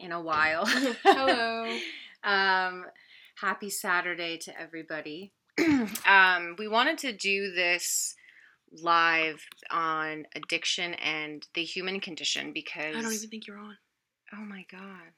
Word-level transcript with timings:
in 0.00 0.12
a 0.12 0.20
while. 0.20 0.66
Hello. 0.66 1.78
um, 2.24 2.84
happy 3.40 3.70
Saturday 3.70 4.38
to 4.38 4.60
everybody. 4.60 5.32
um, 6.06 6.56
we 6.58 6.68
wanted 6.68 6.98
to 6.98 7.12
do 7.12 7.52
this 7.52 8.14
live 8.82 9.46
on 9.70 10.26
addiction 10.34 10.94
and 10.94 11.46
the 11.54 11.64
human 11.64 12.00
condition 12.00 12.52
because 12.52 12.96
I 12.96 13.02
don't 13.02 13.14
even 13.14 13.30
think 13.30 13.46
you're 13.46 13.58
on. 13.58 13.76
Oh 14.34 14.44
my 14.44 14.64
god. 14.70 15.12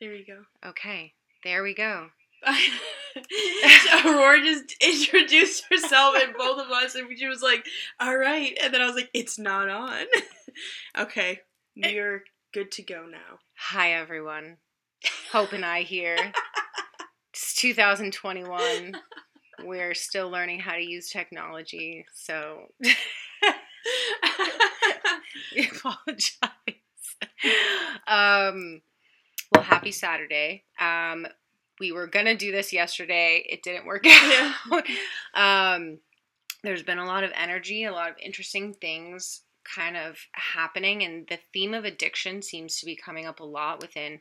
There 0.00 0.14
you 0.14 0.24
go. 0.24 0.68
Okay, 0.68 1.12
there 1.44 1.62
we 1.62 1.74
go. 1.74 2.08
so 3.14 4.10
Aurora 4.10 4.42
just 4.42 4.74
introduced 4.80 5.64
herself 5.70 6.16
and 6.20 6.34
both 6.36 6.60
of 6.60 6.70
us, 6.70 6.94
and 6.94 7.06
she 7.18 7.26
was 7.26 7.42
like, 7.42 7.64
"All 7.98 8.16
right," 8.16 8.56
and 8.62 8.72
then 8.72 8.80
I 8.80 8.86
was 8.86 8.96
like, 8.96 9.10
"It's 9.14 9.38
not 9.38 9.68
on." 9.68 10.04
okay, 10.98 11.40
we're 11.76 12.24
good 12.52 12.70
to 12.72 12.82
go 12.82 13.06
now. 13.10 13.38
Hi 13.56 13.92
everyone. 13.92 14.56
Hope 15.32 15.52
and 15.52 15.64
I 15.64 15.82
here. 15.82 16.18
It's 17.32 17.54
2021. 17.54 18.96
We're 19.62 19.94
still 19.94 20.30
learning 20.30 20.58
how 20.58 20.74
to 20.74 20.82
use 20.82 21.10
technology, 21.10 22.04
so 22.12 22.66
we 22.82 22.92
apologize. 25.68 26.40
Um, 28.08 28.82
well, 29.52 29.62
happy 29.62 29.92
Saturday. 29.92 30.64
Um, 30.80 31.28
we 31.80 31.92
were 31.92 32.06
gonna 32.06 32.36
do 32.36 32.52
this 32.52 32.72
yesterday. 32.72 33.44
It 33.48 33.62
didn't 33.62 33.86
work 33.86 34.04
out. 34.06 34.84
um, 35.34 35.98
there's 36.62 36.82
been 36.82 36.98
a 36.98 37.06
lot 37.06 37.24
of 37.24 37.32
energy, 37.34 37.84
a 37.84 37.92
lot 37.92 38.10
of 38.10 38.16
interesting 38.22 38.74
things 38.74 39.40
kind 39.64 39.96
of 39.96 40.18
happening, 40.32 41.02
and 41.02 41.26
the 41.28 41.38
theme 41.52 41.74
of 41.74 41.84
addiction 41.84 42.42
seems 42.42 42.78
to 42.78 42.86
be 42.86 42.96
coming 42.96 43.26
up 43.26 43.40
a 43.40 43.44
lot 43.44 43.80
within 43.80 44.20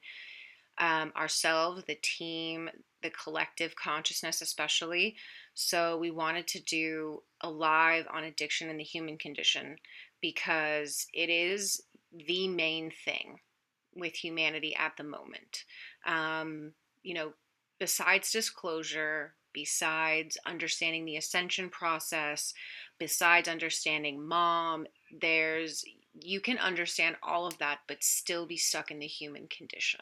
um, 0.80 1.12
ourselves, 1.16 1.84
the 1.86 1.98
team, 2.02 2.70
the 3.04 3.10
collective 3.10 3.76
consciousness, 3.76 4.42
especially. 4.42 5.16
So 5.54 5.98
we 5.98 6.12
wanted 6.12 6.48
to 6.48 6.62
do 6.62 7.24
a 7.42 7.50
live 7.50 8.06
on 8.14 8.24
addiction 8.24 8.70
and 8.70 8.80
the 8.80 8.84
human 8.84 9.18
condition 9.18 9.76
because 10.22 11.06
it 11.14 11.30
is 11.30 11.82
the 12.12 12.48
main 12.48 12.92
thing 13.06 13.40
with 13.96 14.14
humanity 14.14 14.76
at 14.76 14.94
the 14.98 15.04
moment. 15.04 15.66
Um, 16.06 16.74
you 17.04 17.14
know, 17.14 17.34
besides 17.80 18.32
disclosure, 18.32 19.34
besides 19.54 20.38
understanding 20.46 21.06
the 21.06 21.18
ascension 21.18 21.70
process, 21.70 22.54
besides 23.00 23.48
understanding 23.48 24.26
mom, 24.26 24.86
there's 25.22 25.84
you 26.22 26.42
can 26.42 26.58
understand 26.58 27.16
all 27.24 27.46
of 27.48 27.58
that 27.60 27.80
but 27.88 28.04
still 28.04 28.46
be 28.46 28.58
stuck 28.58 28.92
in 28.92 29.00
the 29.00 29.08
human 29.08 29.48
condition. 29.48 30.02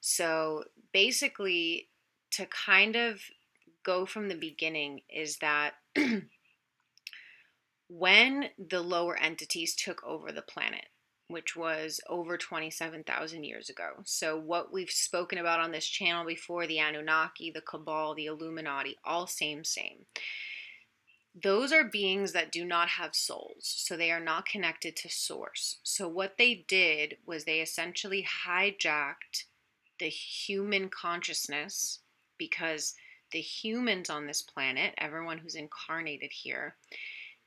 So 0.00 0.64
basically, 0.92 1.88
to 2.32 2.46
kind 2.46 2.96
of 2.96 3.20
go 3.84 4.04
from 4.06 4.28
the 4.28 4.34
beginning 4.34 5.00
is 5.08 5.38
that 5.38 5.74
when 7.88 8.46
the 8.58 8.80
lower 8.80 9.16
entities 9.16 9.74
took 9.74 10.02
over 10.04 10.32
the 10.32 10.42
planet, 10.42 10.86
which 11.28 11.56
was 11.56 12.00
over 12.08 12.36
27,000 12.36 13.44
years 13.44 13.70
ago. 13.70 14.02
So, 14.04 14.38
what 14.38 14.72
we've 14.72 14.90
spoken 14.90 15.38
about 15.38 15.60
on 15.60 15.72
this 15.72 15.86
channel 15.86 16.24
before 16.24 16.66
the 16.66 16.78
Anunnaki, 16.78 17.50
the 17.50 17.60
Cabal, 17.60 18.14
the 18.14 18.26
Illuminati, 18.26 18.96
all 19.04 19.26
same, 19.26 19.64
same. 19.64 20.06
Those 21.34 21.72
are 21.72 21.84
beings 21.84 22.32
that 22.32 22.52
do 22.52 22.64
not 22.64 22.88
have 22.90 23.14
souls, 23.14 23.62
so 23.62 23.96
they 23.96 24.12
are 24.12 24.20
not 24.20 24.46
connected 24.46 24.94
to 24.96 25.08
source. 25.08 25.78
So, 25.82 26.08
what 26.08 26.36
they 26.38 26.64
did 26.68 27.16
was 27.26 27.44
they 27.44 27.60
essentially 27.60 28.26
hijacked 28.46 29.44
the 29.98 30.08
human 30.08 30.88
consciousness 30.90 32.00
because 32.38 32.94
the 33.32 33.40
humans 33.40 34.10
on 34.10 34.26
this 34.26 34.42
planet, 34.42 34.94
everyone 34.98 35.38
who's 35.38 35.54
incarnated 35.54 36.30
here, 36.32 36.76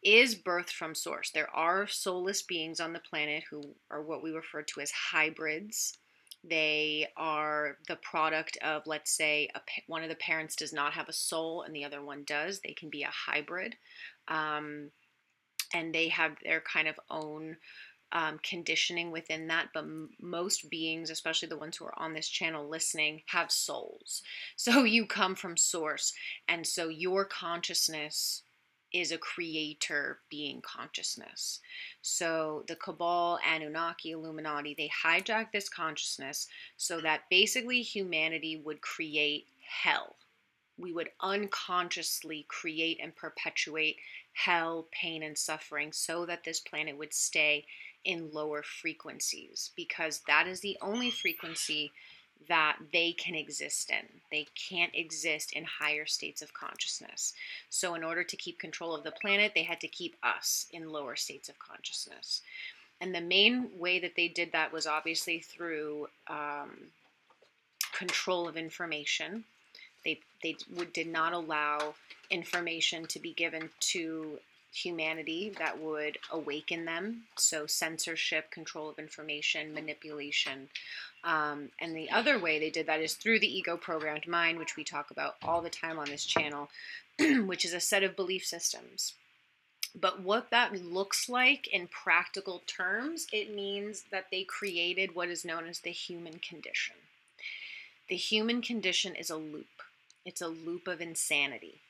is 0.03 0.35
birthed 0.35 0.71
from 0.71 0.95
source. 0.95 1.31
There 1.31 1.49
are 1.55 1.87
soulless 1.87 2.41
beings 2.41 2.79
on 2.79 2.93
the 2.93 2.99
planet 2.99 3.43
who 3.49 3.75
are 3.89 4.01
what 4.01 4.23
we 4.23 4.31
refer 4.31 4.61
to 4.61 4.81
as 4.81 4.91
hybrids. 4.91 5.97
They 6.43 7.07
are 7.17 7.77
the 7.87 7.97
product 7.97 8.57
of, 8.61 8.83
let's 8.85 9.11
say, 9.11 9.49
a, 9.55 9.61
one 9.87 10.03
of 10.03 10.09
the 10.09 10.15
parents 10.15 10.55
does 10.55 10.71
not 10.71 10.93
have 10.93 11.09
a 11.09 11.13
soul 11.13 11.63
and 11.63 11.75
the 11.75 11.83
other 11.83 12.01
one 12.01 12.23
does. 12.25 12.59
They 12.59 12.73
can 12.73 12.89
be 12.89 13.03
a 13.03 13.11
hybrid. 13.11 13.75
Um, 14.27 14.91
and 15.73 15.93
they 15.93 16.07
have 16.09 16.37
their 16.43 16.61
kind 16.61 16.87
of 16.87 16.99
own 17.09 17.57
um, 18.13 18.39
conditioning 18.41 19.11
within 19.11 19.47
that, 19.47 19.69
but 19.73 19.83
m- 19.83 20.11
most 20.21 20.69
beings, 20.69 21.09
especially 21.09 21.49
the 21.49 21.57
ones 21.57 21.75
who 21.75 21.85
are 21.85 21.99
on 21.99 22.13
this 22.13 22.29
channel 22.29 22.69
listening, 22.69 23.21
have 23.27 23.51
souls. 23.51 24.21
So 24.55 24.83
you 24.83 25.05
come 25.05 25.35
from 25.35 25.57
source, 25.57 26.13
and 26.47 26.65
so 26.65 26.87
your 26.87 27.25
consciousness 27.25 28.43
is 28.93 29.11
a 29.11 29.17
creator 29.17 30.19
being 30.29 30.61
consciousness. 30.61 31.59
So 32.01 32.63
the 32.67 32.75
Cabal, 32.75 33.39
Anunnaki, 33.45 34.11
Illuminati, 34.11 34.73
they 34.77 34.89
hijack 35.03 35.51
this 35.51 35.69
consciousness 35.69 36.47
so 36.77 37.01
that 37.01 37.29
basically 37.29 37.81
humanity 37.81 38.61
would 38.63 38.81
create 38.81 39.47
hell. 39.67 40.15
We 40.77 40.93
would 40.93 41.09
unconsciously 41.21 42.45
create 42.47 42.99
and 43.01 43.15
perpetuate 43.15 43.97
hell, 44.33 44.87
pain, 44.91 45.23
and 45.23 45.37
suffering 45.37 45.91
so 45.91 46.25
that 46.25 46.43
this 46.43 46.59
planet 46.59 46.97
would 46.97 47.13
stay 47.13 47.65
in 48.05 48.31
lower 48.31 48.63
frequencies 48.63 49.71
because 49.75 50.21
that 50.27 50.47
is 50.47 50.61
the 50.61 50.77
only 50.81 51.11
frequency 51.11 51.91
that 52.47 52.77
they 52.93 53.11
can 53.11 53.35
exist 53.35 53.89
in. 53.89 54.05
They 54.31 54.47
can't 54.55 54.93
exist 54.93 55.53
in 55.53 55.63
higher 55.63 56.05
states 56.05 56.41
of 56.41 56.53
consciousness. 56.53 57.33
So, 57.69 57.95
in 57.95 58.03
order 58.03 58.23
to 58.23 58.35
keep 58.35 58.59
control 58.59 58.95
of 58.95 59.03
the 59.03 59.11
planet, 59.11 59.51
they 59.53 59.63
had 59.63 59.81
to 59.81 59.87
keep 59.87 60.15
us 60.23 60.67
in 60.71 60.91
lower 60.91 61.15
states 61.15 61.49
of 61.49 61.59
consciousness. 61.59 62.41
And 62.99 63.13
the 63.13 63.21
main 63.21 63.69
way 63.77 63.99
that 63.99 64.15
they 64.15 64.27
did 64.27 64.51
that 64.53 64.73
was 64.73 64.87
obviously 64.87 65.39
through 65.39 66.07
um, 66.27 66.71
control 67.93 68.47
of 68.47 68.57
information. 68.57 69.43
They, 70.03 70.19
they 70.41 70.55
would, 70.75 70.93
did 70.93 71.07
not 71.07 71.33
allow 71.33 71.95
information 72.29 73.05
to 73.07 73.19
be 73.19 73.33
given 73.33 73.69
to 73.91 74.39
humanity 74.77 75.51
that 75.57 75.79
would 75.81 76.17
awaken 76.31 76.85
them. 76.85 77.23
So, 77.35 77.65
censorship, 77.65 78.51
control 78.51 78.89
of 78.89 78.99
information, 78.99 79.73
manipulation. 79.73 80.69
Um, 81.23 81.69
and 81.79 81.95
the 81.95 82.11
other 82.11 82.39
way 82.39 82.59
they 82.59 82.69
did 82.69 82.87
that 82.87 83.01
is 83.01 83.15
through 83.15 83.39
the 83.39 83.57
ego 83.57 83.77
programmed 83.77 84.27
mind, 84.27 84.59
which 84.59 84.75
we 84.77 84.83
talk 84.83 85.11
about 85.11 85.35
all 85.41 85.61
the 85.61 85.69
time 85.69 85.99
on 85.99 86.07
this 86.07 86.25
channel, 86.25 86.69
which 87.19 87.65
is 87.65 87.73
a 87.73 87.79
set 87.79 88.03
of 88.03 88.15
belief 88.15 88.45
systems. 88.45 89.13
But 89.99 90.21
what 90.21 90.51
that 90.51 90.83
looks 90.83 91.27
like 91.27 91.67
in 91.67 91.87
practical 91.87 92.61
terms, 92.67 93.25
it 93.33 93.53
means 93.53 94.03
that 94.11 94.27
they 94.31 94.43
created 94.43 95.15
what 95.15 95.29
is 95.29 95.43
known 95.43 95.67
as 95.67 95.79
the 95.79 95.91
human 95.91 96.39
condition. 96.39 96.95
The 98.07 98.15
human 98.15 98.61
condition 98.61 99.15
is 99.15 99.29
a 99.29 99.37
loop, 99.37 99.81
it's 100.23 100.41
a 100.41 100.47
loop 100.47 100.87
of 100.87 101.01
insanity 101.01 101.81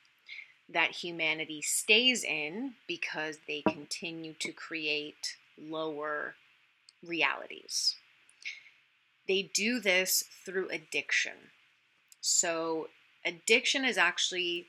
that 0.68 0.90
humanity 0.90 1.62
stays 1.62 2.22
in 2.22 2.74
because 2.86 3.38
they 3.46 3.62
continue 3.62 4.34
to 4.34 4.52
create 4.52 5.36
lower 5.58 6.34
realities. 7.02 7.96
They 9.26 9.50
do 9.54 9.80
this 9.80 10.24
through 10.44 10.68
addiction. 10.70 11.50
So, 12.20 12.88
addiction 13.24 13.84
is 13.84 13.96
actually 13.96 14.66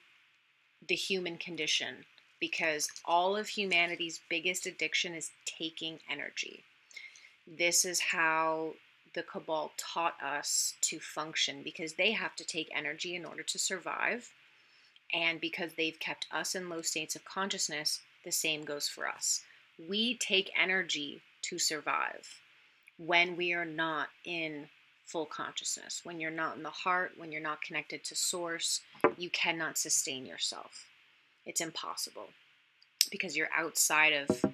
the 0.88 0.96
human 0.96 1.38
condition 1.38 2.06
because 2.40 2.90
all 3.06 3.36
of 3.36 3.50
humanity's 3.50 4.22
biggest 4.30 4.66
addiction 4.66 5.14
is 5.14 5.32
taking 5.46 6.00
energy. 6.10 6.64
This 7.46 7.84
is 7.84 8.00
how 8.00 8.74
the 9.14 9.24
cabal 9.24 9.72
taught 9.78 10.16
us 10.24 10.76
to 10.82 11.00
function 11.00 11.64
because 11.64 11.94
they 11.94 12.12
have 12.12 12.36
to 12.36 12.46
take 12.46 12.70
energy 12.74 13.16
in 13.16 13.26
order 13.26 13.44
to 13.44 13.60
survive 13.60 14.32
and 15.14 15.42
because 15.42 15.74
they've 15.74 16.00
kept 16.00 16.28
us 16.32 16.56
in 16.56 16.70
low 16.70 16.82
states 16.82 17.16
of 17.16 17.26
consciousness, 17.26 18.02
the 18.24 18.32
same 18.32 18.64
goes 18.64 18.88
for 18.88 19.08
us. 19.08 19.42
We 19.88 20.18
take 20.18 20.52
energy 20.60 21.22
to 21.44 21.58
survive 21.58 22.42
when 22.98 23.36
we 23.36 23.54
are 23.54 23.66
not 23.66 24.10
in 24.26 24.68
full 25.06 25.26
consciousness. 25.26 26.02
When 26.04 26.20
you're 26.20 26.30
not 26.30 26.58
in 26.58 26.64
the 26.64 26.70
heart, 26.70 27.14
when 27.18 27.32
you're 27.32 27.42
not 27.42 27.62
connected 27.62 28.04
to 28.06 28.16
source, 28.16 28.82
you 29.18 29.30
cannot 29.30 29.78
sustain 29.78 30.26
yourself. 30.26 30.86
It's 31.46 31.62
impossible 31.62 32.28
because 33.10 33.36
you're 33.36 33.50
outside 33.58 34.14
of 34.14 34.46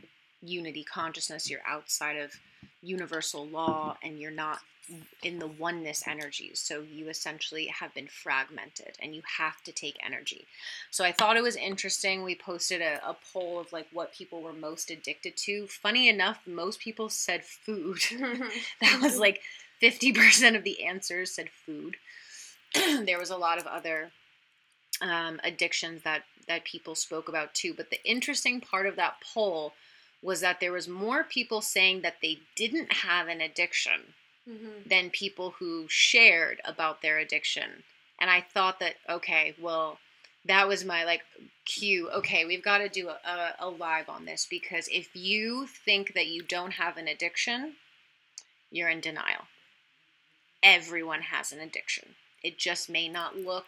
unity 0.42 0.84
consciousness, 0.84 1.50
you're 1.50 1.68
outside 1.68 2.18
of 2.18 2.31
universal 2.81 3.46
law 3.48 3.98
and 4.04 4.19
you're 4.19 4.31
not 4.31 4.60
in 5.24 5.40
the 5.40 5.48
oneness 5.48 6.04
energies. 6.08 6.60
So 6.60 6.82
you 6.82 7.10
essentially 7.10 7.68
have 7.68 7.94
been 7.94 8.08
fragmented 8.08 8.98
and 9.02 9.16
you 9.16 9.22
have 9.38 9.62
to 9.64 9.72
take 9.72 9.98
energy. 10.06 10.46
So 10.92 11.04
I 11.04 11.12
thought 11.12 11.38
it 11.38 11.44
was 11.44 11.56
interesting. 11.56 12.24
We 12.24 12.36
posted 12.36 12.82
a, 12.82 13.00
a 13.08 13.16
poll 13.34 13.60
of 13.60 13.74
like 13.74 13.88
what 13.92 14.14
people 14.14 14.42
were 14.42 14.54
most 14.54 14.92
addicted 14.92 15.36
to. 15.38 15.68
Funny 15.68 16.08
enough, 16.08 16.40
most 16.46 16.80
people 16.80 17.10
said 17.10 17.44
food. 17.44 18.00
that 18.82 19.00
was 19.02 19.18
like 19.18 19.42
50% 19.82 20.56
of 20.56 20.64
the 20.64 20.84
answers 20.86 21.32
said 21.32 21.50
food. 21.66 21.98
there 23.06 23.20
was 23.20 23.30
a 23.30 23.38
lot 23.38 23.58
of 23.58 23.66
other 23.68 24.12
um, 25.02 25.40
addictions 25.44 26.04
that 26.04 26.24
that 26.48 26.64
people 26.64 26.94
spoke 26.94 27.28
about 27.28 27.56
too. 27.56 27.74
But 27.74 27.90
the 27.90 28.04
interesting 28.06 28.62
part 28.62 28.86
of 28.86 28.96
that 28.98 29.16
poll 29.34 29.74
was 30.22 30.42
that 30.42 30.60
there 30.60 30.72
was 30.72 30.88
more 30.88 31.24
people 31.24 31.62
saying 31.62 32.02
that 32.02 32.18
they 32.22 32.40
didn't 32.56 32.92
have 32.92 33.28
an 33.28 33.42
addiction 33.42 34.14
mm-hmm. 34.50 34.88
than 34.90 35.10
people 35.10 35.56
who 35.60 35.86
shared 35.88 36.62
about 36.66 37.02
their 37.02 37.18
addiction. 37.18 37.84
And 38.20 38.30
I 38.30 38.42
thought 38.42 38.80
that, 38.80 38.96
okay, 39.10 39.56
well, 39.60 40.00
that 40.46 40.68
was 40.68 40.86
my 40.86 41.04
like 41.04 41.22
cue. 41.66 42.10
Okay, 42.12 42.46
we've 42.46 42.64
got 42.64 42.78
to 42.80 42.90
do 42.90 43.10
a, 43.10 43.18
a, 43.28 43.56
a 43.60 43.70
live 43.70 44.10
on 44.10 44.26
this 44.26 44.48
because 44.50 44.88
if 44.92 45.16
you 45.16 45.68
think 45.68 46.14
that 46.14 46.28
you 46.28 46.44
don't 46.44 46.74
have 46.74 46.98
an 46.98 47.08
addiction, 47.08 47.74
you're 48.72 48.90
in 48.90 49.02
denial. 49.02 49.48
Everyone 50.64 51.22
has 51.22 51.52
an 51.52 51.60
addiction. 51.60 52.10
It 52.44 52.58
just 52.58 52.90
may 52.90 53.08
not 53.08 53.38
look 53.38 53.66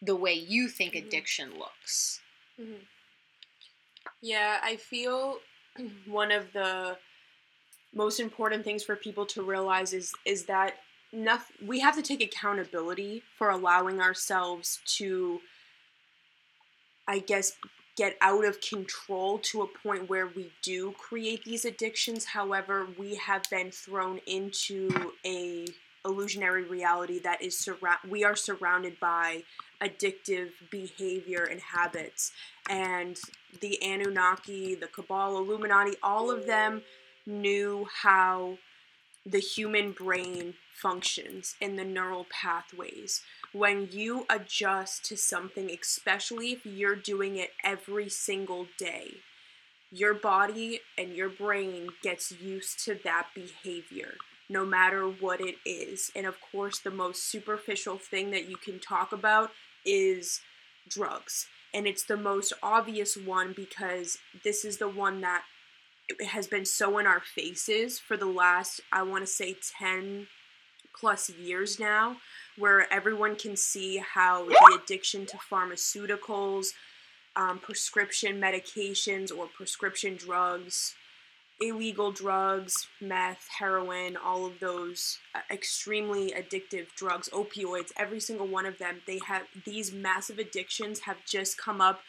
the 0.00 0.16
way 0.16 0.32
you 0.32 0.68
think 0.68 0.94
mm-hmm. 0.94 1.06
addiction 1.06 1.50
looks. 1.58 2.20
Mm-hmm. 2.60 2.82
Yeah, 4.22 4.58
I 4.62 4.76
feel 4.76 5.38
one 6.06 6.32
of 6.32 6.52
the 6.52 6.96
most 7.94 8.20
important 8.20 8.64
things 8.64 8.82
for 8.82 8.96
people 8.96 9.26
to 9.26 9.42
realize 9.42 9.92
is 9.92 10.12
is 10.24 10.44
that 10.46 10.74
nothing, 11.12 11.66
we 11.66 11.80
have 11.80 11.94
to 11.96 12.02
take 12.02 12.22
accountability 12.22 13.22
for 13.38 13.50
allowing 13.50 14.00
ourselves 14.00 14.80
to 14.98 15.40
I 17.06 17.18
guess 17.18 17.52
get 17.96 18.16
out 18.20 18.44
of 18.44 18.60
control 18.60 19.38
to 19.38 19.62
a 19.62 19.66
point 19.66 20.08
where 20.08 20.26
we 20.26 20.50
do 20.62 20.92
create 20.98 21.44
these 21.44 21.64
addictions. 21.64 22.24
However 22.24 22.88
we 22.98 23.14
have 23.16 23.42
been 23.50 23.70
thrown 23.70 24.20
into 24.26 25.12
a 25.24 25.66
illusionary 26.04 26.64
reality 26.64 27.18
that 27.20 27.40
is 27.40 27.58
surround 27.58 27.98
we 28.08 28.24
are 28.24 28.36
surrounded 28.36 28.98
by 29.00 29.42
addictive 29.80 30.50
behavior 30.70 31.44
and 31.44 31.60
habits. 31.60 32.32
And 32.68 33.18
the 33.60 33.78
anunnaki 33.82 34.74
the 34.74 34.88
cabal 34.88 35.38
illuminati 35.38 35.96
all 36.02 36.30
of 36.30 36.46
them 36.46 36.82
knew 37.26 37.86
how 38.02 38.58
the 39.26 39.38
human 39.38 39.92
brain 39.92 40.54
functions 40.74 41.54
and 41.60 41.78
the 41.78 41.84
neural 41.84 42.26
pathways. 42.30 43.22
When 43.52 43.88
you 43.90 44.26
adjust 44.28 45.04
to 45.06 45.16
something, 45.16 45.70
especially 45.70 46.52
if 46.52 46.66
you're 46.66 46.96
doing 46.96 47.36
it 47.36 47.50
every 47.62 48.08
single 48.08 48.66
day, 48.78 49.18
your 49.90 50.14
body 50.14 50.80
and 50.98 51.14
your 51.14 51.28
brain 51.28 51.90
gets 52.02 52.32
used 52.32 52.84
to 52.84 52.98
that 53.04 53.28
behavior 53.34 54.14
no 54.48 54.64
matter 54.64 55.08
what 55.08 55.40
it 55.40 55.56
is. 55.64 56.10
And 56.14 56.26
of 56.26 56.36
course, 56.40 56.78
the 56.78 56.90
most 56.90 57.24
superficial 57.24 57.98
thing 57.98 58.30
that 58.30 58.48
you 58.48 58.56
can 58.56 58.78
talk 58.78 59.12
about 59.12 59.50
is 59.84 60.40
drugs. 60.88 61.46
And 61.72 61.86
it's 61.86 62.04
the 62.04 62.16
most 62.16 62.52
obvious 62.62 63.16
one 63.16 63.52
because 63.56 64.18
this 64.44 64.64
is 64.64 64.78
the 64.78 64.88
one 64.88 65.20
that 65.22 65.44
has 66.28 66.46
been 66.46 66.64
so 66.64 66.98
in 66.98 67.06
our 67.06 67.20
faces 67.20 67.98
for 67.98 68.16
the 68.16 68.26
last, 68.26 68.80
I 68.92 69.02
want 69.02 69.24
to 69.24 69.32
say, 69.32 69.56
10 69.78 70.26
plus 70.98 71.30
years 71.30 71.80
now, 71.80 72.16
where 72.56 72.92
everyone 72.92 73.36
can 73.36 73.56
see 73.56 73.98
how 73.98 74.46
the 74.46 74.80
addiction 74.82 75.26
to 75.26 75.36
pharmaceuticals, 75.36 76.66
um, 77.36 77.58
prescription 77.58 78.40
medications, 78.40 79.36
or 79.36 79.46
prescription 79.46 80.16
drugs, 80.16 80.94
illegal 81.60 82.12
drugs, 82.12 82.86
meth, 83.00 83.48
heroin, 83.58 84.16
all 84.16 84.46
of 84.46 84.60
those 84.60 85.18
uh, 85.34 85.40
extremely 85.50 86.30
addictive 86.32 86.86
drugs, 86.96 87.28
opioids, 87.32 87.92
every 87.96 88.20
single 88.20 88.46
one 88.46 88.66
of 88.66 88.78
them, 88.78 89.00
they 89.06 89.20
have 89.26 89.42
these 89.64 89.92
massive 89.92 90.38
addictions 90.38 91.00
have 91.00 91.24
just 91.26 91.58
come 91.58 91.80
up 91.80 92.00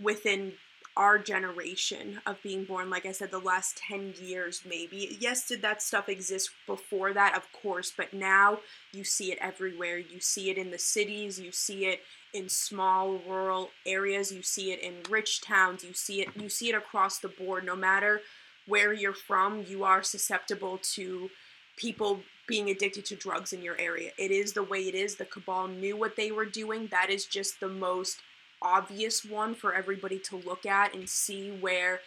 within 0.00 0.52
our 0.96 1.18
generation 1.18 2.20
of 2.26 2.42
being 2.42 2.64
born 2.64 2.88
like 2.88 3.04
i 3.04 3.12
said 3.12 3.30
the 3.30 3.38
last 3.38 3.76
10 3.76 4.14
years 4.20 4.62
maybe. 4.68 5.16
Yes 5.20 5.46
did 5.46 5.62
that 5.62 5.82
stuff 5.82 6.08
exist 6.08 6.50
before 6.66 7.12
that? 7.12 7.36
Of 7.36 7.50
course 7.52 7.92
but 7.96 8.12
now 8.12 8.58
you 8.92 9.04
see 9.04 9.32
it 9.32 9.38
everywhere. 9.40 9.98
You 9.98 10.20
see 10.20 10.50
it 10.50 10.58
in 10.58 10.70
the 10.70 10.78
cities 10.78 11.38
you 11.38 11.52
see 11.52 11.86
it 11.86 12.00
in 12.32 12.48
small 12.48 13.18
rural 13.28 13.70
areas 13.84 14.32
you 14.32 14.42
see 14.42 14.72
it 14.72 14.80
in 14.80 14.94
rich 15.10 15.40
towns 15.40 15.84
you 15.84 15.94
see 15.94 16.22
it 16.22 16.28
you 16.36 16.48
see 16.48 16.68
it 16.70 16.74
across 16.74 17.18
the 17.18 17.28
board. 17.28 17.64
No 17.64 17.76
matter 17.76 18.20
where 18.66 18.92
you're 18.92 19.12
from 19.12 19.64
you 19.68 19.84
are 19.84 20.02
susceptible 20.02 20.78
to 20.94 21.30
people 21.76 22.20
being 22.46 22.70
addicted 22.70 23.04
to 23.04 23.16
drugs 23.16 23.52
in 23.52 23.62
your 23.62 23.78
area. 23.78 24.12
It 24.18 24.30
is 24.30 24.52
the 24.52 24.62
way 24.62 24.88
it 24.88 24.94
is. 24.94 25.16
The 25.16 25.24
cabal 25.24 25.68
knew 25.68 25.96
what 25.96 26.16
they 26.16 26.30
were 26.30 26.44
doing. 26.44 26.88
That 26.90 27.10
is 27.10 27.26
just 27.26 27.60
the 27.60 27.68
most 27.68 28.20
obvious 28.62 29.24
one 29.24 29.54
for 29.54 29.74
everybody 29.74 30.18
to 30.18 30.36
look 30.36 30.66
at 30.66 30.94
and 30.94 31.08
see 31.08 31.50
where 31.50 32.00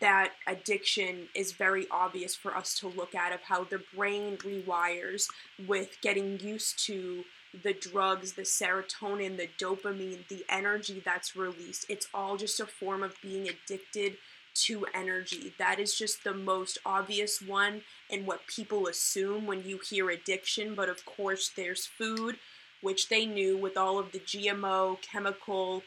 that 0.00 0.32
addiction 0.46 1.28
is 1.34 1.52
very 1.52 1.86
obvious 1.90 2.34
for 2.34 2.56
us 2.56 2.78
to 2.78 2.88
look 2.88 3.14
at 3.14 3.32
of 3.32 3.42
how 3.42 3.64
the 3.64 3.82
brain 3.94 4.36
rewires 4.38 5.26
with 5.66 5.96
getting 6.02 6.38
used 6.40 6.84
to 6.86 7.24
the 7.62 7.72
drugs, 7.72 8.32
the 8.32 8.42
serotonin, 8.42 9.36
the 9.36 9.48
dopamine, 9.58 10.26
the 10.28 10.44
energy 10.48 11.00
that's 11.04 11.36
released. 11.36 11.86
It's 11.88 12.08
all 12.12 12.36
just 12.36 12.58
a 12.60 12.66
form 12.66 13.02
of 13.02 13.14
being 13.22 13.48
addicted 13.48 14.16
to 14.54 14.86
energy. 14.94 15.52
That 15.58 15.78
is 15.78 15.94
just 15.94 16.24
the 16.24 16.34
most 16.34 16.78
obvious 16.86 17.40
one 17.40 17.82
and 18.10 18.26
what 18.26 18.46
people 18.46 18.86
assume 18.86 19.46
when 19.46 19.64
you 19.64 19.78
hear 19.78 20.10
addiction. 20.10 20.74
But 20.74 20.88
of 20.88 21.04
course, 21.04 21.50
there's 21.54 21.86
food, 21.86 22.36
which 22.84 23.08
they 23.08 23.24
knew 23.24 23.56
with 23.56 23.76
all 23.76 23.98
of 23.98 24.12
the 24.12 24.20
GMO, 24.20 25.00
chemical, 25.00 25.82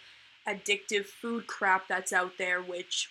addictive 0.48 1.06
food 1.06 1.46
crap 1.46 1.88
that's 1.88 2.12
out 2.12 2.34
there, 2.40 2.62
which 2.62 3.10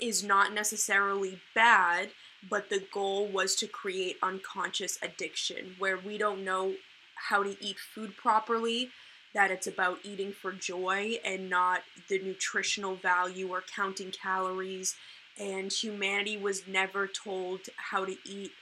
is 0.00 0.22
not 0.22 0.52
necessarily 0.52 1.40
bad, 1.54 2.10
but 2.48 2.68
the 2.68 2.82
goal 2.92 3.26
was 3.26 3.54
to 3.56 3.66
create 3.66 4.16
unconscious 4.22 4.98
addiction 5.02 5.76
where 5.78 5.96
we 5.96 6.18
don't 6.18 6.44
know 6.44 6.74
how 7.30 7.42
to 7.42 7.56
eat 7.64 7.78
food 7.78 8.16
properly, 8.16 8.90
that 9.32 9.50
it's 9.50 9.66
about 9.66 9.98
eating 10.02 10.32
for 10.32 10.52
joy 10.52 11.14
and 11.24 11.48
not 11.48 11.80
the 12.08 12.18
nutritional 12.18 12.96
value 12.96 13.48
or 13.48 13.62
counting 13.74 14.10
calories. 14.10 14.94
And 15.40 15.72
humanity 15.72 16.36
was 16.36 16.66
never 16.66 17.06
told 17.06 17.60
how 17.76 18.04
to 18.04 18.16
eat 18.24 18.52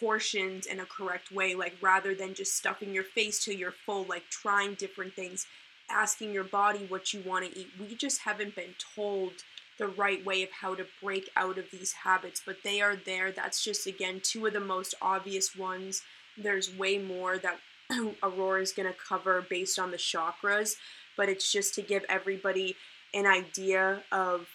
portions 0.00 0.66
in 0.66 0.80
a 0.80 0.86
correct 0.86 1.30
way, 1.30 1.54
like 1.54 1.76
rather 1.80 2.14
than 2.14 2.34
just 2.34 2.56
stuffing 2.56 2.94
your 2.94 3.04
face 3.04 3.44
till 3.44 3.54
you're 3.54 3.74
full, 3.84 4.04
like 4.04 4.24
trying 4.30 4.74
different 4.74 5.14
things 5.14 5.46
asking 5.90 6.32
your 6.32 6.44
body 6.44 6.86
what 6.88 7.12
you 7.12 7.22
want 7.26 7.44
to 7.44 7.58
eat. 7.58 7.68
We 7.78 7.94
just 7.94 8.20
haven't 8.20 8.54
been 8.54 8.74
told 8.96 9.32
the 9.78 9.88
right 9.88 10.24
way 10.24 10.42
of 10.42 10.50
how 10.50 10.74
to 10.74 10.86
break 11.02 11.30
out 11.36 11.58
of 11.58 11.70
these 11.70 11.92
habits, 11.92 12.40
but 12.44 12.58
they 12.62 12.80
are 12.80 12.96
there. 12.96 13.32
That's 13.32 13.64
just, 13.64 13.86
again, 13.86 14.20
two 14.22 14.46
of 14.46 14.52
the 14.52 14.60
most 14.60 14.94
obvious 15.00 15.56
ones. 15.56 16.02
There's 16.36 16.74
way 16.74 16.98
more 16.98 17.38
that 17.38 17.58
Aurora 18.22 18.62
is 18.62 18.72
going 18.72 18.88
to 18.88 18.98
cover 18.98 19.44
based 19.48 19.78
on 19.78 19.90
the 19.90 19.96
chakras, 19.96 20.76
but 21.16 21.28
it's 21.28 21.50
just 21.50 21.74
to 21.74 21.82
give 21.82 22.04
everybody 22.08 22.76
an 23.14 23.26
idea 23.26 24.02
of 24.12 24.46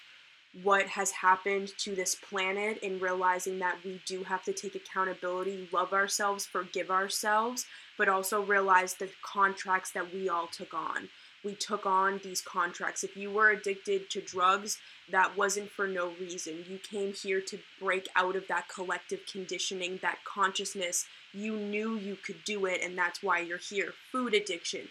what 0.64 0.88
has 0.88 1.12
happened 1.12 1.70
to 1.78 1.96
this 1.96 2.16
planet 2.16 2.80
and 2.82 3.02
realizing 3.02 3.60
that 3.60 3.78
we 3.84 4.02
do 4.06 4.24
have 4.24 4.44
to 4.44 4.54
take 4.54 4.76
accountability, 4.76 5.68
love 5.72 5.92
ourselves, 5.94 6.46
forgive 6.46 6.90
ourselves, 6.90 7.66
but 7.98 8.08
also 8.08 8.42
realize 8.42 8.94
the 8.94 9.10
contracts 9.22 9.92
that 9.92 10.14
we 10.14 10.30
all 10.30 10.48
took 10.48 10.74
on 10.74 11.10
we 11.46 11.54
took 11.54 11.86
on 11.86 12.20
these 12.24 12.42
contracts. 12.42 13.04
If 13.04 13.16
you 13.16 13.32
were 13.32 13.52
addicted 13.52 14.10
to 14.10 14.22
drugs, 14.22 14.80
that 15.12 15.38
wasn't 15.38 15.70
for 15.70 15.88
no 15.88 16.12
reason. 16.20 16.66
You 16.68 16.80
came 16.80 17.14
here 17.14 17.40
to 17.40 17.60
break 17.80 18.10
out 18.16 18.36
of 18.36 18.48
that 18.48 18.68
collective 18.68 19.22
conditioning, 19.32 20.00
that 20.02 20.18
consciousness. 20.26 21.06
You 21.32 21.56
knew 21.56 21.96
you 21.96 22.16
could 22.16 22.44
do 22.44 22.66
it, 22.66 22.82
and 22.84 22.98
that's 22.98 23.22
why 23.22 23.40
you're 23.40 23.60
here. 23.60 23.94
Food 24.12 24.34
addiction. 24.34 24.88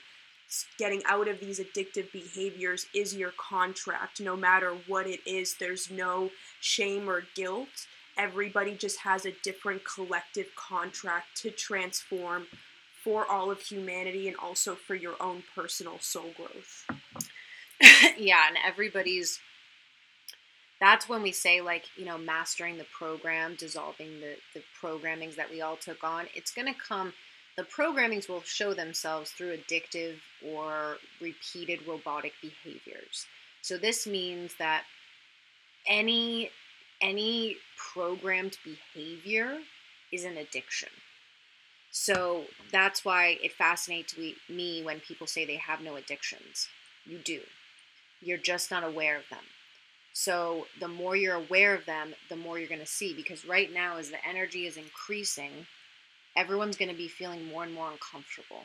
Getting 0.79 1.03
out 1.07 1.29
of 1.29 1.41
these 1.41 1.59
addictive 1.59 2.13
behaviors 2.13 2.87
is 2.95 3.15
your 3.15 3.33
contract. 3.37 4.21
No 4.21 4.37
matter 4.37 4.77
what 4.87 5.07
it 5.07 5.21
is, 5.27 5.55
there's 5.55 5.91
no 5.91 6.31
shame 6.61 7.09
or 7.09 7.25
guilt. 7.35 7.87
Everybody 8.17 8.75
just 8.75 9.01
has 9.01 9.27
a 9.27 9.33
different 9.43 9.83
collective 9.85 10.47
contract 10.55 11.37
to 11.43 11.51
transform 11.51 12.47
for 13.03 13.27
all 13.27 13.51
of 13.51 13.61
humanity 13.61 14.29
and 14.29 14.37
also 14.37 14.75
for 14.75 14.95
your 14.95 15.21
own 15.21 15.43
personal 15.55 15.99
soul 16.01 16.31
growth. 16.37 16.87
yeah, 18.19 18.47
and 18.49 18.57
everybody's 18.65 19.41
that's 20.81 21.09
when 21.09 21.23
we 21.23 21.33
say 21.33 21.61
like 21.61 21.85
you 21.97 22.05
know 22.05 22.19
mastering 22.19 22.77
the 22.77 22.87
program 22.97 23.55
dissolving 23.59 24.21
the 24.21 24.35
the 24.55 24.63
programmings 24.83 25.37
that 25.37 25.51
we 25.51 25.61
all 25.61 25.77
took 25.77 26.03
on 26.03 26.27
it's 26.35 26.53
going 26.53 26.67
to 26.67 26.79
come 26.79 27.13
the 27.57 27.65
programmings 27.65 28.29
will 28.29 28.43
show 28.43 28.75
themselves 28.75 29.31
through 29.31 29.57
addictive 29.57 30.17
or 30.45 30.97
repeated 31.21 31.87
robotic 31.87 32.33
behaviors. 32.43 33.27
So 33.63 33.77
this 33.79 34.07
means 34.07 34.55
that 34.59 34.85
any 35.87 36.51
any 37.01 37.57
programmed 37.77 38.57
behavior 38.65 39.59
is 40.13 40.25
an 40.25 40.37
addiction. 40.37 40.89
So 41.91 42.45
that's 42.73 43.05
why 43.05 43.39
it 43.43 43.53
fascinates 43.53 44.17
me 44.49 44.83
when 44.83 45.01
people 45.01 45.27
say 45.27 45.45
they 45.45 45.57
have 45.57 45.81
no 45.81 45.97
addictions. 45.97 46.69
You 47.05 47.19
do. 47.19 47.41
You're 48.21 48.39
just 48.39 48.71
not 48.71 48.85
aware 48.85 49.17
of 49.17 49.29
them. 49.31 49.45
So 50.13 50.67
the 50.81 50.89
more 50.89 51.17
you're 51.17 51.35
aware 51.35 51.75
of 51.75 51.85
them, 51.85 52.15
the 52.29 52.37
more 52.37 52.59
you're 52.59 52.69
going 52.69 52.81
to 52.81 52.87
see. 52.87 53.15
Because 53.15 53.45
right 53.45 53.73
now, 53.73 53.99
as 53.99 54.11
the 54.11 54.27
energy 54.27 54.67
is 54.67 54.77
increasing, 54.77 55.67
everyone's 56.37 56.77
going 56.77 56.91
to 56.91 56.97
be 56.97 57.09
feeling 57.09 57.45
more 57.47 57.63
and 57.65 57.75
more 57.75 57.91
uncomfortable. 57.91 58.63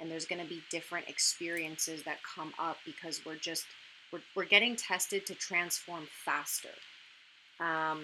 And 0.00 0.10
there's 0.10 0.26
going 0.26 0.42
to 0.42 0.48
be 0.48 0.62
different 0.70 1.08
experiences 1.08 2.04
that 2.04 2.18
come 2.22 2.52
up 2.58 2.78
because 2.86 3.20
we're 3.26 3.36
just, 3.36 3.64
we're, 4.12 4.20
we're 4.36 4.44
getting 4.44 4.76
tested 4.76 5.26
to 5.26 5.34
transform 5.34 6.06
faster. 6.24 6.68
Um, 7.58 8.02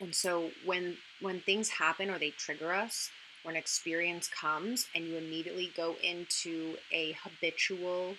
and 0.00 0.14
so 0.14 0.50
when 0.64 0.96
when 1.20 1.40
things 1.40 1.68
happen 1.68 2.10
or 2.10 2.18
they 2.18 2.30
trigger 2.30 2.72
us, 2.72 3.10
when 3.44 3.56
experience 3.56 4.28
comes 4.28 4.88
and 4.94 5.06
you 5.06 5.16
immediately 5.16 5.70
go 5.76 5.94
into 6.02 6.76
a 6.92 7.16
habitual 7.22 8.16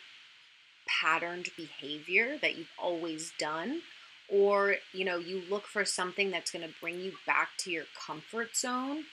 patterned 0.88 1.50
behavior 1.58 2.38
that 2.42 2.56
you've 2.56 2.72
always 2.82 3.34
done 3.40 3.82
or 4.30 4.76
you 4.94 5.04
know 5.04 5.18
you 5.18 5.42
look 5.50 5.66
for 5.66 5.84
something 5.84 6.32
that's 6.32 6.52
going 6.52 6.66
to 6.66 6.74
bring 6.80 7.00
you 7.00 7.12
back 7.26 7.50
to 7.58 7.72
your 7.72 7.86
comfort 8.06 8.56
zone 8.56 9.04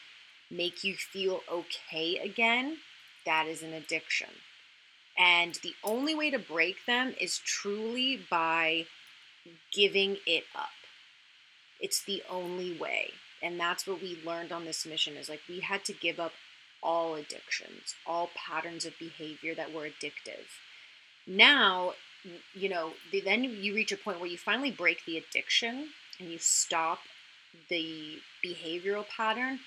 make 0.53 0.85
you 0.85 0.95
feel 0.95 1.41
okay 1.51 2.19
again 2.19 2.79
that 3.25 3.47
is 3.47 3.63
an 3.63 3.73
addiction. 3.73 4.29
And 5.17 5.59
the 5.63 5.75
only 5.85 6.15
way 6.15 6.31
to 6.31 6.39
break 6.39 6.87
them 6.87 7.15
is 7.21 7.39
truly 7.39 8.21
by 8.31 8.87
giving 9.73 10.19
it 10.27 10.45
up. 10.55 10.71
It's 11.81 12.03
the 12.03 12.23
only 12.31 12.77
way. 12.77 13.11
And 13.43 13.59
that's 13.59 13.87
what 13.87 14.01
we 14.01 14.19
learned 14.25 14.53
on 14.53 14.65
this 14.65 14.87
mission 14.87 15.17
is 15.17 15.29
like 15.29 15.41
we 15.49 15.61
had 15.61 15.85
to 15.87 15.93
give 15.93 16.19
up 16.21 16.33
all 16.85 17.15
addictions 17.15 17.95
all 18.09 18.29
patterns 18.35 18.85
of 18.85 18.93
behavior 18.99 19.55
that 19.55 19.73
were 19.73 19.89
addictive. 19.89 20.47
Now 21.29 21.93
you 22.55 22.69
know 22.69 22.93
then 23.25 23.45
you 23.45 23.73
reach 23.75 23.93
a 23.93 23.97
point 23.97 24.19
where 24.19 24.29
you 24.29 24.39
finally 24.39 24.71
break 24.71 25.05
the 25.05 25.17
addiction 25.17 25.89
and 26.19 26.29
you 26.29 26.39
stop 26.39 26.99
the 27.69 28.19
behavioral 28.45 29.07
pattern 29.09 29.61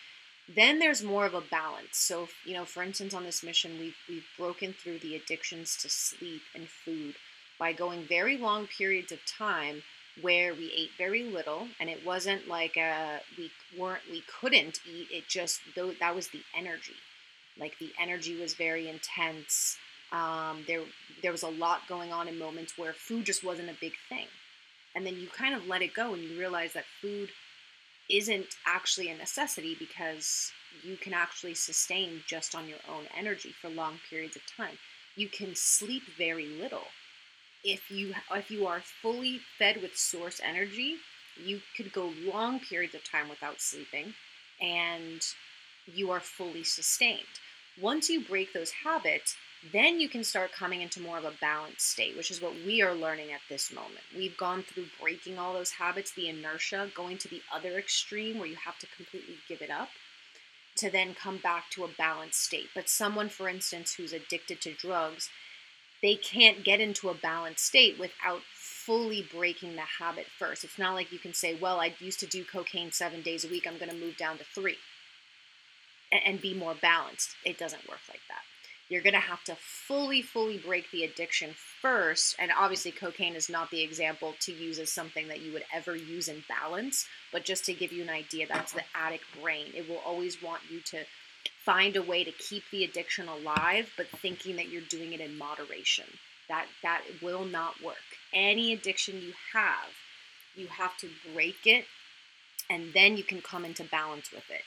then 0.53 0.79
there's 0.79 1.03
more 1.03 1.25
of 1.25 1.33
a 1.33 1.41
balance. 1.41 1.97
So 1.97 2.27
you 2.45 2.53
know 2.53 2.65
for 2.65 2.83
instance 2.83 3.13
on 3.13 3.23
this 3.23 3.43
mission 3.43 3.79
we've, 3.79 3.97
we've 4.07 4.27
broken 4.37 4.73
through 4.73 4.99
the 4.99 5.15
addictions 5.15 5.77
to 5.77 5.89
sleep 5.89 6.41
and 6.53 6.67
food 6.67 7.15
by 7.57 7.73
going 7.73 8.05
very 8.07 8.37
long 8.37 8.67
periods 8.67 9.11
of 9.11 9.19
time 9.25 9.81
where 10.21 10.53
we 10.53 10.71
ate 10.75 10.91
very 10.97 11.23
little 11.23 11.67
and 11.79 11.89
it 11.89 12.05
wasn't 12.05 12.47
like 12.47 12.77
a, 12.77 13.19
we 13.37 13.51
weren't 13.77 14.03
we 14.09 14.23
couldn't 14.39 14.79
eat. 14.89 15.07
It 15.11 15.27
just 15.27 15.61
though 15.75 15.91
that 15.99 16.15
was 16.15 16.29
the 16.29 16.41
energy. 16.57 16.95
Like 17.59 17.77
the 17.79 17.91
energy 17.99 18.39
was 18.39 18.53
very 18.53 18.89
intense. 18.89 19.77
Um, 20.11 20.63
there, 20.67 20.81
there 21.21 21.31
was 21.31 21.43
a 21.43 21.49
lot 21.49 21.87
going 21.87 22.11
on 22.13 22.27
in 22.27 22.37
moments 22.37 22.77
where 22.77 22.93
food 22.93 23.25
just 23.25 23.43
wasn't 23.43 23.69
a 23.69 23.75
big 23.79 23.93
thing. 24.09 24.27
And 24.93 25.05
then 25.05 25.15
you 25.15 25.27
kind 25.27 25.53
of 25.53 25.67
let 25.67 25.81
it 25.81 25.93
go 25.93 26.13
and 26.13 26.23
you 26.23 26.37
realize 26.37 26.73
that 26.73 26.85
food 27.01 27.29
isn't 28.09 28.55
actually 28.65 29.09
a 29.09 29.17
necessity 29.17 29.75
because 29.79 30.51
you 30.83 30.97
can 30.97 31.13
actually 31.13 31.55
sustain 31.55 32.21
just 32.27 32.55
on 32.55 32.67
your 32.67 32.79
own 32.89 33.05
energy 33.17 33.53
for 33.61 33.69
long 33.69 33.99
periods 34.09 34.35
of 34.35 34.41
time. 34.57 34.77
You 35.15 35.29
can 35.29 35.55
sleep 35.55 36.03
very 36.17 36.47
little. 36.47 36.87
If 37.63 37.89
you 37.89 38.13
if 38.31 38.51
you 38.51 38.67
are 38.67 38.81
fully 39.01 39.39
fed 39.57 39.81
with 39.81 39.97
source 39.97 40.39
energy, 40.43 40.97
you 41.43 41.61
could 41.75 41.91
go 41.91 42.13
long 42.23 42.59
periods 42.59 42.95
of 42.95 43.09
time 43.09 43.29
without 43.29 43.59
sleeping 43.59 44.13
and 44.61 45.21
you 45.85 46.11
are 46.11 46.19
fully 46.19 46.63
sustained. 46.63 47.21
Once 47.79 48.09
you 48.09 48.23
break 48.23 48.53
those 48.53 48.71
habits, 48.71 49.35
then 49.71 49.99
you 49.99 50.09
can 50.09 50.23
start 50.23 50.51
coming 50.51 50.81
into 50.81 51.01
more 51.01 51.17
of 51.17 51.25
a 51.25 51.33
balanced 51.41 51.89
state, 51.89 52.15
which 52.15 52.29
is 52.29 52.41
what 52.41 52.53
we 52.65 52.81
are 52.81 52.93
learning 52.93 53.31
at 53.31 53.41
this 53.49 53.71
moment. 53.71 54.01
We've 54.15 54.37
gone 54.37 54.63
through 54.63 54.87
breaking 55.01 55.39
all 55.39 55.53
those 55.53 55.71
habits, 55.71 56.11
the 56.11 56.29
inertia, 56.29 56.91
going 56.93 57.17
to 57.19 57.27
the 57.27 57.41
other 57.53 57.77
extreme 57.77 58.37
where 58.37 58.47
you 58.47 58.57
have 58.57 58.77
to 58.79 58.87
completely 58.95 59.35
give 59.47 59.61
it 59.61 59.71
up 59.71 59.89
to 60.77 60.91
then 60.91 61.15
come 61.15 61.37
back 61.37 61.69
to 61.71 61.85
a 61.85 61.89
balanced 61.97 62.43
state. 62.43 62.67
But 62.75 62.89
someone, 62.89 63.29
for 63.29 63.47
instance, 63.47 63.93
who's 63.93 64.11
addicted 64.11 64.59
to 64.61 64.73
drugs, 64.73 65.29
they 66.01 66.15
can't 66.15 66.65
get 66.65 66.81
into 66.81 67.09
a 67.09 67.13
balanced 67.13 67.65
state 67.65 67.97
without 67.97 68.41
fully 68.53 69.25
breaking 69.31 69.75
the 69.75 69.83
habit 69.99 70.27
first. 70.37 70.65
It's 70.65 70.77
not 70.77 70.93
like 70.93 71.13
you 71.13 71.19
can 71.19 71.33
say, 71.33 71.55
well, 71.55 71.79
I 71.79 71.95
used 71.99 72.19
to 72.19 72.27
do 72.27 72.43
cocaine 72.43 72.91
seven 72.91 73.21
days 73.21 73.45
a 73.45 73.47
week, 73.47 73.65
I'm 73.65 73.77
going 73.77 73.89
to 73.89 73.97
move 73.97 74.17
down 74.17 74.37
to 74.37 74.43
three 74.43 74.77
and 76.11 76.41
be 76.41 76.53
more 76.53 76.75
balanced. 76.75 77.35
It 77.45 77.57
doesn't 77.57 77.87
work 77.87 78.01
like 78.09 78.21
that 78.27 78.43
you're 78.89 79.01
going 79.01 79.13
to 79.13 79.19
have 79.19 79.43
to 79.45 79.55
fully, 79.55 80.21
fully 80.21 80.57
break 80.57 80.91
the 80.91 81.03
addiction 81.03 81.51
first. 81.81 82.35
And 82.39 82.51
obviously, 82.57 82.91
cocaine 82.91 83.35
is 83.35 83.49
not 83.49 83.71
the 83.71 83.81
example 83.81 84.35
to 84.41 84.53
use 84.53 84.79
as 84.79 84.91
something 84.91 85.27
that 85.27 85.41
you 85.41 85.53
would 85.53 85.65
ever 85.73 85.95
use 85.95 86.27
in 86.27 86.43
balance, 86.47 87.07
but 87.31 87.45
just 87.45 87.65
to 87.65 87.73
give 87.73 87.91
you 87.91 88.03
an 88.03 88.09
idea, 88.09 88.45
that's 88.47 88.73
the 88.73 88.83
addict 88.93 89.23
brain. 89.41 89.67
It 89.75 89.89
will 89.89 90.01
always 90.05 90.41
want 90.41 90.61
you 90.69 90.81
to 90.81 91.03
find 91.63 91.95
a 91.95 92.03
way 92.03 92.23
to 92.23 92.31
keep 92.31 92.63
the 92.71 92.83
addiction 92.83 93.27
alive, 93.27 93.91
but 93.97 94.07
thinking 94.07 94.55
that 94.57 94.69
you're 94.69 94.81
doing 94.81 95.13
it 95.13 95.19
in 95.19 95.37
moderation. 95.37 96.05
That 96.47 96.67
that 96.83 97.01
will 97.23 97.45
not 97.45 97.81
work. 97.83 97.95
Any 98.31 98.71
addiction 98.71 99.19
you 99.19 99.33
have, 99.53 99.89
you 100.55 100.67
have 100.67 100.95
to 100.97 101.09
break 101.33 101.65
it 101.65 101.85
and 102.69 102.93
then 102.93 103.17
you 103.17 103.23
can 103.23 103.41
come 103.41 103.65
into 103.65 103.83
balance 103.83 104.31
with 104.31 104.49
it. 104.49 104.61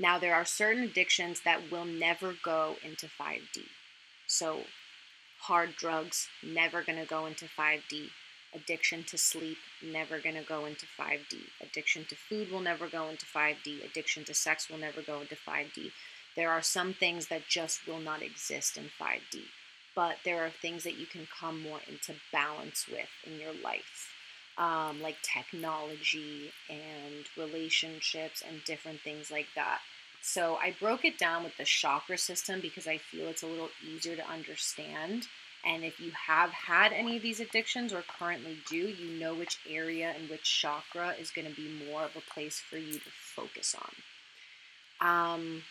Now, 0.00 0.18
there 0.18 0.34
are 0.34 0.46
certain 0.46 0.82
addictions 0.82 1.42
that 1.42 1.70
will 1.70 1.84
never 1.84 2.34
go 2.42 2.76
into 2.82 3.06
5D. 3.06 3.66
So, 4.26 4.62
hard 5.40 5.76
drugs, 5.76 6.26
never 6.42 6.82
going 6.82 6.98
to 6.98 7.04
go 7.04 7.26
into 7.26 7.44
5D. 7.44 8.08
Addiction 8.54 9.04
to 9.04 9.18
sleep, 9.18 9.58
never 9.82 10.18
going 10.18 10.36
to 10.36 10.42
go 10.42 10.64
into 10.64 10.86
5D. 10.98 11.42
Addiction 11.60 12.06
to 12.06 12.14
food 12.14 12.50
will 12.50 12.62
never 12.62 12.88
go 12.88 13.10
into 13.10 13.26
5D. 13.26 13.84
Addiction 13.84 14.24
to 14.24 14.32
sex 14.32 14.70
will 14.70 14.78
never 14.78 15.02
go 15.02 15.20
into 15.20 15.36
5D. 15.36 15.90
There 16.34 16.50
are 16.50 16.62
some 16.62 16.94
things 16.94 17.26
that 17.26 17.46
just 17.46 17.86
will 17.86 18.00
not 18.00 18.22
exist 18.22 18.78
in 18.78 18.84
5D, 18.98 19.42
but 19.94 20.16
there 20.24 20.42
are 20.42 20.50
things 20.50 20.82
that 20.84 20.96
you 20.96 21.04
can 21.04 21.28
come 21.38 21.60
more 21.60 21.80
into 21.86 22.14
balance 22.32 22.86
with 22.88 23.10
in 23.26 23.38
your 23.38 23.52
life 23.62 24.08
um, 24.60 25.00
like 25.00 25.16
technology 25.22 26.52
and 26.68 27.24
relationships 27.36 28.42
and 28.46 28.62
different 28.64 29.00
things 29.00 29.30
like 29.30 29.46
that. 29.56 29.78
So 30.22 30.56
I 30.56 30.74
broke 30.78 31.04
it 31.04 31.18
down 31.18 31.44
with 31.44 31.56
the 31.56 31.64
chakra 31.64 32.18
system 32.18 32.60
because 32.60 32.86
I 32.86 32.98
feel 32.98 33.28
it's 33.28 33.42
a 33.42 33.46
little 33.46 33.70
easier 33.86 34.16
to 34.16 34.28
understand. 34.28 35.26
And 35.64 35.84
if 35.84 36.00
you 36.00 36.12
have 36.12 36.50
had 36.50 36.92
any 36.92 37.16
of 37.16 37.22
these 37.22 37.40
addictions 37.40 37.92
or 37.92 38.02
currently 38.02 38.58
do, 38.68 38.76
you 38.76 39.18
know 39.18 39.34
which 39.34 39.58
area 39.68 40.14
and 40.18 40.30
which 40.30 40.42
chakra 40.42 41.14
is 41.20 41.30
going 41.30 41.48
to 41.48 41.54
be 41.54 41.68
more 41.88 42.02
of 42.02 42.16
a 42.16 42.32
place 42.32 42.60
for 42.60 42.76
you 42.76 42.94
to 42.94 43.10
focus 43.10 43.74
on. 43.74 43.94
Um, 45.00 45.62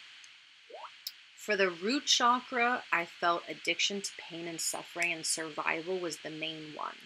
for 1.35 1.55
the 1.55 1.69
root 1.69 2.05
chakra, 2.05 2.83
I 2.91 3.05
felt 3.05 3.43
addiction 3.47 4.01
to 4.01 4.11
pain 4.17 4.47
and 4.47 4.61
suffering 4.61 5.11
and 5.11 5.25
survival 5.25 5.97
was 5.97 6.17
the 6.17 6.29
main 6.29 6.75
one. 6.75 6.97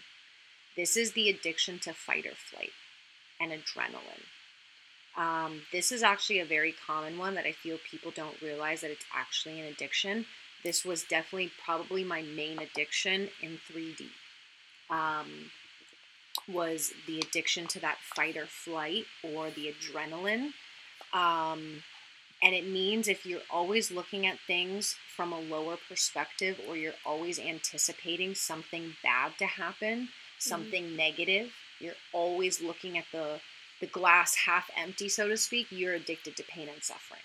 This 0.76 0.96
is 0.96 1.12
the 1.12 1.30
addiction 1.30 1.78
to 1.80 1.92
fight 1.92 2.26
or 2.26 2.34
flight 2.34 2.72
and 3.40 3.52
adrenaline. 3.52 4.26
Um, 5.16 5.62
this 5.72 5.92
is 5.92 6.02
actually 6.02 6.40
a 6.40 6.44
very 6.44 6.74
common 6.86 7.18
one 7.18 7.34
that 7.34 7.46
I 7.46 7.52
feel 7.52 7.78
people 7.88 8.12
don't 8.14 8.40
realize 8.40 8.80
that 8.80 8.90
it's 8.90 9.04
actually 9.14 9.60
an 9.60 9.66
addiction. 9.66 10.26
This 10.64 10.84
was 10.84 11.04
definitely 11.04 11.52
probably 11.64 12.04
my 12.04 12.22
main 12.22 12.58
addiction 12.58 13.28
in 13.40 13.58
3D. 13.70 14.06
Um, 14.90 15.50
was 16.48 16.92
the 17.06 17.20
addiction 17.20 17.66
to 17.68 17.80
that 17.80 17.98
fight 18.00 18.36
or 18.36 18.46
flight 18.46 19.06
or 19.22 19.50
the 19.50 19.72
adrenaline. 19.72 20.52
Um, 21.12 21.82
and 22.42 22.54
it 22.54 22.68
means 22.68 23.08
if 23.08 23.24
you're 23.24 23.40
always 23.50 23.90
looking 23.90 24.26
at 24.26 24.38
things 24.46 24.96
from 25.16 25.32
a 25.32 25.40
lower 25.40 25.76
perspective 25.88 26.60
or 26.68 26.76
you're 26.76 26.92
always 27.06 27.38
anticipating 27.38 28.34
something 28.34 28.96
bad 29.02 29.32
to 29.38 29.46
happen, 29.46 30.08
something 30.38 30.84
mm-hmm. 30.84 30.96
negative, 30.96 31.52
you're 31.80 31.94
always 32.12 32.60
looking 32.60 32.98
at 32.98 33.04
the 33.12 33.40
the 33.84 33.90
glass 33.90 34.34
half 34.34 34.70
empty, 34.78 35.10
so 35.10 35.28
to 35.28 35.36
speak, 35.36 35.66
you're 35.70 35.92
addicted 35.92 36.34
to 36.38 36.42
pain 36.44 36.68
and 36.72 36.82
suffering. 36.82 37.20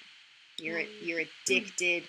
You're 0.58 0.80
mm-hmm. 0.80 1.08
you're 1.08 1.22
addicted 1.22 2.04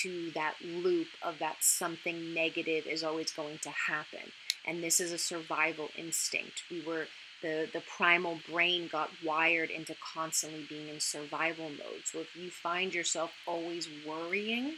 to 0.00 0.30
that 0.30 0.54
loop 0.64 1.08
of 1.22 1.38
that 1.40 1.56
something 1.60 2.32
negative 2.32 2.86
is 2.86 3.04
always 3.04 3.30
going 3.32 3.58
to 3.58 3.68
happen. 3.68 4.32
And 4.66 4.82
this 4.82 4.98
is 4.98 5.12
a 5.12 5.18
survival 5.18 5.90
instinct. 5.98 6.62
We 6.70 6.82
were 6.86 7.06
the 7.42 7.68
the 7.70 7.82
primal 7.98 8.38
brain 8.50 8.88
got 8.90 9.10
wired 9.22 9.68
into 9.68 9.94
constantly 10.14 10.64
being 10.70 10.88
in 10.88 10.98
survival 10.98 11.68
mode. 11.68 12.04
So 12.06 12.20
if 12.20 12.34
you 12.34 12.48
find 12.48 12.94
yourself 12.94 13.30
always 13.46 13.90
worrying 14.08 14.72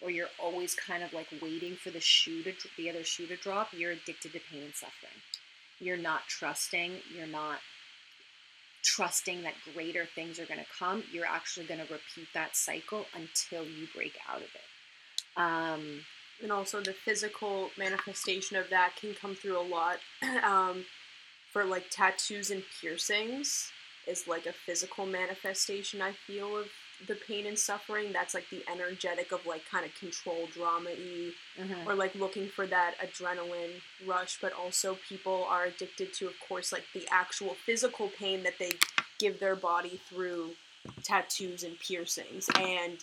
or 0.00 0.10
you're 0.10 0.34
always 0.40 0.76
kind 0.76 1.02
of 1.02 1.12
like 1.12 1.26
waiting 1.42 1.74
for 1.74 1.90
the 1.90 2.00
shoe 2.00 2.44
to 2.44 2.52
the 2.76 2.88
other 2.88 3.02
shoe 3.02 3.26
to 3.26 3.36
drop, 3.36 3.70
you're 3.72 3.92
addicted 3.92 4.32
to 4.32 4.40
pain 4.48 4.62
and 4.62 4.74
suffering. 4.74 5.18
You're 5.80 5.96
not 5.96 6.28
trusting, 6.28 6.92
you're 7.12 7.26
not 7.26 7.58
trusting 8.84 9.42
that 9.42 9.54
greater 9.74 10.06
things 10.14 10.38
are 10.38 10.46
going 10.46 10.60
to 10.60 10.66
come. 10.78 11.02
You're 11.10 11.26
actually 11.26 11.66
going 11.66 11.80
to 11.80 11.92
repeat 11.92 12.28
that 12.34 12.54
cycle 12.54 13.06
until 13.14 13.64
you 13.64 13.88
break 13.94 14.14
out 14.28 14.38
of 14.38 14.44
it. 14.44 15.40
Um, 15.40 16.00
and 16.42 16.52
also 16.52 16.80
the 16.80 16.92
physical 16.92 17.70
manifestation 17.78 18.56
of 18.56 18.68
that 18.70 18.92
can 19.00 19.14
come 19.14 19.34
through 19.34 19.58
a 19.58 19.62
lot. 19.62 19.98
um, 20.44 20.84
for 21.52 21.64
like 21.64 21.84
tattoos 21.90 22.50
and 22.50 22.62
piercings 22.80 23.70
is 24.06 24.28
like 24.28 24.46
a 24.46 24.52
physical 24.52 25.06
manifestation 25.06 26.02
I 26.02 26.12
feel 26.12 26.56
of 26.56 26.66
the 27.06 27.14
pain 27.14 27.46
and 27.46 27.58
suffering. 27.58 28.12
That's 28.12 28.34
like 28.34 28.48
the 28.50 28.62
energetic 28.70 29.32
of 29.32 29.44
like 29.46 29.62
kind 29.70 29.84
of 29.84 29.94
control 29.94 30.48
drama 30.52 30.90
y 30.90 31.30
mm-hmm. 31.58 31.88
or 31.88 31.94
like 31.94 32.14
looking 32.14 32.48
for 32.48 32.66
that 32.66 32.94
adrenaline 32.98 33.80
rush, 34.06 34.38
but 34.40 34.52
also 34.52 34.96
people 35.08 35.46
are 35.48 35.64
addicted 35.64 36.12
to 36.14 36.26
of 36.26 36.34
course 36.48 36.72
like 36.72 36.84
the 36.94 37.06
actual 37.10 37.54
physical 37.66 38.08
pain 38.18 38.42
that 38.42 38.58
they 38.58 38.72
give 39.18 39.40
their 39.40 39.56
body 39.56 40.00
through 40.08 40.50
tattoos 41.02 41.62
and 41.62 41.78
piercings. 41.78 42.48
And 42.56 42.98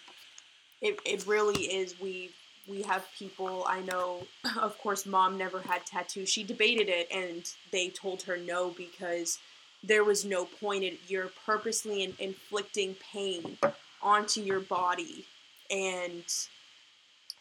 it, 0.81 0.99
it 1.05 1.25
really 1.27 1.63
is 1.63 1.99
we 1.99 2.31
we 2.67 2.83
have 2.83 3.07
people 3.17 3.65
I 3.67 3.81
know, 3.81 4.27
of 4.61 4.77
course, 4.77 5.05
mom 5.05 5.37
never 5.37 5.59
had 5.61 5.85
tattoos. 5.85 6.29
She 6.29 6.43
debated 6.43 6.89
it 6.89 7.07
and 7.11 7.43
they 7.71 7.89
told 7.89 8.23
her 8.23 8.37
no 8.37 8.69
because 8.69 9.39
there 9.83 10.03
was 10.03 10.25
no 10.25 10.45
point 10.45 10.83
in 10.83 10.97
you're 11.07 11.31
purposely 11.45 12.03
in, 12.03 12.13
inflicting 12.19 12.95
pain 13.11 13.57
onto 14.03 14.41
your 14.41 14.59
body 14.59 15.25
and 15.69 16.23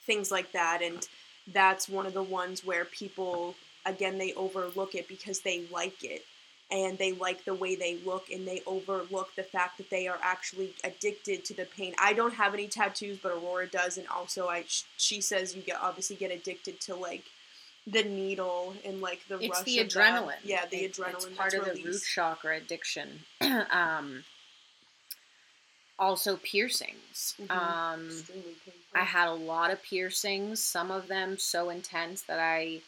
things 0.07 0.31
like 0.31 0.52
that. 0.52 0.81
And 0.83 1.07
that's 1.52 1.88
one 1.88 2.07
of 2.07 2.14
the 2.14 2.23
ones 2.23 2.64
where 2.64 2.85
people, 2.85 3.55
again, 3.87 4.19
they 4.19 4.33
overlook 4.35 4.95
it 4.95 5.09
because 5.09 5.40
they 5.40 5.64
like 5.73 6.05
it 6.05 6.25
and 6.71 6.99
they 6.99 7.12
like 7.12 7.45
the 7.45 7.55
way 7.55 7.75
they 7.75 7.99
look 8.05 8.31
and 8.31 8.47
they 8.47 8.62
overlook 8.67 9.35
the 9.35 9.43
fact 9.43 9.79
that 9.79 9.90
they 9.90 10.07
are 10.07 10.19
actually 10.23 10.73
addicted 10.85 11.45
to 11.47 11.55
the 11.55 11.64
pain. 11.64 11.95
I 11.99 12.12
don't 12.12 12.35
have 12.35 12.55
any 12.55 12.69
tattoos, 12.69 13.19
but 13.23 13.33
Aurora 13.33 13.67
does, 13.67 13.99
and 13.99 14.07
also 14.09 14.49
I 14.49 14.64
she 14.97 15.21
says 15.21 15.55
you 15.55 15.62
get 15.62 15.79
obviously 15.81 16.17
get 16.17 16.31
addicted 16.31 16.81
to 16.83 16.95
like 16.95 17.25
the 17.87 18.05
needle 18.05 18.75
and 18.85 19.00
like 19.00 19.21
the 19.29 19.38
it's 19.38 19.59
rush 19.59 19.64
the 19.64 19.79
adrenaline. 19.79 20.26
That. 20.26 20.45
Yeah, 20.45 20.67
the 20.71 20.85
it, 20.85 20.93
adrenaline. 20.93 21.14
It's 21.14 21.26
part 21.26 21.55
of 21.55 21.67
released. 21.67 21.85
the 21.85 21.90
root 21.90 22.02
chakra 22.14 22.57
addiction. 22.57 23.09
um, 23.40 24.25
also 26.00 26.37
piercings. 26.38 27.37
Mm-hmm. 27.40 27.52
Um, 27.52 28.11
I 28.95 29.04
had 29.04 29.28
a 29.28 29.35
lot 29.35 29.71
of 29.71 29.83
piercings. 29.83 30.61
Some 30.61 30.90
of 30.90 31.07
them 31.07 31.38
so 31.38 31.71
intense 31.71 32.23
that 32.23 32.40
I 32.40 32.80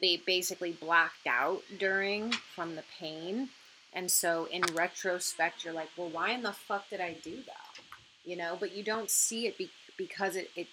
they 0.00 0.20
basically 0.26 0.72
blacked 0.72 1.26
out 1.26 1.62
during 1.78 2.32
from 2.32 2.74
the 2.74 2.82
pain. 2.98 3.48
And 3.92 4.10
so 4.10 4.48
in 4.50 4.62
retrospect, 4.74 5.64
you're 5.64 5.72
like, 5.72 5.88
well, 5.96 6.08
why 6.10 6.32
in 6.32 6.42
the 6.42 6.52
fuck 6.52 6.90
did 6.90 7.00
I 7.00 7.16
do 7.22 7.36
that? 7.36 7.84
You 8.24 8.36
know, 8.36 8.56
but 8.58 8.74
you 8.74 8.82
don't 8.82 9.08
see 9.08 9.46
it 9.46 9.56
be- 9.56 9.70
because 9.96 10.34
it, 10.34 10.50
it, 10.56 10.66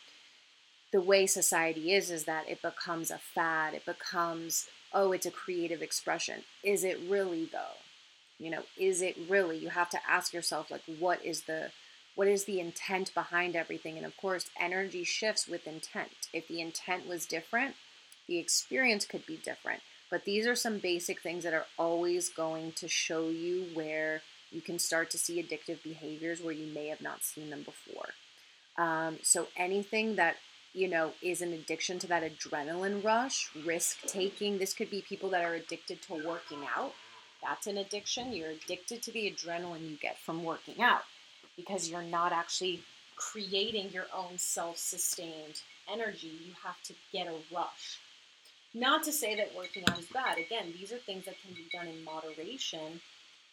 the 0.91 1.01
way 1.01 1.27
society 1.27 1.93
is, 1.93 2.09
is 2.09 2.23
that 2.23 2.49
it 2.49 2.63
becomes 2.63 3.11
a 3.11 3.19
fad. 3.19 3.75
It 3.75 3.85
becomes, 3.85 4.67
oh, 4.91 5.11
it's 5.11 5.27
a 5.27 5.31
creative 5.31 5.83
expression. 5.83 6.41
Is 6.63 6.83
it 6.83 6.99
really 7.07 7.47
though? 7.51 7.77
You 8.41 8.49
know, 8.49 8.63
is 8.75 9.03
it 9.03 9.15
really? 9.29 9.57
You 9.57 9.69
have 9.69 9.91
to 9.91 9.99
ask 10.09 10.33
yourself, 10.33 10.71
like, 10.71 10.81
what 10.99 11.23
is 11.23 11.41
the, 11.41 11.71
what 12.15 12.27
is 12.27 12.45
the 12.45 12.59
intent 12.59 13.13
behind 13.13 13.55
everything? 13.55 13.97
And 13.97 14.05
of 14.05 14.17
course, 14.17 14.49
energy 14.59 15.03
shifts 15.03 15.47
with 15.47 15.67
intent. 15.67 16.27
If 16.33 16.47
the 16.47 16.59
intent 16.59 17.07
was 17.07 17.27
different, 17.27 17.75
the 18.27 18.39
experience 18.39 19.05
could 19.05 19.27
be 19.27 19.37
different. 19.37 19.81
But 20.09 20.25
these 20.25 20.47
are 20.47 20.55
some 20.55 20.79
basic 20.79 21.21
things 21.21 21.43
that 21.43 21.53
are 21.53 21.67
always 21.77 22.29
going 22.29 22.71
to 22.73 22.87
show 22.87 23.29
you 23.29 23.67
where 23.75 24.23
you 24.49 24.61
can 24.61 24.79
start 24.79 25.11
to 25.11 25.19
see 25.19 25.41
addictive 25.41 25.83
behaviors 25.83 26.41
where 26.41 26.53
you 26.53 26.73
may 26.73 26.87
have 26.87 27.01
not 27.01 27.23
seen 27.23 27.51
them 27.51 27.63
before. 27.63 28.09
Um, 28.77 29.19
so 29.21 29.47
anything 29.55 30.15
that 30.15 30.37
you 30.73 30.87
know 30.87 31.11
is 31.21 31.41
an 31.41 31.53
addiction 31.53 31.99
to 31.99 32.07
that 32.07 32.23
adrenaline 32.23 33.03
rush, 33.03 33.49
risk 33.65 34.01
taking. 34.07 34.57
This 34.57 34.73
could 34.73 34.89
be 34.89 35.01
people 35.01 35.29
that 35.29 35.43
are 35.43 35.53
addicted 35.53 36.01
to 36.03 36.13
working 36.13 36.65
out. 36.75 36.93
That's 37.41 37.67
an 37.67 37.77
addiction. 37.77 38.33
You're 38.33 38.51
addicted 38.51 39.01
to 39.03 39.11
the 39.11 39.31
adrenaline 39.31 39.89
you 39.89 39.97
get 39.97 40.17
from 40.19 40.43
working 40.43 40.81
out 40.81 41.03
because 41.55 41.89
you're 41.89 42.03
not 42.03 42.31
actually 42.31 42.81
creating 43.15 43.91
your 43.91 44.05
own 44.15 44.37
self-sustained 44.37 45.61
energy. 45.91 46.27
You 46.27 46.53
have 46.63 46.81
to 46.83 46.93
get 47.11 47.27
a 47.27 47.35
rush. 47.55 47.99
Not 48.73 49.03
to 49.03 49.11
say 49.11 49.35
that 49.35 49.55
working 49.55 49.83
out 49.89 49.99
is 49.99 50.07
bad. 50.07 50.37
Again, 50.37 50.73
these 50.77 50.91
are 50.91 50.97
things 50.97 51.25
that 51.25 51.35
can 51.45 51.53
be 51.53 51.67
done 51.73 51.87
in 51.87 52.03
moderation. 52.03 53.01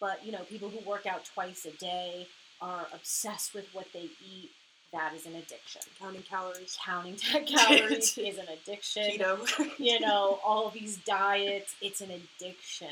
But 0.01 0.25
you 0.25 0.33
know, 0.33 0.43
people 0.45 0.69
who 0.69 0.89
work 0.89 1.07
out 1.07 1.25
twice 1.25 1.67
a 1.67 1.73
day 1.73 2.29
are 2.61 2.87
obsessed 2.93 3.55
with 3.55 3.67
what 3.73 3.87
they 3.93 4.09
eat. 4.25 4.51
That 4.93 5.13
is 5.15 5.27
an 5.27 5.35
addiction. 5.35 5.83
Counting 6.01 6.23
calories. 6.23 6.79
Counting 6.83 7.17
calories 7.47 8.17
is 8.17 8.39
an 8.39 8.47
addiction. 8.49 9.03
Keto. 9.03 9.79
you 9.79 10.01
know, 10.01 10.39
all 10.45 10.71
these 10.71 10.97
diets, 10.99 11.75
it's 11.83 12.01
an 12.01 12.11
addiction. 12.11 12.89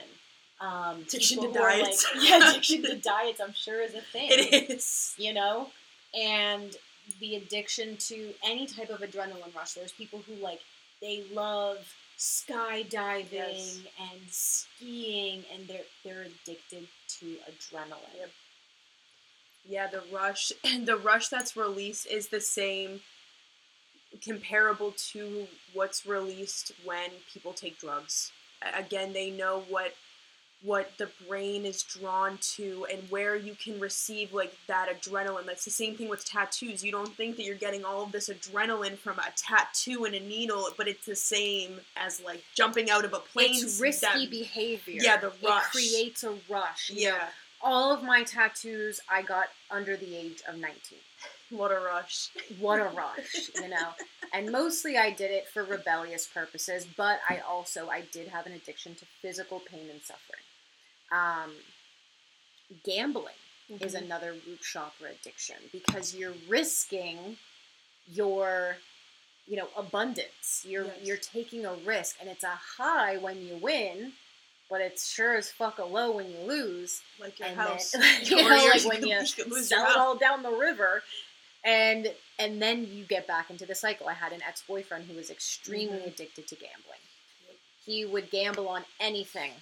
Um, 0.60 1.02
addiction 1.02 1.42
to 1.42 1.52
diets. 1.52 2.06
Like, 2.14 2.24
yeah, 2.28 2.50
addiction 2.50 2.82
to 2.82 2.96
diets, 2.96 3.40
I'm 3.40 3.52
sure 3.52 3.82
is 3.82 3.94
a 3.94 4.00
thing. 4.00 4.28
It 4.30 4.70
is. 4.70 5.14
You 5.18 5.34
know? 5.34 5.68
And 6.18 6.74
the 7.20 7.36
addiction 7.36 7.96
to 7.96 8.32
any 8.44 8.66
type 8.66 8.90
of 8.90 9.00
adrenaline 9.00 9.54
rush. 9.54 9.72
There's 9.72 9.92
people 9.92 10.22
who 10.26 10.34
like, 10.34 10.60
they 11.00 11.24
love 11.32 11.94
skydiving 12.18 13.30
yes. 13.30 13.80
and 14.00 14.20
skiing 14.30 15.44
and 15.52 15.68
they're 15.68 15.84
they're 16.02 16.22
addicted 16.22 16.88
to 17.20 17.26
adrenaline. 17.50 18.16
Yep. 18.18 18.30
Yeah, 19.68 19.86
the 19.88 20.02
rush 20.12 20.52
and 20.64 20.86
the 20.88 20.96
rush 20.96 21.28
that's 21.28 21.56
released 21.56 22.06
is 22.06 22.28
the 22.28 22.40
same 22.40 23.00
comparable 24.24 24.94
to 25.12 25.46
what's 25.74 26.06
released 26.06 26.72
when 26.84 27.10
people 27.32 27.52
take 27.52 27.78
drugs. 27.78 28.32
Again, 28.74 29.12
they 29.12 29.30
know 29.30 29.64
what 29.68 29.92
what 30.62 30.90
the 30.98 31.08
brain 31.28 31.64
is 31.64 31.82
drawn 31.82 32.38
to 32.40 32.86
and 32.92 33.02
where 33.10 33.36
you 33.36 33.54
can 33.54 33.78
receive 33.78 34.32
like 34.32 34.56
that 34.66 34.88
adrenaline. 34.88 35.46
That's 35.46 35.64
the 35.64 35.70
same 35.70 35.96
thing 35.96 36.08
with 36.08 36.24
tattoos. 36.24 36.84
You 36.84 36.92
don't 36.92 37.14
think 37.14 37.36
that 37.36 37.44
you're 37.44 37.54
getting 37.54 37.84
all 37.84 38.02
of 38.02 38.12
this 38.12 38.28
adrenaline 38.28 38.96
from 38.96 39.18
a 39.18 39.26
tattoo 39.36 40.04
and 40.04 40.14
a 40.14 40.20
needle, 40.20 40.68
but 40.76 40.88
it's 40.88 41.06
the 41.06 41.14
same 41.14 41.80
as 41.96 42.22
like 42.24 42.42
jumping 42.54 42.90
out 42.90 43.04
of 43.04 43.12
a 43.12 43.18
plane. 43.18 43.50
It's 43.52 43.80
risky 43.80 44.06
that, 44.06 44.30
behavior. 44.30 45.00
Yeah, 45.02 45.18
the 45.18 45.32
rush. 45.44 45.64
It 45.66 45.70
creates 45.72 46.24
a 46.24 46.34
rush. 46.48 46.90
Yeah. 46.92 47.10
Know? 47.10 47.18
All 47.62 47.92
of 47.92 48.02
my 48.02 48.22
tattoos 48.22 49.00
I 49.10 49.22
got 49.22 49.46
under 49.70 49.96
the 49.96 50.14
age 50.14 50.42
of 50.48 50.56
19. 50.58 50.98
What 51.50 51.70
a 51.70 51.78
rush. 51.78 52.30
What 52.58 52.80
a 52.80 52.84
rush, 52.84 53.50
you 53.54 53.68
know. 53.68 53.90
And 54.32 54.50
mostly 54.50 54.98
I 54.98 55.10
did 55.10 55.30
it 55.30 55.46
for 55.48 55.62
rebellious 55.62 56.26
purposes, 56.26 56.86
but 56.96 57.20
I 57.28 57.38
also 57.38 57.88
I 57.88 58.02
did 58.12 58.28
have 58.28 58.46
an 58.46 58.52
addiction 58.52 58.94
to 58.96 59.04
physical 59.22 59.60
pain 59.60 59.88
and 59.90 60.00
suffering. 60.02 60.42
Um, 61.12 61.52
gambling 62.84 63.40
mm-hmm. 63.70 63.84
is 63.84 63.94
another 63.94 64.32
root 64.46 64.60
chakra 64.60 65.10
addiction 65.20 65.56
because 65.72 66.14
you're 66.14 66.34
risking 66.48 67.36
your 68.12 68.76
you 69.46 69.56
know 69.56 69.68
abundance. 69.76 70.64
You're 70.66 70.84
yes. 70.84 70.98
you're 71.02 71.16
taking 71.16 71.64
a 71.64 71.74
risk 71.74 72.16
and 72.20 72.28
it's 72.28 72.44
a 72.44 72.58
high 72.78 73.18
when 73.18 73.40
you 73.42 73.56
win 73.56 74.12
but 74.68 74.80
it's 74.80 75.08
sure 75.08 75.36
as 75.36 75.50
fuck 75.50 75.78
a 75.78 75.84
low 75.84 76.12
when 76.12 76.30
you 76.30 76.38
lose. 76.40 77.02
Like 77.20 77.38
your 77.38 77.48
and 77.48 77.56
house. 77.56 77.92
then, 77.92 78.02
you 78.24 78.36
know, 78.36 78.48
like 78.48 78.84
when 78.86 79.06
you, 79.06 79.18
you 79.18 79.62
sell 79.62 79.86
it 79.90 79.96
all 79.96 80.16
down 80.16 80.42
the 80.42 80.50
river 80.50 81.02
and 81.64 82.12
and 82.38 82.60
then 82.60 82.86
you 82.90 83.04
get 83.04 83.26
back 83.26 83.50
into 83.50 83.66
the 83.66 83.74
cycle. 83.74 84.08
I 84.08 84.14
had 84.14 84.32
an 84.32 84.40
ex-boyfriend 84.46 85.04
who 85.04 85.16
was 85.16 85.30
extremely 85.30 85.98
mm-hmm. 85.98 86.08
addicted 86.08 86.48
to 86.48 86.54
gambling. 86.54 87.00
He 87.84 88.04
would 88.04 88.30
gamble 88.30 88.68
on 88.68 88.84
anything 88.98 89.52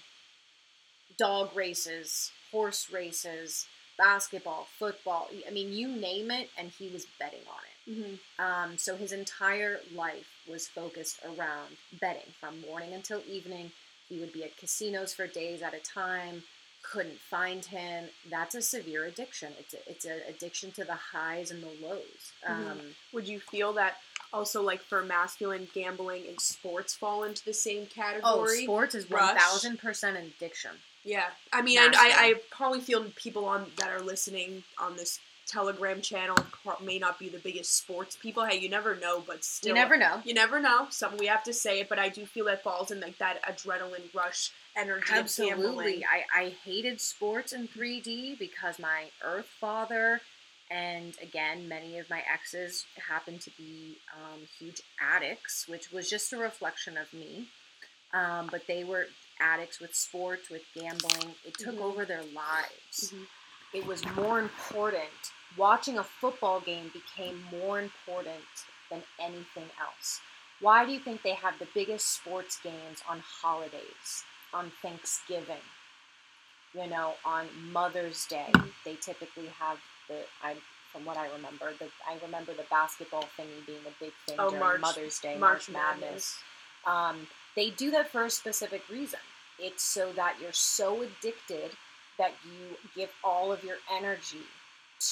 dog 1.19 1.55
races, 1.57 2.33
horse 2.51 2.91
races, 2.93 3.67
basketball, 3.97 4.67
football. 4.79 5.29
I 5.47 5.51
mean, 5.51 5.73
you 5.73 5.89
name 5.89 6.31
it, 6.31 6.51
and 6.59 6.71
he 6.71 6.89
was 6.89 7.07
betting 7.19 7.41
on 7.49 7.61
it. 7.65 7.91
Mm-hmm. 7.91 8.45
Um, 8.45 8.79
so 8.79 8.97
his 8.97 9.13
entire 9.13 9.81
life 9.95 10.27
was 10.51 10.67
focused 10.67 11.21
around 11.25 11.77
betting 12.01 12.33
from 12.41 12.61
morning 12.63 12.93
until 12.93 13.21
evening. 13.31 13.73
He 14.09 14.19
would 14.19 14.33
be 14.33 14.45
at 14.45 14.57
casinos 14.57 15.15
for 15.15 15.27
days 15.27 15.63
at 15.63 15.75
a 15.75 15.81
time. 15.81 16.43
Couldn't 16.83 17.19
find 17.19 17.65
him. 17.65 18.07
That's 18.31 18.55
a 18.55 18.63
severe 18.63 19.05
addiction. 19.05 19.53
It's 19.59 19.75
a, 19.75 19.91
it's 19.91 20.05
an 20.05 20.21
addiction 20.29 20.71
to 20.73 20.85
the 20.85 20.99
highs 21.13 21.51
and 21.51 21.63
the 21.63 21.87
lows. 21.87 22.33
Mm-hmm. 22.47 22.71
Um, 22.71 22.81
would 23.13 23.27
you 23.27 23.41
feel 23.41 23.73
that 23.75 23.97
also 24.33 24.61
like 24.63 24.83
for 24.83 25.03
masculine 25.03 25.69
gambling 25.75 26.25
and 26.29 26.41
sports 26.41 26.95
fall 26.95 27.25
into 27.25 27.45
the 27.45 27.55
same 27.55 27.87
category? 27.87 28.23
Oh, 28.25 28.65
sports 28.65 28.95
is 28.95 29.09
one 29.09 29.37
thousand 29.37 29.79
percent 29.79 30.17
an 30.17 30.25
addiction. 30.37 30.73
Yeah, 31.05 31.27
I 31.53 31.63
mean, 31.63 31.79
I, 31.79 31.87
I, 31.87 32.13
I 32.19 32.35
probably 32.51 32.81
feel 32.81 33.05
people 33.15 33.45
on 33.45 33.67
that 33.77 33.91
are 33.91 34.01
listening 34.01 34.65
on 34.79 34.97
this 34.97 35.21
Telegram 35.47 36.01
channel 36.01 36.37
may 36.83 36.99
not 36.99 37.19
be 37.19 37.29
the 37.29 37.39
biggest 37.39 37.77
sports 37.77 38.17
people. 38.17 38.45
Hey, 38.45 38.59
you 38.59 38.71
never 38.71 38.97
know, 38.97 39.23
but 39.27 39.45
still, 39.45 39.69
you 39.69 39.75
never 39.75 39.97
know. 39.99 40.23
You 40.25 40.33
never 40.33 40.61
know. 40.61 40.87
Something 40.91 41.19
we 41.19 41.27
have 41.27 41.45
to 41.45 41.53
say 41.53 41.81
it, 41.81 41.89
but 41.91 41.99
I 41.99 42.09
do 42.09 42.25
feel 42.25 42.47
that 42.47 42.63
falls 42.63 42.91
in 42.91 43.01
like 43.01 43.19
that 43.19 43.43
adrenaline 43.43 44.13
rush 44.15 44.51
energy. 44.75 45.13
Absolutely, 45.13 46.05
I 46.05 46.25
I 46.35 46.55
hated 46.65 47.01
sports 47.01 47.53
in 47.53 47.69
3D 47.69 48.39
because 48.39 48.79
my 48.79 49.05
Earth 49.23 49.49
father 49.61 50.23
and 50.71 51.15
again, 51.23 51.69
many 51.69 51.99
of 51.99 52.09
my 52.09 52.23
exes 52.33 52.87
happened 53.09 53.41
to 53.43 53.51
be 53.57 53.99
um, 54.15 54.41
huge 54.59 54.81
addicts, 55.01 55.69
which 55.69 55.93
was 55.93 56.09
just 56.09 56.33
a 56.33 56.39
reflection 56.39 56.97
of 56.97 57.13
me. 57.13 57.49
Um, 58.13 58.49
but 58.51 58.67
they 58.67 58.85
were 58.85 59.07
addicts 59.41 59.81
with 59.81 59.95
sports, 59.95 60.51
with 60.51 60.63
gambling. 60.75 61.35
It 61.45 61.55
took 61.59 61.75
mm-hmm. 61.75 61.83
over 61.83 62.05
their 62.05 62.23
lives. 62.23 63.13
Mm-hmm. 63.13 63.23
It 63.75 63.87
was 63.87 64.05
more 64.15 64.39
important. 64.39 65.33
Watching 65.57 65.99
a 65.99 66.05
football 66.05 66.61
game 66.61 66.91
became 66.93 67.43
more 67.51 67.81
important 67.81 68.45
than 68.91 69.03
anything 69.21 69.69
else. 69.81 70.21
Why 70.61 70.85
do 70.85 70.93
you 70.93 71.01
think 71.01 71.23
they 71.23 71.35
have 71.35 71.59
the 71.59 71.67
biggest 71.75 72.15
sports 72.15 72.59
games 72.63 73.03
on 73.09 73.21
holidays, 73.21 74.25
on 74.53 74.71
Thanksgiving? 74.83 75.65
You 76.75 76.89
know, 76.89 77.15
on 77.25 77.47
Mother's 77.73 78.27
Day, 78.27 78.47
mm-hmm. 78.53 78.69
they 78.85 78.95
typically 78.97 79.49
have 79.59 79.79
the 80.09 80.21
I'm 80.43 80.57
from 80.95 81.05
what 81.05 81.17
I 81.17 81.27
remember, 81.27 81.73
the 81.81 81.87
I 82.09 82.17
remember 82.25 82.55
the 82.55 82.65
basketball 82.71 83.25
thingy 83.37 83.67
being 83.67 83.81
a 83.81 84.05
big 84.05 84.13
thing 84.27 84.37
oh, 84.39 84.51
during 84.51 84.61
March, 84.61 84.81
Mother's 84.81 85.19
Day, 85.19 85.37
March, 85.37 85.69
March 85.69 86.01
Madness. 86.01 86.39
Madness. 86.87 87.21
Um, 87.21 87.27
they 87.57 87.71
do 87.71 87.91
that 87.93 88.11
for 88.11 88.25
a 88.25 88.31
specific 88.31 88.83
reason. 88.91 89.21
It's 89.59 89.83
so 89.83 90.13
that 90.13 90.37
you're 90.41 90.53
so 90.53 91.03
addicted 91.03 91.71
that 92.19 92.33
you 92.45 92.77
give 92.95 93.11
all 93.23 93.53
of 93.53 93.63
your 93.65 93.77
energy 93.93 94.45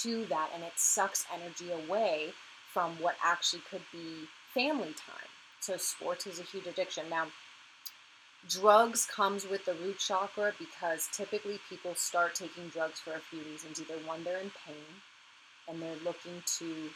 to 0.02 0.24
that, 0.26 0.50
and 0.54 0.62
it 0.62 0.72
sucks 0.76 1.26
energy 1.32 1.70
away 1.70 2.32
from 2.72 2.92
what 3.00 3.16
actually 3.22 3.62
could 3.70 3.82
be 3.92 4.26
family 4.54 4.94
time. 4.94 5.28
So 5.60 5.76
sports 5.76 6.26
is 6.26 6.40
a 6.40 6.44
huge 6.44 6.66
addiction. 6.66 7.08
Now, 7.08 7.26
drugs 8.48 9.06
comes 9.06 9.46
with 9.46 9.64
the 9.64 9.74
root 9.74 9.98
chakra 9.98 10.52
because 10.58 11.08
typically 11.12 11.60
people 11.68 11.94
start 11.94 12.34
taking 12.34 12.68
drugs 12.68 12.98
for 12.98 13.12
a 13.12 13.20
few 13.20 13.40
reasons. 13.50 13.80
Either 13.80 14.00
one, 14.06 14.24
they're 14.24 14.40
in 14.40 14.50
pain, 14.66 15.00
and 15.68 15.80
they're 15.80 16.04
looking 16.04 16.42
to. 16.58 16.90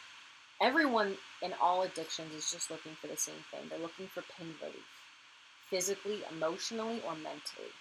Everyone 0.61 1.17
in 1.43 1.53
all 1.61 1.83
addictions 1.83 2.35
is 2.35 2.51
just 2.51 2.71
looking 2.71 2.93
for 3.01 3.09
the 3.09 3.17
same 3.17 3.45
thing. 3.51 3.69
They're 3.69 3.79
looking 3.79 4.07
for 4.07 4.23
pain 4.39 4.55
relief 4.63 4.96
physically, 5.71 6.21
emotionally, 6.31 7.03
or 7.07 7.15
mentally. 7.15 7.73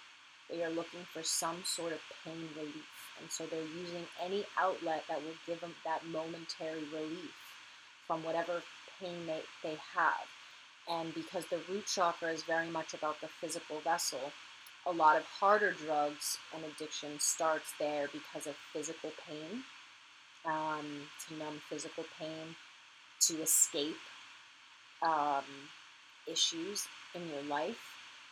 They 0.50 0.62
are 0.62 0.70
looking 0.70 1.00
for 1.12 1.22
some 1.22 1.62
sort 1.64 1.92
of 1.92 1.98
pain 2.24 2.48
relief. 2.56 2.84
And 3.20 3.30
so 3.30 3.46
they're 3.46 3.60
using 3.62 4.06
any 4.22 4.44
outlet 4.58 5.04
that 5.08 5.22
will 5.22 5.38
give 5.46 5.60
them 5.60 5.74
that 5.84 6.04
momentary 6.06 6.84
relief 6.92 7.34
from 8.06 8.22
whatever 8.22 8.62
pain 9.00 9.26
they, 9.26 9.40
they 9.62 9.76
have. 9.94 10.26
And 10.88 11.12
because 11.14 11.46
the 11.46 11.60
root 11.68 11.86
chakra 11.86 12.28
is 12.28 12.42
very 12.44 12.68
much 12.68 12.94
about 12.94 13.20
the 13.20 13.28
physical 13.40 13.80
vessel, 13.80 14.32
a 14.86 14.92
lot 14.92 15.16
of 15.16 15.24
harder 15.24 15.72
drugs 15.72 16.38
and 16.54 16.64
addiction 16.64 17.18
starts 17.18 17.72
there 17.78 18.08
because 18.12 18.46
of 18.46 18.54
physical 18.72 19.10
pain, 19.26 19.64
um, 20.44 21.08
to 21.26 21.34
numb 21.34 21.60
physical 21.68 22.04
pain, 22.20 22.54
to 23.20 23.42
escape 23.42 23.96
um, 25.02 25.44
issues 26.30 26.86
in 27.14 27.28
your 27.28 27.42
life. 27.42 27.78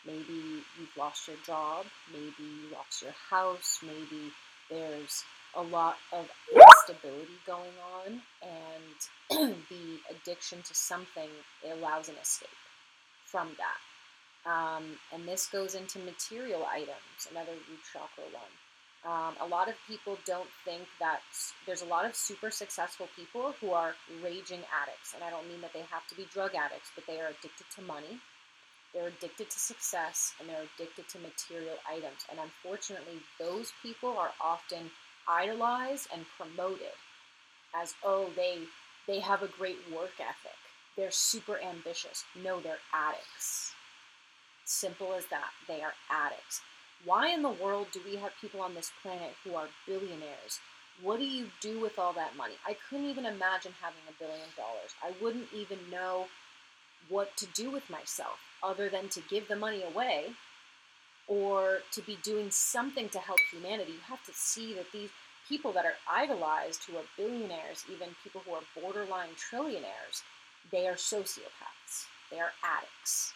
Maybe 0.06 0.62
you've 0.78 0.96
lost 0.98 1.28
your 1.28 1.38
job, 1.46 1.86
maybe 2.12 2.34
you 2.38 2.74
lost 2.74 3.02
your 3.02 3.14
house, 3.30 3.78
maybe 3.82 4.30
there's 4.68 5.24
a 5.56 5.62
lot 5.62 5.96
of 6.12 6.28
instability 6.54 7.38
going 7.46 7.72
on, 8.04 8.20
and 8.42 9.54
the 9.70 9.98
addiction 10.10 10.60
to 10.62 10.74
something 10.74 11.28
allows 11.72 12.08
an 12.08 12.16
escape 12.20 12.48
from 13.24 13.48
that. 13.56 13.80
Um, 14.50 14.84
and 15.12 15.26
this 15.26 15.46
goes 15.46 15.74
into 15.74 15.98
material 16.00 16.66
items, 16.70 17.28
another 17.30 17.52
root 17.52 17.80
chakra 17.92 18.24
one. 18.32 18.52
Um, 19.04 19.34
a 19.40 19.46
lot 19.46 19.68
of 19.68 19.74
people 19.86 20.16
don't 20.24 20.48
think 20.64 20.82
that 20.98 21.20
there's 21.66 21.82
a 21.82 21.86
lot 21.86 22.06
of 22.06 22.14
super 22.14 22.50
successful 22.50 23.08
people 23.14 23.54
who 23.60 23.70
are 23.72 23.94
raging 24.22 24.60
addicts. 24.72 25.12
And 25.14 25.22
I 25.22 25.28
don't 25.28 25.46
mean 25.46 25.60
that 25.60 25.74
they 25.74 25.84
have 25.90 26.06
to 26.08 26.14
be 26.14 26.26
drug 26.32 26.54
addicts, 26.54 26.90
but 26.94 27.04
they 27.06 27.20
are 27.20 27.28
addicted 27.28 27.66
to 27.76 27.82
money. 27.82 28.18
They're 28.94 29.08
addicted 29.08 29.50
to 29.50 29.58
success 29.58 30.32
and 30.38 30.48
they're 30.48 30.64
addicted 30.76 31.08
to 31.08 31.18
material 31.18 31.76
items. 31.90 32.24
And 32.30 32.38
unfortunately, 32.40 33.20
those 33.38 33.72
people 33.82 34.16
are 34.16 34.30
often 34.40 34.90
idolized 35.28 36.08
and 36.12 36.24
promoted 36.38 36.96
as, 37.74 37.94
oh, 38.04 38.30
they 38.36 38.60
they 39.06 39.20
have 39.20 39.42
a 39.42 39.48
great 39.48 39.78
work 39.92 40.12
ethic. 40.18 40.56
They're 40.96 41.10
super 41.10 41.60
ambitious. 41.60 42.24
No, 42.42 42.60
they're 42.60 42.78
addicts. 42.94 43.74
Simple 44.64 45.12
as 45.12 45.26
that. 45.26 45.50
They 45.68 45.82
are 45.82 45.92
addicts. 46.08 46.62
Why 47.04 47.28
in 47.28 47.42
the 47.42 47.50
world 47.50 47.88
do 47.92 48.00
we 48.04 48.16
have 48.16 48.32
people 48.40 48.60
on 48.60 48.74
this 48.74 48.90
planet 49.02 49.34
who 49.44 49.54
are 49.54 49.68
billionaires? 49.86 50.60
What 51.02 51.18
do 51.18 51.26
you 51.26 51.46
do 51.60 51.80
with 51.80 51.98
all 51.98 52.12
that 52.14 52.36
money? 52.36 52.54
I 52.66 52.76
couldn't 52.88 53.10
even 53.10 53.26
imagine 53.26 53.72
having 53.80 54.00
a 54.08 54.18
billion 54.18 54.48
dollars. 54.56 54.94
I 55.02 55.12
wouldn't 55.22 55.48
even 55.52 55.78
know 55.90 56.26
what 57.08 57.36
to 57.36 57.46
do 57.46 57.70
with 57.70 57.90
myself 57.90 58.38
other 58.62 58.88
than 58.88 59.08
to 59.10 59.20
give 59.28 59.48
the 59.48 59.56
money 59.56 59.82
away 59.82 60.32
or 61.26 61.78
to 61.92 62.00
be 62.02 62.18
doing 62.22 62.50
something 62.50 63.08
to 63.10 63.18
help 63.18 63.38
humanity. 63.50 63.92
You 63.92 63.98
have 64.08 64.24
to 64.26 64.32
see 64.32 64.74
that 64.74 64.92
these 64.92 65.10
people 65.48 65.72
that 65.72 65.84
are 65.84 65.94
idolized, 66.10 66.84
who 66.84 66.96
are 66.96 67.04
billionaires, 67.16 67.84
even 67.92 68.08
people 68.22 68.42
who 68.46 68.52
are 68.52 68.62
borderline 68.80 69.30
trillionaires, 69.36 70.22
they 70.70 70.86
are 70.86 70.94
sociopaths. 70.94 72.06
They 72.30 72.40
are 72.40 72.52
addicts. 72.62 73.34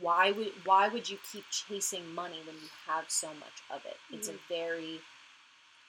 Why 0.00 0.30
would 0.30 0.52
why 0.64 0.88
would 0.88 1.08
you 1.08 1.18
keep 1.32 1.44
chasing 1.50 2.14
money 2.14 2.38
when 2.46 2.56
you 2.56 2.68
have 2.86 3.04
so 3.08 3.28
much 3.28 3.62
of 3.70 3.84
it? 3.84 3.96
It's 4.12 4.28
mm-hmm. 4.28 4.38
a 4.52 4.54
very 4.54 5.00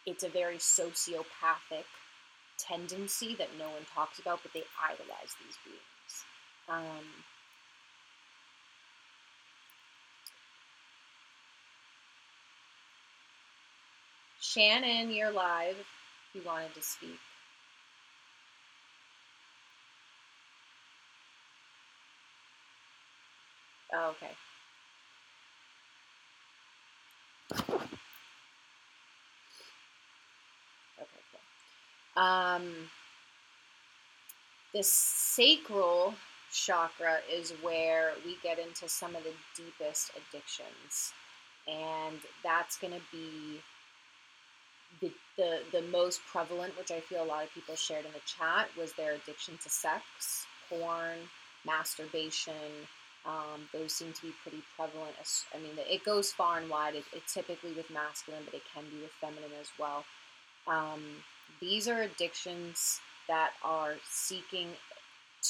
it's 0.06 0.24
a 0.24 0.30
very 0.30 0.58
sociopathic 0.58 1.86
tendency 2.58 3.36
that 3.36 3.50
no 3.58 3.66
one 3.66 3.86
talks 3.94 4.20
about, 4.20 4.39
but 4.44 4.54
they 4.54 4.63
idolize 4.84 5.36
these 5.44 5.58
beings. 5.63 6.26
Um, 6.70 7.06
Shannon, 14.39 15.12
you're 15.12 15.32
live 15.32 15.78
you 16.34 16.42
wanted 16.46 16.74
to 16.76 16.82
speak. 16.82 17.20
Oh, 23.93 24.10
okay. 24.12 24.32
Okay, 30.99 31.23
cool. 32.15 32.23
Um, 32.23 32.89
the 34.73 34.84
sacral 34.84 36.15
chakra 36.51 37.17
is 37.32 37.53
where 37.62 38.13
we 38.25 38.38
get 38.43 38.60
into 38.60 38.88
some 38.89 39.15
of 39.15 39.23
the 39.23 39.34
deepest 39.56 40.12
addictions. 40.12 41.13
And 41.67 42.19
that's 42.43 42.77
going 42.77 42.93
to 42.93 43.01
be 43.12 43.62
the, 45.01 45.12
the, 45.38 45.60
the 45.71 45.82
most 45.88 46.21
prevalent, 46.32 46.77
which 46.77 46.91
I 46.91 46.99
feel 46.99 47.23
a 47.23 47.25
lot 47.25 47.43
of 47.43 47.53
people 47.53 47.75
shared 47.75 48.06
in 48.06 48.12
the 48.12 48.19
chat, 48.25 48.69
was 48.77 48.93
their 48.93 49.13
addiction 49.13 49.58
to 49.63 49.69
sex, 49.69 50.03
porn, 50.69 51.17
masturbation. 51.65 52.53
Um, 53.26 53.70
those 53.72 53.94
seem 53.94 54.12
to 54.12 54.22
be 54.22 54.34
pretty 54.42 54.62
prevalent. 54.76 55.16
I 55.56 55.58
mean, 55.58 55.72
it 55.78 56.04
goes 56.04 56.34
far 56.34 56.60
and 56.60 56.70
wide. 56.70 56.96
It, 56.96 57.06
it 57.14 57.24
typically 57.28 57.72
with 57.72 57.90
masculine, 57.90 58.44
but 58.46 58.54
it 58.54 58.64
can 58.74 58.84
be 58.92 59.02
with 59.02 59.12
feminine 59.12 59.52
as 59.62 59.70
well. 59.80 60.04
Um, 60.68 61.02
these 61.62 61.88
are 61.88 62.02
addictions 62.02 63.00
that 63.28 63.52
are 63.64 63.96
seeking 64.10 64.68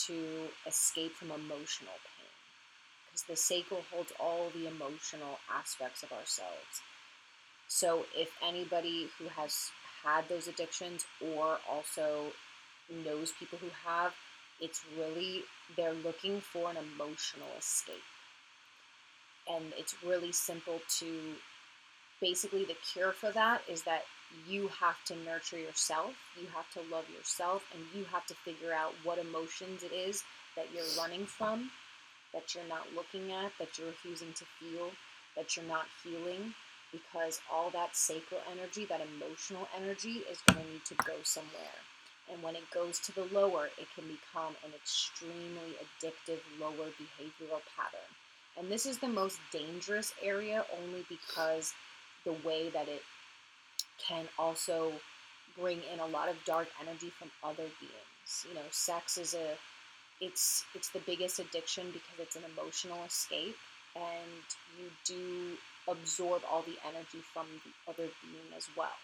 to 0.05 0.47
escape 0.67 1.13
from 1.13 1.31
emotional 1.31 1.97
pain 2.05 2.23
because 3.05 3.23
the 3.27 3.35
sacral 3.35 3.83
holds 3.91 4.11
all 4.19 4.49
the 4.55 4.67
emotional 4.67 5.39
aspects 5.51 6.03
of 6.03 6.11
ourselves. 6.11 6.81
So 7.67 8.05
if 8.15 8.29
anybody 8.45 9.07
who 9.17 9.27
has 9.29 9.69
had 10.03 10.27
those 10.29 10.47
addictions 10.47 11.05
or 11.21 11.57
also 11.69 12.33
knows 12.89 13.31
people 13.39 13.59
who 13.59 13.69
have, 13.85 14.13
it's 14.63 14.81
really, 14.97 15.43
they're 15.75 15.93
looking 15.93 16.39
for 16.39 16.71
an 16.71 16.77
emotional 16.77 17.49
escape. 17.59 18.09
And 19.53 19.65
it's 19.77 19.95
really 20.01 20.31
simple 20.31 20.79
to 20.99 21.35
basically 22.21 22.63
the 22.63 22.77
cure 22.93 23.11
for 23.11 23.31
that 23.31 23.61
is 23.69 23.83
that 23.83 24.03
you 24.47 24.69
have 24.69 25.03
to 25.05 25.15
nurture 25.25 25.59
yourself, 25.59 26.13
you 26.39 26.47
have 26.55 26.69
to 26.71 26.79
love 26.93 27.03
yourself, 27.15 27.63
and 27.73 27.83
you 27.93 28.05
have 28.05 28.25
to 28.27 28.33
figure 28.33 28.73
out 28.73 28.93
what 29.03 29.19
emotions 29.19 29.83
it 29.83 29.91
is 29.91 30.23
that 30.55 30.67
you're 30.73 30.85
running 30.97 31.25
from, 31.25 31.69
that 32.33 32.55
you're 32.55 32.67
not 32.69 32.87
looking 32.95 33.33
at, 33.33 33.51
that 33.59 33.77
you're 33.77 33.87
refusing 33.87 34.31
to 34.33 34.45
feel, 34.59 34.89
that 35.35 35.57
you're 35.57 35.65
not 35.65 35.85
healing, 36.03 36.53
because 36.93 37.41
all 37.51 37.69
that 37.71 37.95
sacral 37.95 38.41
energy, 38.49 38.85
that 38.85 39.01
emotional 39.01 39.67
energy, 39.75 40.21
is 40.31 40.39
going 40.47 40.63
to 40.63 40.71
need 40.71 40.85
to 40.85 40.95
go 41.05 41.13
somewhere. 41.23 41.77
And 42.31 42.41
when 42.41 42.55
it 42.55 42.69
goes 42.73 42.99
to 42.99 43.11
the 43.13 43.25
lower, 43.33 43.69
it 43.77 43.87
can 43.95 44.05
become 44.07 44.55
an 44.63 44.71
extremely 44.75 45.75
addictive 45.83 46.39
lower 46.59 46.89
behavioral 46.97 47.61
pattern. 47.75 48.09
And 48.57 48.71
this 48.71 48.85
is 48.85 48.99
the 48.99 49.07
most 49.07 49.39
dangerous 49.51 50.13
area 50.21 50.63
only 50.81 51.05
because 51.09 51.73
the 52.23 52.35
way 52.45 52.69
that 52.69 52.87
it 52.87 53.03
can 53.99 54.25
also 54.37 54.93
bring 55.59 55.79
in 55.91 55.99
a 55.99 56.07
lot 56.07 56.29
of 56.29 56.35
dark 56.45 56.67
energy 56.81 57.11
from 57.17 57.29
other 57.43 57.67
beings. 57.79 58.45
You 58.47 58.55
know, 58.55 58.67
sex 58.71 59.17
is 59.17 59.33
a 59.33 59.57
it's 60.21 60.65
it's 60.73 60.89
the 60.89 60.99
biggest 60.99 61.39
addiction 61.39 61.87
because 61.87 62.19
it's 62.19 62.35
an 62.35 62.43
emotional 62.55 63.03
escape 63.05 63.57
and 63.95 64.45
you 64.79 64.89
do 65.05 65.57
absorb 65.87 66.41
all 66.49 66.61
the 66.61 66.77
energy 66.87 67.19
from 67.33 67.45
the 67.65 67.91
other 67.91 68.09
being 68.21 68.49
as 68.55 68.67
well. 68.77 68.97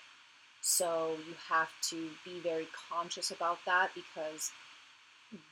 So 0.62 1.16
you 1.28 1.36
have 1.48 1.70
to 1.90 2.10
be 2.26 2.40
very 2.42 2.68
conscious 2.90 3.32
about 3.32 3.60
that 3.66 3.90
because 3.96 4.52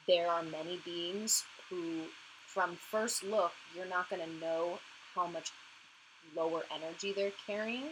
there 0.08 0.28
are 0.30 0.44
many 0.44 0.80
beings 0.84 1.44
who, 1.70 2.04
from 2.46 2.76
first 2.76 3.24
look, 3.24 3.52
you're 3.76 3.86
not 3.86 4.10
going 4.10 4.22
to 4.22 4.40
know 4.40 4.80
how 5.16 5.28
much 5.28 5.52
lower 6.36 6.64
energy 6.74 7.14
they're 7.14 7.32
carrying. 7.46 7.84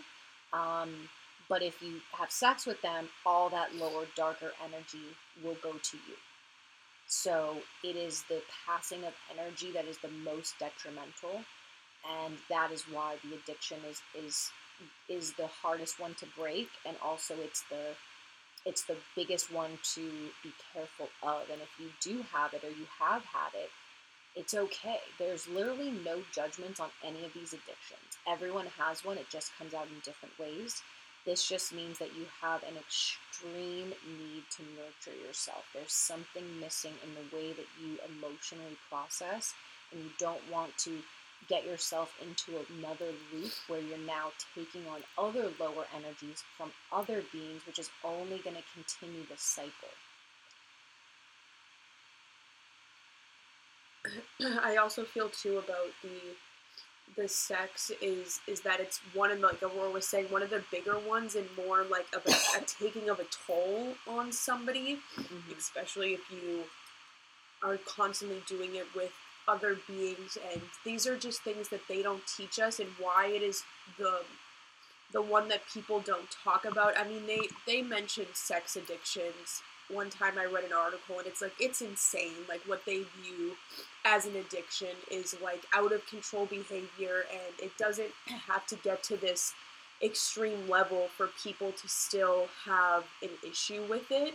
Um, 0.53 1.09
but 1.47 1.61
if 1.61 1.81
you 1.81 2.01
have 2.17 2.31
sex 2.31 2.65
with 2.65 2.81
them, 2.81 3.07
all 3.25 3.49
that 3.49 3.75
lower, 3.75 4.05
darker 4.15 4.51
energy 4.63 5.05
will 5.43 5.57
go 5.61 5.73
to 5.73 5.97
you. 5.97 6.15
So 7.07 7.57
it 7.83 7.95
is 7.95 8.23
the 8.23 8.41
passing 8.65 9.03
of 9.05 9.13
energy 9.31 9.71
that 9.71 9.85
is 9.85 9.97
the 9.99 10.09
most 10.09 10.57
detrimental, 10.59 11.43
and 12.23 12.35
that 12.49 12.71
is 12.71 12.83
why 12.91 13.17
the 13.23 13.35
addiction 13.35 13.77
is 13.89 14.01
is 14.17 14.51
is 15.09 15.33
the 15.33 15.47
hardest 15.47 15.99
one 15.99 16.13
to 16.15 16.25
break, 16.37 16.69
and 16.85 16.97
also 17.03 17.35
it's 17.43 17.63
the 17.69 17.95
it's 18.65 18.83
the 18.83 18.97
biggest 19.15 19.51
one 19.51 19.77
to 19.93 20.01
be 20.43 20.51
careful 20.73 21.09
of. 21.21 21.43
And 21.51 21.61
if 21.61 21.69
you 21.79 21.89
do 22.01 22.25
have 22.33 22.53
it 22.53 22.63
or 22.63 22.69
you 22.69 22.87
have 22.99 23.23
had 23.23 23.53
it, 23.53 23.69
it's 24.35 24.53
okay. 24.53 24.99
There's 25.19 25.47
literally 25.47 25.91
no 26.03 26.21
judgments 26.33 26.79
on 26.79 26.89
any 27.03 27.23
of 27.23 27.33
these 27.33 27.53
addictions. 27.53 28.17
Everyone 28.27 28.65
has 28.77 29.05
one, 29.05 29.17
it 29.17 29.29
just 29.29 29.55
comes 29.57 29.73
out 29.73 29.87
in 29.87 29.99
different 30.03 30.37
ways. 30.39 30.81
This 31.25 31.47
just 31.47 31.73
means 31.73 31.97
that 31.99 32.15
you 32.15 32.25
have 32.41 32.61
an 32.63 32.75
extreme 32.77 33.89
need 33.89 34.43
to 34.57 34.63
nurture 34.77 35.17
yourself. 35.25 35.65
There's 35.73 35.91
something 35.91 36.43
missing 36.59 36.93
in 37.03 37.13
the 37.15 37.35
way 37.35 37.53
that 37.53 37.65
you 37.81 37.97
emotionally 38.05 38.77
process, 38.89 39.53
and 39.91 40.03
you 40.03 40.09
don't 40.19 40.41
want 40.51 40.77
to 40.79 40.99
get 41.47 41.65
yourself 41.65 42.13
into 42.21 42.59
another 42.77 43.11
loop 43.33 43.51
where 43.67 43.79
you're 43.79 43.97
now 43.99 44.31
taking 44.55 44.81
on 44.87 45.01
other 45.17 45.51
lower 45.59 45.85
energies 45.95 46.43
from 46.57 46.71
other 46.91 47.23
beings, 47.31 47.61
which 47.67 47.79
is 47.79 47.89
only 48.03 48.39
going 48.39 48.55
to 48.55 48.63
continue 48.73 49.25
the 49.29 49.37
cycle. 49.37 49.93
I 54.63 54.77
also 54.77 55.03
feel 55.03 55.29
too 55.29 55.57
about 55.57 55.89
the 56.01 56.35
the 57.15 57.27
sex 57.27 57.91
is 58.01 58.39
is 58.47 58.61
that 58.61 58.79
it's 58.79 58.99
one 59.13 59.31
of 59.31 59.39
the, 59.39 59.47
like 59.47 59.61
Aurora 59.63 59.91
was 59.91 60.07
saying 60.07 60.25
one 60.29 60.41
of 60.41 60.49
the 60.49 60.63
bigger 60.71 60.97
ones 60.99 61.35
and 61.35 61.47
more 61.55 61.83
like 61.83 62.07
of 62.15 62.25
a, 62.25 62.59
a 62.59 62.65
taking 62.65 63.09
of 63.09 63.19
a 63.19 63.25
toll 63.47 63.93
on 64.07 64.31
somebody, 64.31 64.99
mm-hmm. 65.15 65.57
especially 65.57 66.13
if 66.13 66.21
you 66.31 66.63
are 67.63 67.77
constantly 67.85 68.43
doing 68.47 68.75
it 68.75 68.85
with 68.95 69.11
other 69.47 69.77
beings 69.87 70.37
and 70.51 70.61
these 70.83 71.05
are 71.07 71.17
just 71.17 71.41
things 71.43 71.69
that 71.69 71.81
they 71.87 72.01
don't 72.01 72.23
teach 72.27 72.59
us 72.59 72.79
and 72.79 72.89
why 72.99 73.27
it 73.27 73.41
is 73.41 73.63
the 73.97 74.19
the 75.13 75.21
one 75.21 75.47
that 75.47 75.61
people 75.73 75.99
don't 75.99 76.29
talk 76.43 76.65
about. 76.65 76.97
I 76.97 77.07
mean 77.07 77.25
they 77.27 77.41
they 77.65 77.81
mentioned 77.81 78.27
sex 78.33 78.75
addictions. 78.75 79.61
One 79.89 80.09
time 80.09 80.37
I 80.39 80.45
read 80.45 80.63
an 80.63 80.73
article 80.73 81.19
and 81.19 81.27
it's 81.27 81.41
like 81.41 81.53
it's 81.59 81.81
insane. 81.81 82.45
Like 82.49 82.61
what 82.65 82.85
they 82.85 83.03
view 83.21 83.55
as 84.03 84.25
an 84.25 84.35
addiction 84.35 84.95
is 85.11 85.35
like 85.43 85.63
out 85.73 85.91
of 85.91 86.05
control 86.07 86.45
behavior 86.45 87.25
and 87.31 87.59
it 87.61 87.77
doesn't 87.77 88.11
have 88.47 88.65
to 88.67 88.75
get 88.77 89.03
to 89.03 89.17
this 89.17 89.53
extreme 90.03 90.67
level 90.67 91.07
for 91.15 91.29
people 91.41 91.71
to 91.71 91.87
still 91.87 92.47
have 92.65 93.05
an 93.21 93.29
issue 93.47 93.83
with 93.89 94.11
it 94.11 94.33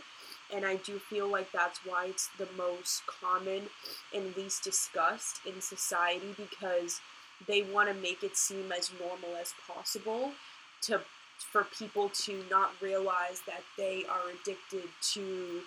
and 0.53 0.65
I 0.65 0.75
do 0.77 0.99
feel 0.99 1.27
like 1.27 1.51
that's 1.51 1.79
why 1.85 2.07
it's 2.07 2.29
the 2.37 2.47
most 2.57 3.03
common 3.07 3.63
and 4.13 4.35
least 4.35 4.63
discussed 4.63 5.39
in 5.45 5.61
society 5.61 6.35
because 6.37 6.99
they 7.47 7.61
want 7.61 7.89
to 7.89 7.95
make 7.95 8.23
it 8.23 8.37
seem 8.37 8.71
as 8.71 8.91
normal 8.99 9.35
as 9.39 9.53
possible 9.67 10.31
to 10.83 11.01
for 11.51 11.63
people 11.63 12.09
to 12.09 12.43
not 12.51 12.71
realize 12.81 13.41
that 13.47 13.63
they 13.75 14.05
are 14.07 14.29
addicted 14.29 14.87
to 15.01 15.61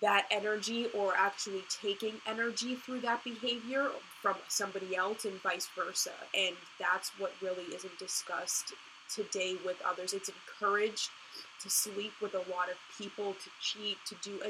that 0.00 0.26
energy 0.30 0.88
or 0.96 1.12
actually 1.16 1.62
taking 1.68 2.14
energy 2.26 2.74
through 2.74 3.00
that 3.00 3.22
behavior 3.22 3.88
from 4.20 4.34
somebody 4.48 4.96
else 4.96 5.24
and 5.24 5.40
vice 5.42 5.68
versa. 5.76 6.10
And 6.36 6.56
that's 6.78 7.10
what 7.18 7.32
really 7.40 7.64
isn't 7.74 7.98
discussed 7.98 8.72
today 9.14 9.56
with 9.64 9.76
others. 9.86 10.12
It's 10.12 10.30
encouraged 10.30 11.10
to 11.62 11.70
sleep 11.70 12.12
with 12.20 12.34
a 12.34 12.38
lot 12.38 12.70
of 12.70 12.76
people, 12.98 13.34
to 13.34 13.50
cheat, 13.60 13.98
to 14.06 14.14
do, 14.22 14.40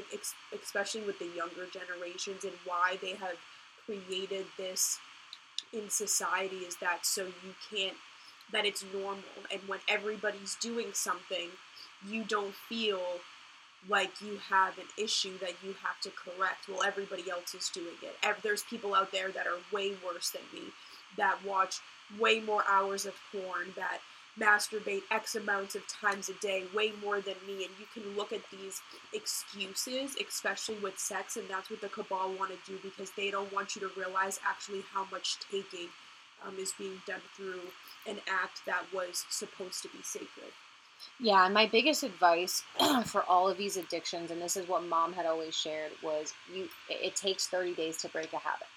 especially 0.54 1.02
with 1.02 1.18
the 1.18 1.26
younger 1.26 1.66
generations, 1.66 2.44
and 2.44 2.52
why 2.64 2.98
they 3.00 3.14
have 3.14 3.36
created 3.84 4.46
this 4.56 4.98
in 5.72 5.88
society 5.90 6.58
is 6.58 6.76
that 6.76 7.04
so 7.06 7.26
you 7.26 7.54
can't 7.70 7.96
that 8.52 8.66
it's 8.66 8.84
normal 8.92 9.22
and 9.52 9.60
when 9.68 9.78
everybody's 9.88 10.56
doing 10.56 10.88
something 10.92 11.48
you 12.06 12.24
don't 12.24 12.54
feel 12.54 13.00
like 13.88 14.20
you 14.20 14.38
have 14.48 14.76
an 14.78 14.84
issue 14.98 15.38
that 15.38 15.54
you 15.62 15.74
have 15.82 16.00
to 16.00 16.10
correct 16.10 16.68
while 16.68 16.82
everybody 16.82 17.30
else 17.30 17.54
is 17.54 17.68
doing 17.68 17.94
it 18.02 18.16
there's 18.42 18.62
people 18.64 18.94
out 18.94 19.12
there 19.12 19.30
that 19.30 19.46
are 19.46 19.58
way 19.72 19.92
worse 20.04 20.30
than 20.30 20.42
me 20.52 20.68
that 21.16 21.38
watch 21.46 21.76
way 22.18 22.40
more 22.40 22.64
hours 22.68 23.06
of 23.06 23.14
porn 23.30 23.72
that 23.76 23.98
masturbate 24.38 25.02
X 25.10 25.34
amounts 25.34 25.74
of 25.74 25.86
times 25.88 26.28
a 26.28 26.34
day, 26.34 26.64
way 26.74 26.92
more 27.02 27.20
than 27.20 27.34
me. 27.46 27.64
And 27.64 27.74
you 27.78 27.86
can 27.92 28.16
look 28.16 28.32
at 28.32 28.42
these 28.50 28.80
excuses, 29.12 30.16
especially 30.26 30.76
with 30.76 30.98
sex, 30.98 31.36
and 31.36 31.48
that's 31.48 31.70
what 31.70 31.80
the 31.80 31.88
cabal 31.88 32.32
want 32.38 32.52
to 32.52 32.70
do 32.70 32.78
because 32.82 33.10
they 33.12 33.30
don't 33.30 33.52
want 33.52 33.74
you 33.74 33.80
to 33.82 33.90
realize 33.98 34.38
actually 34.46 34.84
how 34.92 35.06
much 35.10 35.36
taking 35.50 35.88
um, 36.46 36.56
is 36.58 36.72
being 36.78 37.00
done 37.06 37.20
through 37.36 37.60
an 38.06 38.18
act 38.28 38.62
that 38.66 38.84
was 38.94 39.24
supposed 39.28 39.82
to 39.82 39.88
be 39.88 40.02
sacred. 40.02 40.52
Yeah, 41.18 41.44
and 41.44 41.54
my 41.54 41.66
biggest 41.66 42.02
advice 42.02 42.62
for 43.06 43.22
all 43.24 43.48
of 43.48 43.56
these 43.56 43.76
addictions, 43.76 44.30
and 44.30 44.40
this 44.40 44.56
is 44.56 44.68
what 44.68 44.84
mom 44.84 45.12
had 45.12 45.26
always 45.26 45.54
shared, 45.54 45.92
was 46.02 46.34
you. 46.52 46.68
It 46.88 47.16
takes 47.16 47.46
thirty 47.46 47.74
days 47.74 47.96
to 47.98 48.08
break 48.08 48.32
a 48.32 48.38
habit. 48.38 48.68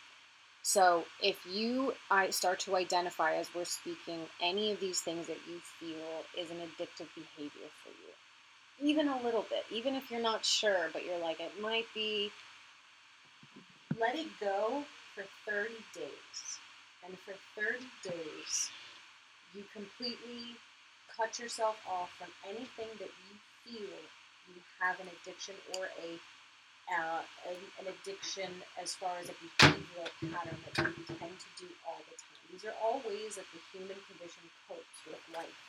So 0.63 1.04
if 1.21 1.38
you 1.45 1.93
I 2.10 2.30
start 2.32 2.60
to 2.62 2.76
identify 2.76 3.36
as 3.36 3.49
we're 3.54 3.65
speaking 3.65 4.21
any 4.41 4.71
of 4.71 4.80
these 4.80 5.02
things 5.02 5.28
that 5.28 5.38
you 5.47 5.60
feel 5.80 6.23
is 6.41 6.49
an 6.52 6.58
addictive 6.58 7.08
behavior 7.15 7.69
for 7.84 7.89
you, 7.89 8.89
even 8.89 9.10
a 9.10 9.21
little 9.21 9.45
bit, 9.49 9.65
even 9.71 9.93
if 9.93 10.10
you're 10.10 10.21
not 10.21 10.45
sure, 10.45 10.89
but 10.93 11.06
you're 11.06 11.19
like 11.19 11.39
it 11.39 11.62
might 11.62 11.86
be. 11.93 12.32
Let 13.99 14.15
it 14.15 14.28
go 14.39 14.84
for 15.13 15.23
thirty 15.45 15.84
days 15.93 16.60
and 17.06 17.17
for 17.19 17.36
30 17.60 17.84
days, 18.04 18.71
you 19.54 19.63
completely 19.73 20.56
cut 21.12 21.38
yourself 21.38 21.76
off 21.88 22.10
from 22.17 22.32
anything 22.47 22.89
that 22.99 23.12
you 23.12 23.34
feel 23.63 23.99
you 24.47 24.60
have 24.80 24.99
an 24.99 25.08
addiction 25.08 25.56
or 25.78 25.86
a 25.99 26.19
uh, 26.91 27.23
an, 27.47 27.57
an, 27.79 27.85
addiction 27.87 28.51
as 28.81 28.93
far 28.95 29.15
as 29.21 29.31
a 29.31 29.35
behavioral 29.39 30.11
pattern 30.31 30.59
that 30.67 30.75
you 30.83 31.03
tend 31.15 31.35
to 31.39 31.49
do 31.55 31.69
all 31.87 32.01
the 32.11 32.15
time. 32.19 32.43
These 32.51 32.65
are 32.67 32.75
all 32.83 32.99
ways 33.07 33.39
that 33.39 33.47
the 33.55 33.61
human 33.71 33.97
condition 34.11 34.45
copes 34.67 34.99
with 35.07 35.23
life. 35.31 35.59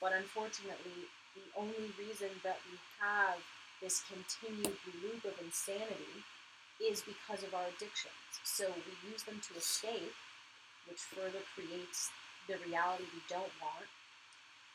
But 0.00 0.14
unfortunately, 0.14 1.10
the 1.34 1.46
only 1.58 1.90
reason 1.98 2.30
that 2.46 2.62
we 2.70 2.78
have 3.02 3.42
this 3.82 4.06
continued 4.06 4.78
loop 5.02 5.24
of 5.26 5.34
insanity 5.42 6.22
is 6.78 7.02
because 7.02 7.42
of 7.42 7.54
our 7.54 7.66
addictions. 7.74 8.14
So 8.44 8.70
we 8.70 8.92
use 9.10 9.22
them 9.24 9.40
to 9.50 9.52
escape, 9.58 10.14
which 10.88 11.02
further 11.10 11.42
creates 11.54 12.10
the 12.46 12.56
reality 12.66 13.04
we 13.12 13.22
don't 13.28 13.52
want. 13.60 13.88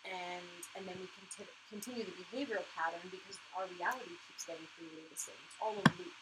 And, 0.08 0.48
and 0.76 0.88
then 0.88 0.96
we 1.00 1.08
conti- 1.20 1.56
continue 1.70 2.04
the 2.08 2.16
behavioral 2.24 2.66
pattern 2.76 3.04
because 3.12 3.38
our 3.56 3.68
reality 3.78 4.16
keeps 4.28 4.48
getting 4.48 4.68
created 4.76 5.06
the 5.12 5.20
same. 5.20 5.40
It's 5.48 5.60
all 5.60 5.76
a 5.76 5.86
loop. 6.00 6.16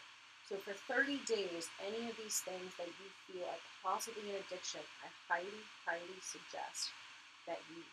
So 0.50 0.56
for 0.58 0.74
30 0.90 1.20
days, 1.28 1.70
any 1.84 2.10
of 2.10 2.16
these 2.18 2.40
things 2.42 2.74
that 2.80 2.88
you 2.88 3.08
feel 3.28 3.46
are 3.46 3.64
possibly 3.84 4.24
an 4.34 4.42
addiction, 4.48 4.82
I 5.04 5.10
highly, 5.30 5.62
highly 5.86 6.20
suggest 6.24 6.90
that 7.46 7.60
you 7.70 7.84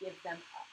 give 0.00 0.16
them 0.22 0.38
up. 0.58 0.68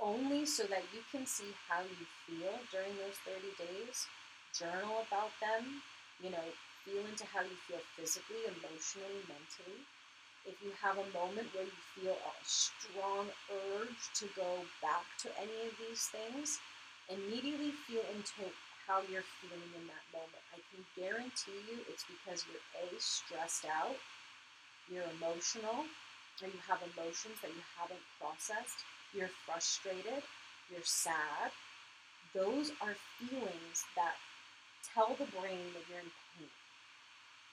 Only 0.00 0.46
so 0.46 0.64
that 0.64 0.82
you 0.92 1.02
can 1.12 1.26
see 1.26 1.54
how 1.68 1.82
you 1.82 2.06
feel 2.26 2.58
during 2.72 2.96
those 2.96 3.14
30 3.22 3.52
days, 3.54 4.08
journal 4.52 5.06
about 5.06 5.30
them, 5.40 5.82
you 6.20 6.30
know, 6.30 6.42
feel 6.84 7.06
into 7.06 7.24
how 7.26 7.42
you 7.42 7.54
feel 7.68 7.78
physically, 7.94 8.42
emotionally, 8.48 9.22
mentally, 9.28 9.84
if 10.46 10.56
you 10.64 10.72
have 10.80 10.96
a 10.96 11.08
moment 11.12 11.52
where 11.52 11.68
you 11.68 11.80
feel 11.96 12.16
a 12.16 12.34
strong 12.42 13.28
urge 13.50 14.02
to 14.16 14.24
go 14.36 14.64
back 14.80 15.04
to 15.24 15.28
any 15.36 15.68
of 15.68 15.74
these 15.76 16.08
things, 16.08 16.60
immediately 17.08 17.72
feel 17.86 18.04
into 18.14 18.48
how 18.86 19.02
you're 19.06 19.26
feeling 19.38 19.70
in 19.76 19.84
that 19.86 20.06
moment. 20.10 20.42
I 20.50 20.60
can 20.72 20.82
guarantee 20.96 21.60
you 21.68 21.78
it's 21.86 22.04
because 22.08 22.44
you're 22.48 22.64
A, 22.80 22.88
stressed 22.98 23.66
out, 23.68 23.98
you're 24.90 25.06
emotional, 25.20 25.86
or 26.40 26.48
you 26.48 26.60
have 26.66 26.80
emotions 26.96 27.36
that 27.42 27.52
you 27.52 27.62
haven't 27.76 28.02
processed, 28.18 28.82
you're 29.12 29.30
frustrated, 29.46 30.24
you're 30.72 30.86
sad. 30.86 31.52
Those 32.34 32.70
are 32.80 32.96
feelings 33.18 33.84
that 33.94 34.16
tell 34.82 35.14
the 35.18 35.28
brain 35.38 35.70
that 35.74 35.84
you're 35.90 36.02
in 36.02 36.10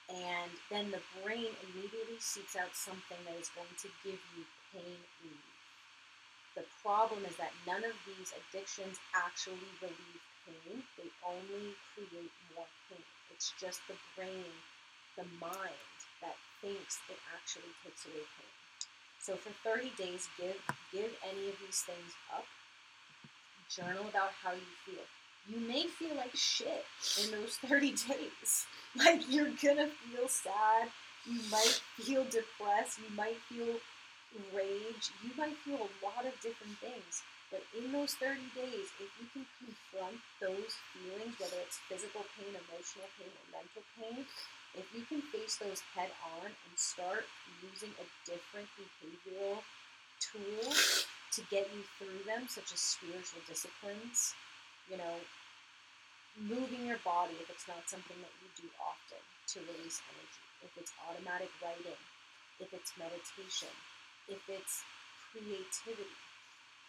and 0.08 0.50
then 0.72 0.88
the 0.90 1.04
brain 1.20 1.52
immediately 1.68 2.16
seeks 2.16 2.56
out 2.56 2.72
something 2.72 3.20
that 3.28 3.36
is 3.36 3.52
going 3.52 3.76
to 3.84 3.88
give 4.00 4.20
you 4.32 4.42
pain 4.72 4.96
relief. 5.20 5.52
The 6.56 6.64
problem 6.80 7.28
is 7.28 7.36
that 7.36 7.52
none 7.68 7.84
of 7.84 7.94
these 8.08 8.32
addictions 8.32 8.96
actually 9.12 9.68
relieve 9.84 10.24
pain, 10.48 10.80
they 10.96 11.12
only 11.20 11.76
create 11.92 12.32
more 12.56 12.68
pain. 12.88 13.04
It's 13.30 13.52
just 13.60 13.84
the 13.86 14.00
brain, 14.16 14.48
the 15.20 15.28
mind, 15.38 15.92
that 16.24 16.34
thinks 16.64 16.98
it 17.12 17.20
actually 17.36 17.70
takes 17.84 18.08
away 18.08 18.24
pain. 18.24 18.54
So 19.20 19.36
for 19.36 19.52
30 19.60 19.92
days, 20.00 20.26
give 20.40 20.56
give 20.90 21.12
any 21.20 21.52
of 21.52 21.56
these 21.60 21.84
things 21.84 22.16
up. 22.32 22.48
Journal 23.68 24.08
about 24.08 24.32
how 24.40 24.56
you 24.56 24.72
feel 24.88 25.04
you 25.48 25.60
may 25.60 25.84
feel 25.86 26.14
like 26.16 26.34
shit 26.36 26.84
in 27.24 27.30
those 27.32 27.56
30 27.66 27.92
days. 27.92 28.66
Like 28.96 29.22
you're 29.28 29.52
gonna 29.62 29.88
feel 29.88 30.28
sad, 30.28 30.88
you 31.24 31.40
might 31.50 31.80
feel 31.96 32.24
depressed, 32.24 32.98
you 32.98 33.16
might 33.16 33.38
feel 33.48 33.80
rage, 34.52 35.08
you 35.24 35.30
might 35.36 35.56
feel 35.64 35.88
a 35.88 35.92
lot 36.04 36.26
of 36.26 36.36
different 36.40 36.76
things. 36.78 37.22
But 37.50 37.64
in 37.72 37.92
those 37.92 38.12
30 38.20 38.44
days, 38.52 38.92
if 39.00 39.08
you 39.16 39.24
can 39.32 39.46
confront 39.56 40.20
those 40.36 40.76
feelings, 40.92 41.32
whether 41.40 41.56
it's 41.64 41.80
physical 41.88 42.20
pain, 42.36 42.52
emotional 42.52 43.08
pain, 43.16 43.32
or 43.32 43.46
mental 43.48 43.84
pain, 43.96 44.28
if 44.76 44.84
you 44.92 45.00
can 45.08 45.24
face 45.32 45.56
those 45.56 45.80
head 45.96 46.12
on 46.36 46.44
and 46.44 46.74
start 46.76 47.24
using 47.64 47.88
a 47.96 48.06
different 48.28 48.68
behavioral 48.76 49.64
tool 50.20 50.68
to 51.32 51.40
get 51.48 51.72
you 51.72 51.80
through 51.96 52.20
them, 52.28 52.44
such 52.48 52.68
as 52.72 52.80
spiritual 52.80 53.40
disciplines, 53.48 54.36
you 54.88 54.96
know, 54.96 55.16
moving 56.40 56.86
your 56.86 57.00
body 57.04 57.34
if 57.40 57.48
it's 57.50 57.66
not 57.68 57.82
something 57.88 58.16
that 58.20 58.34
you 58.40 58.48
do 58.56 58.66
often 58.80 59.20
to 59.54 59.58
release 59.74 60.00
energy, 60.12 60.42
if 60.64 60.72
it's 60.76 60.92
automatic 61.08 61.50
writing, 61.60 61.98
if 62.60 62.72
it's 62.74 62.92
meditation, 62.98 63.72
if 64.28 64.40
it's 64.48 64.84
creativity, 65.32 66.18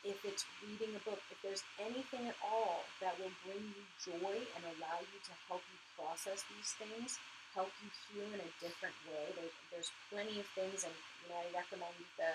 if 0.07 0.23
it's 0.23 0.47
reading 0.63 0.95
a 0.95 1.01
book, 1.03 1.19
if 1.27 1.39
there's 1.43 1.63
anything 1.79 2.27
at 2.31 2.37
all 2.39 2.87
that 3.03 3.15
will 3.19 3.33
bring 3.43 3.59
you 3.59 3.83
joy 3.99 4.35
and 4.55 4.61
allow 4.77 4.99
you 5.03 5.19
to 5.27 5.33
help 5.51 5.63
you 5.67 5.77
process 5.99 6.47
these 6.55 6.71
things, 6.79 7.19
help 7.51 7.71
you 7.83 7.89
heal 8.07 8.29
in 8.31 8.39
a 8.39 8.51
different 8.63 8.95
way. 9.11 9.27
There's, 9.35 9.55
there's 9.73 9.91
plenty 10.07 10.39
of 10.39 10.47
things, 10.55 10.87
and 10.87 10.95
you 11.25 11.27
know 11.33 11.39
I 11.41 11.47
recommend 11.51 11.91
the 12.15 12.31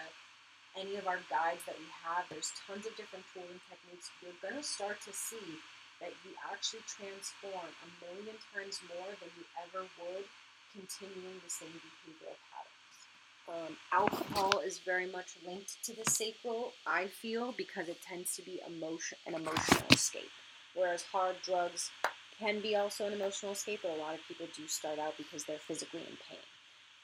any 0.78 0.96
of 0.96 1.06
our 1.06 1.22
guides 1.30 1.62
that 1.66 1.78
we 1.78 1.88
have. 2.02 2.26
There's 2.28 2.52
tons 2.66 2.86
of 2.86 2.94
different 2.98 3.24
tools 3.32 3.50
and 3.50 3.62
techniques. 3.70 4.10
You're 4.22 4.38
gonna 4.42 4.62
start 4.62 5.00
to 5.06 5.12
see 5.14 5.62
that 6.00 6.12
you 6.26 6.34
actually 6.50 6.82
transform 6.84 7.70
a 7.70 7.88
million 8.02 8.36
times 8.52 8.82
more 8.90 9.10
than 9.22 9.30
you 9.38 9.46
ever 9.62 9.86
would 10.02 10.26
continuing 10.74 11.38
the 11.42 11.50
same 11.50 11.70
behavioral 11.70 12.38
patterns. 12.50 12.98
Um, 13.46 13.76
alcohol 13.92 14.60
is 14.60 14.78
very 14.78 15.06
much 15.06 15.36
linked 15.46 15.84
to 15.84 15.94
the 15.94 16.08
sacral, 16.10 16.72
I 16.86 17.06
feel, 17.06 17.54
because 17.56 17.88
it 17.88 18.02
tends 18.02 18.34
to 18.36 18.42
be 18.42 18.60
emotion 18.66 19.18
an 19.26 19.34
emotional 19.34 19.84
escape. 19.92 20.30
Whereas 20.74 21.02
hard 21.02 21.36
drugs 21.44 21.90
can 22.38 22.60
be 22.60 22.74
also 22.74 23.06
an 23.06 23.12
emotional 23.12 23.52
escape, 23.52 23.80
but 23.82 23.92
a 23.92 24.00
lot 24.00 24.14
of 24.14 24.20
people 24.26 24.46
do 24.56 24.66
start 24.66 24.98
out 24.98 25.16
because 25.16 25.44
they're 25.44 25.58
physically 25.58 26.00
in 26.00 26.16
pain. 26.28 26.42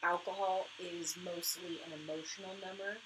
Alcohol 0.02 0.66
is 0.80 1.14
mostly 1.24 1.78
an 1.86 1.92
emotional 2.02 2.56
number. 2.66 2.96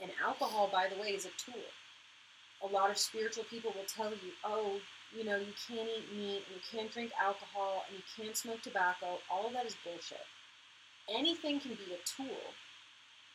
And 0.00 0.10
alcohol, 0.24 0.68
by 0.72 0.88
the 0.88 1.00
way, 1.00 1.10
is 1.10 1.26
a 1.26 1.30
tool 1.38 1.62
a 2.62 2.66
lot 2.66 2.90
of 2.90 2.98
spiritual 2.98 3.44
people 3.44 3.72
will 3.74 3.86
tell 3.86 4.10
you, 4.10 4.32
oh, 4.44 4.78
you 5.16 5.24
know, 5.24 5.36
you 5.36 5.52
can't 5.68 5.88
eat 5.88 6.16
meat 6.16 6.42
and 6.46 6.56
you 6.56 6.62
can't 6.70 6.90
drink 6.92 7.10
alcohol 7.20 7.84
and 7.88 7.98
you 7.98 8.04
can't 8.16 8.36
smoke 8.36 8.62
tobacco. 8.62 9.18
All 9.30 9.46
of 9.46 9.52
that 9.52 9.66
is 9.66 9.76
bullshit. 9.84 10.24
Anything 11.12 11.60
can 11.60 11.74
be 11.74 11.92
a 11.92 12.00
tool, 12.06 12.54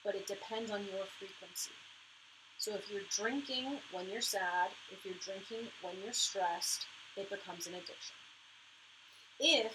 but 0.04 0.15
it 0.15 0.26
depends 0.26 0.72
on 0.72 0.82
your 0.86 1.06
frequency. 1.20 1.76
So 2.58 2.74
if 2.74 2.89
you're 2.89 3.06
drinking 3.12 3.78
when 3.91 4.10
you're 4.10 4.22
sad, 4.22 4.72
if 4.91 5.06
you're 5.06 5.22
drinking 5.22 5.67
when 5.84 5.93
you're 6.04 6.13
stressed, 6.13 6.88
it 7.15 7.30
becomes 7.30 7.67
an 7.67 7.74
addiction. 7.74 8.15
If 9.39 9.74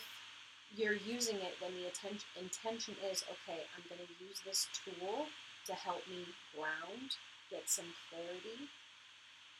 you're 0.75 0.97
using 0.97 1.37
it 1.37 1.55
when 1.61 1.73
the 1.75 1.87
atten- 1.87 2.27
intention 2.40 2.97
is, 3.09 3.23
okay, 3.29 3.61
I'm 3.77 3.85
going 3.88 4.01
to 4.01 4.25
use 4.25 4.40
this 4.45 4.66
tool 4.83 5.27
to 5.66 5.75
help 5.75 6.03
me 6.09 6.27
ground, 6.57 7.16
get 7.51 7.68
some 7.68 7.90
clarity, 8.11 8.68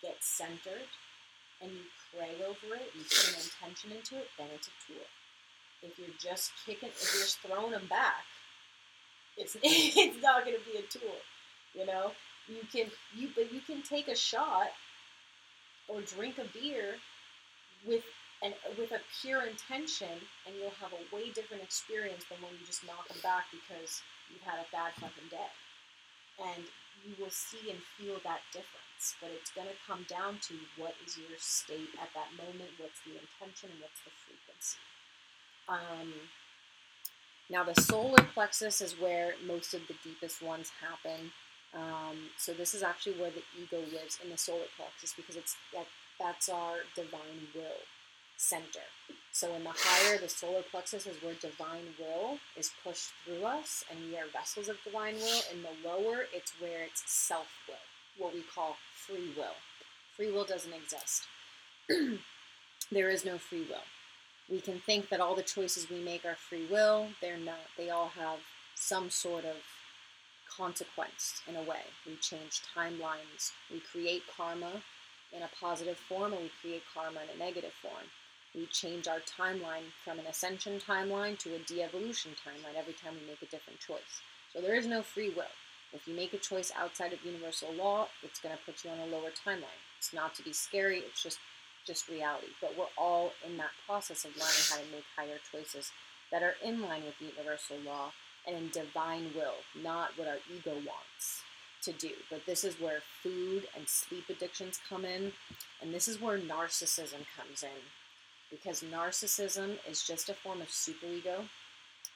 get 0.01 0.17
centered, 0.21 0.91
and 1.63 1.71
you 1.71 1.85
pray 2.11 2.35
over 2.43 2.75
it, 2.75 2.91
you 2.95 3.05
put 3.05 3.35
an 3.35 3.43
intention 3.43 3.91
into 3.93 4.19
it, 4.19 4.29
then 4.37 4.49
it's 4.55 4.69
a 4.69 4.77
tool. 4.87 5.07
If 5.83 5.99
you're 5.99 6.17
just 6.19 6.53
kicking, 6.67 6.89
if 6.91 7.15
you're 7.15 7.25
just 7.25 7.39
throwing 7.39 7.73
them 7.73 7.87
back, 7.89 8.25
it's 9.37 9.57
it's 9.63 10.23
not 10.23 10.45
going 10.45 10.57
to 10.57 10.65
be 10.71 10.79
a 10.79 10.83
tool. 10.83 11.17
You 11.75 11.87
know, 11.87 12.13
you 12.49 12.63
can 12.71 12.91
you 13.17 13.29
but 13.35 13.53
you 13.53 13.61
can 13.61 13.83
take 13.83 14.09
a 14.09 14.17
shot 14.17 14.71
or 15.89 16.01
drink 16.03 16.39
a 16.39 16.47
beer 16.59 16.97
with 17.87 18.03
and 18.43 18.55
with 18.77 18.91
a 18.91 19.01
pure 19.23 19.43
intention, 19.47 20.19
and 20.47 20.55
you'll 20.59 20.75
have 20.83 20.93
a 20.93 21.15
way 21.15 21.31
different 21.31 21.63
experience 21.63 22.25
than 22.29 22.39
when 22.43 22.53
you 22.59 22.67
just 22.67 22.85
knock 22.87 23.07
them 23.09 23.19
back 23.23 23.47
because 23.53 24.03
you've 24.31 24.43
had 24.43 24.59
a 24.59 24.67
bad 24.73 24.93
fucking 24.95 25.31
day. 25.31 25.51
And 26.39 26.65
you 27.05 27.15
will 27.19 27.35
see 27.35 27.71
and 27.71 27.81
feel 27.99 28.21
that 28.25 28.41
difference 28.53 28.83
but 29.21 29.31
it's 29.35 29.51
going 29.51 29.67
to 29.67 29.75
come 29.87 30.07
down 30.09 30.39
to 30.39 30.55
what 30.77 30.95
is 31.05 31.19
your 31.19 31.35
state 31.39 31.91
at 31.99 32.15
that 32.15 32.31
moment, 32.39 32.71
what's 32.79 33.01
the 33.03 33.19
intention, 33.19 33.71
and 33.75 33.81
what's 33.83 33.99
the 34.07 34.15
frequency. 34.23 34.79
Um, 35.67 36.31
now, 37.51 37.65
the 37.65 37.75
solar 37.83 38.23
plexus 38.33 38.81
is 38.81 38.93
where 39.01 39.35
most 39.45 39.75
of 39.75 39.81
the 39.89 39.95
deepest 40.05 40.41
ones 40.41 40.71
happen. 40.79 41.33
Um, 41.75 42.31
so 42.39 42.53
this 42.53 42.75
is 42.75 42.83
actually 42.83 43.19
where 43.19 43.31
the 43.31 43.43
ego 43.59 43.83
lives 43.91 44.21
in 44.23 44.31
the 44.31 44.39
solar 44.39 44.71
plexus 44.77 45.15
because 45.17 45.37
it's 45.37 45.57
that 45.73 45.87
that's 46.21 46.49
our 46.49 46.85
divine 46.95 47.49
will 47.55 47.83
center. 48.43 48.87
So 49.31 49.55
in 49.55 49.65
the 49.65 49.73
higher, 49.73 50.19
the 50.19 50.29
solar 50.29 50.63
plexus 50.63 51.07
is 51.07 51.17
where 51.23 51.35
divine 51.35 51.95
will 51.99 52.39
is 52.57 52.71
pushed 52.85 53.13
through 53.25 53.45
us, 53.45 53.85
and 53.91 53.99
we 54.11 54.19
are 54.19 54.27
vessels 54.33 54.69
of 54.69 54.77
divine 54.85 55.15
will. 55.15 55.43
In 55.53 55.63
the 55.63 55.89
lower, 55.89 56.25
it's 56.35 56.53
where 56.61 56.83
it's 56.83 57.03
self 57.11 57.47
will, 57.67 57.87
what 58.19 58.35
we 58.35 58.43
call 58.55 58.77
free 58.95 59.33
will. 59.37 59.57
Free 60.17 60.31
will 60.31 60.45
doesn't 60.45 60.75
exist. 60.75 61.25
there 62.93 63.09
is 63.09 63.25
no 63.25 63.39
free 63.39 63.65
will. 63.69 63.87
We 64.51 64.61
can 64.61 64.81
think 64.81 65.09
that 65.09 65.21
all 65.21 65.35
the 65.35 65.43
choices 65.43 65.89
we 65.89 66.01
make 66.01 66.27
are 66.27 66.37
free 66.37 66.67
will. 66.71 67.09
They're 67.23 67.39
not. 67.39 67.61
They 67.79 67.89
all 67.89 68.09
have 68.09 68.41
some 68.75 69.09
sort 69.09 69.45
of 69.45 69.57
consequence 70.55 71.41
in 71.49 71.57
a 71.57 71.63
way. 71.63 71.85
We 72.07 72.17
change 72.17 72.61
timelines. 72.77 73.53
We 73.73 73.81
create 73.81 74.25
karma 74.37 74.83
in 75.35 75.43
a 75.43 75.49
positive 75.59 75.97
form, 75.97 76.35
and 76.35 76.43
we 76.43 76.51
create 76.61 76.83
karma 76.93 77.21
in 77.23 77.41
a 77.41 77.43
negative 77.43 77.73
form. 77.81 78.05
We 78.55 78.67
change 78.67 79.09
our 79.09 79.21
timeline 79.21 79.89
from 80.05 80.19
an 80.19 80.27
ascension 80.27 80.79
timeline 80.79 81.39
to 81.39 81.55
a 81.55 81.59
de 81.61 81.83
evolution 81.83 82.33
timeline 82.33 82.79
every 82.79 82.93
time 82.93 83.15
we 83.15 83.27
make 83.27 83.43
a 83.43 83.47
different 83.47 83.81
choice. 83.81 84.21
So 84.53 84.61
there 84.61 84.75
is 84.75 84.87
no 84.87 85.03
free 85.03 85.31
will. 85.31 85.55
If 85.93 86.07
you 86.07 86.15
make 86.15 86.33
a 86.33 86.39
choice 86.39 86.73
outside 86.77 87.13
of 87.13 87.25
universal 87.25 87.73
law, 87.73 88.09
it's 88.23 88.41
going 88.41 88.55
to 88.55 88.63
put 88.65 88.85
you 88.85 88.91
on 88.91 88.99
a 88.99 89.07
lower 89.07 89.31
timeline. 89.31 89.81
It's 89.99 90.13
not 90.13 90.35
to 90.37 90.43
be 90.43 90.53
scary, 90.53 90.99
it's 90.99 91.23
just 91.23 91.39
just 91.87 92.09
reality. 92.09 92.49
But 92.61 92.79
we're 92.79 92.93
all 92.97 93.33
in 93.45 93.57
that 93.57 93.71
process 93.87 94.25
of 94.25 94.37
learning 94.37 94.67
how 94.71 94.77
to 94.77 94.93
make 94.93 95.05
higher 95.17 95.39
choices 95.51 95.91
that 96.31 96.43
are 96.43 96.55
in 96.65 96.81
line 96.81 97.03
with 97.05 97.21
universal 97.21 97.77
law 97.85 98.13
and 98.47 98.57
in 98.57 98.71
divine 98.71 99.31
will, 99.35 99.63
not 99.83 100.11
what 100.17 100.29
our 100.29 100.39
ego 100.55 100.75
wants 100.75 101.43
to 101.83 101.93
do. 101.93 102.13
But 102.31 102.47
this 102.47 102.65
is 102.65 102.81
where 102.81 103.03
food 103.23 103.67
and 103.77 103.89
sleep 103.89 104.25
addictions 104.29 104.81
come 104.89 105.05
in, 105.05 105.33
and 105.81 105.93
this 105.93 106.09
is 106.09 106.21
where 106.21 106.39
narcissism 106.39 107.25
comes 107.37 107.63
in. 107.63 107.83
Because 108.53 108.83
narcissism 108.83 109.79
is 109.91 110.05
just 110.05 110.29
a 110.29 110.35
form 110.35 110.61
of 110.61 110.69
superego 110.69 111.49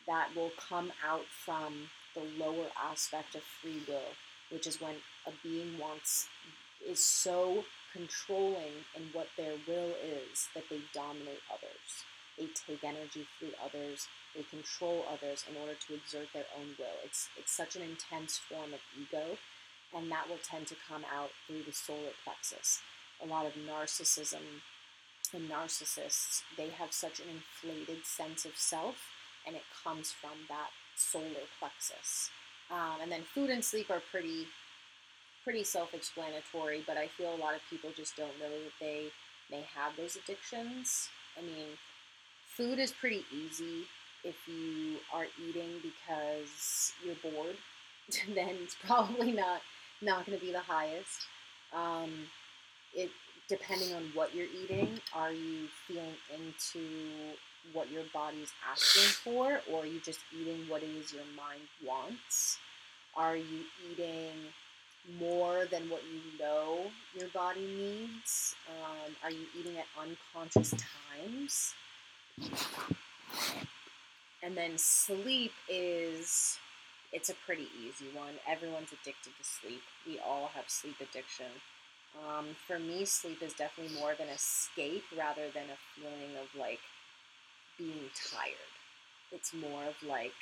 that 0.07 0.29
will 0.37 0.53
come 0.69 0.93
out 1.05 1.25
from 1.45 1.89
the 2.15 2.23
lower 2.39 2.67
aspect 2.81 3.35
of 3.35 3.43
free 3.43 3.83
will, 3.89 4.13
which 4.51 4.67
is 4.67 4.81
when 4.81 4.97
a 5.27 5.33
being 5.43 5.79
wants 5.79 6.29
is 6.87 7.03
so 7.03 7.65
controlling 7.93 8.85
in 8.95 9.03
what 9.13 9.29
their 9.37 9.55
will 9.67 9.93
is 10.05 10.49
that 10.55 10.65
they 10.71 10.81
dominate 10.93 11.41
others. 11.51 12.05
they 12.39 12.49
take 12.53 12.85
energy 12.85 13.27
through 13.39 13.53
others, 13.65 14.07
they 14.35 14.43
control 14.43 15.05
others 15.11 15.45
in 15.49 15.57
order 15.57 15.73
to 15.75 15.95
exert 15.95 16.29
their 16.35 16.45
own 16.59 16.77
will. 16.79 17.01
It's 17.03 17.31
it's 17.39 17.53
such 17.53 17.77
an 17.77 17.83
intense 17.83 18.37
form 18.37 18.75
of 18.75 18.81
ego, 18.93 19.39
and 19.97 20.11
that 20.13 20.29
will 20.29 20.43
tend 20.45 20.67
to 20.69 20.77
come 20.87 21.05
out 21.09 21.31
through 21.47 21.63
the 21.63 21.73
solar 21.73 22.13
plexus. 22.25 22.83
A 23.25 23.27
lot 23.27 23.47
of 23.47 23.55
narcissism 23.55 24.61
and 25.37 25.49
narcissists, 25.49 26.43
they 26.57 26.71
have 26.71 26.93
such 26.93 27.21
an 27.21 27.27
inflated 27.31 28.05
sense 28.05 28.45
of 28.45 28.53
self, 28.57 28.97
and 29.47 29.55
it 29.55 29.63
comes 29.85 30.11
from 30.13 30.33
that 30.49 30.71
solar 30.97 31.47
plexus. 31.59 32.31
Um, 32.71 33.01
and 33.03 33.13
then 33.13 33.23
food 33.23 33.51
and 33.51 33.65
sleep 33.65 33.91
are 33.91 34.03
pretty 34.11 34.47
pretty 35.45 35.63
self-explanatory, 35.63 36.83
but 36.89 36.97
I 36.97 37.07
feel 37.07 37.33
a 37.33 37.39
lot 37.39 37.55
of 37.55 37.61
people 37.71 37.91
just 37.97 38.17
don't 38.17 38.37
know 38.41 38.51
that 38.51 38.73
they 38.81 39.13
may 39.49 39.65
have 39.77 39.97
those 39.97 40.17
addictions. 40.17 41.09
I 41.39 41.43
mean, 41.43 41.69
food 42.49 42.81
is 42.81 42.91
pretty 42.91 43.25
easy 43.33 43.85
if 44.25 44.35
you 44.49 44.97
are 45.15 45.27
eating 45.49 45.71
because 45.83 46.93
you're 47.05 47.15
bored. 47.23 47.55
then 48.35 48.57
it's 48.63 48.77
probably 48.85 49.31
not 49.31 49.61
not 50.03 50.27
going 50.27 50.39
to 50.39 50.45
be 50.45 50.53
the 50.53 50.61
highest. 50.61 51.27
Um, 51.73 52.11
it 52.95 53.11
depending 53.49 53.95
on 53.95 54.11
what 54.15 54.35
you're 54.35 54.47
eating, 54.63 55.01
are 55.15 55.33
you 55.33 55.69
feeling 55.87 56.17
into 56.35 56.87
what 57.73 57.91
your 57.91 58.05
body's 58.13 58.53
asking 58.71 59.11
for, 59.25 59.61
or 59.71 59.83
are 59.83 59.87
you 59.87 60.01
just 60.01 60.21
eating 60.39 60.65
what 60.69 60.83
it 60.83 60.91
is 60.91 61.13
your 61.13 61.25
mind 61.37 61.63
wants? 61.85 62.59
Are 63.17 63.37
you 63.37 63.65
eating 63.91 64.33
more 65.19 65.67
than 65.71 65.89
what 65.89 66.03
you 66.13 66.39
know 66.39 66.87
your 67.19 67.29
body 67.29 67.67
needs? 67.67 68.55
Um, 68.69 69.15
are 69.23 69.31
you 69.31 69.47
eating 69.59 69.77
at 69.79 69.87
unconscious 70.01 70.71
times? 70.71 71.75
And 74.43 74.57
then 74.57 74.73
sleep 74.77 75.53
is 75.69 76.59
it's 77.13 77.31
a 77.31 77.35
pretty 77.47 77.69
easy 77.81 78.07
one. 78.15 78.35
Everyone's 78.47 78.93
addicted 78.93 79.33
to 79.39 79.45
sleep. 79.45 79.83
We 80.07 80.19
all 80.19 80.51
have 80.55 80.65
sleep 80.69 80.97
addiction. 81.01 81.47
Um, 82.27 82.47
for 82.67 82.79
me, 82.79 83.05
sleep 83.05 83.43
is 83.43 83.53
definitely 83.53 83.99
more 83.99 84.13
of 84.13 84.21
an 84.21 84.29
escape 84.29 85.05
rather 85.17 85.49
than 85.53 85.65
a 85.65 85.79
feeling 85.95 86.37
of 86.41 86.49
like 86.59 86.81
being 87.79 88.11
tired. 88.33 88.73
It's 89.33 89.53
more 89.53 89.85
of 89.85 90.09
like 90.09 90.33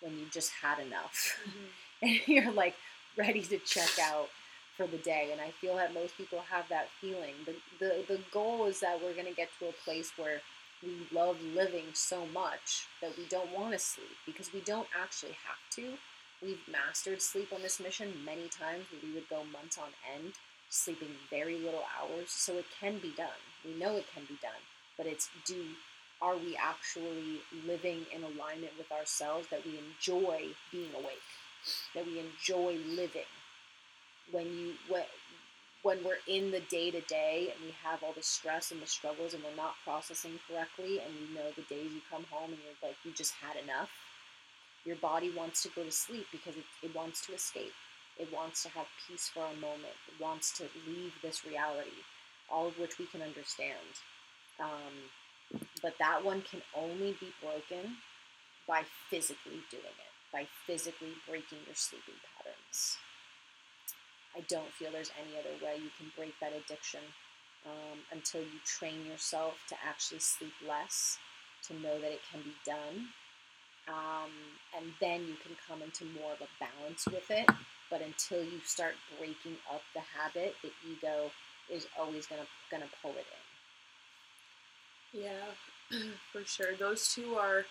when 0.00 0.18
you 0.18 0.26
just 0.30 0.50
had 0.50 0.78
enough 0.78 1.38
mm-hmm. 1.48 1.66
and 2.02 2.20
you're 2.28 2.52
like 2.52 2.74
ready 3.16 3.42
to 3.42 3.58
check 3.58 3.90
out 4.00 4.28
for 4.76 4.86
the 4.86 4.98
day. 4.98 5.30
And 5.32 5.40
I 5.40 5.50
feel 5.50 5.76
that 5.76 5.94
most 5.94 6.16
people 6.16 6.40
have 6.50 6.68
that 6.68 6.88
feeling. 7.00 7.34
The, 7.46 7.54
the, 7.78 8.14
the 8.14 8.20
goal 8.32 8.66
is 8.66 8.80
that 8.80 9.00
we're 9.02 9.14
going 9.14 9.26
to 9.26 9.34
get 9.34 9.48
to 9.60 9.68
a 9.68 9.84
place 9.84 10.12
where 10.16 10.40
we 10.82 11.06
love 11.12 11.36
living 11.54 11.86
so 11.94 12.26
much 12.26 12.86
that 13.00 13.16
we 13.16 13.24
don't 13.26 13.50
want 13.56 13.72
to 13.72 13.78
sleep 13.78 14.16
because 14.26 14.52
we 14.52 14.60
don't 14.60 14.88
actually 15.00 15.36
have 15.46 15.70
to. 15.76 15.94
We've 16.42 16.60
mastered 16.70 17.22
sleep 17.22 17.52
on 17.54 17.62
this 17.62 17.80
mission 17.80 18.12
many 18.24 18.48
times 18.48 18.84
where 18.90 19.00
we 19.02 19.14
would 19.14 19.28
go 19.28 19.44
months 19.50 19.78
on 19.78 19.88
end 20.14 20.34
sleeping 20.74 21.08
very 21.30 21.58
little 21.58 21.84
hours, 21.98 22.30
so 22.30 22.54
it 22.54 22.66
can 22.80 22.98
be 22.98 23.12
done. 23.16 23.40
We 23.64 23.74
know 23.74 23.96
it 23.96 24.06
can 24.12 24.24
be 24.24 24.38
done, 24.42 24.62
but 24.96 25.06
it's 25.06 25.28
do 25.46 25.64
are 26.20 26.36
we 26.36 26.56
actually 26.56 27.40
living 27.66 28.06
in 28.14 28.22
alignment 28.22 28.72
with 28.78 28.90
ourselves 28.92 29.48
that 29.50 29.64
we 29.64 29.78
enjoy 29.78 30.48
being 30.72 30.90
awake, 30.94 31.30
that 31.94 32.06
we 32.06 32.20
enjoy 32.20 32.78
living. 32.88 33.30
When 34.30 34.46
you 34.46 34.72
when, 34.88 35.04
when 35.82 35.98
we're 36.02 36.22
in 36.26 36.50
the 36.50 36.60
day 36.60 36.90
to 36.90 37.00
day 37.02 37.52
and 37.54 37.64
we 37.64 37.74
have 37.82 38.02
all 38.02 38.14
the 38.14 38.22
stress 38.22 38.70
and 38.70 38.80
the 38.80 38.86
struggles 38.86 39.34
and 39.34 39.42
we're 39.44 39.56
not 39.56 39.74
processing 39.84 40.38
correctly, 40.48 41.00
and 41.00 41.14
you 41.14 41.34
know 41.34 41.50
the 41.56 41.62
days 41.62 41.92
you 41.92 42.00
come 42.10 42.24
home 42.30 42.50
and 42.50 42.58
you're 42.64 42.88
like 42.88 42.96
you 43.04 43.12
just 43.12 43.34
had 43.34 43.56
enough, 43.62 43.90
your 44.84 44.96
body 44.96 45.30
wants 45.36 45.62
to 45.62 45.68
go 45.70 45.84
to 45.84 45.92
sleep 45.92 46.26
because 46.32 46.56
it, 46.56 46.64
it 46.82 46.94
wants 46.94 47.26
to 47.26 47.34
escape 47.34 47.72
it 48.18 48.32
wants 48.32 48.62
to 48.62 48.68
have 48.70 48.86
peace 49.06 49.28
for 49.32 49.44
a 49.44 49.60
moment. 49.60 49.98
It 50.08 50.22
wants 50.22 50.56
to 50.58 50.64
leave 50.86 51.12
this 51.22 51.44
reality, 51.44 52.06
all 52.48 52.68
of 52.68 52.78
which 52.78 52.98
we 52.98 53.06
can 53.06 53.22
understand. 53.22 53.94
Um, 54.60 55.10
but 55.82 55.94
that 55.98 56.24
one 56.24 56.42
can 56.42 56.62
only 56.76 57.16
be 57.18 57.32
broken 57.42 57.96
by 58.68 58.82
physically 59.10 59.60
doing 59.70 59.82
it, 59.98 60.12
by 60.32 60.46
physically 60.66 61.14
breaking 61.28 61.58
your 61.66 61.74
sleeping 61.74 62.14
patterns. 62.36 62.96
I 64.36 64.40
don't 64.48 64.70
feel 64.72 64.90
there's 64.90 65.12
any 65.18 65.38
other 65.38 65.54
way 65.64 65.76
you 65.76 65.90
can 65.98 66.10
break 66.16 66.34
that 66.40 66.52
addiction 66.52 67.02
um, 67.66 67.98
until 68.12 68.42
you 68.42 68.58
train 68.64 69.06
yourself 69.06 69.54
to 69.68 69.76
actually 69.86 70.20
sleep 70.20 70.54
less, 70.66 71.18
to 71.68 71.74
know 71.74 72.00
that 72.00 72.12
it 72.12 72.20
can 72.30 72.42
be 72.42 72.54
done. 72.64 73.08
Um, 73.86 74.32
and 74.76 74.92
then 75.00 75.20
you 75.22 75.36
can 75.42 75.56
come 75.68 75.82
into 75.82 76.04
more 76.18 76.32
of 76.32 76.40
a 76.40 76.48
balance 76.58 77.06
with 77.06 77.30
it 77.30 77.48
but 77.90 78.00
until 78.02 78.42
you 78.42 78.60
start 78.64 78.94
breaking 79.18 79.56
up 79.72 79.82
the 79.94 80.00
habit, 80.00 80.54
the 80.62 80.70
ego 80.90 81.30
is 81.70 81.86
always 81.98 82.26
gonna 82.26 82.46
gonna 82.70 82.88
pull 83.02 83.12
it 83.12 83.26
in. 85.14 85.22
Yeah, 85.22 85.98
for 86.32 86.44
sure. 86.44 86.74
Those 86.78 87.12
two 87.14 87.36
are. 87.36 87.64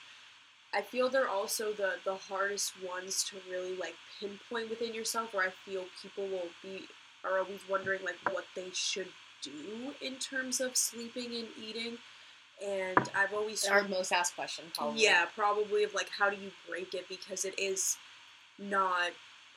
I 0.76 0.82
feel 0.82 1.07
they're 1.09 1.30
also 1.30 1.72
the 1.72 1.95
the 2.03 2.16
hardest 2.16 2.74
ones 2.88 3.24
to 3.26 3.38
really 3.51 3.76
like 3.76 3.95
pinpoint 4.20 4.70
within 4.70 4.93
yourself. 4.93 5.34
Where 5.34 5.47
I 5.47 5.51
feel 5.70 5.86
people 6.01 6.28
will 6.28 6.49
be 6.61 6.88
are 7.24 7.39
always 7.39 7.61
wondering 7.70 8.01
like 8.03 8.18
what 8.34 8.45
they 8.55 8.70
should 8.74 9.09
do 9.41 9.93
in 10.01 10.16
terms 10.16 10.59
of 10.61 10.76
sleeping 10.76 11.36
and 11.36 11.47
eating. 11.61 11.97
And 12.64 12.97
I've 13.16 13.34
always 13.34 13.66
our 13.66 13.88
most 13.88 14.11
asked 14.11 14.36
question, 14.36 14.66
probably. 14.74 15.03
Yeah, 15.03 15.26
probably 15.36 15.84
of 15.84 15.93
like 15.93 16.09
how 16.18 16.30
do 16.30 16.38
you 16.38 16.51
break 16.68 16.93
it 16.93 17.07
because 17.09 17.45
it 17.45 17.57
is 17.59 17.97
not 18.57 19.11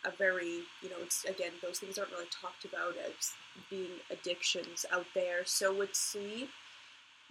a 0.04 0.10
very, 0.10 0.62
you 0.82 0.88
know, 0.90 0.96
it's 1.02 1.24
again, 1.24 1.52
those 1.62 1.78
things 1.78 1.98
aren't 1.98 2.12
really 2.12 2.26
talked 2.30 2.64
about 2.64 2.94
as 2.96 3.32
being 3.70 4.00
addictions 4.10 4.84
out 4.92 5.06
there. 5.14 5.44
So 5.44 5.74
with 5.74 5.94
sleep, 5.94 6.50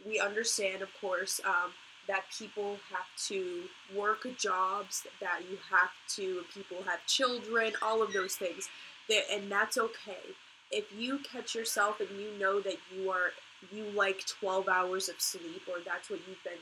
we 0.06 0.20
understand, 0.20 0.82
of 0.82 0.90
course, 1.00 1.40
um, 1.46 1.72
that 2.08 2.24
people 2.38 2.78
have 2.92 3.08
to 3.28 3.64
work 3.96 4.28
jobs, 4.38 5.08
that 5.20 5.42
you 5.50 5.58
have 5.72 5.90
to, 6.16 6.44
people 6.54 6.78
have 6.86 7.06
children, 7.08 7.74
all 7.82 8.02
of 8.02 8.14
those 8.14 8.36
things, 8.36 8.70
that, 9.10 9.24
and 9.32 9.52
that's 9.52 9.78
okay. 9.78 10.36
If 10.72 10.86
you 10.96 11.20
catch 11.20 11.56
yourself 11.56 12.00
and 12.00 12.10
you 12.20 12.32
know 12.40 12.60
that 12.62 12.78
you 12.96 13.10
are 13.10 13.32
you 13.72 13.86
like 13.96 14.26
12 14.26 14.68
hours 14.68 15.10
of 15.10 15.20
sleep 15.20 15.64
or 15.68 15.78
that's 15.84 16.10
what 16.10 16.20
you've 16.28 16.44
been 16.44 16.54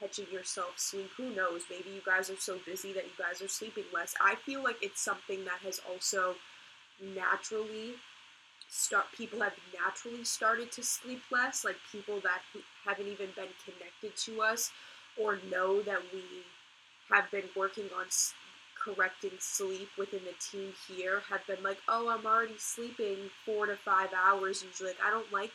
catching 0.00 0.26
yourself 0.32 0.74
sleep. 0.76 1.10
Who 1.16 1.34
knows? 1.34 1.62
Maybe 1.70 1.90
you 1.90 2.02
guys 2.04 2.30
are 2.30 2.36
so 2.36 2.58
busy 2.64 2.92
that 2.92 3.04
you 3.04 3.12
guys 3.18 3.42
are 3.42 3.48
sleeping 3.48 3.84
less. 3.92 4.14
I 4.20 4.34
feel 4.36 4.62
like 4.62 4.76
it's 4.82 5.00
something 5.00 5.44
that 5.44 5.60
has 5.64 5.80
also 5.90 6.36
naturally 7.02 7.94
start 8.68 9.06
people 9.16 9.40
have 9.40 9.52
naturally 9.74 10.24
started 10.24 10.72
to 10.72 10.82
sleep 10.82 11.22
less 11.30 11.64
like 11.64 11.76
people 11.92 12.20
that 12.20 12.40
haven't 12.84 13.06
even 13.06 13.28
been 13.36 13.48
connected 13.64 14.16
to 14.16 14.42
us 14.42 14.72
or 15.20 15.38
know 15.50 15.80
that 15.82 16.00
we 16.12 16.22
have 17.10 17.30
been 17.30 17.44
working 17.54 17.88
on 17.96 18.06
correcting 18.74 19.32
sleep 19.38 19.88
within 19.98 20.20
the 20.24 20.34
team 20.40 20.72
here 20.88 21.22
have 21.30 21.46
been 21.46 21.62
like 21.62 21.78
oh 21.88 22.08
i'm 22.08 22.26
already 22.26 22.58
sleeping 22.58 23.16
four 23.44 23.66
to 23.66 23.76
five 23.76 24.10
hours 24.16 24.64
usually 24.64 24.90
like 24.90 24.98
i 25.04 25.10
don't 25.10 25.32
like 25.32 25.52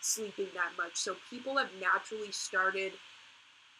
sleeping 0.00 0.48
that 0.54 0.70
much 0.76 0.96
so 0.96 1.16
people 1.30 1.56
have 1.56 1.68
naturally 1.80 2.32
started 2.32 2.92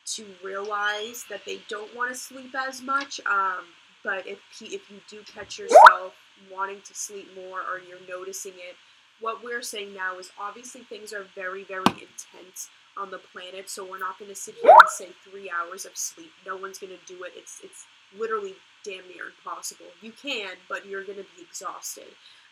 to 0.04 0.26
realize 0.42 1.24
that 1.30 1.44
they 1.44 1.60
don't 1.68 1.94
want 1.94 2.10
to 2.10 2.18
sleep 2.18 2.54
as 2.54 2.82
much. 2.82 3.20
Um, 3.26 3.64
but 4.04 4.26
if 4.26 4.38
if 4.60 4.90
you 4.90 5.00
do 5.08 5.20
catch 5.34 5.58
yourself 5.58 6.14
wanting 6.52 6.80
to 6.82 6.94
sleep 6.94 7.28
more 7.36 7.60
or 7.60 7.80
you're 7.88 8.06
noticing 8.08 8.52
it, 8.56 8.76
what 9.20 9.44
we're 9.44 9.62
saying 9.62 9.94
now 9.94 10.18
is 10.18 10.30
obviously 10.40 10.82
things 10.82 11.12
are 11.12 11.24
very 11.34 11.64
very 11.64 11.84
intense 11.88 12.68
on 12.96 13.10
the 13.10 13.18
planet. 13.18 13.70
So 13.70 13.84
we're 13.88 13.98
not 13.98 14.18
going 14.18 14.30
to 14.30 14.34
sit 14.34 14.56
here 14.60 14.70
and 14.70 14.88
say 14.88 15.08
three 15.28 15.50
hours 15.50 15.84
of 15.86 15.96
sleep. 15.96 16.32
No 16.46 16.56
one's 16.56 16.78
going 16.78 16.92
to 16.92 17.12
do 17.12 17.22
it. 17.24 17.32
It's 17.36 17.60
it's 17.62 17.86
literally 18.18 18.54
damn 18.84 19.06
near 19.08 19.26
impossible. 19.26 19.86
You 20.00 20.12
can, 20.12 20.50
but 20.68 20.86
you're 20.86 21.04
going 21.04 21.18
to 21.18 21.26
be 21.36 21.42
exhausted. 21.42 22.08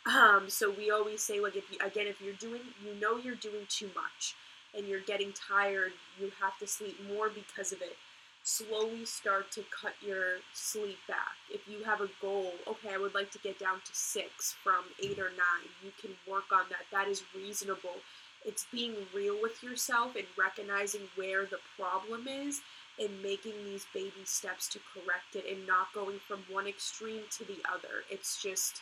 Um, 0.07 0.45
so 0.49 0.71
we 0.71 0.91
always 0.91 1.23
say 1.23 1.41
like 1.41 1.57
if 1.57 1.71
you 1.71 1.79
again 1.85 2.07
if 2.07 2.21
you're 2.21 2.35
doing 2.35 2.63
you 2.85 2.99
know 3.01 3.19
you're 3.19 3.35
doing 3.35 3.67
too 3.69 3.91
much 3.95 4.35
and 4.77 4.87
you're 4.87 5.01
getting 5.01 5.33
tired, 5.33 5.93
you 6.19 6.31
have 6.41 6.59
to 6.59 6.67
sleep 6.67 6.97
more 7.09 7.29
because 7.29 7.73
of 7.73 7.83
it. 7.83 7.97
Slowly 8.43 9.05
start 9.05 9.51
to 9.53 9.65
cut 9.71 9.93
your 10.05 10.39
sleep 10.55 10.99
back. 11.07 11.37
If 11.51 11.69
you 11.69 11.85
have 11.85 12.01
a 12.01 12.09
goal, 12.23 12.53
okay, 12.67 12.95
I 12.95 12.99
would 12.99 13.15
like 13.15 13.31
to 13.33 13.39
get 13.39 13.59
down 13.59 13.81
to 13.85 13.93
six 13.93 14.55
from 14.65 14.85
eight 15.03 15.19
or 15.19 15.31
nine, 15.31 15.69
you 15.85 15.91
can 16.01 16.11
work 16.31 16.53
on 16.53 16.65
that. 16.71 16.87
That 16.91 17.09
is 17.09 17.23
reasonable. 17.37 17.97
It's 18.45 18.67
being 18.73 18.95
real 19.15 19.37
with 19.41 19.63
yourself 19.63 20.17
and 20.17 20.27
recognizing 20.39 21.03
where 21.17 21.45
the 21.45 21.59
problem 21.79 22.27
is 22.27 22.63
and 22.99 23.23
making 23.23 23.53
these 23.65 23.87
baby 23.93 24.25
steps 24.25 24.69
to 24.69 24.79
correct 24.95 25.35
it 25.35 25.45
and 25.51 25.67
not 25.67 25.93
going 25.95 26.19
from 26.27 26.41
one 26.51 26.67
extreme 26.67 27.23
to 27.33 27.45
the 27.45 27.59
other. 27.71 28.05
It's 28.11 28.43
just 28.43 28.81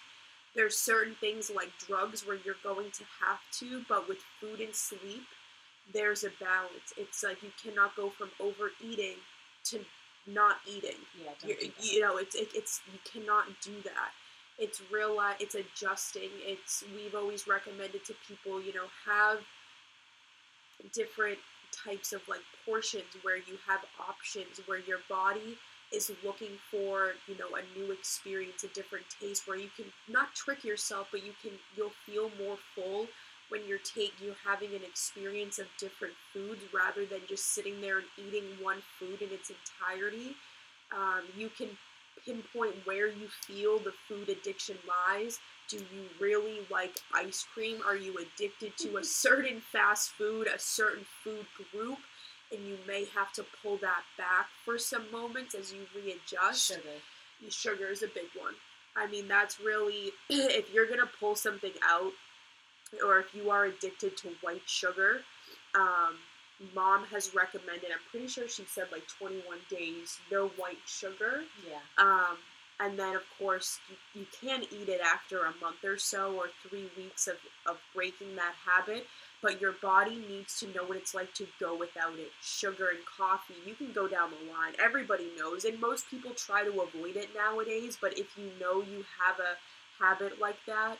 there's 0.54 0.76
certain 0.76 1.14
things 1.14 1.50
like 1.54 1.70
drugs 1.78 2.26
where 2.26 2.38
you're 2.44 2.56
going 2.62 2.90
to 2.92 3.04
have 3.24 3.40
to, 3.58 3.84
but 3.88 4.08
with 4.08 4.18
food 4.40 4.60
and 4.60 4.74
sleep, 4.74 5.24
there's 5.92 6.24
a 6.24 6.30
balance. 6.40 6.92
It's 6.96 7.22
like 7.22 7.42
you 7.42 7.50
cannot 7.62 7.96
go 7.96 8.10
from 8.10 8.30
overeating 8.40 9.16
to 9.64 9.80
not 10.26 10.56
eating. 10.66 10.98
Yeah, 11.22 11.32
do 11.40 11.70
you 11.80 12.00
know, 12.00 12.16
it's 12.16 12.34
it, 12.34 12.48
it's 12.54 12.80
you 12.92 12.98
cannot 13.10 13.46
do 13.62 13.74
that. 13.84 14.10
It's 14.58 14.82
real. 14.92 15.16
life. 15.16 15.36
It's 15.40 15.54
adjusting. 15.54 16.30
It's 16.40 16.84
we've 16.94 17.14
always 17.14 17.46
recommended 17.46 18.04
to 18.06 18.14
people. 18.26 18.60
You 18.60 18.74
know, 18.74 18.86
have 19.06 19.38
different 20.92 21.38
types 21.72 22.12
of 22.12 22.20
like 22.28 22.40
portions 22.64 23.16
where 23.22 23.36
you 23.36 23.58
have 23.66 23.80
options 24.08 24.60
where 24.66 24.78
your 24.78 24.98
body 25.08 25.58
is 25.92 26.10
looking 26.24 26.58
for 26.70 27.12
you 27.26 27.36
know 27.38 27.56
a 27.56 27.78
new 27.78 27.92
experience 27.92 28.64
a 28.64 28.68
different 28.68 29.04
taste 29.20 29.46
where 29.46 29.56
you 29.56 29.68
can 29.76 29.86
not 30.08 30.34
trick 30.34 30.64
yourself 30.64 31.08
but 31.10 31.24
you 31.24 31.32
can 31.42 31.52
you'll 31.76 31.92
feel 32.06 32.30
more 32.42 32.56
full 32.74 33.06
when 33.48 33.62
you're 33.66 33.78
take 33.78 34.12
you're 34.20 34.34
having 34.44 34.74
an 34.74 34.82
experience 34.82 35.58
of 35.58 35.66
different 35.78 36.14
foods 36.32 36.62
rather 36.72 37.04
than 37.06 37.20
just 37.28 37.52
sitting 37.52 37.80
there 37.80 37.98
and 37.98 38.06
eating 38.16 38.44
one 38.60 38.82
food 38.98 39.20
in 39.22 39.30
its 39.30 39.50
entirety 39.50 40.34
um, 40.92 41.22
you 41.36 41.48
can 41.48 41.68
pinpoint 42.24 42.74
where 42.84 43.06
you 43.08 43.28
feel 43.46 43.78
the 43.78 43.92
food 44.08 44.28
addiction 44.28 44.76
lies 44.86 45.38
do 45.68 45.76
you 45.76 46.04
really 46.20 46.60
like 46.70 46.98
ice 47.14 47.46
cream 47.54 47.78
are 47.86 47.96
you 47.96 48.14
addicted 48.18 48.76
to 48.76 48.96
a 48.96 49.04
certain 49.24 49.60
fast 49.60 50.10
food 50.10 50.46
a 50.46 50.58
certain 50.58 51.04
food 51.22 51.46
group 51.72 51.98
and 52.52 52.66
you 52.66 52.78
may 52.86 53.04
have 53.14 53.32
to 53.34 53.44
pull 53.62 53.76
that 53.78 54.02
back 54.16 54.48
for 54.64 54.78
some 54.78 55.10
moments 55.12 55.54
as 55.54 55.72
you 55.72 55.80
readjust 55.94 56.68
Sugar. 56.68 57.50
sugar 57.50 57.86
is 57.88 58.02
a 58.02 58.08
big 58.08 58.28
one. 58.38 58.54
I 58.96 59.06
mean, 59.06 59.28
that's 59.28 59.60
really 59.60 60.12
if 60.30 60.72
you're 60.72 60.86
gonna 60.86 61.10
pull 61.20 61.36
something 61.36 61.72
out, 61.84 62.12
or 63.04 63.18
if 63.18 63.34
you 63.34 63.50
are 63.50 63.66
addicted 63.66 64.16
to 64.18 64.28
white 64.42 64.62
sugar. 64.66 65.20
Um, 65.74 66.16
mom 66.74 67.04
has 67.06 67.34
recommended. 67.34 67.90
I'm 67.92 67.98
pretty 68.10 68.26
sure 68.26 68.48
she 68.48 68.64
said 68.64 68.86
like 68.90 69.06
21 69.06 69.58
days, 69.70 70.18
no 70.30 70.48
white 70.56 70.78
sugar. 70.86 71.44
Yeah. 71.66 71.78
Um, 71.98 72.38
and 72.80 72.98
then 72.98 73.16
of 73.16 73.22
course 73.38 73.80
you, 73.88 74.20
you 74.20 74.26
can 74.40 74.62
eat 74.62 74.88
it 74.88 75.00
after 75.00 75.40
a 75.40 75.54
month 75.60 75.84
or 75.84 75.98
so 75.98 76.34
or 76.36 76.46
three 76.68 76.88
weeks 76.96 77.26
of, 77.26 77.36
of 77.66 77.78
breaking 77.94 78.36
that 78.36 78.54
habit 78.64 79.06
but 79.42 79.60
your 79.60 79.72
body 79.82 80.22
needs 80.28 80.58
to 80.60 80.66
know 80.68 80.84
what 80.84 80.96
it's 80.96 81.14
like 81.14 81.32
to 81.34 81.46
go 81.60 81.76
without 81.76 82.14
it 82.18 82.30
sugar 82.42 82.88
and 82.90 83.04
coffee 83.04 83.54
you 83.66 83.74
can 83.74 83.92
go 83.92 84.06
down 84.06 84.30
the 84.30 84.52
line 84.52 84.72
everybody 84.82 85.28
knows 85.36 85.64
and 85.64 85.80
most 85.80 86.08
people 86.10 86.30
try 86.32 86.62
to 86.62 86.80
avoid 86.80 87.16
it 87.16 87.28
nowadays 87.34 87.98
but 88.00 88.16
if 88.18 88.36
you 88.36 88.50
know 88.60 88.80
you 88.80 89.04
have 89.24 89.38
a 89.40 90.02
habit 90.02 90.40
like 90.40 90.58
that 90.66 90.98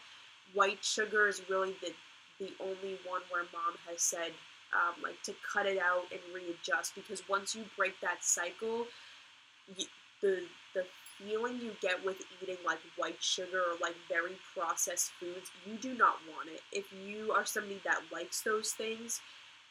white 0.54 0.84
sugar 0.84 1.28
is 1.28 1.42
really 1.48 1.74
the 1.82 1.92
the 2.38 2.52
only 2.60 2.96
one 3.06 3.22
where 3.30 3.42
mom 3.52 3.74
has 3.88 4.00
said 4.00 4.32
um, 4.72 5.02
like 5.02 5.20
to 5.22 5.34
cut 5.52 5.66
it 5.66 5.78
out 5.78 6.04
and 6.12 6.20
readjust 6.32 6.94
because 6.94 7.22
once 7.28 7.54
you 7.54 7.64
break 7.76 8.00
that 8.00 8.22
cycle 8.22 8.86
you, 9.76 9.86
the 10.20 10.42
the 10.74 10.84
feeling 11.18 11.60
you 11.60 11.72
get 11.80 12.04
with 12.04 12.22
eating 12.40 12.56
like 12.64 12.78
white 12.96 13.22
sugar 13.22 13.58
or 13.58 13.76
like 13.80 13.94
very 14.08 14.36
processed 14.54 15.10
foods, 15.18 15.50
you 15.66 15.74
do 15.74 15.94
not 15.94 16.16
want 16.32 16.48
it. 16.48 16.60
If 16.72 16.86
you 17.04 17.32
are 17.32 17.44
somebody 17.44 17.80
that 17.84 18.02
likes 18.12 18.42
those 18.42 18.72
things, 18.72 19.20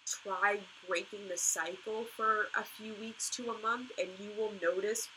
try 0.06 0.60
breaking 0.88 1.28
the 1.30 1.38
cycle 1.38 2.04
for 2.16 2.48
a 2.58 2.64
few 2.64 2.94
weeks 3.00 3.30
to 3.32 3.52
a 3.52 3.62
month 3.62 3.92
and 3.98 4.10
you 4.20 4.32
will 4.38 4.52
notice 4.62 5.08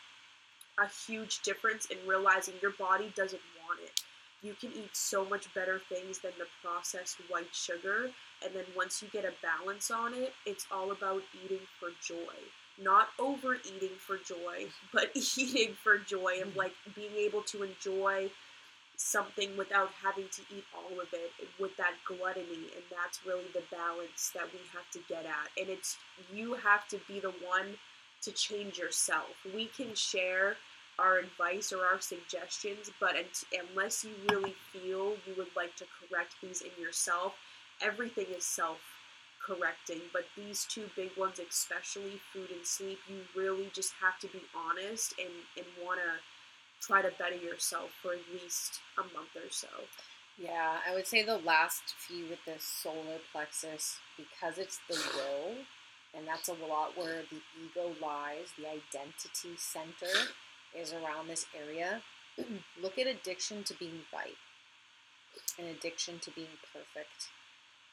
a 0.79 0.87
huge 1.05 1.41
difference 1.41 1.87
in 1.87 1.97
realizing 2.07 2.53
your 2.61 2.71
body 2.71 3.11
doesn't 3.15 3.41
want 3.67 3.79
it. 3.83 4.01
You 4.41 4.55
can 4.59 4.71
eat 4.73 4.95
so 4.95 5.23
much 5.25 5.53
better 5.53 5.79
things 5.89 6.19
than 6.19 6.31
the 6.37 6.47
processed 6.63 7.17
white 7.29 7.53
sugar, 7.53 8.09
and 8.43 8.55
then 8.55 8.65
once 8.75 9.01
you 9.01 9.07
get 9.09 9.25
a 9.25 9.33
balance 9.41 9.91
on 9.91 10.13
it, 10.13 10.33
it's 10.45 10.65
all 10.71 10.91
about 10.91 11.21
eating 11.45 11.65
for 11.79 11.89
joy. 12.03 12.35
Not 12.81 13.09
overeating 13.19 13.97
for 13.99 14.17
joy, 14.17 14.67
but 14.93 15.11
eating 15.37 15.75
for 15.83 15.97
joy 15.97 16.41
of 16.41 16.55
like 16.55 16.73
being 16.95 17.15
able 17.15 17.43
to 17.43 17.63
enjoy 17.63 18.31
something 18.97 19.57
without 19.57 19.89
having 20.03 20.25
to 20.31 20.41
eat 20.55 20.63
all 20.75 20.99
of 20.99 21.07
it 21.11 21.31
with 21.59 21.75
that 21.77 21.93
gluttony 22.05 22.69
and 22.75 22.83
that's 22.91 23.25
really 23.25 23.47
the 23.53 23.63
balance 23.71 24.31
that 24.33 24.45
we 24.53 24.59
have 24.71 24.89
to 24.91 24.99
get 25.09 25.25
at. 25.25 25.49
And 25.59 25.69
it's 25.69 25.97
you 26.31 26.53
have 26.53 26.87
to 26.89 26.99
be 27.07 27.19
the 27.19 27.33
one 27.45 27.77
to 28.21 28.31
change 28.31 28.77
yourself. 28.77 29.29
We 29.55 29.67
can 29.75 29.95
share 29.95 30.55
our 31.01 31.17
advice 31.19 31.73
or 31.73 31.85
our 31.85 31.99
suggestions 31.99 32.91
but 32.99 33.15
un- 33.15 33.61
unless 33.69 34.03
you 34.03 34.11
really 34.29 34.55
feel 34.71 35.15
you 35.25 35.33
would 35.37 35.55
like 35.55 35.75
to 35.75 35.85
correct 35.99 36.35
these 36.41 36.61
in 36.61 36.71
yourself 36.81 37.33
everything 37.81 38.27
is 38.35 38.45
self 38.45 38.79
correcting, 39.45 40.01
but 40.13 40.25
these 40.37 40.65
two 40.65 40.85
big 40.95 41.11
ones, 41.17 41.39
especially 41.39 42.21
food 42.31 42.49
and 42.51 42.65
sleep, 42.65 42.99
you 43.09 43.17
really 43.35 43.69
just 43.73 43.93
have 44.01 44.19
to 44.19 44.27
be 44.27 44.41
honest 44.55 45.13
and, 45.19 45.29
and 45.57 45.65
want 45.83 45.99
to 45.99 46.85
try 46.85 47.01
to 47.01 47.11
better 47.17 47.35
yourself 47.35 47.89
for 48.01 48.13
at 48.13 48.19
least 48.31 48.79
a 48.97 49.01
month 49.01 49.35
or 49.35 49.49
so. 49.49 49.67
Yeah, 50.37 50.77
I 50.87 50.93
would 50.93 51.07
say 51.07 51.23
the 51.23 51.37
last 51.37 51.93
few 51.97 52.25
with 52.29 52.43
the 52.45 52.59
solar 52.59 53.19
plexus, 53.31 53.97
because 54.17 54.57
it's 54.57 54.79
the 54.87 54.99
will, 55.15 55.55
and 56.15 56.27
that's 56.27 56.49
a 56.49 56.53
lot 56.53 56.97
where 56.97 57.21
the 57.29 57.41
ego 57.63 57.93
lies, 58.01 58.53
the 58.57 58.67
identity 58.67 59.57
center 59.57 60.29
is 60.77 60.93
around 60.93 61.27
this 61.27 61.45
area. 61.57 62.01
Look 62.81 62.97
at 62.97 63.07
addiction 63.07 63.63
to 63.65 63.73
being 63.73 64.01
right 64.13 64.37
and 65.57 65.67
addiction 65.67 66.19
to 66.19 66.31
being 66.31 66.57
perfect. 66.73 67.29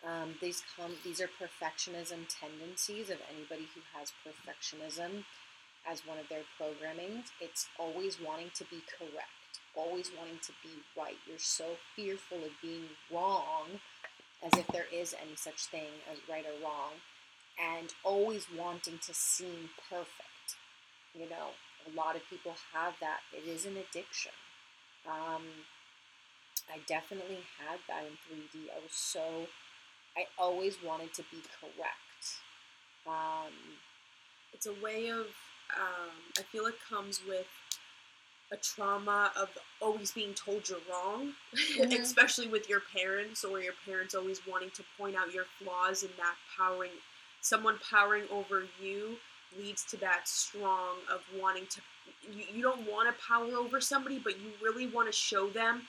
Um, 0.07 0.35
these 0.41 0.63
come 0.77 0.93
these 1.03 1.21
are 1.21 1.27
perfectionism 1.29 2.27
tendencies 2.29 3.11
of 3.11 3.19
anybody 3.35 3.69
who 3.75 3.81
has 3.99 4.13
perfectionism 4.25 5.25
as 5.91 6.07
one 6.07 6.19
of 6.19 6.29
their 6.29 6.47
programmings. 6.61 7.25
It's 7.41 7.69
always 7.79 8.21
wanting 8.21 8.51
to 8.55 8.65
be 8.65 8.83
correct, 8.99 9.61
always 9.75 10.11
wanting 10.17 10.39
to 10.43 10.53
be 10.63 10.75
right. 10.97 11.17
You're 11.27 11.39
so 11.39 11.77
fearful 11.97 12.39
of 12.39 12.51
being 12.63 12.89
wrong, 13.13 13.81
as 14.43 14.53
if 14.59 14.67
there 14.69 14.87
is 14.93 15.15
any 15.21 15.35
such 15.35 15.65
thing 15.67 15.91
as 16.13 16.19
right 16.31 16.45
or 16.45 16.65
wrong, 16.65 16.93
and 17.59 17.93
always 18.05 18.47
wanting 18.57 18.99
to 18.99 19.15
seem 19.15 19.71
perfect. 19.91 20.57
You 21.13 21.29
know, 21.29 21.51
a 21.87 21.97
lot 21.97 22.17
of 22.17 22.23
people 22.29 22.55
have 22.73 22.95
that. 23.01 23.21
It 23.33 23.49
is 23.49 23.67
an 23.67 23.77
addiction. 23.77 24.33
Um, 25.07 25.43
I 26.73 26.79
definitely 26.87 27.41
had 27.59 27.79
that 27.89 28.05
in 28.05 28.13
3D. 28.29 28.71
I 28.71 28.79
was 28.83 28.93
so 28.93 29.47
I 30.17 30.27
always 30.39 30.83
wanted 30.83 31.15
to 31.15 31.23
be 31.31 31.43
correct. 31.61 32.41
Um, 33.07 33.53
It's 34.55 34.67
a 34.67 34.75
way 34.75 35.09
of, 35.11 35.27
um, 35.77 36.11
I 36.39 36.43
feel 36.43 36.67
it 36.67 36.77
comes 36.89 37.21
with 37.29 37.47
a 38.51 38.57
trauma 38.57 39.31
of 39.37 39.51
always 39.81 40.11
being 40.13 40.35
told 40.35 40.69
you're 40.69 40.81
wrong, 40.91 41.35
Mhm. 41.53 42.01
especially 42.03 42.49
with 42.49 42.69
your 42.69 42.81
parents 42.81 43.45
or 43.45 43.61
your 43.61 43.75
parents 43.85 44.15
always 44.15 44.47
wanting 44.47 44.71
to 44.73 44.83
point 44.97 45.17
out 45.17 45.33
your 45.33 45.47
flaws 45.59 46.03
and 46.03 46.13
that 46.17 46.37
powering, 46.57 46.93
someone 47.43 47.79
powering 47.79 48.27
over 48.31 48.67
you 48.81 49.19
leads 49.57 49.85
to 49.85 49.97
that 49.99 50.27
strong 50.27 50.97
of 51.13 51.21
wanting 51.41 51.67
to, 51.67 51.81
you, 52.31 52.45
you 52.55 52.63
don't 52.63 52.91
want 52.91 53.09
to 53.09 53.25
power 53.25 53.57
over 53.57 53.81
somebody, 53.81 54.19
but 54.19 54.39
you 54.41 54.51
really 54.63 54.87
want 54.87 55.07
to 55.09 55.13
show 55.13 55.49
them 55.49 55.83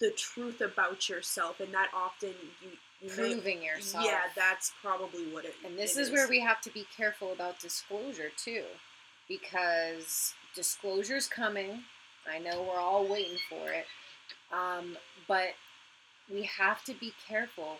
the 0.00 0.10
truth 0.12 0.60
about 0.60 1.08
yourself 1.08 1.60
and 1.60 1.72
that 1.74 1.88
often 1.94 2.30
you, 2.62 3.10
proving 3.10 3.62
yourself. 3.62 4.04
yeah 4.04 4.20
that's 4.34 4.72
probably 4.82 5.24
what 5.32 5.44
it 5.44 5.54
And 5.64 5.78
this 5.78 5.96
it 5.96 6.02
is 6.02 6.10
where 6.10 6.28
we 6.28 6.40
have 6.40 6.60
to 6.62 6.70
be 6.70 6.86
careful 6.96 7.32
about 7.32 7.58
disclosure 7.60 8.30
too, 8.42 8.64
because 9.28 10.34
disclosure's 10.54 11.26
coming. 11.28 11.82
I 12.30 12.38
know 12.38 12.62
we're 12.62 12.80
all 12.80 13.06
waiting 13.06 13.38
for 13.48 13.70
it, 13.70 13.86
um, 14.52 14.96
but 15.28 15.48
we 16.32 16.42
have 16.58 16.84
to 16.84 16.94
be 16.94 17.12
careful 17.28 17.76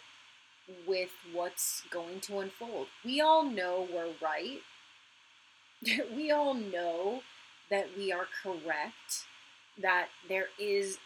with 0.87 1.11
what's 1.33 1.83
going 1.91 2.21
to 2.21 2.39
unfold. 2.39 2.89
We 3.05 3.21
all 3.21 3.45
know 3.45 3.87
we're 3.93 4.15
right. 4.23 4.61
we 6.15 6.31
all 6.31 6.55
know 6.55 7.23
that 7.71 7.89
we 7.97 8.13
are 8.13 8.27
correct. 8.43 9.27
That 9.81 10.09
there 10.29 10.49
is 10.59 10.99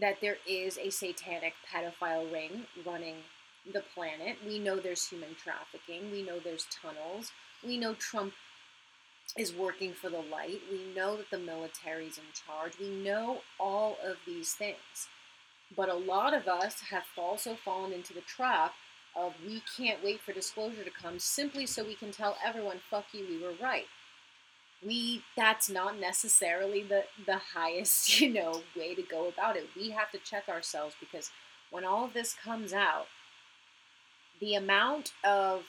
that 0.00 0.20
there 0.20 0.36
is 0.46 0.78
a 0.78 0.90
satanic 0.90 1.54
pedophile 1.72 2.30
ring 2.32 2.66
running 2.86 3.16
the 3.72 3.82
planet. 3.94 4.36
We 4.46 4.58
know 4.58 4.76
there's 4.76 5.08
human 5.08 5.34
trafficking. 5.34 6.10
We 6.12 6.22
know 6.22 6.38
there's 6.38 6.66
tunnels. 6.70 7.32
We 7.66 7.78
know 7.78 7.94
Trump 7.94 8.32
is 9.36 9.52
working 9.52 9.92
for 9.92 10.08
the 10.08 10.22
light. 10.30 10.60
We 10.70 10.84
know 10.94 11.16
that 11.16 11.30
the 11.30 11.38
military's 11.38 12.18
in 12.18 12.24
charge. 12.32 12.78
We 12.78 12.90
know 12.90 13.38
all 13.58 13.96
of 14.04 14.16
these 14.26 14.54
things. 14.54 15.08
But 15.76 15.88
a 15.88 15.94
lot 15.94 16.34
of 16.34 16.48
us 16.48 16.80
have 16.90 17.04
also 17.16 17.54
fallen 17.54 17.92
into 17.92 18.14
the 18.14 18.22
trap 18.22 18.74
of 19.14 19.34
we 19.44 19.62
can't 19.76 20.02
wait 20.02 20.20
for 20.20 20.32
disclosure 20.32 20.84
to 20.84 20.90
come 20.90 21.18
simply 21.18 21.66
so 21.66 21.84
we 21.84 21.94
can 21.94 22.12
tell 22.12 22.36
everyone, 22.44 22.80
fuck 22.90 23.06
you, 23.12 23.26
we 23.28 23.42
were 23.42 23.54
right. 23.60 23.86
We 24.84 25.22
that's 25.36 25.68
not 25.68 25.98
necessarily 25.98 26.82
the 26.84 27.04
the 27.26 27.38
highest, 27.54 28.20
you 28.20 28.32
know, 28.32 28.62
way 28.76 28.94
to 28.94 29.02
go 29.02 29.28
about 29.28 29.56
it. 29.56 29.68
We 29.76 29.90
have 29.90 30.10
to 30.12 30.18
check 30.18 30.48
ourselves 30.48 30.94
because 31.00 31.30
when 31.70 31.84
all 31.84 32.04
of 32.04 32.14
this 32.14 32.34
comes 32.34 32.72
out, 32.72 33.06
the 34.40 34.54
amount 34.54 35.12
of 35.24 35.64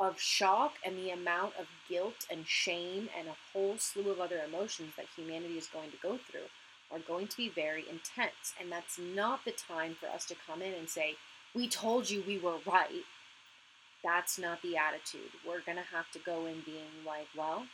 of 0.00 0.20
shock 0.20 0.74
and 0.84 0.96
the 0.96 1.10
amount 1.10 1.54
of 1.58 1.66
guilt 1.88 2.26
and 2.30 2.46
shame 2.46 3.08
and 3.18 3.28
a 3.28 3.36
whole 3.52 3.76
slew 3.78 4.10
of 4.10 4.20
other 4.20 4.40
emotions 4.46 4.92
that 4.96 5.06
humanity 5.16 5.58
is 5.58 5.66
going 5.66 5.90
to 5.90 5.96
go 5.96 6.18
through 6.30 6.46
are 6.90 6.98
going 6.98 7.26
to 7.28 7.36
be 7.36 7.48
very 7.48 7.84
intense. 7.88 8.54
And 8.60 8.70
that's 8.70 8.98
not 8.98 9.44
the 9.44 9.52
time 9.52 9.96
for 9.98 10.06
us 10.06 10.24
to 10.26 10.34
come 10.46 10.62
in 10.62 10.74
and 10.74 10.88
say, 10.88 11.16
We 11.54 11.68
told 11.68 12.10
you 12.10 12.22
we 12.26 12.38
were 12.38 12.58
right. 12.66 13.04
That's 14.02 14.38
not 14.38 14.62
the 14.62 14.76
attitude. 14.76 15.30
We're 15.46 15.60
going 15.60 15.78
to 15.78 15.94
have 15.94 16.10
to 16.12 16.18
go 16.20 16.46
in 16.46 16.62
being 16.64 17.04
like, 17.06 17.28
Well, 17.36 17.66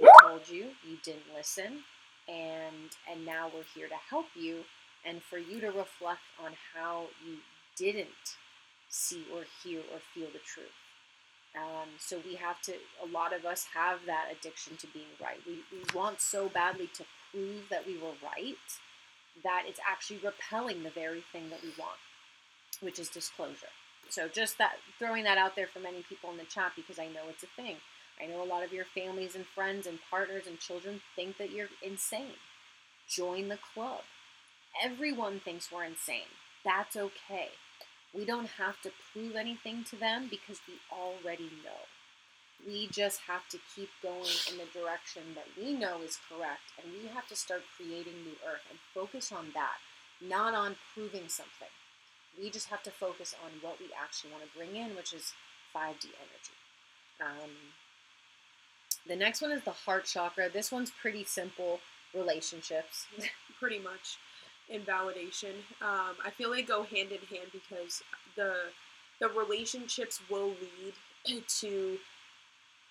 we 0.00 0.08
told 0.22 0.48
you, 0.48 0.66
you 0.88 0.96
didn't 1.04 1.34
listen, 1.36 1.84
and 2.28 2.90
and 3.10 3.24
now 3.24 3.50
we're 3.54 3.66
here 3.74 3.88
to 3.88 3.96
help 4.08 4.26
you 4.34 4.64
and 5.04 5.22
for 5.22 5.38
you 5.38 5.60
to 5.60 5.68
reflect 5.68 6.20
on 6.44 6.52
how 6.74 7.06
you 7.26 7.36
didn't 7.76 8.36
see 8.88 9.24
or 9.34 9.44
hear 9.62 9.80
or 9.92 9.98
feel 10.14 10.26
the 10.26 10.40
truth. 10.40 10.66
Um, 11.56 11.88
so 11.98 12.20
we 12.24 12.34
have 12.36 12.60
to, 12.62 12.74
a 13.02 13.08
lot 13.10 13.32
of 13.32 13.44
us 13.44 13.66
have 13.74 14.00
that 14.06 14.26
addiction 14.30 14.76
to 14.76 14.86
being 14.88 15.06
right. 15.20 15.38
We, 15.46 15.60
we 15.72 15.82
want 15.94 16.20
so 16.20 16.48
badly 16.48 16.88
to 16.94 17.04
prove 17.32 17.68
that 17.70 17.86
we 17.86 17.94
were 17.94 18.14
right 18.22 18.56
that 19.44 19.64
it's 19.66 19.80
actually 19.88 20.18
repelling 20.18 20.82
the 20.82 20.90
very 20.90 21.22
thing 21.32 21.50
that 21.50 21.62
we 21.62 21.70
want, 21.78 21.98
which 22.80 22.98
is 22.98 23.08
disclosure. 23.08 23.72
So 24.08 24.28
just 24.28 24.58
that, 24.58 24.76
throwing 24.98 25.24
that 25.24 25.38
out 25.38 25.54
there 25.54 25.66
for 25.66 25.80
many 25.80 26.02
people 26.08 26.30
in 26.30 26.38
the 26.38 26.44
chat 26.44 26.72
because 26.74 26.98
I 26.98 27.06
know 27.06 27.28
it's 27.28 27.42
a 27.42 27.46
thing. 27.46 27.76
I 28.20 28.26
know 28.26 28.42
a 28.42 28.44
lot 28.44 28.64
of 28.64 28.72
your 28.72 28.84
families 28.84 29.34
and 29.34 29.46
friends 29.46 29.86
and 29.86 29.98
partners 30.10 30.46
and 30.46 30.58
children 30.58 31.00
think 31.14 31.38
that 31.38 31.52
you're 31.52 31.68
insane. 31.82 32.40
Join 33.08 33.48
the 33.48 33.58
club. 33.74 34.00
Everyone 34.82 35.40
thinks 35.40 35.70
we're 35.70 35.84
insane. 35.84 36.32
That's 36.64 36.96
okay. 36.96 37.48
We 38.14 38.24
don't 38.24 38.48
have 38.58 38.80
to 38.82 38.90
prove 39.12 39.36
anything 39.36 39.84
to 39.84 39.96
them 39.96 40.28
because 40.30 40.60
we 40.66 40.74
already 40.90 41.50
know. 41.64 41.86
We 42.66 42.88
just 42.88 43.20
have 43.20 43.48
to 43.50 43.58
keep 43.74 43.88
going 44.02 44.34
in 44.50 44.58
the 44.58 44.66
direction 44.78 45.22
that 45.34 45.46
we 45.56 45.72
know 45.72 46.02
is 46.02 46.18
correct, 46.28 46.72
and 46.82 46.92
we 46.92 47.08
have 47.08 47.28
to 47.28 47.36
start 47.36 47.62
creating 47.76 48.24
new 48.24 48.36
earth 48.46 48.66
and 48.68 48.78
focus 48.94 49.32
on 49.32 49.48
that, 49.54 49.78
not 50.20 50.54
on 50.54 50.76
proving 50.92 51.28
something. 51.28 51.72
We 52.38 52.50
just 52.50 52.68
have 52.68 52.82
to 52.84 52.90
focus 52.90 53.34
on 53.44 53.50
what 53.62 53.78
we 53.78 53.86
actually 54.00 54.32
want 54.32 54.44
to 54.44 54.58
bring 54.58 54.76
in, 54.76 54.96
which 54.96 55.12
is 55.12 55.32
5D 55.74 56.10
energy. 56.18 56.56
Um, 57.20 57.50
the 59.06 59.16
next 59.16 59.40
one 59.40 59.52
is 59.52 59.62
the 59.62 59.70
heart 59.70 60.04
chakra. 60.04 60.48
This 60.48 60.70
one's 60.70 60.90
pretty 60.90 61.24
simple 61.24 61.80
relationships. 62.14 63.06
pretty 63.58 63.78
much 63.78 64.18
and 64.70 64.84
validation. 64.86 65.54
Um, 65.80 66.16
I 66.24 66.30
feel 66.36 66.50
they 66.50 66.62
go 66.62 66.82
hand 66.82 67.10
in 67.10 67.20
hand 67.34 67.48
because 67.52 68.02
the 68.36 68.54
the 69.20 69.28
relationships 69.28 70.20
will 70.30 70.54
lead 71.26 71.42
to 71.60 71.98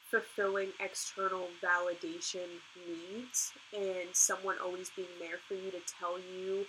fulfilling 0.09 0.69
external 0.79 1.47
validation 1.63 2.47
needs 2.87 3.51
and 3.75 4.07
someone 4.13 4.55
always 4.63 4.89
being 4.95 5.07
there 5.19 5.37
for 5.47 5.55
you 5.55 5.71
to 5.71 5.79
tell 5.99 6.17
you 6.19 6.65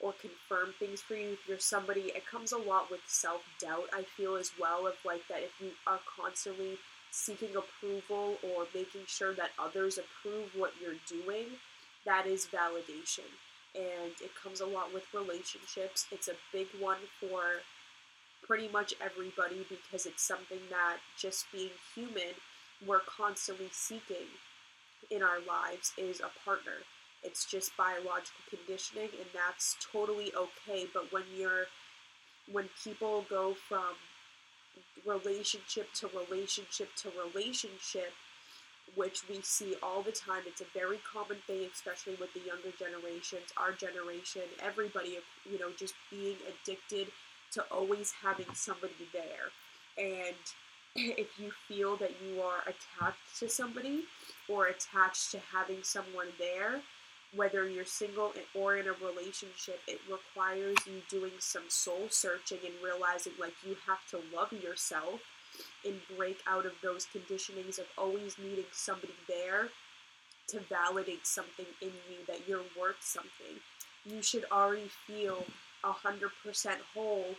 or 0.00 0.14
confirm 0.20 0.72
things 0.78 1.02
for 1.02 1.14
you 1.14 1.32
if 1.32 1.46
you're 1.46 1.58
somebody 1.58 2.12
it 2.14 2.26
comes 2.26 2.52
a 2.52 2.58
lot 2.58 2.90
with 2.90 3.00
self-doubt 3.06 3.84
i 3.92 4.02
feel 4.16 4.36
as 4.36 4.50
well 4.58 4.86
of 4.86 4.94
like 5.04 5.22
that 5.28 5.42
if 5.42 5.52
you 5.60 5.70
are 5.86 6.00
constantly 6.16 6.78
seeking 7.10 7.50
approval 7.54 8.36
or 8.42 8.66
making 8.74 9.02
sure 9.06 9.34
that 9.34 9.50
others 9.58 9.98
approve 9.98 10.48
what 10.56 10.72
you're 10.80 10.94
doing 11.06 11.46
that 12.06 12.26
is 12.26 12.46
validation 12.46 13.28
and 13.74 14.12
it 14.20 14.34
comes 14.34 14.60
a 14.60 14.66
lot 14.66 14.92
with 14.92 15.04
relationships. 15.14 16.06
It's 16.10 16.28
a 16.28 16.34
big 16.52 16.66
one 16.78 16.98
for 17.20 17.62
pretty 18.42 18.68
much 18.68 18.94
everybody 19.00 19.64
because 19.68 20.06
it's 20.06 20.22
something 20.22 20.58
that 20.70 20.96
just 21.16 21.46
being 21.52 21.70
human, 21.94 22.34
we're 22.86 23.00
constantly 23.00 23.68
seeking 23.72 24.28
in 25.10 25.22
our 25.22 25.40
lives 25.46 25.92
is 25.98 26.20
a 26.20 26.30
partner. 26.44 26.84
It's 27.22 27.44
just 27.44 27.76
biological 27.76 28.40
conditioning 28.48 29.10
and 29.18 29.28
that's 29.34 29.76
totally 29.92 30.32
okay, 30.34 30.86
but 30.92 31.12
when 31.12 31.24
you're 31.36 31.66
when 32.50 32.68
people 32.82 33.24
go 33.28 33.54
from 33.68 33.94
relationship 35.06 35.92
to 35.94 36.08
relationship 36.08 36.88
to 36.96 37.10
relationship, 37.24 38.12
which 38.94 39.28
we 39.28 39.40
see 39.42 39.76
all 39.82 40.02
the 40.02 40.12
time. 40.12 40.42
It's 40.46 40.60
a 40.60 40.66
very 40.74 40.98
common 41.10 41.38
thing, 41.46 41.68
especially 41.72 42.16
with 42.18 42.32
the 42.34 42.40
younger 42.40 42.72
generations, 42.78 43.52
our 43.56 43.72
generation, 43.72 44.42
everybody, 44.62 45.18
you 45.50 45.58
know, 45.58 45.70
just 45.78 45.94
being 46.10 46.36
addicted 46.48 47.08
to 47.52 47.62
always 47.70 48.12
having 48.22 48.46
somebody 48.54 49.08
there. 49.12 49.50
And 49.98 50.36
if 50.96 51.28
you 51.38 51.52
feel 51.68 51.96
that 51.96 52.12
you 52.24 52.40
are 52.42 52.62
attached 52.62 53.38
to 53.38 53.48
somebody 53.48 54.04
or 54.48 54.66
attached 54.66 55.30
to 55.32 55.38
having 55.52 55.82
someone 55.82 56.28
there, 56.38 56.80
whether 57.34 57.68
you're 57.68 57.84
single 57.84 58.32
or 58.54 58.76
in 58.76 58.86
a 58.88 58.92
relationship, 59.04 59.80
it 59.86 60.00
requires 60.10 60.76
you 60.86 61.00
doing 61.08 61.32
some 61.38 61.62
soul 61.68 62.06
searching 62.10 62.58
and 62.64 62.74
realizing 62.82 63.32
like 63.38 63.54
you 63.66 63.76
have 63.86 64.04
to 64.10 64.20
love 64.36 64.52
yourself 64.52 65.20
and 65.84 65.94
break 66.16 66.38
out 66.46 66.66
of 66.66 66.72
those 66.82 67.06
conditionings 67.06 67.78
of 67.78 67.86
always 67.96 68.36
needing 68.38 68.64
somebody 68.72 69.14
there 69.28 69.68
to 70.48 70.60
validate 70.68 71.26
something 71.26 71.66
in 71.80 71.88
you 71.88 72.16
that 72.26 72.40
you're 72.48 72.64
worth 72.78 73.00
something. 73.00 73.60
You 74.04 74.22
should 74.22 74.44
already 74.50 74.90
feel 75.06 75.44
a 75.84 75.92
hundred 75.92 76.30
percent 76.44 76.80
whole 76.94 77.36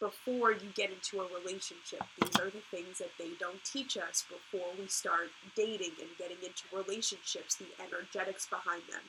before 0.00 0.52
you 0.52 0.70
get 0.74 0.90
into 0.90 1.20
a 1.20 1.28
relationship. 1.38 2.02
These 2.20 2.40
are 2.40 2.50
the 2.50 2.64
things 2.70 2.98
that 2.98 3.12
they 3.18 3.30
don't 3.38 3.62
teach 3.64 3.96
us 3.96 4.24
before 4.28 4.68
we 4.78 4.86
start 4.88 5.28
dating 5.54 5.92
and 6.00 6.08
getting 6.18 6.38
into 6.42 6.64
relationships, 6.74 7.56
the 7.56 7.66
energetics 7.84 8.46
behind 8.46 8.82
them. 8.90 9.02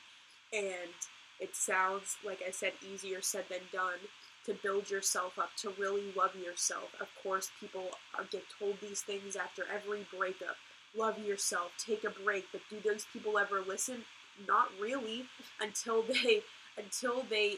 And 0.53 0.93
it 1.39 1.55
sounds, 1.55 2.17
like 2.25 2.41
I 2.45 2.51
said, 2.51 2.73
easier 2.93 3.21
said 3.21 3.45
than 3.49 3.61
done 3.71 3.99
to 4.45 4.53
build 4.53 4.89
yourself 4.89 5.39
up, 5.39 5.51
to 5.57 5.73
really 5.79 6.11
love 6.15 6.35
yourself. 6.35 6.89
Of 6.99 7.07
course, 7.23 7.51
people 7.59 7.89
get 8.29 8.43
told 8.59 8.75
these 8.81 9.01
things 9.01 9.35
after 9.35 9.63
every 9.73 10.05
breakup. 10.15 10.57
Love 10.95 11.19
yourself, 11.19 11.71
take 11.77 12.03
a 12.03 12.09
break. 12.09 12.45
But 12.51 12.61
do 12.69 12.77
those 12.83 13.05
people 13.13 13.37
ever 13.37 13.61
listen? 13.65 14.03
Not 14.47 14.69
really, 14.79 15.25
until 15.61 16.03
they 16.03 16.41
until 16.77 17.23
they 17.29 17.57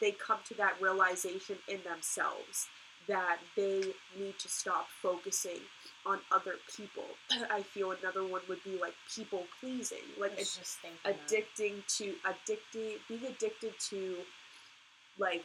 they 0.00 0.12
come 0.12 0.38
to 0.48 0.54
that 0.54 0.80
realization 0.80 1.56
in 1.68 1.80
themselves 1.84 2.68
that 3.08 3.38
they 3.56 3.82
need 4.18 4.38
to 4.38 4.48
stop 4.48 4.86
focusing 5.02 5.58
on 6.06 6.18
other 6.30 6.54
people. 6.76 7.04
I 7.50 7.62
feel 7.62 7.92
another 7.92 8.24
one 8.24 8.42
would 8.48 8.62
be 8.64 8.78
like 8.80 8.94
people 9.14 9.44
pleasing, 9.60 9.98
like 10.20 10.38
addicting 10.38 11.76
that. 11.76 11.88
to 11.98 12.14
addicting, 12.24 12.94
being 13.08 13.24
addicted 13.26 13.72
to 13.90 14.16
like 15.18 15.44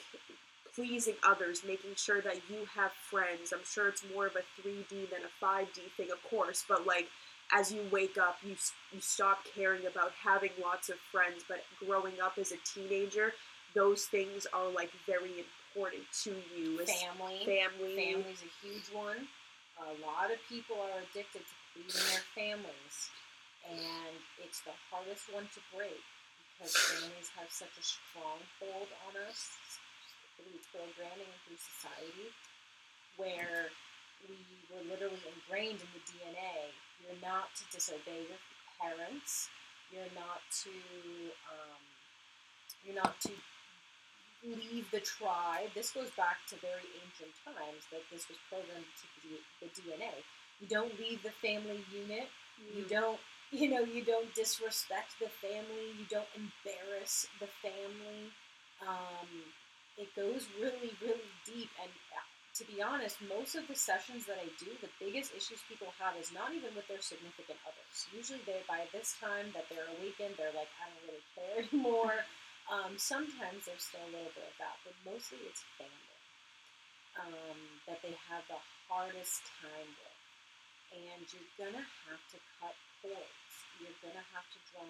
pleasing 0.76 1.16
others, 1.24 1.64
making 1.66 1.96
sure 1.96 2.22
that 2.22 2.36
you 2.50 2.68
have 2.76 2.92
friends. 2.92 3.52
I'm 3.52 3.66
sure 3.66 3.88
it's 3.88 4.04
more 4.14 4.28
of 4.28 4.36
a 4.36 4.62
3D 4.62 5.10
than 5.10 5.22
a 5.22 5.46
5D 5.46 5.92
thing, 5.98 6.12
of 6.12 6.22
course, 6.30 6.64
but 6.68 6.86
like 6.86 7.08
as 7.52 7.72
you 7.72 7.82
wake 7.92 8.18
up, 8.18 8.38
you 8.44 8.56
you 8.92 9.00
stop 9.00 9.40
caring 9.56 9.86
about 9.86 10.12
having 10.22 10.52
lots 10.62 10.90
of 10.90 10.98
friends, 11.12 11.44
but 11.48 11.64
growing 11.86 12.20
up 12.22 12.38
as 12.38 12.52
a 12.52 12.58
teenager, 12.66 13.34
those 13.74 14.06
things 14.06 14.48
are 14.54 14.70
like 14.72 14.92
very 15.06 15.32
important 15.40 16.04
to 16.24 16.34
you. 16.56 16.78
Family, 16.86 17.44
family, 17.46 17.96
family's 17.96 18.44
a 18.44 18.52
huge 18.66 18.90
one. 18.94 19.28
A 19.78 19.94
lot 20.02 20.34
of 20.34 20.42
people 20.50 20.78
are 20.82 21.06
addicted 21.06 21.46
to 21.46 21.56
pleasing 21.74 22.08
their 22.10 22.26
families, 22.34 22.96
and 23.70 24.18
it's 24.42 24.62
the 24.66 24.74
hardest 24.90 25.30
one 25.30 25.46
to 25.54 25.62
break 25.70 26.02
because 26.58 26.74
families 26.74 27.30
have 27.38 27.52
such 27.54 27.74
a 27.78 27.86
strong 27.86 28.42
hold 28.58 28.90
on 29.06 29.14
us, 29.30 29.54
through 30.38 30.58
programming 30.74 31.30
and 31.30 31.42
through 31.46 31.62
society 31.62 32.30
where 33.18 33.74
we 34.30 34.38
were 34.70 34.86
literally 34.86 35.22
ingrained 35.26 35.82
in 35.82 35.90
the 35.94 36.04
DNA. 36.06 36.74
You're 37.02 37.22
not 37.22 37.54
to 37.58 37.64
disobey 37.74 38.26
your 38.30 38.42
parents. 38.78 39.50
You're 39.90 40.14
not 40.14 40.42
to 40.66 40.74
um, 41.50 41.82
you're 42.86 42.98
not 42.98 43.20
to 43.22 43.34
leave 44.44 44.90
the 44.92 45.02
tribe. 45.02 45.74
This 45.74 45.92
goes 45.92 46.12
back 46.16 46.46
to 46.50 46.56
very 46.58 46.86
ancient 47.04 47.34
times 47.44 47.86
that 47.92 48.06
this 48.12 48.28
was 48.30 48.38
programmed 48.50 48.86
to 48.86 49.06
the, 49.26 49.36
the 49.62 49.68
DNA. 49.74 50.14
You 50.62 50.68
don't 50.68 50.94
leave 51.00 51.22
the 51.24 51.34
family 51.42 51.84
unit. 51.94 52.30
Mm. 52.58 52.78
You 52.78 52.84
don't 52.90 53.20
you 53.52 53.70
know 53.70 53.80
you 53.80 54.04
don't 54.04 54.34
disrespect 54.36 55.16
the 55.20 55.32
family. 55.42 55.96
You 55.98 56.06
don't 56.10 56.30
embarrass 56.36 57.28
the 57.40 57.48
family. 57.64 58.34
Um, 58.84 59.30
it 59.98 60.14
goes 60.14 60.46
really, 60.62 60.94
really 61.02 61.32
deep. 61.46 61.70
And 61.82 61.90
uh, 62.14 62.22
to 62.58 62.64
be 62.70 62.82
honest, 62.82 63.18
most 63.26 63.58
of 63.58 63.66
the 63.68 63.76
sessions 63.76 64.26
that 64.30 64.38
I 64.38 64.50
do, 64.62 64.70
the 64.82 64.94
biggest 65.02 65.34
issues 65.34 65.62
people 65.66 65.90
have 65.98 66.14
is 66.22 66.30
not 66.34 66.54
even 66.54 66.74
with 66.78 66.88
their 66.88 67.02
significant 67.02 67.58
others. 67.66 68.06
Usually, 68.14 68.42
they 68.46 68.62
by 68.70 68.86
this 68.94 69.18
time 69.18 69.50
that 69.58 69.66
they're 69.70 69.90
awakened, 69.98 70.38
they're 70.38 70.54
like, 70.54 70.70
I 70.78 70.86
don't 70.90 71.06
really 71.10 71.26
care 71.34 71.58
anymore. 71.70 72.18
Um, 72.68 73.00
sometimes 73.00 73.64
there's 73.64 73.88
still 73.88 74.04
a 74.04 74.12
little 74.12 74.34
bit 74.36 74.44
of 74.44 74.58
that, 74.60 74.76
but 74.84 74.96
mostly 75.08 75.40
it's 75.48 75.64
family. 75.80 76.20
Um, 77.18 77.60
that 77.88 78.04
they 78.04 78.14
have 78.30 78.44
the 78.52 78.60
hardest 78.88 79.48
time 79.64 79.90
with. 79.98 80.20
And 80.92 81.24
you're 81.32 81.54
gonna 81.58 81.88
have 82.08 82.22
to 82.36 82.38
cut 82.60 82.76
cords. 83.02 83.52
You're 83.80 84.00
gonna 84.04 84.24
have 84.36 84.48
to 84.52 84.60
draw 84.72 84.88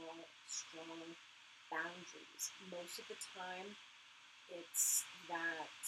strong 0.50 1.16
boundaries. 1.70 2.44
Most 2.74 3.00
of 3.00 3.06
the 3.10 3.20
time, 3.38 3.70
it's 4.50 5.06
that 5.30 5.80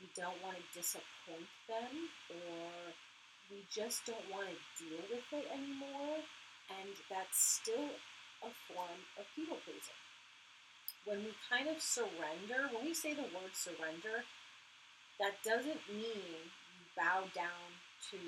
we 0.00 0.08
don't 0.16 0.40
want 0.42 0.56
to 0.56 0.66
disappoint 0.74 1.50
them 1.68 2.10
or 2.30 2.70
we 3.50 3.64
just 3.70 4.06
don't 4.06 4.28
want 4.30 4.48
to 4.48 4.58
deal 4.78 5.04
with 5.10 5.28
it 5.32 5.46
anymore. 5.52 6.20
And 6.70 6.92
that's 7.10 7.60
still 7.62 7.90
a 8.42 8.50
form 8.68 9.00
of 9.18 9.24
people 9.36 9.58
pleasing. 9.64 10.03
When 11.04 11.20
we 11.20 11.36
kind 11.52 11.68
of 11.68 11.84
surrender, 11.84 12.72
when 12.72 12.88
we 12.88 12.94
say 12.96 13.12
the 13.12 13.28
word 13.28 13.52
surrender, 13.52 14.24
that 15.20 15.36
doesn't 15.44 15.84
mean 15.92 16.48
you 16.48 16.82
bow 16.96 17.28
down 17.36 17.68
to 18.10 18.18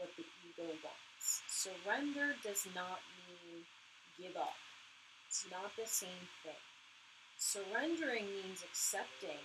what 0.00 0.08
the 0.16 0.24
ego 0.48 0.72
wants. 0.80 1.44
Surrender 1.44 2.40
does 2.40 2.64
not 2.72 3.04
mean 3.28 3.68
give 4.16 4.32
up. 4.32 4.56
It's 5.28 5.44
not 5.52 5.76
the 5.76 5.84
same 5.84 6.24
thing. 6.40 6.64
Surrendering 7.36 8.32
means 8.32 8.64
accepting 8.64 9.44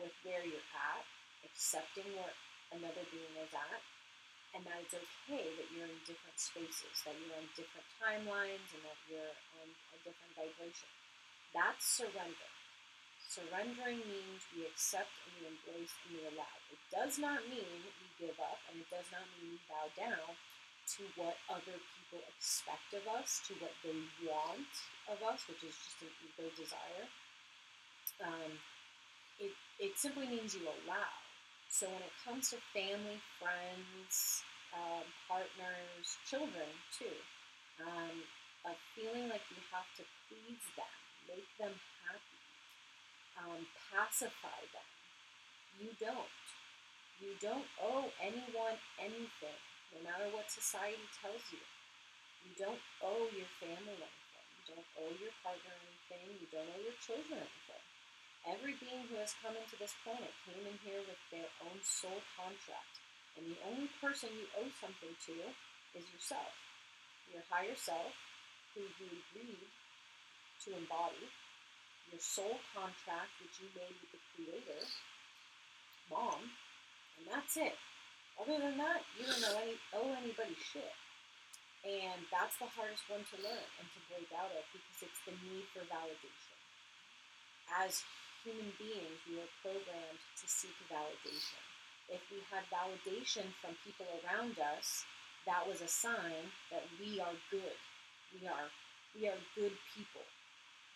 with 0.00 0.14
where 0.24 0.40
you're 0.40 0.70
at, 0.72 1.04
accepting 1.44 2.08
what 2.16 2.32
another 2.72 3.04
being 3.12 3.34
is 3.44 3.52
at, 3.52 3.82
and 4.56 4.64
that 4.64 4.80
it's 4.80 4.96
okay 4.96 5.52
that 5.52 5.68
you're 5.76 5.90
in 5.90 6.00
different 6.08 6.38
spaces, 6.40 7.04
that 7.04 7.12
you're 7.20 7.36
on 7.36 7.44
different 7.52 7.84
timelines, 8.00 8.64
and 8.72 8.82
that 8.88 8.96
you're 9.10 9.36
on 9.60 9.68
a 9.68 9.98
different 10.00 10.32
vibration. 10.32 10.88
That's 11.54 11.84
surrender. 11.84 12.50
Surrendering 13.28 14.00
means 14.08 14.40
we 14.56 14.64
accept 14.64 15.12
and 15.24 15.32
we 15.36 15.42
embrace 15.52 15.92
and 16.04 16.16
we 16.16 16.20
allow. 16.32 16.54
It 16.72 16.80
does 16.88 17.20
not 17.20 17.44
mean 17.48 17.84
we 17.84 18.08
give 18.16 18.36
up, 18.40 18.56
and 18.68 18.80
it 18.80 18.88
does 18.88 19.08
not 19.12 19.24
mean 19.36 19.56
we 19.56 19.60
bow 19.68 19.86
down 19.96 20.32
to 20.96 21.04
what 21.20 21.36
other 21.52 21.76
people 21.76 22.24
expect 22.32 22.96
of 22.96 23.04
us, 23.12 23.44
to 23.48 23.52
what 23.60 23.76
they 23.84 23.96
want 24.24 24.72
of 25.12 25.20
us, 25.20 25.44
which 25.44 25.60
is 25.60 25.76
just 25.76 26.00
an 26.00 26.12
ego 26.24 26.48
desire. 26.56 27.04
Um, 28.24 28.56
it, 29.38 29.52
it 29.78 29.92
simply 30.00 30.26
means 30.26 30.56
you 30.56 30.64
allow. 30.64 31.12
So 31.68 31.86
when 31.86 32.00
it 32.00 32.16
comes 32.24 32.48
to 32.50 32.56
family, 32.72 33.20
friends, 33.36 34.40
um, 34.72 35.04
partners, 35.28 36.16
children 36.24 36.72
too, 36.96 37.12
um, 37.84 38.24
of 38.64 38.74
feeling 38.96 39.28
like 39.28 39.44
you 39.52 39.60
have 39.68 39.86
to 40.00 40.04
please 40.26 40.64
them, 40.74 40.96
make 41.28 41.48
them 41.60 41.76
happy, 42.08 42.40
um, 43.38 43.62
pacify 43.92 44.60
them, 44.72 44.88
you 45.78 45.92
don't. 46.00 46.32
You 47.22 47.34
don't 47.38 47.66
owe 47.82 48.10
anyone 48.22 48.78
anything, 48.98 49.58
no 49.94 49.98
matter 50.02 50.30
what 50.34 50.50
society 50.50 51.06
tells 51.18 51.42
you. 51.50 51.62
You 52.46 52.54
don't 52.54 52.82
owe 53.02 53.26
your 53.34 53.50
family 53.58 53.98
anything. 53.98 54.46
You 54.54 54.64
don't 54.74 54.90
owe 55.02 55.14
your 55.18 55.34
partner 55.42 55.74
anything. 55.82 56.38
You 56.38 56.48
don't 56.50 56.70
owe 56.70 56.82
your 56.82 56.98
children 57.02 57.42
anything. 57.42 57.84
Every 58.46 58.78
being 58.78 59.10
who 59.10 59.18
has 59.18 59.34
come 59.42 59.58
into 59.58 59.74
this 59.76 59.98
planet 60.06 60.30
came 60.46 60.62
in 60.62 60.78
here 60.86 61.02
with 61.04 61.18
their 61.34 61.50
own 61.66 61.82
soul 61.82 62.22
contract. 62.38 63.02
And 63.34 63.50
the 63.50 63.58
only 63.66 63.90
person 63.98 64.30
you 64.34 64.46
owe 64.54 64.70
something 64.78 65.12
to 65.12 65.34
is 65.98 66.06
yourself. 66.14 66.54
Your 67.28 67.42
higher 67.50 67.76
self, 67.76 68.14
who 68.72 68.86
you 68.98 69.10
agreed 69.10 69.68
to 70.66 70.74
embody, 70.74 71.26
your 72.10 72.18
soul 72.18 72.58
contract 72.74 73.30
which 73.38 73.62
you 73.62 73.68
made 73.78 73.94
with 74.02 74.10
the 74.10 74.22
Creator, 74.34 74.82
Mom, 76.10 76.50
and 77.20 77.24
that's 77.30 77.54
it. 77.60 77.76
Other 78.38 78.58
than 78.58 78.78
that, 78.78 79.02
you 79.18 79.26
don't 79.26 79.42
know 79.42 79.56
any, 79.60 79.76
owe 79.94 80.14
anybody 80.14 80.54
shit. 80.58 80.94
And 81.86 82.26
that's 82.30 82.58
the 82.58 82.70
hardest 82.70 83.06
one 83.06 83.22
to 83.34 83.36
learn 83.38 83.68
and 83.78 83.86
to 83.86 84.00
break 84.10 84.30
out 84.34 84.50
of 84.50 84.66
because 84.74 84.98
it's 85.06 85.22
the 85.26 85.34
need 85.46 85.66
for 85.70 85.86
validation. 85.86 86.54
As 87.70 88.02
human 88.42 88.74
beings, 88.78 89.18
we 89.30 89.38
are 89.38 89.52
programmed 89.62 90.22
to 90.42 90.46
seek 90.46 90.74
validation. 90.90 91.62
If 92.10 92.22
we 92.32 92.42
had 92.50 92.66
validation 92.72 93.46
from 93.62 93.78
people 93.84 94.08
around 94.22 94.58
us, 94.58 95.06
that 95.46 95.66
was 95.68 95.82
a 95.82 95.90
sign 95.90 96.50
that 96.72 96.82
we 96.98 97.20
are 97.20 97.36
good. 97.50 97.78
We 98.34 98.48
are 98.48 98.68
we 99.16 99.26
are 99.28 99.40
good 99.56 99.72
people 99.96 100.24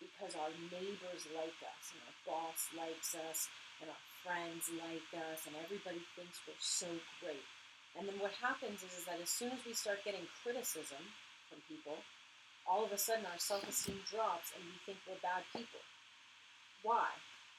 because 0.03 0.35
our 0.35 0.51
neighbors 0.67 1.23
like 1.31 1.55
us 1.63 1.83
and 1.95 2.01
our 2.03 2.17
boss 2.27 2.59
likes 2.75 3.15
us 3.15 3.47
and 3.79 3.87
our 3.87 4.03
friends 4.23 4.67
like 4.83 5.07
us 5.31 5.47
and 5.47 5.55
everybody 5.63 6.03
thinks 6.19 6.43
we're 6.43 6.59
so 6.59 6.91
great. 7.23 7.45
And 7.95 8.09
then 8.09 8.19
what 8.19 8.35
happens 8.41 8.83
is, 8.83 8.91
is 8.99 9.05
that 9.07 9.21
as 9.23 9.29
soon 9.31 9.55
as 9.55 9.63
we 9.63 9.73
start 9.73 10.03
getting 10.03 10.27
criticism 10.43 11.01
from 11.47 11.63
people, 11.71 11.97
all 12.67 12.83
of 12.83 12.91
a 12.91 12.99
sudden 12.99 13.25
our 13.29 13.39
self-esteem 13.39 14.01
drops 14.11 14.51
and 14.55 14.63
we 14.65 14.75
think 14.85 14.99
we're 15.07 15.21
bad 15.23 15.45
people. 15.53 15.83
Why? 16.83 17.07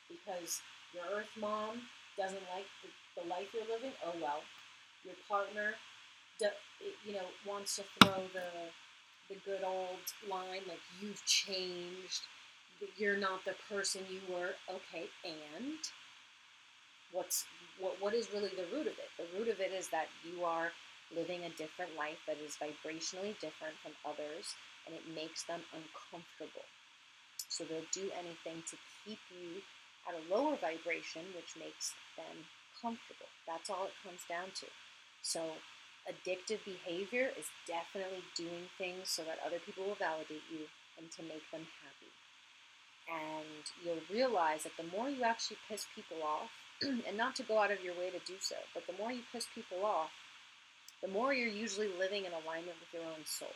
because 0.08 0.60
your 0.92 1.04
earth 1.16 1.32
mom 1.38 1.82
doesn't 2.16 2.44
like 2.54 2.68
the, 2.82 2.90
the 3.22 3.24
life 3.28 3.48
you're 3.52 3.68
living, 3.68 3.92
oh 4.06 4.14
well. 4.20 4.42
Your 5.04 5.16
partner, 5.28 5.74
you 7.04 7.12
know, 7.12 7.28
wants 7.46 7.76
to 7.76 7.84
throw 8.00 8.24
the 8.32 8.48
the 9.30 9.36
good 9.46 9.64
old 9.64 10.04
line 10.28 10.60
like 10.68 10.84
you've 11.00 11.24
changed, 11.24 12.28
you're 12.96 13.16
not 13.16 13.44
the 13.44 13.54
person 13.68 14.02
you 14.10 14.20
were. 14.32 14.54
Okay, 14.68 15.06
and 15.24 15.78
what's 17.12 17.44
what 17.78 18.00
what 18.00 18.14
is 18.14 18.28
really 18.32 18.50
the 18.56 18.66
root 18.74 18.86
of 18.86 18.98
it? 18.98 19.10
The 19.18 19.26
root 19.38 19.48
of 19.48 19.60
it 19.60 19.72
is 19.72 19.88
that 19.88 20.08
you 20.24 20.44
are 20.44 20.72
living 21.14 21.44
a 21.44 21.50
different 21.50 21.94
life 21.96 22.18
that 22.26 22.38
is 22.38 22.56
vibrationally 22.56 23.38
different 23.38 23.76
from 23.82 23.92
others 24.04 24.54
and 24.86 24.94
it 24.94 25.04
makes 25.14 25.44
them 25.44 25.60
uncomfortable. 25.72 26.66
So 27.48 27.64
they'll 27.64 27.92
do 27.92 28.10
anything 28.18 28.62
to 28.66 28.76
keep 29.04 29.20
you 29.30 29.62
at 30.08 30.14
a 30.16 30.22
lower 30.32 30.56
vibration, 30.56 31.22
which 31.36 31.56
makes 31.56 31.94
them 32.16 32.44
comfortable. 32.80 33.30
That's 33.46 33.70
all 33.70 33.86
it 33.86 33.96
comes 34.04 34.20
down 34.28 34.52
to. 34.60 34.66
So, 35.22 35.40
addictive 36.04 36.60
behavior 36.64 37.32
is 37.38 37.48
definitely 37.66 38.24
doing 38.36 38.68
things 38.76 39.08
so 39.08 39.22
that 39.24 39.40
other 39.46 39.58
people 39.64 39.84
will 39.84 39.96
validate 39.96 40.44
you 40.52 40.68
and 40.98 41.10
to 41.16 41.22
make 41.22 41.48
them 41.50 41.64
happy. 41.80 42.10
And 43.08 43.64
you'll 43.84 44.04
realize 44.10 44.62
that 44.64 44.76
the 44.78 44.96
more 44.96 45.10
you 45.10 45.24
actually 45.24 45.58
piss 45.68 45.86
people 45.94 46.18
off, 46.24 46.50
and 46.82 47.16
not 47.16 47.36
to 47.36 47.42
go 47.42 47.58
out 47.58 47.70
of 47.70 47.82
your 47.82 47.94
way 47.94 48.10
to 48.10 48.18
do 48.26 48.34
so, 48.40 48.56
but 48.72 48.86
the 48.86 48.94
more 49.00 49.12
you 49.12 49.22
piss 49.32 49.46
people 49.54 49.84
off, 49.84 50.10
the 51.02 51.08
more 51.08 51.34
you're 51.34 51.48
usually 51.48 51.88
living 51.98 52.24
in 52.24 52.32
alignment 52.32 52.76
with 52.80 52.92
your 52.92 53.02
own 53.02 53.24
soul. 53.24 53.48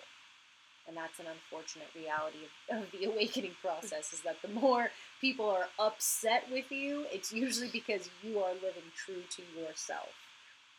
And 0.86 0.96
that's 0.96 1.18
an 1.18 1.26
unfortunate 1.26 1.88
reality 1.94 2.38
of, 2.70 2.78
of, 2.82 2.90
the 2.92 3.04
awakening 3.04 3.56
process 3.60 4.12
is 4.12 4.20
that 4.22 4.40
the 4.42 4.48
more 4.48 4.90
people 5.20 5.48
are 5.48 5.68
upset 5.78 6.44
with 6.50 6.70
you 6.72 7.04
it's 7.12 7.32
usually 7.32 7.68
because 7.68 8.08
you 8.22 8.38
are 8.38 8.54
living 8.54 8.88
true 8.96 9.22
to 9.36 9.42
yourself 9.58 10.08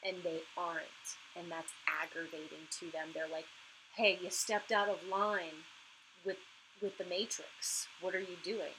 and 0.03 0.17
they 0.23 0.39
aren't. 0.57 1.07
And 1.37 1.51
that's 1.51 1.71
aggravating 2.01 2.65
to 2.79 2.91
them. 2.91 3.09
They're 3.13 3.29
like 3.31 3.45
hey 3.95 4.19
you 4.21 4.29
stepped 4.29 4.71
out 4.71 4.89
of 4.89 4.97
line 5.09 5.65
with 6.81 6.97
the 6.97 7.05
matrix 7.05 7.87
what 8.01 8.15
are 8.15 8.19
you 8.19 8.37
doing 8.43 8.75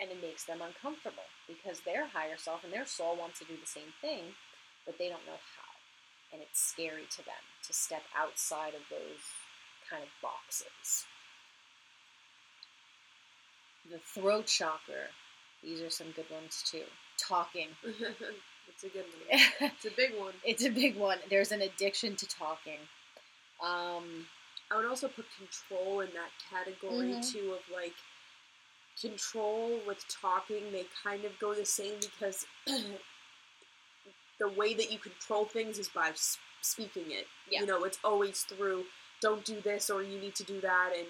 and 0.00 0.10
it 0.10 0.22
makes 0.22 0.44
them 0.44 0.60
uncomfortable 0.62 1.28
because 1.46 1.80
their 1.80 2.06
higher 2.06 2.36
self 2.36 2.64
and 2.64 2.72
their 2.72 2.86
soul 2.86 3.16
wants 3.16 3.38
to 3.38 3.44
do 3.44 3.54
the 3.60 3.66
same 3.66 3.92
thing 4.00 4.34
but 4.86 4.96
they 4.98 5.08
don't 5.08 5.26
know 5.26 5.40
how 5.56 5.70
and 6.32 6.40
it's 6.42 6.60
scary 6.60 7.06
to 7.10 7.18
them 7.18 7.44
to 7.66 7.72
step 7.72 8.02
outside 8.16 8.74
of 8.74 8.82
those 8.90 9.22
kind 9.88 10.02
of 10.02 10.08
boxes. 10.22 11.06
The 13.90 13.98
throat 13.98 14.46
chakra. 14.46 15.10
These 15.62 15.82
are 15.82 15.90
some 15.90 16.08
good 16.14 16.30
ones 16.30 16.62
too. 16.64 16.84
Talking. 17.18 17.68
it's 17.84 18.84
a 18.84 18.88
good 18.88 19.04
one. 19.04 19.40
it's 19.60 19.84
a 19.84 19.90
big 19.90 20.18
one. 20.18 20.34
It's 20.44 20.64
a 20.64 20.70
big 20.70 20.96
one. 20.96 21.18
There's 21.28 21.52
an 21.52 21.62
addiction 21.62 22.16
to 22.16 22.26
talking. 22.26 22.78
Um, 23.62 24.26
I 24.70 24.76
would 24.76 24.86
also 24.86 25.08
put 25.08 25.26
control 25.36 26.00
in 26.00 26.08
that 26.14 26.30
category 26.50 27.08
mm-hmm. 27.08 27.20
too 27.20 27.52
of 27.52 27.60
like 27.74 27.94
control 29.00 29.80
with 29.86 30.04
talking. 30.08 30.72
They 30.72 30.86
kind 31.02 31.24
of 31.24 31.38
go 31.38 31.54
the 31.54 31.64
same 31.64 31.94
because 32.00 32.46
the 32.66 34.48
way 34.48 34.74
that 34.74 34.92
you 34.92 34.98
control 34.98 35.44
things 35.44 35.78
is 35.78 35.88
by 35.88 36.12
speaking 36.60 37.10
it. 37.10 37.26
Yeah. 37.50 37.60
You 37.60 37.66
know, 37.66 37.84
it's 37.84 37.98
always 38.04 38.42
through 38.42 38.84
don't 39.20 39.44
do 39.44 39.60
this 39.60 39.90
or 39.90 40.02
you 40.02 40.18
need 40.18 40.34
to 40.34 40.44
do 40.44 40.60
that 40.60 40.92
and 40.96 41.06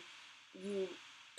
you 0.64 0.88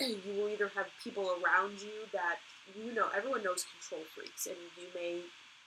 you 0.00 0.40
will 0.40 0.48
either 0.48 0.68
have 0.74 0.86
people 1.02 1.30
around 1.42 1.80
you 1.80 2.08
that 2.12 2.36
you 2.74 2.94
know 2.94 3.08
everyone 3.14 3.42
knows 3.42 3.64
control 3.64 4.00
freaks 4.14 4.46
and 4.46 4.56
you 4.76 4.86
may 4.94 5.20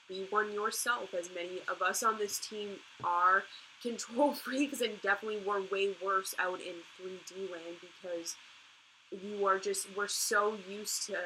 be 0.07 0.27
one 0.29 0.51
yourself 0.53 1.13
as 1.13 1.29
many 1.33 1.61
of 1.67 1.81
us 1.81 2.03
on 2.03 2.17
this 2.17 2.39
team 2.39 2.77
are 3.03 3.43
control 3.85 4.33
freaks 4.45 4.81
and 4.81 5.01
definitely 5.01 5.41
were 5.45 5.61
way 5.71 5.95
worse 6.03 6.33
out 6.39 6.59
in 6.61 6.75
3D 6.99 7.51
land 7.51 7.77
because 7.81 8.35
you 9.11 9.45
are 9.45 9.59
just 9.59 9.87
we're 9.95 10.07
so 10.07 10.55
used 10.69 11.05
to 11.05 11.17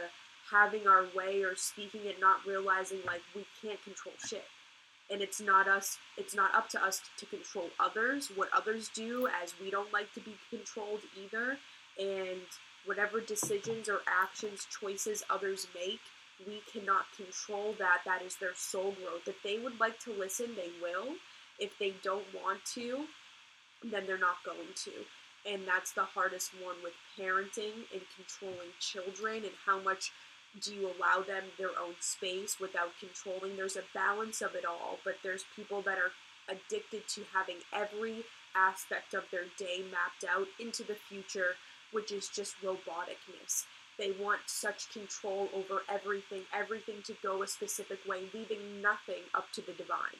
having 0.51 0.87
our 0.87 1.05
way 1.15 1.43
or 1.43 1.55
speaking 1.55 2.01
it 2.05 2.19
not 2.19 2.45
realizing 2.45 2.99
like 3.05 3.21
we 3.35 3.45
can't 3.61 3.81
control 3.83 4.13
shit. 4.27 4.45
And 5.11 5.21
it's 5.21 5.41
not 5.41 5.67
us 5.67 5.97
it's 6.17 6.35
not 6.35 6.53
up 6.53 6.69
to 6.69 6.83
us 6.83 7.01
to 7.17 7.25
control 7.25 7.69
others. 7.79 8.29
What 8.35 8.49
others 8.55 8.89
do 8.93 9.27
as 9.41 9.53
we 9.61 9.71
don't 9.71 9.93
like 9.93 10.13
to 10.13 10.19
be 10.19 10.35
controlled 10.49 11.01
either. 11.23 11.57
And 11.97 12.41
whatever 12.85 13.19
decisions 13.19 13.89
or 13.89 13.99
actions 14.07 14.67
choices 14.79 15.23
others 15.29 15.67
make 15.73 15.99
we 16.47 16.61
cannot 16.71 17.05
control 17.15 17.75
that. 17.79 18.01
That 18.05 18.21
is 18.21 18.35
their 18.37 18.55
soul 18.55 18.95
growth. 19.01 19.27
If 19.27 19.41
they 19.43 19.59
would 19.59 19.79
like 19.79 19.99
to 20.01 20.13
listen 20.13 20.55
they 20.55 20.71
will 20.81 21.15
if 21.59 21.77
they 21.79 21.93
don't 22.03 22.25
want 22.33 22.63
to 22.73 23.05
then 23.83 24.05
they're 24.05 24.17
not 24.17 24.43
going 24.45 24.73
to. 24.75 24.91
And 25.49 25.61
that's 25.65 25.93
the 25.93 26.03
hardest 26.03 26.51
one 26.61 26.75
with 26.83 26.93
parenting 27.17 27.87
and 27.93 28.01
controlling 28.15 28.69
children 28.79 29.37
and 29.37 29.55
how 29.65 29.79
much 29.79 30.11
do 30.61 30.73
you 30.73 30.89
allow 30.97 31.21
them 31.21 31.43
their 31.57 31.69
own 31.79 31.95
space 31.99 32.59
without 32.59 32.91
controlling. 32.99 33.55
There's 33.55 33.77
a 33.77 33.83
balance 33.93 34.41
of 34.41 34.55
it 34.55 34.65
all 34.65 34.99
but 35.05 35.15
there's 35.23 35.45
people 35.55 35.81
that 35.83 35.97
are 35.97 36.11
addicted 36.49 37.07
to 37.07 37.21
having 37.33 37.57
every 37.71 38.25
aspect 38.55 39.13
of 39.13 39.23
their 39.31 39.45
day 39.57 39.83
mapped 39.91 40.25
out 40.29 40.47
into 40.59 40.83
the 40.83 40.95
future 40.95 41.55
which 41.91 42.11
is 42.11 42.27
just 42.27 42.55
roboticness. 42.61 43.65
They 43.97 44.11
want 44.11 44.41
such 44.47 44.91
control 44.91 45.49
over 45.53 45.83
everything 45.87 46.41
everything 46.53 47.01
to 47.05 47.15
go 47.23 47.43
a 47.43 47.47
specific 47.47 47.99
way 48.07 48.23
leaving 48.33 48.81
nothing 48.81 49.23
up 49.33 49.51
to 49.53 49.61
the 49.61 49.73
divine 49.73 50.19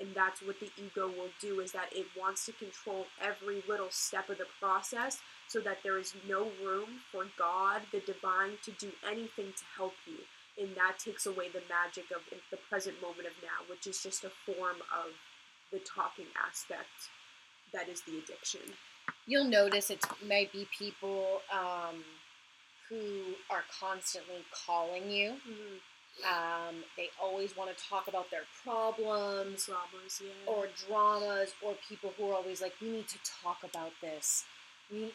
and 0.00 0.08
that's 0.14 0.40
what 0.42 0.58
the 0.58 0.70
ego 0.78 1.08
will 1.08 1.30
do 1.40 1.60
is 1.60 1.72
that 1.72 1.92
it 1.92 2.06
wants 2.18 2.46
to 2.46 2.52
control 2.52 3.06
every 3.20 3.62
little 3.68 3.90
step 3.90 4.28
of 4.30 4.38
the 4.38 4.46
process 4.58 5.18
so 5.46 5.60
that 5.60 5.78
there 5.84 5.98
is 5.98 6.14
no 6.26 6.48
room 6.64 6.88
for 7.12 7.26
god 7.38 7.82
the 7.92 8.00
divine 8.00 8.52
to 8.64 8.70
do 8.72 8.90
anything 9.06 9.52
to 9.52 9.64
help 9.76 9.94
you. 10.06 10.18
And 10.60 10.74
that 10.76 10.98
takes 10.98 11.26
away 11.26 11.48
the 11.48 11.62
magic 11.68 12.10
of 12.10 12.22
the 12.50 12.58
present 12.68 13.00
moment 13.00 13.28
of 13.28 13.34
now 13.42 13.68
which 13.68 13.86
is 13.86 14.02
just 14.02 14.24
a 14.24 14.30
form 14.46 14.76
of 14.90 15.12
the 15.70 15.80
talking 15.80 16.26
aspect 16.48 17.10
that 17.72 17.88
is 17.88 18.00
the 18.02 18.18
addiction. 18.18 18.60
You'll 19.26 19.44
notice 19.44 19.90
it 19.90 20.04
might 20.26 20.52
be 20.52 20.66
people 20.76 21.42
um, 21.52 22.02
who 22.88 23.34
are 23.50 23.62
constantly 23.80 24.42
calling 24.66 25.10
you. 25.10 25.34
Um, 26.26 26.84
they 26.96 27.08
always 27.22 27.56
want 27.56 27.74
to 27.74 27.84
talk 27.88 28.06
about 28.06 28.30
their 28.30 28.44
problems 28.62 29.66
dramas 29.66 30.20
yeah 30.22 30.52
or 30.52 30.66
dramas, 30.86 31.54
or 31.62 31.74
people 31.88 32.12
who 32.18 32.30
are 32.30 32.34
always 32.34 32.60
like, 32.60 32.74
"We 32.80 32.90
need 32.90 33.08
to 33.08 33.18
talk 33.42 33.58
about 33.64 33.92
this." 34.02 34.44
We, 34.90 35.12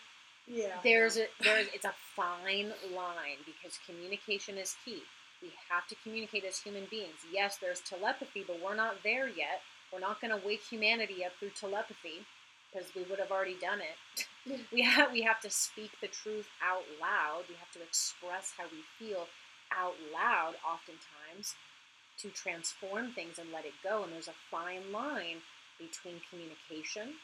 yeah 0.48 0.78
there's 0.84 1.18
a 1.18 1.26
there's 1.42 1.68
it's 1.74 1.86
a 1.86 1.94
fine 2.16 2.74
line 2.96 3.40
because 3.46 3.78
communication 3.86 4.58
is 4.58 4.76
key. 4.84 5.04
We 5.42 5.52
have 5.70 5.88
to 5.88 5.96
communicate 6.04 6.44
as 6.46 6.60
human 6.60 6.86
beings. 6.90 7.20
Yes, 7.32 7.58
there's 7.58 7.82
telepathy, 7.82 8.44
but 8.48 8.60
we're 8.64 8.76
not 8.76 9.04
there 9.04 9.28
yet. 9.28 9.62
We're 9.94 10.00
not 10.00 10.20
going 10.22 10.32
to 10.38 10.46
wake 10.46 10.64
humanity 10.64 11.24
up 11.24 11.34
through 11.40 11.52
telepathy 11.60 12.26
because 12.72 12.88
we 12.96 13.04
would 13.04 13.20
have 13.20 13.32
already 13.32 13.58
done 13.62 13.80
it. 13.80 14.28
we 14.74 14.82
have 14.82 15.12
we 15.12 15.22
have 15.22 15.40
to 15.42 15.50
speak 15.50 15.92
the 16.02 16.08
truth 16.08 16.48
out 16.64 16.84
loud. 17.00 17.44
We 17.48 17.56
have 17.56 17.72
to 17.74 17.82
express 17.82 18.54
how 18.58 18.66
we 18.72 18.82
feel 18.98 19.28
out 19.78 19.96
loud 20.14 20.56
oftentimes 20.66 21.56
to 22.20 22.30
transform 22.30 23.12
things 23.12 23.40
and 23.40 23.52
let 23.52 23.66
it 23.66 23.76
go. 23.84 24.04
And 24.04 24.14
there's 24.14 24.32
a 24.32 24.44
fine 24.50 24.92
line 24.92 25.44
between 25.78 26.24
communication 26.30 27.20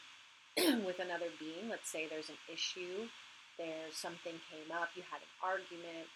with 0.84 1.00
another 1.00 1.32
being. 1.40 1.68
Let's 1.68 1.88
say 1.88 2.06
there's 2.06 2.28
an 2.28 2.40
issue, 2.52 3.08
there's 3.56 3.96
something 3.96 4.36
came 4.52 4.70
up, 4.72 4.92
you 4.94 5.02
had 5.08 5.24
an 5.24 5.32
argument, 5.40 6.08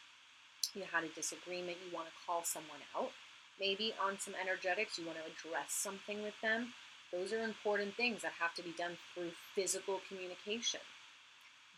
you 0.75 0.85
had 0.93 1.05
a 1.05 1.13
disagreement, 1.17 1.79
you 1.81 1.95
want 1.95 2.09
to 2.09 2.17
call 2.27 2.45
someone 2.45 2.85
out. 2.97 3.13
Maybe 3.59 3.95
on 3.97 4.21
some 4.21 4.35
energetics, 4.37 4.99
you 4.99 5.07
want 5.07 5.19
to 5.19 5.25
address 5.25 5.73
something 5.73 6.23
with 6.23 6.37
them. 6.43 6.75
Those 7.13 7.33
are 7.33 7.43
important 7.43 7.97
things 7.97 8.23
that 8.23 8.33
have 8.41 8.53
to 8.55 8.63
be 8.63 8.75
done 8.77 8.99
through 9.15 9.31
physical 9.55 10.01
communication. 10.09 10.81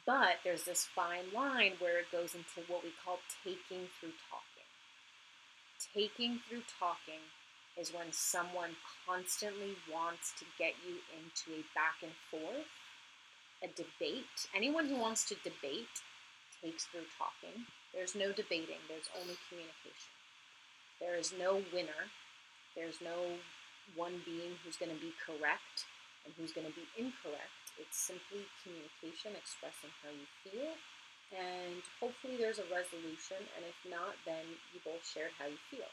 But 0.09 0.41
there's 0.41 0.65
this 0.65 0.89
fine 0.89 1.29
line 1.37 1.77
where 1.85 2.01
it 2.01 2.09
goes 2.09 2.33
into 2.33 2.65
what 2.65 2.81
we 2.81 2.97
call 3.05 3.21
taking 3.45 3.93
through 4.01 4.17
talking. 4.33 4.65
Taking 5.93 6.41
through 6.49 6.65
talking 6.81 7.21
is 7.77 7.93
when 7.93 8.09
someone 8.09 8.73
constantly 9.05 9.77
wants 9.85 10.33
to 10.41 10.49
get 10.57 10.73
you 10.81 10.97
into 11.13 11.61
a 11.61 11.69
back 11.77 12.01
and 12.01 12.17
forth, 12.33 12.73
a 13.61 13.69
debate. 13.77 14.49
Anyone 14.57 14.89
who 14.89 14.97
wants 14.97 15.29
to 15.29 15.37
debate 15.45 16.01
takes 16.65 16.89
through 16.89 17.13
talking. 17.21 17.69
There's 17.93 18.17
no 18.17 18.33
debating, 18.33 18.81
there's 18.89 19.13
only 19.13 19.37
communication. 19.53 20.13
There 21.05 21.21
is 21.21 21.37
no 21.37 21.61
winner, 21.69 22.09
there's 22.73 23.05
no 23.05 23.37
one 23.93 24.25
being 24.25 24.57
who's 24.65 24.81
going 24.81 24.93
to 24.93 25.01
be 25.05 25.13
correct 25.21 25.85
and 26.25 26.33
who's 26.41 26.57
going 26.57 26.67
to 26.67 26.73
be 26.73 26.89
incorrect. 26.97 27.58
It's 27.79 27.97
simply 27.97 28.45
communication, 28.63 29.39
expressing 29.39 29.91
how 30.03 30.11
you 30.11 30.27
feel, 30.43 30.75
and 31.31 31.83
hopefully 32.03 32.37
there's 32.37 32.59
a 32.59 32.67
resolution. 32.67 33.39
And 33.55 33.63
if 33.63 33.79
not, 33.87 34.19
then 34.27 34.45
you 34.75 34.83
both 34.85 35.07
shared 35.07 35.31
how 35.39 35.47
you 35.47 35.61
feel. 35.71 35.91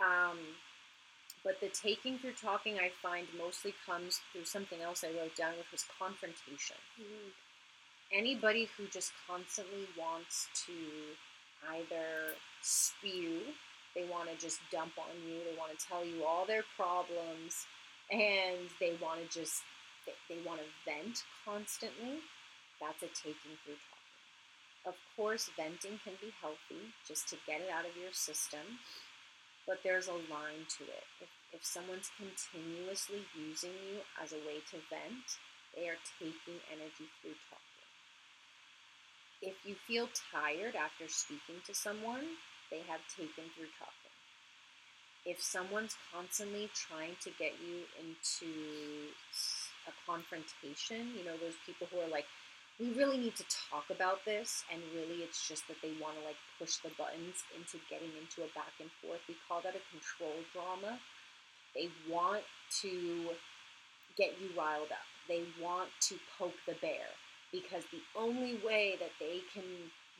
Um, 0.00 0.38
but 1.44 1.60
the 1.60 1.68
taking 1.68 2.18
through 2.18 2.38
talking, 2.40 2.78
I 2.78 2.90
find, 3.02 3.26
mostly 3.36 3.74
comes 3.84 4.20
through 4.32 4.44
something 4.44 4.80
else 4.80 5.04
I 5.04 5.10
wrote 5.18 5.36
down, 5.36 5.58
which 5.58 5.72
was 5.72 5.84
confrontation. 5.98 6.76
Anybody 8.12 8.68
who 8.76 8.86
just 8.86 9.12
constantly 9.26 9.88
wants 9.98 10.48
to 10.66 10.72
either 11.74 12.36
spew, 12.62 13.40
they 13.94 14.04
want 14.04 14.30
to 14.30 14.36
just 14.38 14.60
dump 14.70 14.92
on 14.98 15.14
you, 15.26 15.40
they 15.44 15.58
want 15.58 15.76
to 15.76 15.86
tell 15.86 16.04
you 16.04 16.24
all 16.24 16.46
their 16.46 16.64
problems, 16.76 17.66
and 18.10 18.70
they 18.78 18.94
want 19.02 19.18
to 19.20 19.40
just 19.40 19.62
they, 20.06 20.16
they 20.28 20.40
want 20.42 20.60
to 20.60 20.68
vent 20.84 21.24
constantly, 21.44 22.22
that's 22.80 23.02
a 23.02 23.10
taking 23.12 23.56
through 23.62 23.78
talking. 23.78 24.10
Of 24.82 24.96
course, 25.14 25.50
venting 25.54 26.02
can 26.02 26.18
be 26.18 26.34
healthy 26.42 26.90
just 27.06 27.28
to 27.30 27.36
get 27.46 27.62
it 27.62 27.70
out 27.70 27.86
of 27.86 27.94
your 27.94 28.10
system, 28.10 28.82
but 29.66 29.78
there's 29.86 30.10
a 30.10 30.18
line 30.26 30.66
to 30.78 30.82
it. 30.90 31.06
If, 31.22 31.30
if 31.54 31.62
someone's 31.62 32.10
continuously 32.18 33.22
using 33.38 33.74
you 33.86 34.02
as 34.18 34.34
a 34.34 34.42
way 34.42 34.58
to 34.74 34.82
vent, 34.90 35.28
they 35.74 35.86
are 35.86 36.00
taking 36.18 36.58
energy 36.66 37.06
through 37.22 37.38
talking. 37.46 37.88
If 39.42 39.54
you 39.62 39.74
feel 39.86 40.10
tired 40.34 40.74
after 40.74 41.06
speaking 41.06 41.62
to 41.66 41.74
someone, 41.74 42.38
they 42.70 42.82
have 42.90 43.02
taken 43.14 43.46
through 43.54 43.70
talking 43.78 44.02
if 45.24 45.40
someone's 45.40 45.96
constantly 46.12 46.68
trying 46.74 47.14
to 47.20 47.30
get 47.38 47.52
you 47.62 47.86
into 47.98 49.14
a 49.88 49.94
confrontation, 50.06 51.14
you 51.16 51.24
know, 51.24 51.36
those 51.38 51.58
people 51.66 51.86
who 51.90 52.00
are 52.00 52.08
like, 52.10 52.26
we 52.80 52.92
really 52.96 53.18
need 53.18 53.36
to 53.36 53.44
talk 53.70 53.90
about 53.90 54.24
this, 54.24 54.64
and 54.72 54.80
really 54.96 55.22
it's 55.22 55.46
just 55.46 55.68
that 55.68 55.76
they 55.82 55.92
want 56.00 56.16
to 56.18 56.24
like 56.24 56.40
push 56.58 56.80
the 56.80 56.90
buttons 56.96 57.44
into 57.54 57.76
getting 57.90 58.10
into 58.16 58.42
a 58.42 58.50
back 58.56 58.72
and 58.80 58.88
forth. 59.04 59.20
We 59.28 59.36
call 59.46 59.60
that 59.62 59.76
a 59.76 59.84
control 59.92 60.40
drama. 60.52 60.98
They 61.76 61.88
want 62.08 62.42
to 62.82 63.32
get 64.16 64.34
you 64.40 64.48
riled 64.56 64.92
up, 64.92 65.08
they 65.28 65.44
want 65.60 65.88
to 66.08 66.16
poke 66.38 66.56
the 66.66 66.74
bear 66.80 67.08
because 67.52 67.84
the 67.92 68.00
only 68.16 68.58
way 68.64 68.96
that 68.98 69.12
they 69.20 69.40
can 69.52 69.64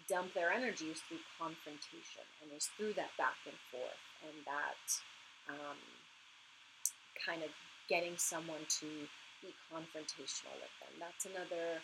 dump 0.09 0.35
their 0.35 0.53
energy 0.53 0.93
is 0.93 1.01
through 1.09 1.21
confrontation 1.39 2.25
and 2.43 2.53
is 2.57 2.69
through 2.77 2.93
that 2.93 3.13
back 3.17 3.37
and 3.47 3.57
forth 3.73 4.03
and 4.25 4.37
that 4.45 4.85
um, 5.49 5.81
kind 7.25 7.43
of 7.43 7.51
getting 7.89 8.17
someone 8.17 8.61
to 8.69 8.87
be 9.43 9.53
confrontational 9.69 10.55
with 10.63 10.75
them. 10.79 10.93
That's 11.03 11.27
another 11.27 11.83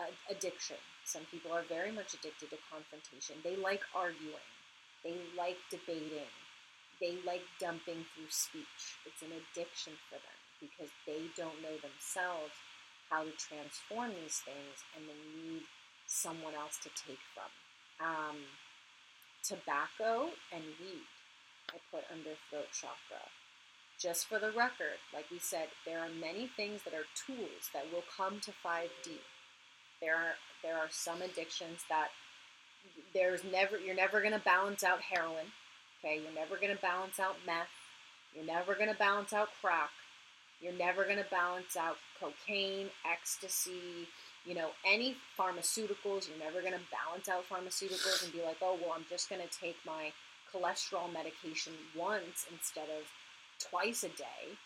uh, 0.00 0.10
addiction. 0.32 0.80
Some 1.04 1.28
people 1.30 1.52
are 1.52 1.62
very 1.68 1.92
much 1.92 2.16
addicted 2.16 2.50
to 2.50 2.58
confrontation. 2.72 3.36
They 3.44 3.56
like 3.60 3.84
arguing, 3.94 4.48
they 5.04 5.20
like 5.36 5.60
debating, 5.68 6.32
they 7.00 7.20
like 7.28 7.44
dumping 7.60 8.08
through 8.16 8.32
speech. 8.32 8.96
It's 9.04 9.20
an 9.20 9.36
addiction 9.36 9.92
for 10.08 10.16
them 10.16 10.38
because 10.58 10.90
they 11.04 11.28
don't 11.36 11.60
know 11.60 11.76
themselves 11.84 12.56
how 13.12 13.22
to 13.22 13.32
transform 13.36 14.16
these 14.16 14.40
things 14.42 14.76
and 14.96 15.04
they 15.04 15.20
need 15.44 15.62
someone 16.08 16.56
else 16.56 16.80
to 16.82 16.90
take 16.96 17.20
from. 17.36 17.52
Um, 18.00 18.38
tobacco 19.44 20.32
and 20.50 20.64
weed, 20.80 21.06
I 21.70 21.76
put 21.92 22.08
under 22.10 22.32
throat 22.48 22.72
chakra 22.72 23.22
just 24.00 24.26
for 24.26 24.38
the 24.38 24.50
record, 24.50 24.98
like 25.12 25.26
we 25.30 25.38
said, 25.38 25.68
there 25.86 26.00
are 26.00 26.08
many 26.20 26.46
things 26.46 26.82
that 26.84 26.94
are 26.94 27.06
tools 27.14 27.70
that 27.72 27.86
will 27.92 28.04
come 28.16 28.40
to 28.40 28.50
5D. 28.50 29.18
There 30.00 30.16
are 30.16 30.34
there 30.62 30.76
are 30.76 30.88
some 30.90 31.22
addictions 31.22 31.84
that 31.88 32.08
there's 33.12 33.44
never 33.44 33.78
you're 33.78 33.94
never 33.94 34.20
going 34.20 34.32
to 34.32 34.40
balance 34.40 34.82
out 34.82 35.00
heroin. 35.00 35.52
Okay, 36.00 36.20
you're 36.22 36.34
never 36.34 36.56
going 36.56 36.74
to 36.74 36.82
balance 36.82 37.18
out 37.18 37.36
meth. 37.46 37.68
You're 38.34 38.44
never 38.44 38.74
going 38.74 38.90
to 38.90 38.98
balance 38.98 39.32
out 39.32 39.48
crack. 39.60 39.90
You're 40.60 40.72
never 40.72 41.04
going 41.04 41.18
to 41.18 41.30
balance 41.30 41.76
out 41.76 41.96
cocaine, 42.20 42.88
ecstasy, 43.10 44.08
you 44.44 44.54
know, 44.54 44.70
any 44.86 45.16
pharmaceuticals. 45.38 46.28
You're 46.28 46.38
never 46.38 46.60
going 46.60 46.72
to 46.72 46.86
balance 46.92 47.28
out 47.28 47.44
pharmaceuticals 47.48 48.24
and 48.24 48.32
be 48.32 48.42
like, 48.42 48.56
oh, 48.62 48.78
well, 48.80 48.92
I'm 48.96 49.04
just 49.08 49.28
going 49.28 49.42
to 49.42 49.58
take 49.58 49.76
my 49.86 50.12
cholesterol 50.52 51.12
medication 51.12 51.72
once 51.96 52.46
instead 52.52 52.88
of 52.88 53.04
twice 53.58 54.04
a 54.04 54.12
day. 54.14 54.56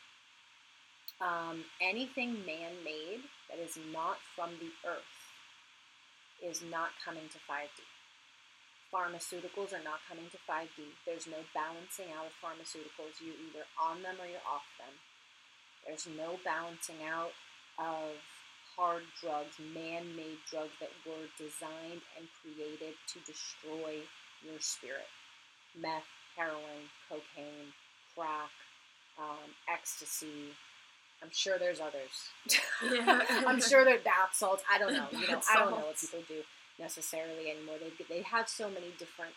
Um, 1.20 1.64
anything 1.82 2.47
man 2.47 2.78
made 2.84 3.26
that 3.51 3.59
is 3.59 3.78
not 3.93 4.18
from 4.36 4.51
the 4.61 4.70
earth 4.86 5.18
is 6.39 6.62
not 6.70 6.91
coming 7.05 7.26
to 7.30 7.39
5D. 7.51 7.82
Pharmaceuticals 8.95 9.74
are 9.74 9.84
not 9.84 10.01
coming 10.09 10.30
to 10.30 10.39
5D. 10.49 10.95
There's 11.05 11.26
no 11.26 11.43
balancing 11.53 12.14
out 12.14 12.30
of 12.30 12.34
pharmaceuticals. 12.39 13.18
You're 13.20 13.36
either 13.51 13.66
on 13.76 14.03
them 14.03 14.16
or 14.22 14.30
you're 14.30 14.49
off 14.49 14.64
them. 14.78 14.95
There's 15.84 16.07
no 16.07 16.39
balancing 16.45 17.03
out 17.05 17.34
of 17.78 18.14
hard 18.78 19.03
drugs, 19.20 19.59
man 19.74 20.07
made 20.14 20.39
drugs 20.47 20.70
that 20.78 20.95
were 21.03 21.26
designed 21.34 21.99
and 22.14 22.30
created 22.39 22.95
to 23.11 23.18
destroy 23.26 23.99
your 24.47 24.61
spirit. 24.62 25.11
Meth, 25.74 26.07
heroin, 26.39 26.86
cocaine, 27.11 27.74
crack, 28.14 28.55
um, 29.18 29.50
ecstasy. 29.68 30.54
I'm 31.22 31.30
sure 31.32 31.58
there's 31.58 31.80
others. 31.80 32.30
Yeah. 32.82 33.22
I'm 33.46 33.60
sure 33.60 33.84
they're 33.84 33.98
bath 33.98 34.34
salts. 34.34 34.62
I 34.70 34.78
don't 34.78 34.92
know. 34.92 35.06
You 35.12 35.26
know, 35.26 35.40
I 35.50 35.58
don't 35.58 35.70
know 35.70 35.86
what 35.86 35.98
people 35.98 36.20
do 36.28 36.42
necessarily 36.78 37.50
anymore. 37.50 37.76
They 37.80 37.90
they 38.08 38.22
have 38.22 38.48
so 38.48 38.68
many 38.70 38.94
different 38.98 39.34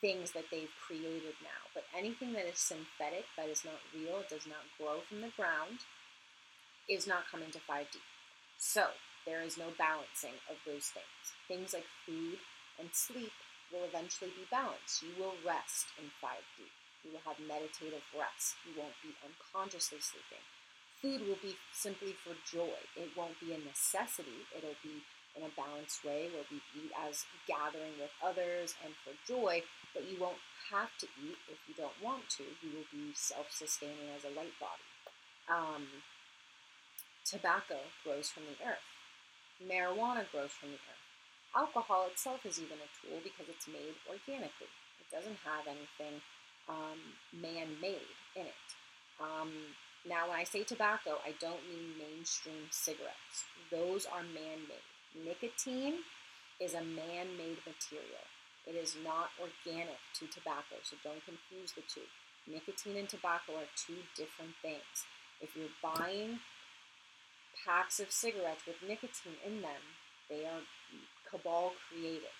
things 0.00 0.32
that 0.32 0.48
they've 0.50 0.72
created 0.86 1.36
now. 1.44 1.60
But 1.74 1.84
anything 1.96 2.32
that 2.32 2.48
is 2.48 2.58
synthetic, 2.58 3.28
that 3.36 3.48
is 3.48 3.64
not 3.64 3.84
real, 3.94 4.24
does 4.28 4.48
not 4.48 4.64
grow 4.80 5.04
from 5.06 5.20
the 5.20 5.32
ground, 5.36 5.84
is 6.88 7.06
not 7.06 7.28
coming 7.30 7.50
to 7.52 7.60
5D. 7.60 8.00
So 8.58 8.96
there 9.26 9.42
is 9.42 9.58
no 9.58 9.68
balancing 9.76 10.40
of 10.48 10.56
those 10.64 10.88
things. 10.88 11.36
Things 11.46 11.74
like 11.74 11.86
food 12.06 12.40
and 12.78 12.88
sleep 12.92 13.32
will 13.70 13.84
eventually 13.84 14.32
be 14.32 14.48
balanced. 14.50 15.04
You 15.04 15.12
will 15.20 15.36
rest 15.44 15.92
in 16.00 16.08
5D. 16.24 16.64
You 17.04 17.16
will 17.16 17.24
have 17.24 17.40
meditative 17.40 18.04
rest. 18.12 18.60
You 18.64 18.76
won't 18.76 18.96
be 19.00 19.16
unconsciously 19.24 20.00
sleeping. 20.00 20.44
Food 21.00 21.24
will 21.24 21.40
be 21.40 21.56
simply 21.72 22.12
for 22.12 22.36
joy. 22.44 22.76
It 22.92 23.16
won't 23.16 23.40
be 23.40 23.56
a 23.56 23.60
necessity. 23.60 24.44
It'll 24.52 24.76
be 24.84 25.00
in 25.32 25.46
a 25.46 25.52
balanced 25.56 26.04
way 26.04 26.28
where 26.28 26.44
we 26.50 26.60
eat 26.76 26.92
as 27.08 27.24
gathering 27.46 27.96
with 27.96 28.12
others 28.20 28.74
and 28.84 28.92
for 29.00 29.14
joy, 29.24 29.62
but 29.94 30.04
you 30.04 30.18
won't 30.20 30.42
have 30.68 30.90
to 30.98 31.06
eat 31.22 31.38
if 31.48 31.58
you 31.66 31.74
don't 31.74 31.96
want 32.02 32.28
to. 32.36 32.44
You 32.60 32.70
will 32.74 32.90
be 32.92 33.14
self 33.14 33.48
sustaining 33.50 34.10
as 34.12 34.28
a 34.28 34.34
light 34.34 34.54
body. 34.60 34.86
Um, 35.48 35.86
tobacco 37.24 37.78
grows 38.04 38.28
from 38.28 38.44
the 38.46 38.58
earth, 38.62 38.86
marijuana 39.62 40.28
grows 40.30 40.52
from 40.52 40.70
the 40.74 40.82
earth. 40.82 41.04
Alcohol 41.56 42.06
itself 42.06 42.46
is 42.46 42.62
even 42.62 42.78
a 42.78 42.90
tool 42.94 43.18
because 43.24 43.50
it's 43.50 43.66
made 43.66 43.98
organically. 44.06 44.70
It 45.02 45.08
doesn't 45.10 45.42
have 45.42 45.66
anything 45.66 46.22
um, 46.70 46.98
man 47.34 47.74
made 47.82 48.14
in 48.36 48.46
it. 48.46 48.68
Um, 49.18 49.50
now, 50.06 50.30
when 50.30 50.38
I 50.38 50.44
say 50.44 50.62
tobacco, 50.62 51.18
I 51.26 51.34
don't 51.40 51.60
mean 51.68 51.98
mainstream 51.98 52.70
cigarettes. 52.70 53.44
Those 53.70 54.06
are 54.06 54.22
man 54.22 54.64
made. 54.70 54.86
Nicotine 55.26 56.06
is 56.60 56.72
a 56.74 56.80
man 56.80 57.36
made 57.36 57.58
material. 57.66 58.24
It 58.66 58.76
is 58.78 58.96
not 59.02 59.34
organic 59.40 59.98
to 60.20 60.26
tobacco, 60.28 60.78
so 60.82 60.96
don't 61.02 61.24
confuse 61.26 61.72
the 61.72 61.82
two. 61.82 62.06
Nicotine 62.46 62.96
and 62.96 63.08
tobacco 63.08 63.58
are 63.58 63.70
two 63.76 64.00
different 64.16 64.54
things. 64.62 65.04
If 65.40 65.56
you're 65.56 65.74
buying 65.82 66.40
packs 67.66 68.00
of 68.00 68.10
cigarettes 68.10 68.64
with 68.66 68.80
nicotine 68.86 69.36
in 69.44 69.60
them, 69.60 69.82
they 70.28 70.44
are 70.44 70.64
cabal 71.28 71.72
created. 71.88 72.32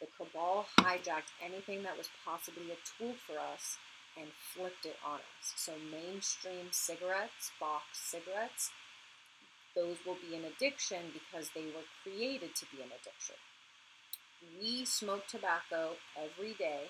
The 0.00 0.08
cabal 0.16 0.66
hijacked 0.78 1.36
anything 1.44 1.82
that 1.82 1.98
was 1.98 2.08
possibly 2.24 2.72
a 2.72 2.80
tool 2.88 3.14
for 3.26 3.38
us 3.38 3.76
and 4.16 4.28
flipped 4.32 4.86
it 4.86 4.96
on 5.04 5.20
us. 5.20 5.52
So, 5.56 5.72
mainstream 5.90 6.72
cigarettes, 6.72 7.52
box 7.60 8.00
cigarettes, 8.00 8.70
those 9.74 9.98
will 10.04 10.16
be 10.18 10.34
an 10.34 10.44
addiction 10.44 11.12
because 11.12 11.50
they 11.54 11.70
were 11.70 11.86
created 12.02 12.56
to 12.56 12.66
be 12.74 12.82
an 12.82 12.90
addiction. 12.90 13.38
We 14.58 14.84
smoke 14.84 15.28
tobacco 15.28 16.00
every 16.16 16.54
day 16.54 16.88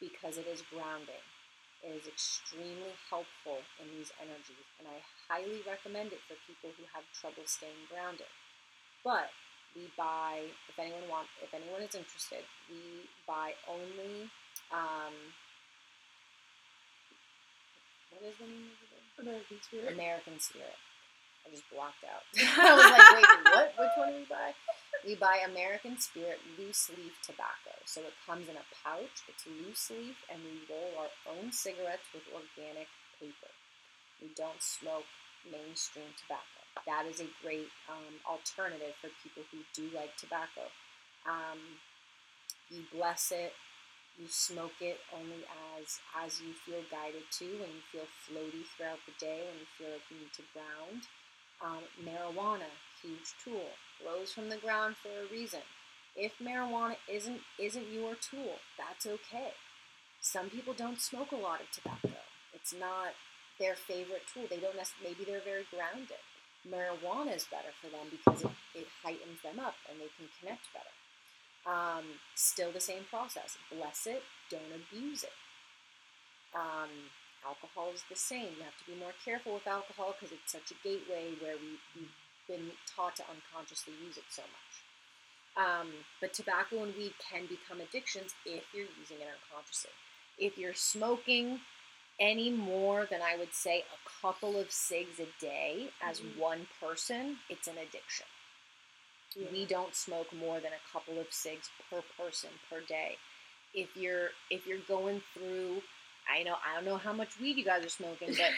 because 0.00 0.38
it 0.38 0.46
is 0.46 0.62
grounding. 0.70 1.26
It 1.82 1.94
is 1.94 2.06
extremely 2.06 2.94
helpful 3.10 3.62
in 3.78 3.86
these 3.94 4.10
energies, 4.18 4.66
and 4.78 4.86
I 4.86 4.98
highly 5.26 5.62
recommend 5.66 6.14
it 6.14 6.22
for 6.26 6.34
people 6.46 6.70
who 6.74 6.86
have 6.94 7.06
trouble 7.14 7.46
staying 7.46 7.86
grounded. 7.90 8.30
But 9.04 9.30
we 9.76 9.90
buy, 9.96 10.48
if 10.68 10.76
anyone 10.78 11.04
want, 11.08 11.28
if 11.42 11.52
anyone 11.52 11.82
is 11.82 11.94
interested, 11.94 12.44
we 12.68 13.08
buy 13.26 13.52
only. 13.68 14.30
Um, 14.72 15.14
what 18.12 18.24
is 18.24 18.36
the 18.40 18.48
name 18.48 18.72
of 18.72 18.88
it? 18.90 19.04
American 19.18 19.58
Spirit. 19.62 19.92
American 19.92 20.36
Spirit. 20.40 20.78
I 21.46 21.50
just 21.50 21.68
blocked 21.72 22.04
out. 22.04 22.24
I 22.36 22.74
was 22.76 22.90
like, 22.92 23.08
wait, 23.16 23.28
what? 23.48 23.68
Which 23.78 23.96
one 23.96 24.08
do 24.12 24.18
we 24.20 24.28
buy? 24.28 24.50
We 25.06 25.14
buy 25.14 25.40
American 25.48 25.96
Spirit 25.96 26.38
loose 26.58 26.90
leaf 26.92 27.16
tobacco. 27.24 27.72
So 27.86 28.02
it 28.02 28.12
comes 28.26 28.48
in 28.48 28.56
a 28.58 28.66
pouch, 28.84 29.24
it's 29.28 29.46
loose 29.46 29.90
leaf, 29.90 30.18
and 30.28 30.42
we 30.44 30.60
roll 30.68 30.92
our 31.00 31.12
own 31.32 31.52
cigarettes 31.52 32.04
with 32.12 32.26
organic 32.34 32.90
paper. 33.16 33.52
We 34.20 34.28
don't 34.36 34.60
smoke 34.60 35.08
mainstream 35.46 36.10
tobacco. 36.18 36.57
That 36.86 37.06
is 37.06 37.20
a 37.20 37.28
great 37.42 37.68
um, 37.88 38.14
alternative 38.24 38.94
for 39.00 39.10
people 39.22 39.42
who 39.50 39.58
do 39.74 39.94
like 39.94 40.16
tobacco. 40.16 40.70
Um, 41.28 41.58
you 42.70 42.82
bless 42.92 43.32
it, 43.32 43.52
you 44.18 44.26
smoke 44.28 44.76
it 44.80 44.98
only 45.14 45.44
as 45.78 46.00
as 46.16 46.40
you 46.40 46.52
feel 46.52 46.82
guided 46.90 47.22
to, 47.38 47.44
when 47.44 47.70
you 47.70 47.84
feel 47.92 48.08
floaty 48.26 48.64
throughout 48.76 48.98
the 49.06 49.14
day, 49.18 49.42
when 49.46 49.58
you 49.60 49.68
feel 49.78 49.90
like 49.92 50.06
you 50.10 50.18
need 50.18 50.32
to 50.34 50.42
ground. 50.52 51.02
Um, 51.60 51.82
marijuana, 52.02 52.70
huge 53.02 53.34
tool, 53.42 53.74
grows 54.02 54.32
from 54.32 54.48
the 54.48 54.56
ground 54.56 54.96
for 55.02 55.10
a 55.10 55.26
reason. 55.32 55.62
If 56.16 56.38
marijuana 56.38 56.96
isn't 57.10 57.40
isn't 57.58 57.92
your 57.92 58.14
tool, 58.14 58.58
that's 58.76 59.06
okay. 59.06 59.52
Some 60.20 60.50
people 60.50 60.74
don't 60.74 61.00
smoke 61.00 61.32
a 61.32 61.36
lot 61.36 61.60
of 61.60 61.70
tobacco. 61.70 62.18
It's 62.52 62.74
not 62.74 63.14
their 63.58 63.74
favorite 63.74 64.22
tool. 64.32 64.44
They 64.48 64.58
don't 64.58 64.76
maybe 65.02 65.24
they're 65.24 65.40
very 65.44 65.66
grounded. 65.70 66.22
Marijuana 66.66 67.34
is 67.34 67.46
better 67.50 67.70
for 67.80 67.88
them 67.88 68.10
because 68.10 68.42
it, 68.42 68.82
it 68.84 68.88
heightens 69.02 69.40
them 69.42 69.60
up 69.60 69.74
and 69.90 70.00
they 70.00 70.10
can 70.18 70.26
connect 70.40 70.66
better. 70.74 70.94
Um, 71.68 72.04
still 72.34 72.72
the 72.72 72.80
same 72.80 73.04
process. 73.10 73.58
Bless 73.70 74.06
it, 74.06 74.22
don't 74.50 74.72
abuse 74.72 75.22
it. 75.22 75.36
Um, 76.56 77.12
alcohol 77.46 77.92
is 77.94 78.02
the 78.08 78.16
same. 78.16 78.56
You 78.56 78.64
have 78.64 78.78
to 78.82 78.88
be 78.88 78.98
more 78.98 79.14
careful 79.24 79.54
with 79.54 79.66
alcohol 79.66 80.16
because 80.16 80.32
it's 80.32 80.52
such 80.52 80.72
a 80.72 80.78
gateway 80.82 81.36
where 81.40 81.56
we, 81.60 81.76
we've 81.94 82.16
been 82.48 82.72
taught 82.88 83.16
to 83.16 83.24
unconsciously 83.28 83.92
use 84.02 84.16
it 84.16 84.26
so 84.30 84.42
much. 84.42 84.72
Um, 85.58 85.90
but 86.20 86.32
tobacco 86.32 86.82
and 86.82 86.94
weed 86.94 87.14
can 87.18 87.46
become 87.46 87.80
addictions 87.80 88.34
if 88.46 88.62
you're 88.72 88.88
using 88.98 89.18
it 89.20 89.28
unconsciously. 89.28 89.90
If 90.38 90.56
you're 90.56 90.74
smoking 90.74 91.60
any 92.20 92.50
more 92.50 93.06
than 93.06 93.22
I 93.22 93.36
would 93.36 93.54
say 93.54 93.80
a 93.94 94.08
couple 94.20 94.58
of 94.58 94.70
cigs 94.72 95.20
a 95.20 95.26
day 95.40 95.92
as 96.02 96.20
Mhm. 96.20 96.36
one 96.36 96.66
person, 96.80 97.40
it's 97.48 97.68
an 97.68 97.78
addiction. 97.78 98.26
We 99.52 99.66
don't 99.66 99.94
smoke 99.94 100.32
more 100.32 100.58
than 100.58 100.72
a 100.72 100.92
couple 100.92 101.18
of 101.20 101.32
cigs 101.32 101.70
per 101.90 102.02
person 102.16 102.50
per 102.68 102.80
day. 102.80 103.18
If 103.72 103.96
you're 103.96 104.30
if 104.50 104.66
you're 104.66 104.78
going 104.78 105.22
through, 105.32 105.82
I 106.28 106.42
know 106.42 106.56
I 106.66 106.74
don't 106.74 106.84
know 106.84 106.96
how 106.96 107.12
much 107.12 107.38
weed 107.38 107.56
you 107.56 107.64
guys 107.64 107.84
are 107.84 107.88
smoking, 107.90 108.34
but 108.36 108.52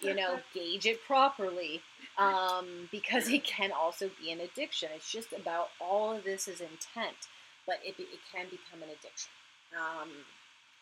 you 0.00 0.14
know 0.14 0.40
gauge 0.54 0.86
it 0.86 1.04
properly 1.04 1.82
um, 2.18 2.88
because 2.90 3.28
it 3.28 3.44
can 3.44 3.70
also 3.70 4.10
be 4.20 4.32
an 4.32 4.40
addiction. 4.40 4.88
It's 4.96 5.12
just 5.12 5.32
about 5.32 5.68
all 5.80 6.12
of 6.16 6.24
this 6.24 6.48
is 6.48 6.60
intent, 6.60 7.28
but 7.66 7.78
it, 7.84 7.94
it 7.98 8.20
can 8.32 8.46
become 8.48 8.82
an 8.82 8.88
addiction. 8.88 9.30
Um, 9.76 10.10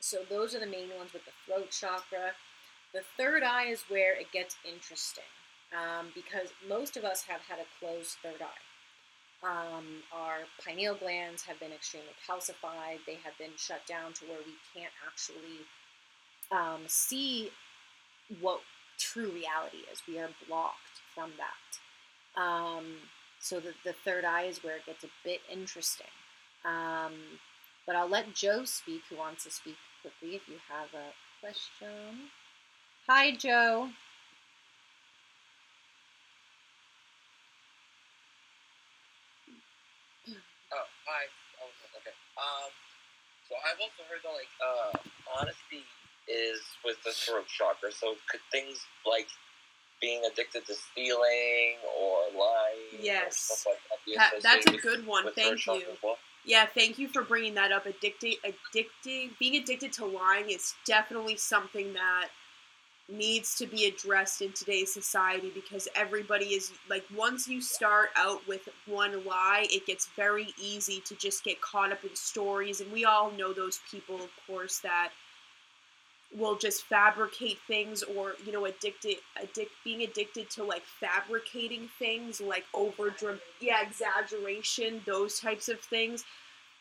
so 0.05 0.19
those 0.29 0.55
are 0.55 0.61
the 0.61 0.67
main 0.67 0.91
ones 0.99 1.15
with 1.15 1.25
the 1.25 1.33
throat 1.47 1.71
chakra. 1.71 2.37
The 2.93 3.01
third 3.17 3.43
eye 3.43 3.69
is 3.69 3.85
where 3.89 4.13
it 4.13 4.31
gets 4.33 4.57
interesting 4.63 5.25
um, 5.73 6.09
because 6.15 6.53
most 6.69 6.99
of 6.99 7.05
us 7.05 7.23
have 7.23 7.41
had 7.41 7.59
a 7.59 7.65
closed 7.81 8.19
third 8.23 8.43
eye. 8.43 9.49
Um, 9.49 10.03
our 10.13 10.41
pineal 10.63 10.95
glands 10.95 11.43
have 11.45 11.59
been 11.59 11.73
extremely 11.73 12.13
calcified. 12.29 12.99
They 13.07 13.17
have 13.25 13.33
been 13.39 13.57
shut 13.57 13.81
down 13.87 14.13
to 14.15 14.27
where 14.27 14.41
we 14.45 14.53
can't 14.75 14.93
actually 15.09 15.65
um, 16.53 16.83
see 16.87 17.49
what 18.43 18.61
true 18.99 19.31
reality 19.31 19.79
is. 19.91 20.03
We 20.07 20.19
are 20.19 20.29
blocked 20.47 21.01
from 21.15 21.31
that. 21.39 22.41
Um, 22.41 22.97
so 23.41 23.59
the, 23.59 23.73
the 23.87 23.95
third 24.05 24.27
eye 24.27 24.45
is 24.45 24.63
where 24.63 24.77
it 24.77 24.85
gets 24.85 25.03
a 25.03 25.09
bit 25.25 25.41
interesting. 25.51 26.13
Um, 26.67 27.13
but 27.87 27.97
I'll 27.97 28.09
let 28.09 28.35
Joe 28.35 28.65
speak, 28.65 29.03
who 29.09 29.17
wants 29.17 29.45
to 29.45 29.51
speak 29.51 29.77
quickly 30.05 30.37
if 30.37 30.43
you 30.49 30.57
have 30.69 30.89
a 30.93 31.09
question. 31.41 32.29
Hi, 33.09 33.33
Joe. 33.33 33.89
Oh, 40.29 40.87
hi. 41.07 41.23
Oh, 41.65 41.71
okay. 42.01 42.15
Um, 42.37 42.71
so 43.49 43.55
I've 43.65 43.81
also 43.81 44.03
heard 44.09 44.21
that 44.25 44.35
like 44.37 44.53
uh, 44.61 44.93
honesty 45.41 45.85
is 46.29 46.61
with 46.85 46.97
the 47.05 47.13
throat 47.13 47.47
chakra. 47.49 47.93
So 47.93 48.17
could 48.29 48.41
things 48.53 48.85
like 49.09 49.29
being 50.01 50.21
addicted 50.29 50.67
to 50.67 50.75
stealing 50.75 51.81
or 51.97 52.29
lying 52.37 53.01
Yes. 53.01 53.49
or 53.49 53.57
stuff 53.57 53.73
like 53.73 53.81
that 53.89 54.01
be 54.05 54.17
That- 54.17 54.43
that's 54.43 54.67
a 54.67 54.77
good 54.77 55.07
one. 55.07 55.25
Thank 55.33 55.65
you. 55.67 55.83
well? 56.03 56.19
Yeah, 56.45 56.67
thank 56.67 56.99
you 56.99 57.09
for 57.09 57.23
bringing 57.23 57.55
that 57.55 57.73
up. 57.73 57.87
Addicting, 57.87 58.37
being 59.39 59.57
addicted 59.57 59.93
to 59.95 60.05
lying 60.05 60.51
is 60.51 60.75
definitely 60.87 61.37
something 61.37 61.95
that 61.95 62.29
needs 63.09 63.55
to 63.57 63.67
be 63.67 63.87
addressed 63.87 64.41
in 64.41 64.53
today's 64.53 64.93
society 64.93 65.51
because 65.55 65.89
everybody 65.95 66.47
is 66.47 66.73
like 66.89 67.05
once 67.15 67.47
you 67.47 67.61
start 67.61 68.09
out 68.17 68.47
with 68.49 68.69
one 68.87 69.25
lie, 69.25 69.67
it 69.71 69.87
gets 69.87 70.07
very 70.17 70.55
easy 70.63 71.01
to 71.07 71.15
just 71.17 71.45
get 71.45 71.61
caught 71.61 71.93
up 71.93 72.03
in 72.05 72.15
stories, 72.15 72.81
and 72.81 72.91
we 72.93 73.05
all 73.05 73.31
know 73.33 73.53
those 73.53 73.81
people, 73.91 74.17
of 74.17 74.31
course, 74.47 74.79
that 74.79 75.11
will 76.37 76.57
just 76.57 76.85
fabricate 76.85 77.59
things 77.67 78.03
or 78.03 78.35
you 78.45 78.53
know 78.53 78.65
addicted 78.65 79.17
addict 79.37 79.71
being 79.85 80.03
addicted 80.03 80.51
to 80.51 80.65
like 80.65 80.83
fabricating 80.85 81.89
things 81.99 82.41
like 82.41 82.65
over 82.75 83.15
yeah 83.61 83.83
exaggeration 83.87 85.01
those 85.07 85.39
types 85.39 85.69
of 85.69 85.81
things. 85.81 86.25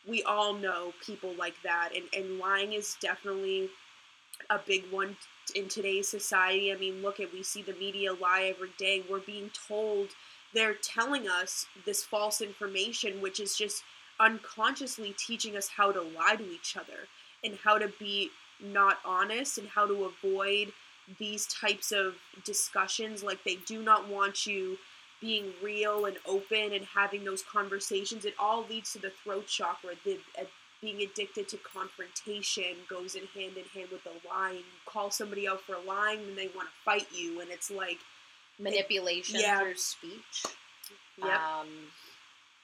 We 0.06 0.22
all 0.24 0.52
know 0.52 0.92
people 1.04 1.34
like 1.38 1.54
that 1.62 1.90
and 1.94 2.04
and 2.14 2.38
lying 2.38 2.72
is 2.72 2.96
definitely 3.00 3.70
a 4.50 4.58
big 4.58 4.84
one 4.90 5.16
in 5.54 5.68
today's 5.68 6.08
society. 6.08 6.72
I 6.72 6.76
mean 6.76 7.02
look 7.02 7.20
at 7.20 7.32
we 7.32 7.42
see 7.42 7.62
the 7.62 7.74
media 7.74 8.12
lie 8.12 8.52
every 8.54 8.72
day. 8.76 9.04
We're 9.08 9.20
being 9.20 9.50
told 9.68 10.08
they're 10.52 10.74
telling 10.74 11.28
us 11.28 11.66
this 11.84 12.02
false 12.02 12.40
information 12.40 13.20
which 13.20 13.38
is 13.38 13.56
just 13.56 13.84
unconsciously 14.18 15.14
teaching 15.16 15.56
us 15.56 15.68
how 15.68 15.92
to 15.92 16.00
lie 16.00 16.36
to 16.36 16.50
each 16.52 16.76
other 16.76 17.08
and 17.42 17.58
how 17.64 17.78
to 17.78 17.88
be 17.98 18.30
not 18.64 18.98
honest 19.04 19.58
and 19.58 19.68
how 19.68 19.86
to 19.86 20.04
avoid 20.04 20.72
these 21.18 21.46
types 21.46 21.92
of 21.92 22.14
discussions 22.44 23.22
like 23.22 23.42
they 23.44 23.56
do 23.66 23.82
not 23.82 24.08
want 24.08 24.46
you 24.46 24.78
being 25.20 25.52
real 25.62 26.06
and 26.06 26.16
open 26.26 26.72
and 26.72 26.84
having 26.94 27.24
those 27.24 27.42
conversations 27.42 28.24
it 28.24 28.34
all 28.38 28.64
leads 28.68 28.92
to 28.92 28.98
the 28.98 29.10
throat 29.22 29.46
chakra 29.46 29.90
the 30.04 30.18
uh, 30.40 30.44
being 30.80 31.00
addicted 31.02 31.48
to 31.48 31.56
confrontation 31.58 32.74
goes 32.90 33.14
in 33.14 33.22
hand 33.34 33.56
in 33.56 33.64
hand 33.74 33.88
with 33.92 34.02
the 34.04 34.10
lying 34.28 34.56
you 34.58 34.62
call 34.86 35.10
somebody 35.10 35.46
out 35.48 35.60
for 35.62 35.76
lying 35.86 36.20
and 36.20 36.36
they 36.36 36.48
want 36.56 36.68
to 36.68 36.74
fight 36.84 37.06
you 37.12 37.40
and 37.40 37.50
it's 37.50 37.70
like 37.70 37.98
Manipulation 38.58 39.40
Yeah. 39.40 39.60
through 39.60 39.74
speech. 39.76 40.44
yep 41.18 41.40
Um, 41.40 41.68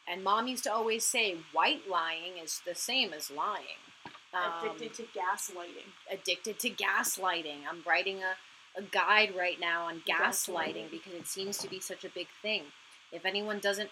and 0.08 0.22
mom 0.22 0.46
used 0.48 0.64
to 0.64 0.72
always 0.72 1.04
say 1.04 1.36
white 1.52 1.88
lying 1.88 2.38
is 2.42 2.60
the 2.64 2.74
same 2.74 3.12
as 3.12 3.30
lying. 3.30 3.64
Um, 4.32 4.70
addicted 4.70 4.94
to 4.94 5.02
gaslighting 5.18 5.90
addicted 6.12 6.58
to 6.60 6.70
gaslighting. 6.70 7.58
I'm 7.68 7.82
writing 7.86 8.18
a, 8.22 8.78
a 8.78 8.82
guide 8.82 9.34
right 9.36 9.58
now 9.58 9.86
on 9.86 10.02
gaslighting 10.08 10.86
Gaslighting. 10.86 10.90
because 10.90 11.14
it 11.14 11.26
seems 11.26 11.58
to 11.58 11.68
be 11.68 11.80
such 11.80 12.04
a 12.04 12.08
big 12.10 12.28
thing. 12.40 12.62
If 13.12 13.26
anyone 13.26 13.58
doesn't 13.58 13.90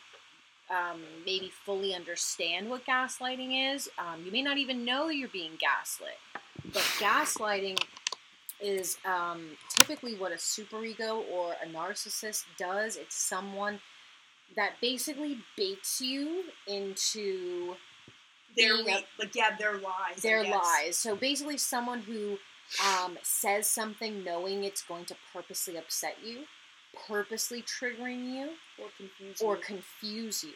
um, 0.70 1.00
maybe 1.24 1.50
fully 1.64 1.94
understand 1.94 2.70
what 2.70 2.86
gaslighting 2.86 3.74
is, 3.74 3.88
um, 3.98 4.24
you 4.24 4.30
may 4.30 4.42
not 4.42 4.58
even 4.58 4.84
know 4.84 5.08
you're 5.08 5.28
being 5.28 5.52
gaslit. 5.58 6.18
But 6.72 6.82
gaslighting 6.98 7.78
is 8.60 8.98
um, 9.04 9.56
typically 9.70 10.14
what 10.14 10.32
a 10.32 10.36
superego 10.36 11.22
or 11.32 11.54
a 11.64 11.66
narcissist 11.66 12.44
does. 12.58 12.96
It's 12.96 13.16
someone 13.16 13.80
that 14.56 14.72
basically 14.80 15.38
baits 15.56 16.00
you 16.00 16.44
into 16.66 17.74
their 18.58 18.74
re- 18.74 19.04
like 19.18 19.34
yeah 19.34 19.56
their 19.58 19.74
lies 19.74 20.22
their 20.22 20.44
lies. 20.44 20.96
So 20.96 21.16
basically, 21.16 21.58
someone 21.58 22.00
who 22.00 22.38
um, 22.84 23.16
says 23.22 23.66
something 23.66 24.24
knowing 24.24 24.64
it's 24.64 24.82
going 24.82 25.06
to 25.06 25.16
purposely 25.32 25.76
upset 25.76 26.16
you, 26.24 26.44
purposely 27.08 27.62
triggering 27.62 28.24
you, 28.32 28.50
or 28.78 28.88
confuse 28.96 29.40
or 29.40 29.56
you. 29.56 29.62
confuse 29.62 30.44
you, 30.44 30.52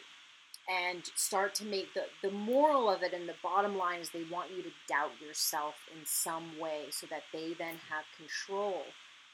and 0.68 1.02
start 1.14 1.54
to 1.56 1.64
make 1.64 1.94
the 1.94 2.04
the 2.22 2.30
moral 2.30 2.90
of 2.90 3.02
it 3.02 3.12
and 3.12 3.28
the 3.28 3.34
bottom 3.42 3.76
line 3.76 4.00
is 4.00 4.10
they 4.10 4.24
want 4.30 4.50
you 4.54 4.62
to 4.62 4.70
doubt 4.88 5.12
yourself 5.24 5.74
in 5.96 6.04
some 6.04 6.58
way, 6.60 6.84
so 6.90 7.06
that 7.08 7.22
they 7.32 7.54
then 7.58 7.76
have 7.88 8.04
control 8.16 8.82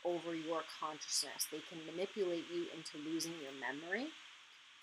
over 0.05 0.35
your 0.35 0.63
consciousness. 0.81 1.49
They 1.51 1.61
can 1.69 1.79
manipulate 1.85 2.45
you 2.55 2.67
into 2.75 3.11
losing 3.11 3.33
your 3.43 3.53
memory, 3.61 4.09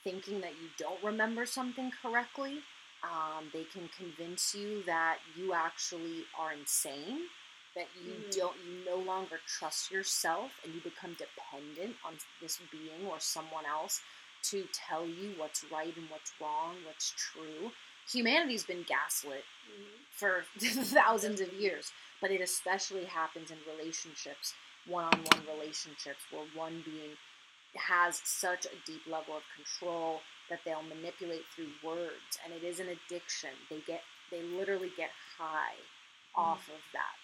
thinking 0.03 0.41
that 0.41 0.53
you 0.61 0.69
don't 0.77 1.01
remember 1.03 1.45
something 1.45 1.91
correctly. 2.01 2.59
Um, 3.05 3.49
they 3.53 3.65
can 3.65 3.87
convince 3.89 4.55
you 4.55 4.81
that 4.83 5.19
you 5.37 5.53
actually 5.53 6.25
are 6.39 6.53
insane, 6.53 7.29
that 7.75 7.87
you 8.03 8.13
Mhm. 8.13 8.31
don't, 8.35 8.57
you 8.65 8.83
no 8.85 8.95
longer 8.95 9.39
trust 9.47 9.91
yourself, 9.91 10.51
and 10.63 10.73
you 10.73 10.81
become 10.81 11.13
dependent 11.15 11.97
on 12.03 12.17
this 12.41 12.57
being 12.71 13.05
or 13.05 13.19
someone 13.19 13.65
else 13.65 14.01
to 14.43 14.67
tell 14.73 15.05
you 15.05 15.33
what's 15.37 15.63
right 15.65 15.95
and 15.95 16.09
what's 16.09 16.31
wrong, 16.39 16.83
what's 16.85 17.11
true. 17.17 17.71
Humanity's 18.11 18.63
been 18.63 18.83
gaslit 18.83 19.45
Mhm. 19.69 20.05
for 20.11 20.45
thousands 21.03 21.41
of 21.41 21.53
years, 21.53 21.91
but 22.21 22.31
it 22.31 22.41
especially 22.41 23.05
happens 23.05 23.51
in 23.51 23.59
relationships, 23.67 24.53
one 24.85 25.05
on 25.05 25.23
one 25.25 25.45
relationships, 25.47 26.23
where 26.31 26.45
one 26.55 26.81
being 26.81 27.17
has 27.75 28.21
such 28.23 28.65
a 28.65 28.75
deep 28.85 29.05
level 29.05 29.35
of 29.37 29.43
control 29.55 30.21
that 30.49 30.59
they'll 30.65 30.83
manipulate 30.83 31.45
through 31.55 31.71
words 31.83 32.39
and 32.43 32.53
it 32.53 32.63
is 32.63 32.79
an 32.79 32.87
addiction 32.89 33.51
they 33.69 33.79
get 33.87 34.01
they 34.31 34.41
literally 34.43 34.91
get 34.97 35.09
high 35.37 35.77
off 36.35 36.67
of 36.69 36.81
that 36.93 37.17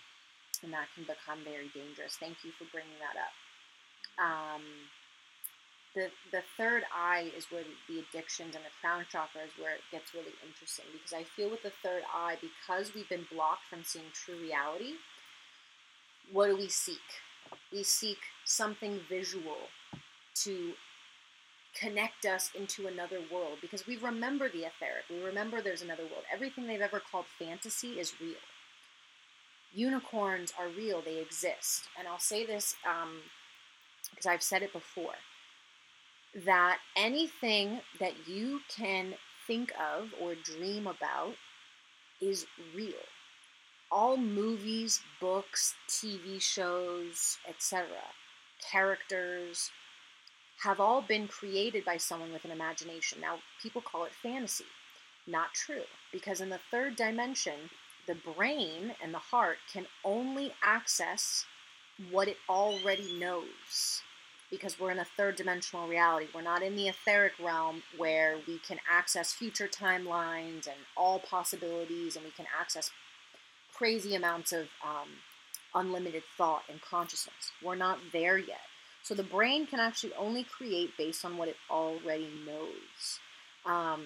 and 0.63 0.71
that 0.71 0.87
can 0.95 1.03
become 1.03 1.39
very 1.43 1.69
dangerous 1.73 2.17
thank 2.19 2.43
you 2.43 2.51
for 2.57 2.65
bringing 2.71 2.97
that 2.99 3.17
up 3.19 3.33
um, 4.19 4.61
the 5.93 6.07
the 6.31 6.41
third 6.57 6.83
eye 6.95 7.31
is 7.35 7.45
where 7.51 7.63
the 7.87 7.99
addictions 7.99 8.55
and 8.55 8.63
the 8.63 8.73
crown 8.79 9.05
chakra 9.11 9.41
is 9.41 9.51
where 9.59 9.75
it 9.75 9.81
gets 9.91 10.13
really 10.13 10.33
interesting 10.45 10.85
because 10.93 11.13
I 11.13 11.23
feel 11.23 11.49
with 11.49 11.63
the 11.63 11.73
third 11.83 12.03
eye 12.13 12.37
because 12.39 12.93
we've 12.95 13.09
been 13.09 13.27
blocked 13.31 13.67
from 13.69 13.83
seeing 13.83 14.05
true 14.13 14.39
reality. 14.39 14.93
What 16.31 16.47
do 16.47 16.55
we 16.55 16.69
seek? 16.69 17.03
We 17.73 17.83
seek 17.83 18.19
something 18.45 19.01
visual 19.09 19.67
to 20.43 20.71
connect 21.79 22.25
us 22.25 22.51
into 22.57 22.87
another 22.87 23.19
world 23.31 23.57
because 23.61 23.87
we 23.87 23.97
remember 23.97 24.49
the 24.49 24.65
etheric. 24.65 25.05
We 25.09 25.23
remember 25.23 25.61
there's 25.61 25.81
another 25.81 26.03
world. 26.03 26.23
Everything 26.31 26.67
they've 26.67 26.81
ever 26.81 26.99
called 26.99 27.25
fantasy 27.39 27.99
is 27.99 28.13
real. 28.19 28.35
Unicorns 29.73 30.53
are 30.59 30.67
real. 30.67 31.01
They 31.01 31.19
exist. 31.19 31.83
And 31.97 32.07
I'll 32.07 32.19
say 32.19 32.45
this 32.45 32.75
um, 32.87 33.21
because 34.09 34.25
I've 34.25 34.43
said 34.43 34.63
it 34.63 34.73
before 34.73 35.15
that 36.45 36.79
anything 36.95 37.81
that 37.99 38.27
you 38.27 38.61
can 38.73 39.13
think 39.47 39.71
of 39.79 40.09
or 40.21 40.35
dream 40.35 40.87
about 40.87 41.33
is 42.21 42.45
real. 42.75 42.93
All 43.91 44.15
movies, 44.15 45.01
books, 45.19 45.73
TV 45.89 46.41
shows, 46.41 47.37
etc., 47.47 47.87
characters 48.71 49.71
have 50.63 50.79
all 50.79 51.01
been 51.01 51.27
created 51.27 51.83
by 51.83 51.97
someone 51.97 52.31
with 52.31 52.45
an 52.45 52.51
imagination. 52.51 53.19
Now, 53.19 53.39
people 53.61 53.81
call 53.81 54.05
it 54.05 54.11
fantasy. 54.21 54.65
Not 55.27 55.53
true, 55.53 55.83
because 56.11 56.41
in 56.41 56.49
the 56.49 56.59
third 56.69 56.95
dimension, 56.95 57.69
the 58.07 58.15
brain 58.15 58.93
and 59.03 59.13
the 59.13 59.19
heart 59.19 59.57
can 59.71 59.85
only 60.03 60.53
access 60.63 61.45
what 62.09 62.27
it 62.27 62.37
already 62.49 63.19
knows 63.19 64.01
because 64.49 64.79
we're 64.79 64.91
in 64.91 64.99
a 64.99 65.05
third 65.05 65.35
dimensional 65.37 65.87
reality. 65.87 66.27
We're 66.35 66.41
not 66.41 66.61
in 66.61 66.75
the 66.75 66.89
etheric 66.89 67.33
realm 67.41 67.83
where 67.97 68.37
we 68.47 68.59
can 68.59 68.79
access 68.89 69.31
future 69.31 69.67
timelines 69.67 70.67
and 70.67 70.77
all 70.97 71.19
possibilities, 71.19 72.15
and 72.15 72.25
we 72.25 72.31
can 72.31 72.47
access 72.59 72.91
crazy 73.73 74.13
amounts 74.13 74.51
of 74.51 74.67
um, 74.83 75.07
unlimited 75.73 76.23
thought 76.37 76.63
and 76.69 76.81
consciousness. 76.81 77.51
We're 77.63 77.75
not 77.75 77.99
there 78.11 78.37
yet. 78.37 78.59
So 79.03 79.13
the 79.15 79.23
brain 79.23 79.65
can 79.65 79.79
actually 79.79 80.13
only 80.13 80.43
create 80.43 80.97
based 80.97 81.25
on 81.25 81.37
what 81.37 81.47
it 81.47 81.57
already 81.69 82.29
knows. 82.45 83.19
Um, 83.65 84.05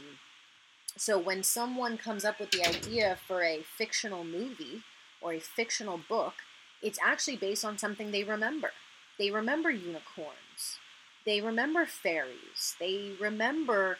so 0.98 1.20
when 1.20 1.44
someone 1.44 1.98
comes 1.98 2.24
up 2.24 2.40
with 2.40 2.52
the 2.52 2.66
idea 2.66 3.18
for 3.28 3.44
a 3.44 3.64
fictional 3.64 4.24
movie 4.24 4.84
or 5.22 5.34
a 5.34 5.40
fictional 5.40 6.00
book, 6.10 6.36
it's 6.82 7.00
actually 7.04 7.38
based 7.38 7.66
on 7.66 7.78
something 7.78 8.12
they 8.12 8.24
remember. 8.24 8.72
They 9.18 9.32
remember 9.32 9.70
unicorns. 9.70 10.80
They 11.26 11.42
remember 11.42 11.86
fairies. 11.86 12.76
They 12.80 13.12
remember 13.20 13.98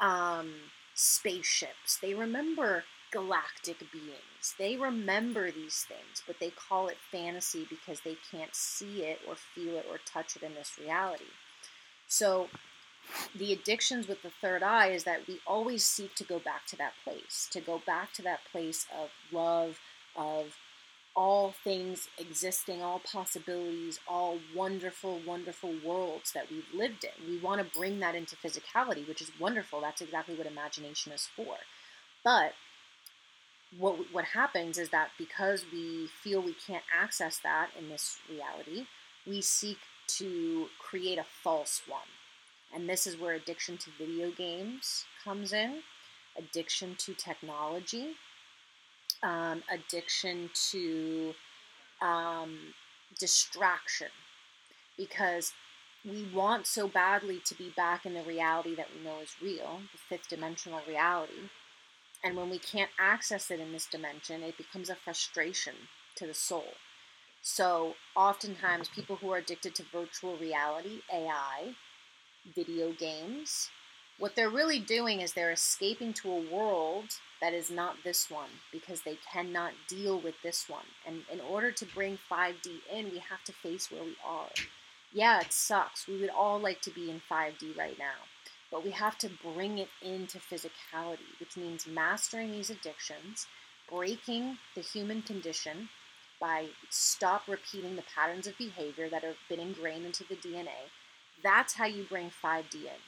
um, 0.00 0.52
spaceships. 0.94 1.98
They 2.00 2.14
remember 2.14 2.84
galactic 3.10 3.80
beings. 3.92 4.29
They 4.58 4.76
remember 4.76 5.50
these 5.50 5.84
things, 5.88 6.22
but 6.26 6.36
they 6.40 6.50
call 6.50 6.88
it 6.88 6.96
fantasy 7.10 7.66
because 7.68 8.00
they 8.00 8.16
can't 8.30 8.54
see 8.54 9.02
it 9.02 9.20
or 9.28 9.34
feel 9.36 9.76
it 9.76 9.86
or 9.90 9.98
touch 10.04 10.36
it 10.36 10.42
in 10.42 10.54
this 10.54 10.78
reality. 10.80 11.24
So, 12.06 12.48
the 13.34 13.52
addictions 13.52 14.08
with 14.08 14.22
the 14.22 14.30
third 14.30 14.62
eye 14.62 14.88
is 14.88 15.04
that 15.04 15.26
we 15.26 15.40
always 15.46 15.84
seek 15.84 16.14
to 16.16 16.24
go 16.24 16.38
back 16.38 16.66
to 16.66 16.76
that 16.76 16.92
place, 17.04 17.48
to 17.52 17.60
go 17.60 17.82
back 17.86 18.12
to 18.14 18.22
that 18.22 18.40
place 18.50 18.86
of 18.96 19.10
love, 19.32 19.78
of 20.16 20.56
all 21.16 21.52
things 21.64 22.08
existing, 22.18 22.82
all 22.82 23.00
possibilities, 23.00 23.98
all 24.08 24.38
wonderful, 24.54 25.20
wonderful 25.26 25.74
worlds 25.84 26.32
that 26.32 26.50
we've 26.50 26.72
lived 26.72 27.04
in. 27.04 27.28
We 27.28 27.38
want 27.38 27.60
to 27.60 27.78
bring 27.78 27.98
that 28.00 28.14
into 28.14 28.36
physicality, 28.36 29.06
which 29.06 29.20
is 29.20 29.30
wonderful. 29.38 29.80
That's 29.80 30.00
exactly 30.00 30.36
what 30.36 30.46
imagination 30.46 31.12
is 31.12 31.28
for. 31.36 31.56
But 32.24 32.52
what 33.78 33.96
what 34.12 34.24
happens 34.24 34.78
is 34.78 34.88
that 34.90 35.10
because 35.18 35.64
we 35.72 36.08
feel 36.22 36.40
we 36.40 36.54
can't 36.66 36.84
access 36.98 37.38
that 37.38 37.70
in 37.78 37.88
this 37.88 38.18
reality, 38.28 38.86
we 39.26 39.40
seek 39.40 39.78
to 40.18 40.66
create 40.78 41.18
a 41.18 41.26
false 41.42 41.82
one. 41.88 42.00
And 42.74 42.88
this 42.88 43.06
is 43.06 43.16
where 43.18 43.34
addiction 43.34 43.78
to 43.78 43.90
video 43.98 44.30
games 44.30 45.04
comes 45.24 45.52
in, 45.52 45.80
addiction 46.36 46.96
to 46.98 47.14
technology, 47.14 48.14
um, 49.22 49.62
addiction 49.72 50.50
to 50.70 51.34
um, 52.00 52.58
distraction 53.18 54.08
because 54.96 55.52
we 56.04 56.26
want 56.32 56.66
so 56.66 56.88
badly 56.88 57.40
to 57.44 57.54
be 57.54 57.72
back 57.76 58.06
in 58.06 58.14
the 58.14 58.22
reality 58.22 58.74
that 58.74 58.88
we 58.96 59.04
know 59.04 59.20
is 59.20 59.34
real, 59.42 59.80
the 59.92 59.98
fifth 60.08 60.28
dimensional 60.28 60.80
reality. 60.88 61.50
And 62.22 62.36
when 62.36 62.50
we 62.50 62.58
can't 62.58 62.90
access 62.98 63.50
it 63.50 63.60
in 63.60 63.72
this 63.72 63.86
dimension, 63.86 64.42
it 64.42 64.58
becomes 64.58 64.90
a 64.90 64.94
frustration 64.94 65.74
to 66.16 66.26
the 66.26 66.34
soul. 66.34 66.74
So, 67.42 67.94
oftentimes, 68.14 68.90
people 68.90 69.16
who 69.16 69.32
are 69.32 69.38
addicted 69.38 69.74
to 69.76 69.82
virtual 69.84 70.36
reality, 70.36 71.00
AI, 71.10 71.74
video 72.54 72.92
games, 72.92 73.70
what 74.18 74.36
they're 74.36 74.50
really 74.50 74.78
doing 74.78 75.22
is 75.22 75.32
they're 75.32 75.50
escaping 75.50 76.12
to 76.12 76.30
a 76.30 76.54
world 76.54 77.06
that 77.40 77.54
is 77.54 77.70
not 77.70 77.96
this 78.04 78.30
one 78.30 78.50
because 78.70 79.00
they 79.00 79.18
cannot 79.32 79.72
deal 79.88 80.20
with 80.20 80.34
this 80.42 80.68
one. 80.68 80.84
And 81.06 81.22
in 81.32 81.40
order 81.40 81.72
to 81.72 81.86
bring 81.86 82.18
5D 82.30 82.80
in, 82.92 83.06
we 83.06 83.18
have 83.18 83.42
to 83.46 83.52
face 83.52 83.90
where 83.90 84.04
we 84.04 84.16
are. 84.22 84.50
Yeah, 85.12 85.40
it 85.40 85.52
sucks. 85.52 86.06
We 86.06 86.20
would 86.20 86.30
all 86.30 86.60
like 86.60 86.82
to 86.82 86.90
be 86.90 87.10
in 87.10 87.22
5D 87.30 87.76
right 87.78 87.98
now. 87.98 88.26
But 88.70 88.84
we 88.84 88.90
have 88.92 89.18
to 89.18 89.30
bring 89.42 89.78
it 89.78 89.88
into 90.00 90.38
physicality, 90.38 91.30
which 91.40 91.56
means 91.56 91.86
mastering 91.86 92.52
these 92.52 92.70
addictions, 92.70 93.46
breaking 93.90 94.58
the 94.74 94.80
human 94.80 95.22
condition 95.22 95.88
by 96.40 96.66
stop 96.88 97.42
repeating 97.48 97.96
the 97.96 98.04
patterns 98.14 98.46
of 98.46 98.56
behavior 98.56 99.08
that 99.10 99.24
have 99.24 99.36
been 99.48 99.60
ingrained 99.60 100.06
into 100.06 100.24
the 100.24 100.36
DNA. 100.36 100.88
That's 101.42 101.74
how 101.74 101.86
you 101.86 102.04
bring 102.04 102.30
5D 102.42 102.74
in 102.74 103.00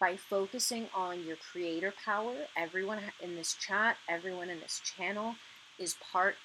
by 0.00 0.16
focusing 0.16 0.88
on 0.94 1.24
your 1.24 1.36
creator 1.36 1.92
power. 2.04 2.34
Everyone 2.56 2.98
in 3.22 3.36
this 3.36 3.54
chat, 3.54 3.96
everyone 4.08 4.50
in 4.50 4.60
this 4.60 4.80
channel 4.84 5.34
is 5.78 5.96
part 6.12 6.36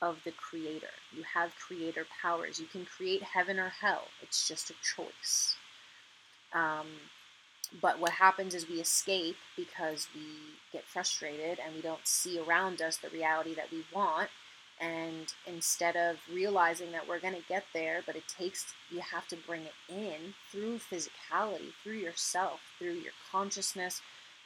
of 0.00 0.18
the 0.24 0.32
creator. 0.32 0.90
You 1.14 1.22
have 1.22 1.54
creator 1.56 2.06
powers. 2.20 2.58
You 2.60 2.66
can 2.66 2.84
create 2.84 3.22
heaven 3.22 3.58
or 3.58 3.68
hell. 3.68 4.02
It's 4.20 4.46
just 4.48 4.70
a 4.70 4.74
choice. 4.96 5.56
Um, 6.52 6.86
but 7.80 7.98
what 7.98 8.12
happens 8.12 8.54
is 8.54 8.68
we 8.68 8.80
escape 8.80 9.36
because 9.56 10.08
we 10.14 10.22
get 10.72 10.84
frustrated 10.84 11.58
and 11.64 11.74
we 11.74 11.80
don't 11.80 12.06
see 12.06 12.38
around 12.38 12.82
us 12.82 12.96
the 12.96 13.08
reality 13.08 13.54
that 13.54 13.70
we 13.70 13.84
want. 13.94 14.28
And 14.80 15.32
instead 15.46 15.96
of 15.96 16.16
realizing 16.32 16.92
that 16.92 17.06
we're 17.06 17.20
going 17.20 17.34
to 17.36 17.48
get 17.48 17.64
there 17.72 18.02
but 18.04 18.16
it 18.16 18.24
takes 18.26 18.74
you 18.90 19.00
have 19.00 19.28
to 19.28 19.36
bring 19.36 19.62
it 19.62 19.74
in 19.88 20.34
through 20.50 20.78
physicality 20.78 21.72
through 21.84 21.98
yourself 21.98 22.58
through 22.78 22.94
your 22.94 23.12
consciousness 23.30 24.00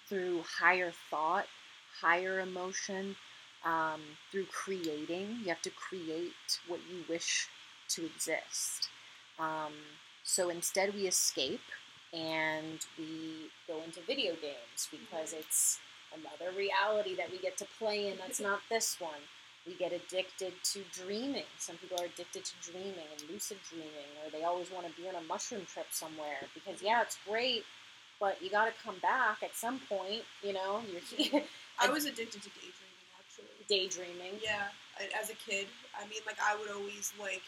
through 0.09 0.43
higher 0.59 0.93
thought 1.09 1.47
higher 2.01 2.41
emotion 2.41 3.17
um, 3.65 4.01
through 4.31 4.47
creating. 4.47 5.39
You 5.43 5.49
have 5.49 5.63
to 5.63 5.71
create 5.71 6.61
what 6.69 6.81
you 6.91 7.05
wish 7.09 7.49
to 7.91 8.05
exist. 8.05 8.89
Um, 9.39 9.73
so 10.23 10.49
instead 10.49 10.95
we 10.95 11.07
escape 11.07 11.61
and 12.17 12.87
we 12.99 13.51
go 13.69 13.83
into 13.85 14.01
video 14.01 14.33
games 14.41 14.89
because 14.91 15.33
it's 15.33 15.79
another 16.15 16.57
reality 16.57 17.15
that 17.15 17.31
we 17.31 17.39
get 17.39 17.57
to 17.59 17.67
play 17.79 18.09
in 18.09 18.17
that's 18.17 18.41
not 18.41 18.61
this 18.71 18.97
one 18.99 19.21
we 19.67 19.75
get 19.75 19.93
addicted 19.93 20.53
to 20.63 20.81
dreaming. 20.93 21.49
Some 21.59 21.77
people 21.77 21.99
are 22.01 22.07
addicted 22.07 22.45
to 22.45 22.53
dreaming 22.71 23.11
and 23.11 23.31
lucid 23.31 23.59
dreaming, 23.69 24.15
or 24.23 24.31
they 24.31 24.45
always 24.45 24.71
want 24.71 24.87
to 24.87 24.93
be 25.01 25.09
on 25.09 25.17
a 25.17 25.27
mushroom 25.27 25.67
trip 25.67 25.87
somewhere 25.91 26.47
because, 26.55 26.81
yeah, 26.81 27.03
it's 27.03 27.19
great, 27.29 27.65
but 28.21 28.41
you 28.41 28.49
got 28.49 28.67
to 28.67 28.73
come 28.85 28.97
back 29.03 29.43
at 29.43 29.55
some 29.55 29.81
point. 29.89 30.23
You 30.43 30.53
know, 30.53 30.83
you're. 30.89 31.43
I 31.79 31.91
was 31.91 32.07
addicted 32.07 32.43
to 32.43 32.51
daydreaming, 32.55 33.11
actually. 33.19 33.67
Daydreaming. 33.69 34.41
Yeah, 34.43 34.71
as 35.21 35.31
a 35.31 35.35
kid. 35.35 35.67
I 35.99 36.07
mean, 36.07 36.21
like 36.27 36.39
I 36.41 36.57
would 36.57 36.71
always 36.71 37.13
like 37.21 37.43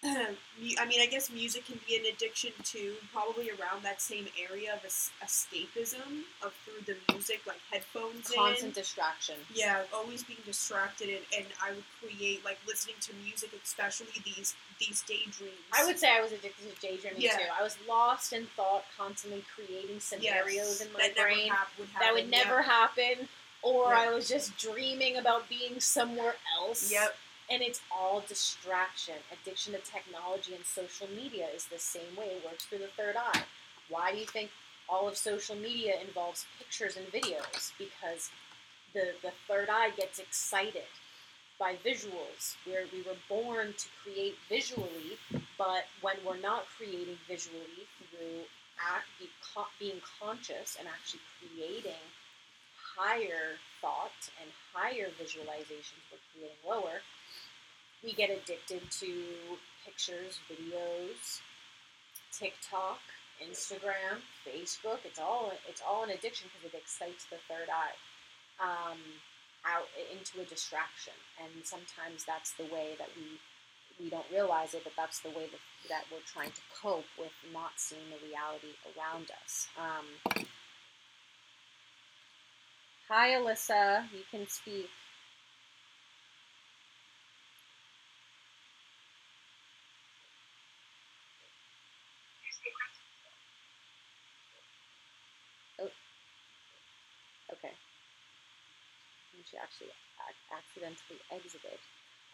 I 0.04 0.86
mean, 0.86 1.00
I 1.00 1.06
guess 1.06 1.28
music 1.28 1.66
can 1.66 1.80
be 1.88 1.96
an 1.96 2.02
addiction 2.06 2.52
too, 2.62 2.94
probably 3.12 3.50
around 3.50 3.82
that 3.82 4.00
same 4.00 4.26
area 4.48 4.72
of 4.72 4.82
escapism 4.82 6.22
of 6.40 6.52
through 6.64 6.84
the 6.86 7.12
music, 7.12 7.40
like 7.48 7.58
headphones 7.72 8.30
Constant 8.30 8.68
in. 8.68 8.80
distraction. 8.80 9.34
Yeah, 9.52 9.82
always 9.92 10.22
being 10.22 10.38
distracted, 10.46 11.08
and, 11.08 11.24
and 11.36 11.46
I 11.60 11.70
would 11.70 11.84
create 12.00 12.44
like 12.44 12.58
listening 12.66 12.94
to 13.00 13.12
music, 13.24 13.50
especially 13.64 14.06
these 14.24 14.54
these 14.78 15.02
daydreams. 15.02 15.58
I 15.76 15.84
would 15.84 15.98
say 15.98 16.16
I 16.16 16.20
was 16.20 16.30
addicted 16.30 16.72
to 16.72 16.80
daydreaming 16.80 17.20
yeah. 17.20 17.36
too. 17.36 17.44
I 17.58 17.64
was 17.64 17.76
lost 17.88 18.32
in 18.32 18.46
thought, 18.54 18.84
constantly 18.96 19.42
creating 19.52 19.98
scenarios 19.98 20.78
yes, 20.78 20.80
in 20.80 20.92
my 20.92 21.00
that 21.00 21.16
brain 21.16 21.48
never 21.48 21.58
would 21.76 21.88
that 21.98 22.14
would 22.14 22.30
never 22.30 22.62
happen, 22.62 23.28
or 23.62 23.92
I 23.92 24.14
was 24.14 24.28
just 24.28 24.56
dreaming 24.58 25.16
about 25.16 25.48
being 25.48 25.80
somewhere 25.80 26.36
else. 26.56 26.92
Yep 26.92 27.16
and 27.50 27.62
it's 27.62 27.80
all 27.90 28.22
distraction. 28.28 29.14
Addiction 29.32 29.72
to 29.72 29.80
technology 29.80 30.54
and 30.54 30.64
social 30.64 31.08
media 31.08 31.46
is 31.54 31.66
the 31.66 31.78
same 31.78 32.14
way. 32.16 32.26
It 32.26 32.44
works 32.44 32.64
through 32.66 32.78
the 32.78 32.88
third 32.96 33.16
eye. 33.16 33.42
Why 33.88 34.12
do 34.12 34.18
you 34.18 34.26
think 34.26 34.50
all 34.88 35.08
of 35.08 35.16
social 35.16 35.56
media 35.56 35.94
involves 36.06 36.46
pictures 36.58 36.96
and 36.96 37.06
videos? 37.08 37.72
Because 37.78 38.30
the, 38.92 39.12
the 39.22 39.32
third 39.46 39.68
eye 39.70 39.90
gets 39.96 40.18
excited 40.18 40.88
by 41.58 41.74
visuals, 41.84 42.54
where 42.64 42.84
we 42.92 43.02
were 43.02 43.18
born 43.28 43.74
to 43.76 43.88
create 44.02 44.36
visually, 44.48 45.18
but 45.56 45.84
when 46.02 46.14
we're 46.24 46.38
not 46.38 46.66
creating 46.76 47.18
visually 47.26 47.82
through 47.98 48.46
act, 48.78 49.06
be, 49.18 49.26
being 49.80 50.00
conscious 50.20 50.76
and 50.78 50.86
actually 50.86 51.20
creating 51.40 52.04
higher 52.96 53.58
thought 53.80 54.30
and 54.40 54.50
higher 54.72 55.08
visualizations, 55.20 56.02
we're 56.10 56.22
creating 56.32 56.62
lower, 56.68 57.02
we 58.02 58.12
get 58.12 58.30
addicted 58.30 58.82
to 58.90 59.12
pictures, 59.84 60.38
videos, 60.50 61.40
TikTok, 62.32 63.00
Instagram, 63.42 64.22
Facebook. 64.46 64.98
It's 65.04 65.18
all 65.18 65.52
it's 65.68 65.82
all 65.86 66.04
an 66.04 66.10
addiction 66.10 66.48
because 66.48 66.74
it 66.74 66.78
excites 66.78 67.26
the 67.26 67.36
third 67.48 67.68
eye 67.70 67.96
um, 68.62 68.98
out 69.66 69.88
into 70.12 70.40
a 70.40 70.44
distraction, 70.44 71.14
and 71.42 71.64
sometimes 71.64 72.24
that's 72.24 72.52
the 72.52 72.64
way 72.64 72.94
that 72.98 73.08
we 73.16 73.38
we 74.00 74.10
don't 74.10 74.26
realize 74.30 74.74
it, 74.74 74.82
but 74.84 74.92
that's 74.96 75.20
the 75.20 75.30
way 75.30 75.46
that, 75.50 75.60
that 75.88 76.04
we're 76.12 76.22
trying 76.32 76.52
to 76.52 76.60
cope 76.80 77.04
with 77.18 77.32
not 77.52 77.72
seeing 77.76 78.06
the 78.10 78.26
reality 78.28 78.74
around 78.94 79.26
us. 79.42 79.66
Um, 79.76 80.44
hi, 83.08 83.30
Alyssa. 83.30 84.04
You 84.12 84.22
can 84.30 84.46
speak. 84.48 84.88
She 99.50 99.56
actually 99.56 99.88
accidentally 100.52 101.20
exited. 101.32 101.78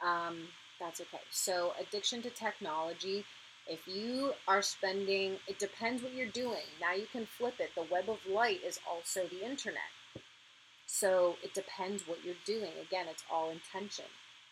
Um, 0.04 0.48
that's 0.80 1.00
okay. 1.00 1.22
So, 1.30 1.72
addiction 1.80 2.22
to 2.22 2.30
technology. 2.30 3.24
If 3.66 3.86
you 3.86 4.32
are 4.46 4.60
spending, 4.60 5.38
it 5.48 5.58
depends 5.58 6.02
what 6.02 6.12
you're 6.12 6.26
doing. 6.26 6.66
Now 6.80 6.94
you 6.94 7.06
can 7.10 7.26
flip 7.26 7.54
it. 7.58 7.70
The 7.74 7.86
web 7.90 8.10
of 8.10 8.18
light 8.30 8.60
is 8.66 8.78
also 8.90 9.26
the 9.26 9.44
internet. 9.44 9.90
So, 10.86 11.36
it 11.42 11.54
depends 11.54 12.06
what 12.06 12.18
you're 12.24 12.34
doing. 12.44 12.72
Again, 12.82 13.06
it's 13.08 13.24
all 13.32 13.50
intention. 13.50 14.06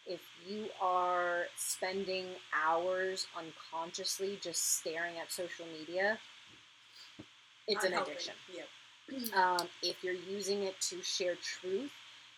If 0.06 0.20
you 0.48 0.66
are 0.80 1.44
spending 1.56 2.26
hours 2.66 3.26
unconsciously 3.36 4.38
just 4.42 4.78
staring 4.78 5.18
at 5.18 5.30
social 5.30 5.66
media, 5.78 6.18
it's 7.68 7.84
an 7.84 7.92
addiction. 7.92 8.34
Yeah. 8.52 8.64
Um, 9.34 9.68
if 9.82 10.02
you're 10.02 10.14
using 10.14 10.62
it 10.62 10.80
to 10.88 11.02
share 11.02 11.36
truth, 11.36 11.92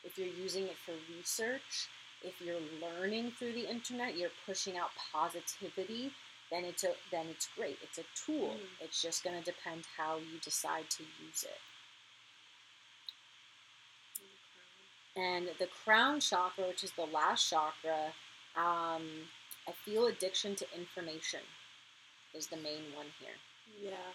if 0.04 0.18
you're 0.18 0.28
using 0.28 0.64
it 0.64 0.76
for 0.84 0.92
research, 1.16 1.88
if 2.22 2.40
you're 2.40 2.60
learning 2.80 3.32
through 3.38 3.52
the 3.52 3.68
internet, 3.68 4.16
you're 4.16 4.30
pushing 4.46 4.76
out 4.76 4.90
positivity, 5.12 6.12
then 6.50 6.64
it's 6.64 6.84
a 6.84 6.92
then 7.10 7.26
it's 7.30 7.48
great. 7.56 7.78
It's 7.82 7.98
a 7.98 8.04
tool. 8.14 8.50
Mm. 8.50 8.84
It's 8.84 9.02
just 9.02 9.24
going 9.24 9.38
to 9.38 9.44
depend 9.44 9.84
how 9.96 10.16
you 10.16 10.38
decide 10.42 10.88
to 10.90 11.02
use 11.26 11.44
it. 11.44 11.60
And 15.16 15.48
the 15.58 15.68
crown 15.84 16.20
chakra, 16.20 16.66
which 16.66 16.84
is 16.84 16.92
the 16.92 17.06
last 17.06 17.48
chakra, 17.48 18.12
Um, 18.56 19.26
I 19.66 19.72
feel 19.84 20.06
addiction 20.06 20.54
to 20.56 20.66
information 20.76 21.40
is 22.34 22.46
the 22.46 22.56
main 22.56 22.94
one 22.94 23.06
here. 23.18 23.34
Yeah. 23.90 24.10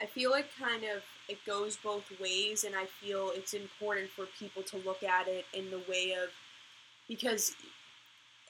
I 0.00 0.06
feel 0.06 0.30
like 0.30 0.46
kind 0.58 0.84
of 0.84 1.02
it 1.28 1.44
goes 1.44 1.76
both 1.76 2.04
ways, 2.20 2.64
and 2.64 2.74
I 2.74 2.86
feel 2.86 3.30
it's 3.34 3.54
important 3.54 4.10
for 4.10 4.26
people 4.38 4.62
to 4.64 4.78
look 4.78 5.02
at 5.02 5.28
it 5.28 5.44
in 5.52 5.70
the 5.70 5.82
way 5.88 6.12
of 6.12 6.30
because 7.08 7.54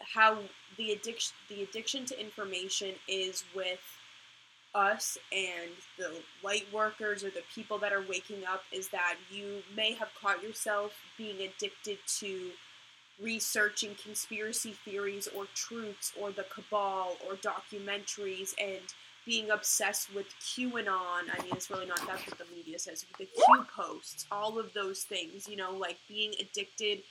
how 0.01 0.39
the 0.77 0.93
addiction 0.93 1.35
the 1.48 1.62
addiction 1.62 2.05
to 2.06 2.20
information 2.20 2.94
is 3.09 3.44
with 3.55 3.81
us 4.74 5.18
and 5.32 5.70
the 5.98 6.12
light 6.44 6.66
workers 6.72 7.24
or 7.24 7.31
the 7.31 7.43
people 7.52 7.77
that 7.78 7.93
are 7.93 8.05
waking 8.09 8.44
up 8.47 8.62
is 8.72 8.89
that 8.89 9.16
you 9.31 9.62
may 9.74 9.93
have 9.93 10.09
caught 10.20 10.43
yourself 10.43 10.93
being 11.18 11.36
addicted 11.40 11.98
to 12.06 12.51
researching 13.20 13.97
conspiracy 14.02 14.72
theories 14.85 15.28
or 15.36 15.47
truths 15.55 16.12
or 16.18 16.31
the 16.31 16.44
cabal 16.55 17.16
or 17.27 17.35
documentaries 17.35 18.55
and 18.60 18.94
being 19.31 19.51
obsessed 19.52 20.12
with 20.12 20.27
QAnon. 20.40 20.89
I 21.32 21.40
mean, 21.44 21.52
it's 21.52 21.70
really 21.70 21.86
not 21.86 22.05
that's 22.05 22.27
what 22.27 22.36
the 22.36 22.52
media 22.52 22.81
says. 22.81 23.07
The 23.16 23.27
Q 23.27 23.65
posts, 23.73 24.27
all 24.32 24.59
of 24.59 24.74
those 24.74 25.05
things, 25.05 25.47
you 25.47 25.55
know, 25.55 25.73
like 25.73 25.98
being 26.09 26.32
addicted 26.40 27.05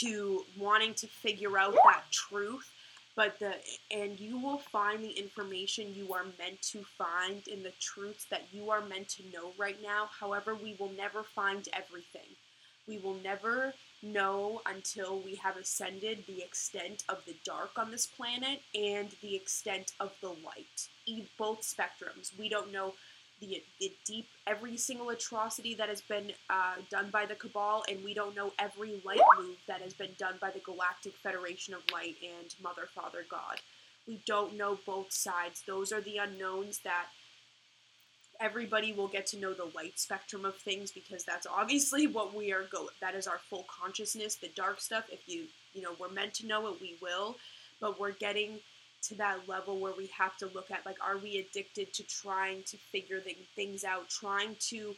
to 0.00 0.44
wanting 0.58 0.92
to 0.92 1.06
figure 1.06 1.56
out 1.56 1.72
that 1.72 2.02
truth. 2.12 2.70
But 3.16 3.38
the 3.38 3.54
and 3.90 4.20
you 4.20 4.38
will 4.38 4.58
find 4.58 5.02
the 5.02 5.12
information 5.12 5.94
you 5.94 6.12
are 6.12 6.26
meant 6.38 6.60
to 6.72 6.84
find 6.98 7.48
in 7.48 7.62
the 7.62 7.72
truths 7.80 8.26
that 8.30 8.42
you 8.52 8.68
are 8.70 8.82
meant 8.82 9.08
to 9.10 9.22
know 9.32 9.52
right 9.56 9.82
now. 9.82 10.10
However, 10.20 10.54
we 10.54 10.76
will 10.78 10.92
never 10.98 11.22
find 11.22 11.66
everything. 11.72 12.28
We 12.86 12.98
will 12.98 13.16
never 13.24 13.72
know 14.04 14.60
until 14.66 15.18
we 15.20 15.36
have 15.36 15.56
ascended 15.56 16.24
the 16.26 16.42
extent 16.42 17.04
of 17.08 17.24
the 17.26 17.34
dark 17.44 17.70
on 17.76 17.90
this 17.90 18.06
planet 18.06 18.60
and 18.74 19.08
the 19.22 19.34
extent 19.34 19.92
of 20.00 20.12
the 20.20 20.28
light. 20.28 20.88
Both 21.38 21.62
spectrums. 21.62 22.36
We 22.38 22.48
don't 22.48 22.72
know 22.72 22.94
the, 23.40 23.62
the 23.80 23.92
deep, 24.04 24.28
every 24.46 24.76
single 24.76 25.10
atrocity 25.10 25.74
that 25.74 25.88
has 25.88 26.00
been 26.00 26.32
uh, 26.48 26.76
done 26.90 27.10
by 27.10 27.26
the 27.26 27.34
Cabal, 27.34 27.84
and 27.88 28.02
we 28.04 28.14
don't 28.14 28.36
know 28.36 28.52
every 28.58 29.00
light 29.04 29.20
move 29.38 29.56
that 29.66 29.80
has 29.80 29.92
been 29.92 30.14
done 30.18 30.34
by 30.40 30.50
the 30.50 30.60
Galactic 30.60 31.14
Federation 31.14 31.74
of 31.74 31.82
Light 31.92 32.16
and 32.22 32.54
Mother, 32.62 32.88
Father, 32.94 33.24
God. 33.28 33.60
We 34.06 34.20
don't 34.26 34.56
know 34.56 34.78
both 34.86 35.12
sides. 35.12 35.62
Those 35.66 35.92
are 35.92 36.00
the 36.00 36.18
unknowns 36.18 36.78
that 36.80 37.06
everybody 38.40 38.92
will 38.92 39.08
get 39.08 39.26
to 39.26 39.38
know 39.38 39.52
the 39.52 39.70
light 39.74 39.98
spectrum 39.98 40.44
of 40.44 40.56
things 40.56 40.90
because 40.90 41.24
that's 41.24 41.46
obviously 41.46 42.06
what 42.06 42.34
we 42.34 42.52
are 42.52 42.64
go 42.70 42.88
that 43.00 43.14
is 43.14 43.26
our 43.26 43.38
full 43.50 43.64
consciousness 43.68 44.36
the 44.36 44.50
dark 44.56 44.80
stuff 44.80 45.04
if 45.10 45.20
you 45.26 45.44
you 45.72 45.82
know 45.82 45.92
we're 45.98 46.10
meant 46.10 46.34
to 46.34 46.46
know 46.46 46.66
it 46.68 46.80
we 46.80 46.96
will 47.00 47.36
but 47.80 47.98
we're 48.00 48.12
getting 48.12 48.58
to 49.02 49.14
that 49.14 49.38
level 49.48 49.78
where 49.78 49.92
we 49.96 50.06
have 50.06 50.36
to 50.36 50.46
look 50.54 50.70
at 50.70 50.84
like 50.86 50.96
are 51.04 51.18
we 51.18 51.38
addicted 51.38 51.92
to 51.92 52.02
trying 52.04 52.62
to 52.64 52.76
figure 52.76 53.20
things 53.54 53.84
out 53.84 54.08
trying 54.08 54.56
to 54.58 54.94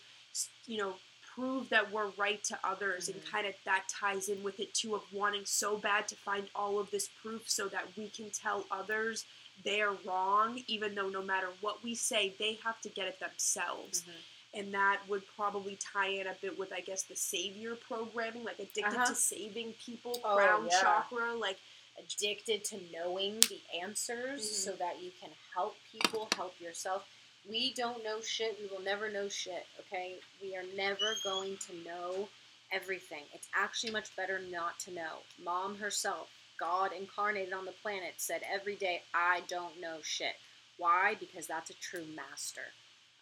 you 0.67 0.79
know 0.79 0.95
prove 1.35 1.69
that 1.69 1.93
we're 1.93 2.11
right 2.17 2.43
to 2.45 2.59
others 2.65 3.09
mm-hmm. 3.09 3.19
and 3.19 3.31
kind 3.31 3.47
of 3.47 3.55
that 3.65 3.85
ties 3.89 4.29
in 4.29 4.43
with 4.43 4.59
it 4.61 4.73
too 4.73 4.95
of 4.95 5.03
wanting 5.13 5.43
so 5.45 5.77
bad 5.77 6.09
to 6.09 6.15
find 6.17 6.47
all 6.55 6.79
of 6.79 6.91
this 6.91 7.09
proof 7.23 7.43
so 7.47 7.69
that 7.69 7.85
we 7.97 8.09
can 8.09 8.31
tell 8.31 8.65
others 8.71 9.25
they're 9.65 9.93
wrong 10.07 10.61
even 10.67 10.95
though 10.95 11.09
no 11.09 11.23
matter 11.23 11.49
what 11.61 11.83
we 11.83 11.95
say 11.95 12.35
they 12.39 12.59
have 12.65 12.81
to 12.81 12.89
get 12.89 13.07
it 13.07 13.19
themselves 13.21 14.03
mm-hmm. 14.03 14.61
and 14.61 14.75
that 14.75 14.99
would 15.09 15.23
probably 15.37 15.79
tie 15.81 16.09
in 16.09 16.27
a 16.27 16.35
bit 16.43 16.59
with 16.59 16.73
i 16.73 16.81
guess 16.81 17.03
the 17.05 17.17
savior 17.17 17.75
programming 17.75 18.45
like 18.45 18.59
addicted 18.59 18.85
uh-huh. 18.85 19.07
to 19.07 19.15
saving 19.15 19.73
people 19.85 20.21
oh, 20.25 20.37
crown 20.37 20.69
yeah. 20.71 20.81
chakra 20.81 21.35
like 21.35 21.59
addicted 21.99 22.65
to 22.65 22.79
knowing 22.93 23.41
the 23.41 23.61
answers 23.83 24.43
mm-hmm. 24.43 24.71
so 24.71 24.73
that 24.73 25.03
you 25.03 25.11
can 25.21 25.31
help 25.55 25.77
people, 25.91 26.29
help 26.37 26.55
yourself. 26.61 27.05
We 27.49 27.75
don't 27.75 28.03
know 28.03 28.21
shit. 28.21 28.59
We 28.61 28.69
will 28.75 28.83
never 28.83 29.11
know 29.11 29.29
shit, 29.29 29.67
okay? 29.81 30.17
We 30.43 30.57
are 30.57 30.65
never 30.77 31.15
going 31.23 31.59
to 31.69 31.89
know 31.89 32.29
everything. 32.73 33.23
It's 33.33 33.49
actually 33.55 33.93
much 33.93 34.15
better 34.17 34.41
not 34.51 34.79
to 34.81 34.93
know. 34.93 35.19
Mom 35.43 35.77
herself, 35.77 36.29
God 36.59 36.91
incarnated 36.99 37.53
on 37.53 37.65
the 37.65 37.75
planet, 37.83 38.15
said 38.17 38.43
every 38.53 38.77
day, 38.77 39.03
I 39.15 39.43
don't 39.49 39.81
know 39.81 39.99
shit. 40.03 40.35
Why? 40.79 41.17
Because 41.19 41.47
that's 41.47 41.71
a 41.71 41.75
true 41.75 42.05
master. 42.15 42.63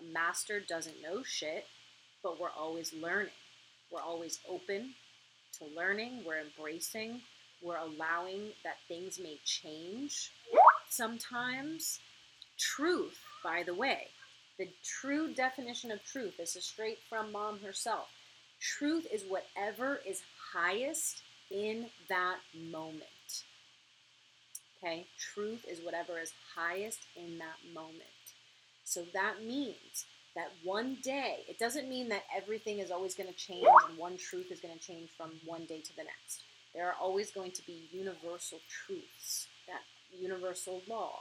A 0.01 0.05
master 0.13 0.61
doesn't 0.61 1.03
know 1.03 1.23
shit, 1.23 1.67
but 2.23 2.41
we're 2.41 2.51
always 2.51 2.93
learning. 2.93 3.33
We're 3.93 4.03
always 4.03 4.41
open 4.49 4.95
to 5.59 5.67
learning, 5.77 6.25
we're 6.27 6.41
embracing, 6.41 7.21
we're 7.63 7.77
allowing 7.77 8.49
that 8.65 8.77
things 8.89 9.21
may 9.23 9.39
change 9.45 10.33
sometimes. 10.89 12.01
Truth, 12.59 13.19
by 13.43 13.63
the 13.65 13.75
way, 13.75 14.09
the 14.59 14.69
true 14.85 15.33
definition 15.35 15.91
of 15.91 16.05
truth, 16.05 16.37
this 16.37 16.57
is 16.57 16.65
straight 16.65 16.99
from 17.09 17.33
mom 17.33 17.61
herself. 17.61 18.07
Truth 18.61 19.07
is 19.13 19.25
whatever 19.29 20.01
is 20.07 20.23
highest 20.53 21.23
in 21.51 21.87
that 22.09 22.37
moment. 22.71 23.14
Okay? 24.85 25.07
Truth 25.19 25.65
is 25.69 25.81
whatever 25.83 26.19
is 26.19 26.33
highest 26.55 27.01
in 27.17 27.39
that 27.39 27.57
moment. 27.73 28.03
So 28.85 29.05
that 29.15 29.43
means 29.43 30.05
that 30.37 30.51
one 30.63 30.99
day, 31.03 31.39
it 31.49 31.59
doesn't 31.59 31.89
mean 31.89 32.09
that 32.11 32.25
everything 32.37 32.81
is 32.81 32.91
always 32.91 33.15
going 33.15 33.29
to 33.29 33.35
change 33.35 33.67
and 33.89 33.97
one 33.97 34.17
truth 34.17 34.51
is 34.51 34.61
going 34.61 34.77
to 34.77 34.85
change 34.85 35.09
from 35.17 35.31
one 35.47 35.65
day 35.65 35.81
to 35.81 35.97
the 35.97 36.03
next. 36.03 36.43
There 36.75 36.87
are 36.87 36.97
always 37.01 37.31
going 37.31 37.53
to 37.53 37.65
be 37.67 37.89
universal 37.93 38.59
truths, 38.69 39.47
that 39.69 39.81
universal 40.13 40.83
law, 40.89 41.21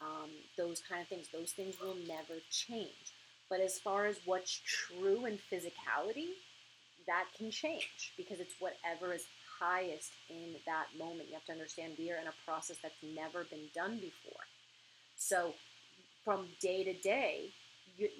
um, 0.00 0.30
those 0.56 0.82
kind 0.88 1.02
of 1.02 1.08
things. 1.08 1.28
Those 1.32 1.52
things 1.52 1.76
will 1.80 1.96
never 2.08 2.40
change. 2.50 3.12
But 3.50 3.60
as 3.60 3.78
far 3.78 4.06
as 4.06 4.16
what's 4.24 4.60
true 4.64 5.26
in 5.26 5.38
physicality, 5.52 6.30
that 7.06 7.26
can 7.36 7.50
change 7.50 8.12
because 8.16 8.40
it's 8.40 8.54
whatever 8.58 9.12
is 9.12 9.26
highest 9.60 10.10
in 10.28 10.54
that 10.66 10.86
moment. 10.98 11.28
You 11.28 11.34
have 11.34 11.44
to 11.46 11.52
understand 11.52 11.94
we 11.98 12.10
are 12.10 12.16
in 12.16 12.26
a 12.26 12.44
process 12.44 12.76
that's 12.82 13.02
never 13.02 13.44
been 13.44 13.68
done 13.74 13.98
before. 13.98 14.44
So, 15.16 15.54
from 16.24 16.46
day 16.60 16.84
to 16.84 16.94
day, 16.94 17.50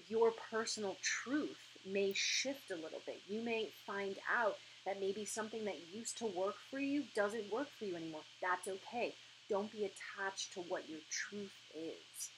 your 0.09 0.33
personal 0.51 0.97
truth 1.03 1.57
may 1.87 2.13
shift 2.15 2.71
a 2.71 2.75
little 2.75 3.01
bit. 3.07 3.21
You 3.29 3.43
may 3.43 3.71
find 3.87 4.17
out 4.35 4.57
that 4.87 5.01
maybe 5.01 5.25
something 5.25 5.65
that 5.65 5.77
used 5.93 6.19
to 6.19 6.27
work 6.27 6.55
for 6.71 6.79
you 6.79 7.05
doesn't 7.15 7.53
work 7.53 7.69
for 7.79 7.85
you 7.85 7.97
anymore. 7.97 8.21
That's 8.43 8.69
okay. 8.69 9.15
Don't 9.49 9.71
be 9.73 9.85
attached 9.85 10.55
to 10.55 10.61
what 10.61 10.89
your 10.89 11.01
truth 11.11 11.53
is. 11.75 12.31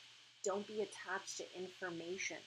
Don't 0.45 0.67
be 0.67 0.83
attached 0.83 1.39
to 1.39 1.45
information. 1.57 2.39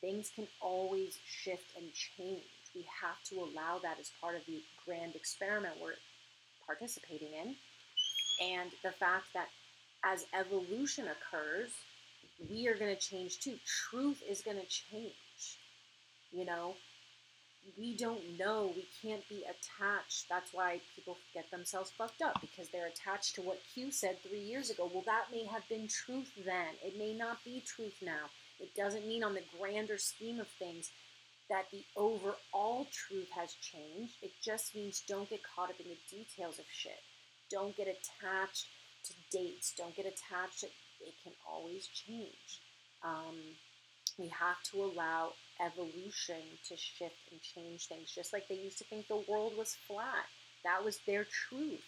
Things 0.00 0.30
can 0.34 0.46
always 0.60 1.16
shift 1.26 1.76
and 1.76 1.86
change. 1.92 2.42
We 2.74 2.86
have 3.02 3.22
to 3.30 3.36
allow 3.36 3.78
that 3.82 3.98
as 4.00 4.10
part 4.20 4.36
of 4.36 4.42
the 4.46 4.62
grand 4.84 5.14
experiment 5.14 5.74
we're 5.80 5.94
participating 6.66 7.28
in. 7.28 7.54
And 8.42 8.70
the 8.82 8.90
fact 8.90 9.26
that 9.34 9.48
as 10.04 10.26
evolution 10.38 11.06
occurs, 11.06 11.70
we 12.50 12.66
are 12.68 12.76
going 12.76 12.94
to 12.94 13.00
change 13.00 13.40
too. 13.40 13.56
Truth 13.90 14.22
is 14.28 14.40
going 14.42 14.56
to 14.56 14.66
change. 14.66 15.58
You 16.32 16.44
know, 16.44 16.74
we 17.78 17.96
don't 17.96 18.20
know. 18.38 18.72
We 18.74 18.86
can't 19.00 19.26
be 19.28 19.44
attached. 19.44 20.28
That's 20.28 20.52
why 20.52 20.80
people 20.94 21.16
get 21.32 21.50
themselves 21.50 21.92
fucked 21.96 22.22
up 22.22 22.40
because 22.40 22.68
they're 22.68 22.88
attached 22.88 23.36
to 23.36 23.42
what 23.42 23.60
Q 23.72 23.90
said 23.90 24.18
three 24.22 24.40
years 24.40 24.70
ago. 24.70 24.90
Well, 24.92 25.04
that 25.06 25.26
may 25.32 25.44
have 25.46 25.66
been 25.68 25.88
truth 25.88 26.30
then. 26.44 26.74
It 26.84 26.98
may 26.98 27.14
not 27.14 27.38
be 27.44 27.62
truth 27.64 27.94
now. 28.02 28.26
It 28.60 28.74
doesn't 28.74 29.06
mean, 29.06 29.24
on 29.24 29.34
the 29.34 29.42
grander 29.58 29.98
scheme 29.98 30.40
of 30.40 30.48
things, 30.48 30.90
that 31.50 31.66
the 31.70 31.84
overall 31.96 32.86
truth 32.92 33.28
has 33.36 33.54
changed. 33.54 34.14
It 34.22 34.32
just 34.42 34.74
means 34.74 35.02
don't 35.06 35.28
get 35.28 35.40
caught 35.42 35.70
up 35.70 35.80
in 35.80 35.86
the 35.86 35.98
details 36.10 36.58
of 36.58 36.64
shit. 36.72 37.02
Don't 37.50 37.76
get 37.76 37.86
attached 37.86 38.66
to 39.04 39.14
dates. 39.30 39.74
Don't 39.76 39.94
get 39.94 40.06
attached 40.06 40.60
to 40.60 40.66
it 41.06 41.14
can 41.22 41.32
always 41.46 41.86
change. 41.86 42.60
Um, 43.02 43.36
we 44.18 44.28
have 44.28 44.62
to 44.72 44.84
allow 44.84 45.32
evolution 45.64 46.40
to 46.68 46.76
shift 46.76 47.16
and 47.30 47.40
change 47.42 47.86
things, 47.86 48.10
just 48.10 48.32
like 48.32 48.48
they 48.48 48.54
used 48.54 48.78
to 48.78 48.84
think 48.84 49.08
the 49.08 49.24
world 49.28 49.52
was 49.56 49.76
flat. 49.86 50.26
That 50.64 50.84
was 50.84 50.98
their 51.06 51.24
truth. 51.24 51.82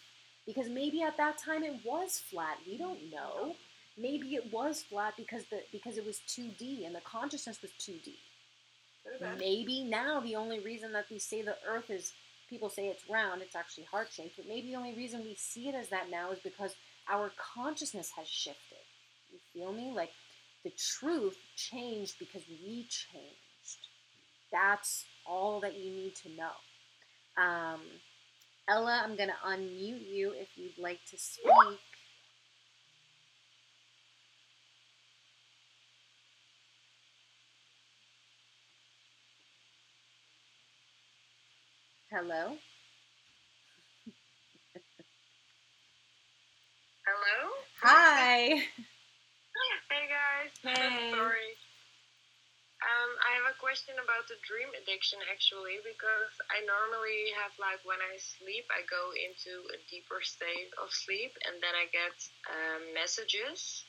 Because 0.45 0.69
maybe 0.69 1.01
at 1.01 1.17
that 1.17 1.37
time 1.37 1.63
it 1.63 1.79
was 1.83 2.19
flat. 2.19 2.57
We 2.65 2.77
don't 2.77 3.11
know. 3.11 3.55
Maybe 3.97 4.35
it 4.35 4.53
was 4.53 4.83
flat 4.83 5.15
because 5.17 5.43
the 5.45 5.61
because 5.71 5.97
it 5.97 6.05
was 6.05 6.21
2D 6.29 6.85
and 6.85 6.95
the 6.95 7.01
consciousness 7.01 7.61
was 7.61 7.71
2D. 7.79 8.13
Maybe 9.39 9.83
now 9.83 10.19
the 10.19 10.35
only 10.35 10.59
reason 10.59 10.91
that 10.93 11.05
we 11.09 11.19
say 11.19 11.41
the 11.41 11.57
earth 11.67 11.89
is 11.89 12.13
people 12.49 12.69
say 12.69 12.87
it's 12.87 13.09
round, 13.09 13.41
it's 13.41 13.55
actually 13.55 13.85
heart 13.85 14.09
shaped, 14.11 14.37
but 14.37 14.47
maybe 14.47 14.69
the 14.69 14.75
only 14.75 14.95
reason 14.95 15.23
we 15.23 15.35
see 15.35 15.69
it 15.69 15.75
as 15.75 15.89
that 15.89 16.09
now 16.09 16.31
is 16.31 16.39
because 16.39 16.75
our 17.09 17.31
consciousness 17.55 18.11
has 18.17 18.27
shifted. 18.27 18.77
You 19.31 19.39
feel 19.53 19.73
me? 19.73 19.91
Like 19.95 20.11
the 20.63 20.71
truth 20.99 21.37
changed 21.55 22.15
because 22.19 22.43
we 22.47 22.87
changed. 22.89 23.87
That's 24.51 25.05
all 25.25 25.59
that 25.61 25.77
you 25.77 25.91
need 25.91 26.15
to 26.15 26.29
know. 26.29 27.43
Um, 27.43 27.81
Ella, 28.69 29.01
I'm 29.03 29.15
going 29.15 29.29
to 29.29 29.47
unmute 29.47 30.09
you 30.09 30.33
if 30.35 30.49
you'd 30.55 30.77
like 30.77 30.99
to 31.11 31.17
speak. 31.17 31.79
Hello? 42.17 42.57
Hello? 47.05 47.39
Hi. 47.85 48.57
Hey 49.85 50.05
guys. 50.09 50.49
Hey. 50.65 51.13
Sorry. 51.13 51.53
Um, 52.81 53.11
I 53.21 53.37
have 53.37 53.53
a 53.53 53.61
question 53.61 54.01
about 54.01 54.25
the 54.25 54.41
dream 54.49 54.65
addiction 54.81 55.21
actually, 55.29 55.77
because 55.85 56.33
I 56.49 56.65
normally 56.65 57.37
have 57.37 57.53
like 57.61 57.85
when 57.85 58.01
I 58.01 58.17
sleep, 58.17 58.65
I 58.73 58.81
go 58.89 59.13
into 59.13 59.69
a 59.69 59.77
deeper 59.85 60.25
state 60.25 60.73
of 60.81 60.89
sleep, 60.89 61.37
and 61.45 61.61
then 61.61 61.77
I 61.77 61.85
get 61.93 62.17
um, 62.49 62.97
messages. 62.97 63.85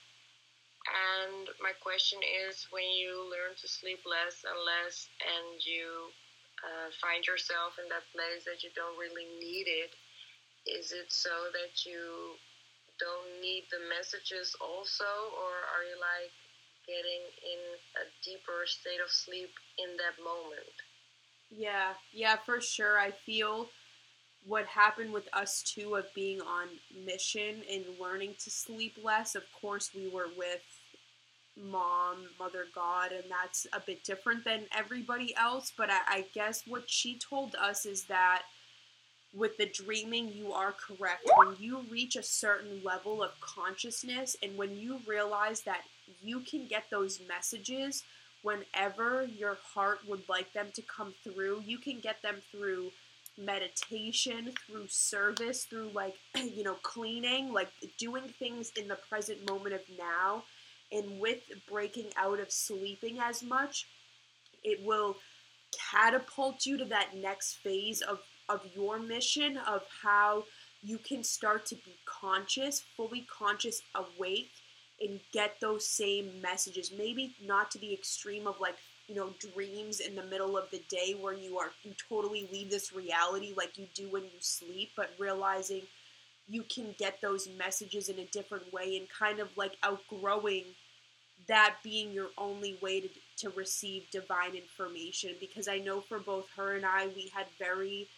And 0.85 1.49
my 1.65 1.73
question 1.81 2.21
is, 2.45 2.69
when 2.77 2.93
you 2.93 3.25
learn 3.25 3.57
to 3.57 3.65
sleep 3.65 4.05
less 4.05 4.45
and 4.45 4.61
less, 4.69 5.09
and 5.17 5.65
you 5.65 6.13
uh, 6.65 6.89
find 7.01 7.27
yourself 7.27 7.79
in 7.79 7.89
that 7.89 8.07
place 8.13 8.45
that 8.45 8.63
you 8.63 8.71
don't 8.75 8.99
really 8.99 9.27
need 9.39 9.67
it, 9.67 9.93
is 10.67 10.93
it 10.93 11.09
so 11.09 11.51
that 11.55 11.87
you 11.87 12.35
don't 12.99 13.41
need 13.41 13.65
the 13.71 13.79
messages 13.89 14.57
also, 14.61 15.07
or 15.39 15.55
are 15.75 15.85
you 15.87 15.97
like 16.03 16.33
getting 16.87 17.23
in 17.45 17.63
a 18.03 18.05
deeper 18.25 18.67
state 18.67 19.01
of 19.05 19.11
sleep 19.11 19.51
in 19.79 19.97
that 19.97 20.19
moment? 20.23 20.75
Yeah, 21.51 21.95
yeah, 22.13 22.37
for 22.37 22.61
sure. 22.61 22.99
I 22.99 23.11
feel 23.11 23.69
what 24.47 24.67
happened 24.67 25.13
with 25.13 25.29
us 25.33 25.63
too 25.63 25.95
of 25.97 26.13
being 26.15 26.41
on 26.41 26.69
mission 27.05 27.63
and 27.71 27.85
learning 28.01 28.35
to 28.45 28.51
sleep 28.51 28.97
less. 29.03 29.35
Of 29.35 29.45
course, 29.61 29.91
we 29.95 30.09
were 30.09 30.29
with 30.37 30.63
mom, 31.71 32.17
mother, 32.39 32.67
God, 32.75 33.13
and 33.13 33.25
that's 33.31 33.67
a 33.73 33.81
bit 33.81 34.05
different 34.05 34.45
than 34.45 34.63
everybody 34.77 35.35
else. 35.37 35.73
But 35.77 35.91
I, 35.91 36.01
I 36.07 36.25
guess 36.35 36.65
what 36.67 36.89
she 36.89 37.19
told 37.19 37.55
us 37.55 37.87
is 37.87 38.05
that 38.05 38.43
with 39.35 39.57
the 39.59 39.67
dreaming, 39.67 40.33
you 40.33 40.53
are 40.53 40.73
correct. 40.73 41.29
When 41.37 41.57
you 41.59 41.85
reach 41.91 42.17
a 42.17 42.23
certain 42.23 42.83
level 42.83 43.23
of 43.23 43.31
consciousness, 43.41 44.37
and 44.43 44.57
when 44.57 44.77
you 44.77 45.01
realize 45.07 45.61
that 45.63 45.83
you 46.23 46.41
can 46.41 46.67
get 46.67 46.85
those 46.91 47.21
messages 47.29 48.05
whenever 48.43 49.25
your 49.25 49.59
heart 49.75 49.99
would 50.07 50.23
like 50.29 50.53
them 50.53 50.69
to 50.75 50.83
come 50.83 51.13
through, 51.25 51.63
you 51.67 51.79
can 51.79 51.99
get 52.01 52.23
them 52.23 52.37
through 52.51 52.91
meditation, 53.37 54.53
through 54.67 54.87
service, 54.89 55.65
through 55.65 55.91
like, 55.95 56.15
you 56.35 56.63
know, 56.63 56.75
cleaning, 56.83 57.53
like 57.53 57.69
doing 57.99 58.25
things 58.39 58.73
in 58.77 58.89
the 58.89 58.99
present 59.09 59.49
moment 59.49 59.75
of 59.75 59.81
now. 59.99 60.43
And 60.91 61.21
with 61.21 61.41
breaking 61.69 62.11
out 62.17 62.41
of 62.41 62.51
sleeping 62.51 63.19
as 63.21 63.43
much, 63.43 63.87
it 64.65 64.85
will 64.85 65.17
catapult 65.91 66.65
you 66.65 66.79
to 66.79 66.85
that 66.87 67.17
next 67.17 67.57
phase 67.57 68.01
of 68.01 68.21
of 68.49 68.63
your 68.75 68.99
mission 68.99 69.59
of 69.59 69.83
how 70.03 70.45
you 70.83 70.99
can 70.99 71.23
start 71.23 71.67
to 71.67 71.75
be 71.75 71.95
conscious, 72.07 72.83
fully 72.97 73.27
conscious, 73.31 73.83
awake, 73.95 74.51
and 75.01 75.21
get 75.33 75.61
those 75.61 75.87
same 75.87 76.41
messages. 76.41 76.93
Maybe 76.97 77.35
not 77.45 77.71
to 77.73 77.79
the 77.79 77.93
extreme 77.93 78.47
of 78.47 78.61
like, 78.61 78.77
you 79.07 79.15
know, 79.15 79.31
dreams 79.55 80.01
in 80.01 80.15
the 80.15 80.23
middle 80.25 80.57
of 80.57 80.71
the 80.71 80.83
day 80.89 81.15
where 81.21 81.35
you 81.35 81.59
are, 81.59 81.71
you 81.83 81.93
totally 82.09 82.49
leave 82.53 82.71
this 82.71 82.93
reality 82.93 83.53
like 83.57 83.79
you 83.79 83.87
do 83.95 84.09
when 84.09 84.25
you 84.25 84.41
sleep, 84.41 84.91
but 84.97 85.11
realizing 85.19 85.83
you 86.49 86.63
can 86.63 86.95
get 86.99 87.21
those 87.21 87.49
messages 87.59 88.09
in 88.09 88.19
a 88.19 88.25
different 88.25 88.73
way 88.73 88.97
and 88.97 89.07
kind 89.09 89.39
of 89.39 89.49
like 89.57 89.77
outgrowing 89.83 90.65
that 91.47 91.77
being 91.83 92.13
your 92.13 92.29
only 92.37 92.79
way 92.83 93.01
to, 93.01 93.09
to 93.37 93.51
receive 93.51 94.11
divine 94.11 94.55
information. 94.55 95.35
Because 95.41 95.69
I 95.69 95.79
know 95.79 96.01
for 96.01 96.19
both 96.19 96.47
her 96.57 96.75
and 96.75 96.85
I, 96.87 97.09
we 97.09 97.31
had 97.35 97.47
very 97.59 98.09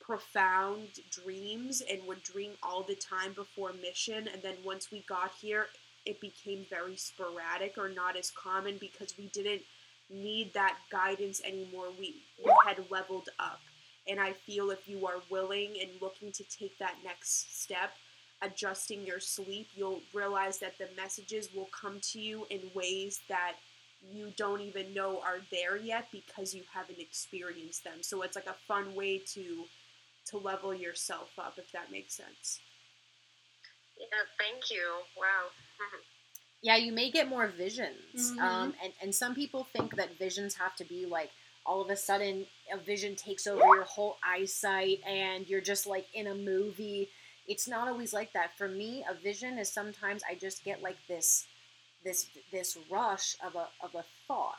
profound 0.00 0.88
dreams 1.10 1.82
and 1.90 2.06
would 2.06 2.22
dream 2.22 2.52
all 2.62 2.82
the 2.82 2.94
time 2.94 3.32
before 3.34 3.72
mission. 3.72 4.28
And 4.32 4.42
then 4.42 4.54
once 4.64 4.90
we 4.90 5.04
got 5.08 5.32
here, 5.40 5.66
it 6.04 6.20
became 6.20 6.64
very 6.70 6.96
sporadic 6.96 7.76
or 7.76 7.88
not 7.88 8.16
as 8.16 8.30
common 8.30 8.78
because 8.78 9.14
we 9.18 9.26
didn't 9.26 9.62
need 10.08 10.54
that 10.54 10.76
guidance 10.90 11.42
anymore. 11.44 11.88
We, 11.98 12.22
we 12.44 12.52
had 12.64 12.84
leveled 12.90 13.28
up. 13.40 13.60
And 14.08 14.20
I 14.20 14.32
feel 14.32 14.70
if 14.70 14.88
you 14.88 15.06
are 15.06 15.22
willing 15.30 15.76
and 15.80 15.90
looking 16.00 16.32
to 16.32 16.44
take 16.44 16.78
that 16.78 16.96
next 17.04 17.62
step, 17.62 17.92
adjusting 18.42 19.04
your 19.04 19.20
sleep, 19.20 19.68
you'll 19.74 20.00
realize 20.14 20.58
that 20.58 20.78
the 20.78 20.88
messages 20.96 21.48
will 21.54 21.68
come 21.72 22.00
to 22.12 22.20
you 22.20 22.46
in 22.50 22.60
ways 22.74 23.20
that 23.28 23.54
you 24.12 24.32
don't 24.36 24.60
even 24.60 24.92
know 24.94 25.20
are 25.20 25.38
there 25.50 25.76
yet 25.76 26.08
because 26.12 26.54
you 26.54 26.62
haven't 26.72 27.00
experienced 27.00 27.84
them. 27.84 28.02
So 28.02 28.22
it's 28.22 28.36
like 28.36 28.46
a 28.46 28.54
fun 28.68 28.94
way 28.94 29.18
to 29.34 29.64
to 30.26 30.38
level 30.38 30.74
yourself 30.74 31.30
up, 31.38 31.58
if 31.58 31.70
that 31.72 31.90
makes 31.90 32.14
sense. 32.14 32.60
Yeah, 33.98 34.06
thank 34.38 34.70
you. 34.70 35.02
Wow. 35.16 35.48
yeah, 36.62 36.76
you 36.76 36.92
may 36.92 37.10
get 37.10 37.28
more 37.28 37.46
visions. 37.48 38.32
Mhm. 38.32 38.40
Um, 38.40 38.74
and, 38.82 38.92
and 39.02 39.14
some 39.14 39.34
people 39.34 39.64
think 39.64 39.96
that 39.96 40.18
visions 40.18 40.54
have 40.56 40.74
to 40.76 40.84
be 40.84 41.06
like 41.06 41.30
all 41.66 41.82
of 41.82 41.90
a 41.90 41.96
sudden 41.96 42.46
a 42.72 42.78
vision 42.78 43.16
takes 43.16 43.46
over 43.46 43.60
your 43.60 43.84
whole 43.84 44.16
eyesight 44.24 45.00
and 45.06 45.48
you're 45.48 45.60
just 45.60 45.86
like 45.86 46.06
in 46.14 46.28
a 46.28 46.34
movie. 46.34 47.08
It's 47.48 47.68
not 47.68 47.88
always 47.88 48.12
like 48.12 48.32
that. 48.32 48.56
For 48.56 48.68
me, 48.68 49.04
a 49.08 49.14
vision 49.14 49.58
is 49.58 49.70
sometimes 49.70 50.22
I 50.28 50.34
just 50.34 50.64
get 50.64 50.82
like 50.82 50.96
this 51.08 51.46
this 52.04 52.28
this 52.52 52.78
rush 52.90 53.36
of 53.44 53.54
a 53.56 53.66
of 53.84 53.94
a 53.94 54.04
thought 54.28 54.58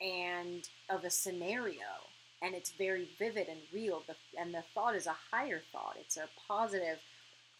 and 0.00 0.68
of 0.90 1.04
a 1.04 1.10
scenario 1.10 1.86
and 2.42 2.54
it's 2.56 2.72
very 2.72 3.08
vivid 3.18 3.46
and 3.48 3.60
real 3.72 4.02
the, 4.08 4.16
and 4.38 4.52
the 4.52 4.64
thought 4.74 4.96
is 4.96 5.06
a 5.06 5.16
higher 5.30 5.62
thought 5.70 5.96
it's 6.00 6.16
a 6.16 6.28
positive 6.48 6.98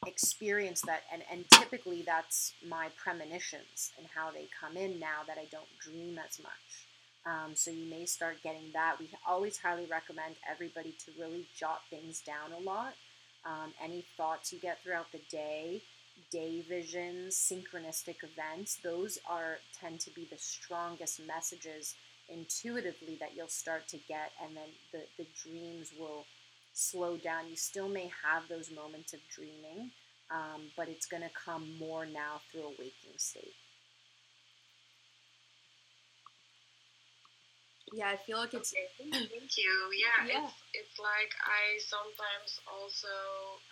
experience 0.06 0.80
that 0.80 1.02
and, 1.12 1.22
and 1.30 1.44
typically 1.50 2.02
that's 2.02 2.52
my 2.68 2.88
premonitions 2.96 3.92
and 3.96 4.08
how 4.12 4.30
they 4.32 4.48
come 4.60 4.76
in 4.76 4.98
now 4.98 5.20
that 5.26 5.38
i 5.38 5.46
don't 5.52 5.68
dream 5.80 6.18
as 6.18 6.40
much 6.40 6.88
um, 7.26 7.54
so 7.54 7.70
you 7.70 7.88
may 7.88 8.04
start 8.04 8.36
getting 8.42 8.72
that 8.72 8.96
we 8.98 9.08
always 9.26 9.58
highly 9.58 9.86
recommend 9.90 10.34
everybody 10.50 10.94
to 11.04 11.12
really 11.20 11.46
jot 11.58 11.80
things 11.90 12.20
down 12.20 12.52
a 12.52 12.64
lot 12.64 12.94
um, 13.44 13.72
any 13.82 14.04
thoughts 14.16 14.52
you 14.52 14.58
get 14.58 14.82
throughout 14.82 15.10
the 15.12 15.20
day 15.30 15.82
day 16.30 16.62
visions 16.68 17.34
synchronistic 17.34 18.16
events 18.22 18.78
those 18.82 19.18
are 19.28 19.56
tend 19.80 20.00
to 20.00 20.10
be 20.10 20.26
the 20.30 20.38
strongest 20.38 21.20
messages 21.26 21.94
intuitively 22.28 23.16
that 23.20 23.34
you'll 23.36 23.48
start 23.48 23.88
to 23.88 23.98
get, 24.08 24.32
and 24.42 24.56
then 24.56 24.68
the, 24.92 25.00
the 25.22 25.28
dreams 25.42 25.92
will 25.98 26.24
slow 26.72 27.16
down. 27.16 27.48
You 27.48 27.56
still 27.56 27.88
may 27.88 28.10
have 28.24 28.48
those 28.48 28.70
moments 28.70 29.12
of 29.12 29.20
dreaming, 29.34 29.90
um, 30.30 30.62
but 30.76 30.88
it's 30.88 31.06
going 31.06 31.22
to 31.22 31.30
come 31.30 31.76
more 31.78 32.06
now 32.06 32.40
through 32.50 32.62
a 32.62 32.70
waking 32.70 33.16
state. 33.16 33.54
Yeah, 37.92 38.08
I 38.08 38.16
feel 38.16 38.38
like 38.40 38.54
it's 38.56 38.72
Okay, 38.72 38.88
thank 39.28 39.52
you. 39.60 39.72
Yeah, 39.92 40.24
Yeah. 40.24 40.48
It's, 40.48 40.56
it's 40.72 40.96
like 40.96 41.32
I 41.44 41.76
sometimes 41.84 42.56
also 42.64 43.12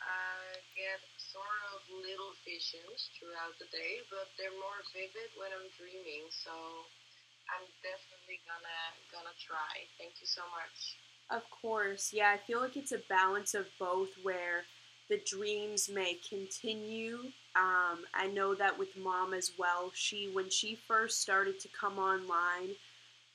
uh, 0.04 0.52
get 0.76 1.00
sort 1.16 1.60
of 1.72 1.80
little 2.04 2.36
visions 2.44 3.08
throughout 3.16 3.56
the 3.56 3.68
day, 3.72 4.04
but 4.12 4.28
they're 4.36 4.52
more 4.60 4.80
vivid 4.92 5.32
when 5.40 5.48
I'm 5.56 5.68
dreaming. 5.80 6.28
So 6.28 6.52
I'm 7.50 7.66
definitely 7.82 8.40
gonna 8.46 8.80
gonna 9.12 9.36
try. 9.40 9.86
Thank 9.98 10.20
you 10.20 10.28
so 10.28 10.42
much. 10.52 10.96
Of 11.30 11.48
course, 11.50 12.12
yeah, 12.12 12.30
I 12.30 12.38
feel 12.38 12.60
like 12.60 12.76
it's 12.76 12.92
a 12.92 13.02
balance 13.08 13.54
of 13.54 13.66
both 13.78 14.10
where 14.22 14.64
the 15.08 15.20
dreams 15.26 15.88
may 15.88 16.14
continue. 16.28 17.18
Um, 17.56 18.04
I 18.14 18.28
know 18.32 18.54
that 18.54 18.78
with 18.78 18.96
mom 18.96 19.34
as 19.34 19.52
well. 19.58 19.90
She, 19.94 20.28
when 20.32 20.50
she 20.50 20.76
first 20.76 21.20
started 21.20 21.58
to 21.60 21.68
come 21.68 21.98
online, 21.98 22.74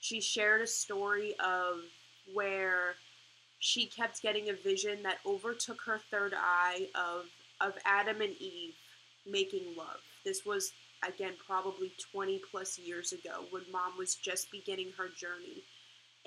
she 0.06 0.20
shared 0.20 0.62
a 0.62 0.66
story 0.66 1.34
of 1.40 1.80
where 2.32 2.94
she 3.58 3.86
kept 3.86 4.22
getting 4.22 4.50
a 4.50 4.52
vision 4.52 5.02
that 5.02 5.18
overtook 5.26 5.80
her 5.84 5.98
third 6.10 6.32
eye 6.36 6.86
of 6.94 7.24
of 7.60 7.72
Adam 7.84 8.20
and 8.20 8.34
Eve 8.38 8.74
making 9.28 9.74
love. 9.76 9.98
This 10.24 10.46
was 10.46 10.72
again 11.06 11.32
probably 11.44 11.90
20 12.12 12.40
plus 12.50 12.78
years 12.78 13.12
ago 13.12 13.44
when 13.50 13.62
mom 13.72 13.98
was 13.98 14.14
just 14.14 14.50
beginning 14.52 14.92
her 14.96 15.08
journey 15.08 15.64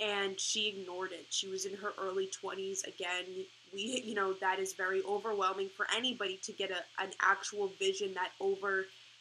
and 0.01 0.39
she 0.39 0.67
ignored 0.67 1.11
it. 1.11 1.27
She 1.29 1.47
was 1.47 1.65
in 1.65 1.75
her 1.77 1.91
early 2.01 2.29
20s. 2.43 2.85
Again, 2.87 3.25
we 3.73 4.01
you 4.03 4.13
know 4.13 4.33
that 4.33 4.59
is 4.59 4.73
very 4.73 5.01
overwhelming 5.03 5.69
for 5.77 5.87
anybody 5.95 6.37
to 6.43 6.51
get 6.51 6.71
a, 6.71 6.83
an 7.01 7.11
actual 7.21 7.71
vision 7.79 8.13
that 8.15 8.31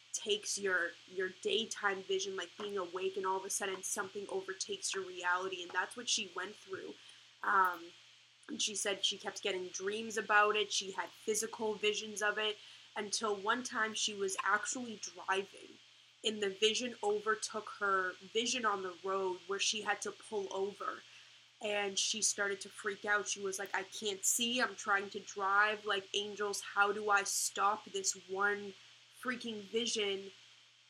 overtakes 0.09 0.57
your 0.57 0.91
your 1.07 1.29
daytime 1.43 2.03
vision 2.07 2.35
like 2.35 2.49
being 2.59 2.77
awake 2.77 3.17
and 3.17 3.25
all 3.25 3.37
of 3.37 3.45
a 3.45 3.49
sudden 3.49 3.83
something 3.83 4.25
overtakes 4.29 4.93
your 4.93 5.03
reality 5.03 5.61
and 5.61 5.71
that's 5.73 5.95
what 5.97 6.09
she 6.09 6.31
went 6.35 6.55
through. 6.55 6.93
Um, 7.43 7.79
And 8.49 8.61
she 8.61 8.75
said 8.75 9.05
she 9.05 9.17
kept 9.17 9.43
getting 9.43 9.69
dreams 9.73 10.17
about 10.17 10.55
it. 10.55 10.71
She 10.71 10.91
had 10.91 11.09
physical 11.25 11.75
visions 11.75 12.21
of 12.21 12.37
it 12.37 12.57
until 12.97 13.35
one 13.35 13.63
time 13.63 13.93
she 13.93 14.13
was 14.15 14.35
actually 14.45 14.99
driving 15.01 15.77
and 16.25 16.41
the 16.41 16.49
vision 16.59 16.95
overtook 17.03 17.69
her 17.79 18.13
vision 18.33 18.65
on 18.65 18.83
the 18.83 18.93
road 19.03 19.37
where 19.47 19.59
she 19.59 19.81
had 19.83 20.01
to 20.01 20.13
pull 20.29 20.47
over 20.51 21.03
and 21.61 21.97
she 21.97 22.21
started 22.21 22.61
to 22.61 22.69
freak 22.69 23.05
out. 23.05 23.27
She 23.27 23.41
was 23.41 23.59
like, 23.59 23.69
I 23.73 23.83
can't 23.83 24.25
see, 24.25 24.61
I'm 24.61 24.75
trying 24.75 25.09
to 25.11 25.19
drive 25.21 25.85
like 25.85 26.05
angels. 26.13 26.61
How 26.75 26.91
do 26.91 27.09
I 27.09 27.23
stop 27.23 27.85
this 27.91 28.17
one 28.29 28.73
freaking 29.25 29.69
vision 29.71 30.19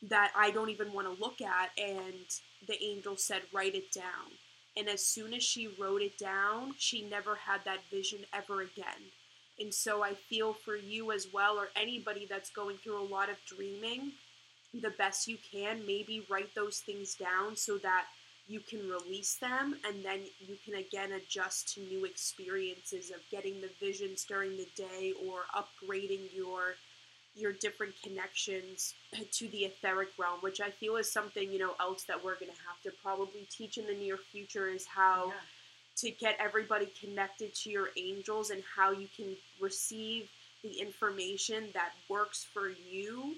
that 0.02 0.32
I 0.36 0.50
don't 0.50 0.70
even 0.70 0.92
want 0.92 1.06
to 1.06 1.22
look 1.22 1.40
at? 1.40 1.70
And 1.78 2.26
the 2.66 2.82
angel 2.82 3.16
said, 3.16 3.42
Write 3.52 3.74
it 3.74 3.92
down. 3.92 4.32
And 4.76 4.88
as 4.88 5.04
soon 5.04 5.34
as 5.34 5.42
she 5.42 5.68
wrote 5.78 6.02
it 6.02 6.16
down, 6.18 6.74
she 6.78 7.02
never 7.02 7.34
had 7.34 7.60
that 7.64 7.80
vision 7.90 8.20
ever 8.32 8.62
again. 8.62 9.10
And 9.58 9.74
so 9.74 10.02
I 10.02 10.14
feel 10.14 10.54
for 10.54 10.76
you 10.76 11.12
as 11.12 11.26
well, 11.32 11.58
or 11.58 11.68
anybody 11.76 12.26
that's 12.28 12.50
going 12.50 12.78
through 12.78 13.00
a 13.00 13.04
lot 13.04 13.28
of 13.28 13.36
dreaming, 13.46 14.12
the 14.72 14.90
best 14.90 15.26
you 15.28 15.36
can, 15.52 15.84
maybe 15.86 16.24
write 16.30 16.54
those 16.54 16.78
things 16.78 17.14
down 17.14 17.56
so 17.56 17.76
that 17.78 18.06
you 18.46 18.60
can 18.60 18.88
release 18.88 19.36
them 19.36 19.76
and 19.86 20.04
then 20.04 20.20
you 20.40 20.56
can 20.64 20.74
again 20.74 21.12
adjust 21.12 21.72
to 21.74 21.80
new 21.82 22.04
experiences 22.04 23.10
of 23.10 23.18
getting 23.30 23.60
the 23.60 23.70
visions 23.78 24.24
during 24.24 24.56
the 24.56 24.68
day 24.76 25.12
or 25.24 25.42
upgrading 25.54 26.34
your 26.34 26.74
your 27.34 27.52
different 27.52 27.94
connections 28.02 28.94
to 29.32 29.48
the 29.48 29.58
etheric 29.58 30.08
realm 30.18 30.38
which 30.40 30.60
i 30.60 30.70
feel 30.70 30.96
is 30.96 31.10
something 31.10 31.50
you 31.50 31.58
know 31.58 31.74
else 31.80 32.04
that 32.04 32.22
we're 32.22 32.34
going 32.34 32.50
to 32.50 32.62
have 32.66 32.80
to 32.82 32.90
probably 33.02 33.46
teach 33.50 33.78
in 33.78 33.86
the 33.86 33.94
near 33.94 34.16
future 34.16 34.68
is 34.68 34.86
how 34.86 35.26
yeah. 35.26 35.32
to 35.96 36.10
get 36.10 36.36
everybody 36.40 36.88
connected 37.00 37.54
to 37.54 37.70
your 37.70 37.88
angels 37.96 38.50
and 38.50 38.62
how 38.76 38.90
you 38.90 39.08
can 39.16 39.36
receive 39.60 40.28
the 40.62 40.80
information 40.80 41.64
that 41.72 41.92
works 42.08 42.46
for 42.52 42.70
you 42.90 43.34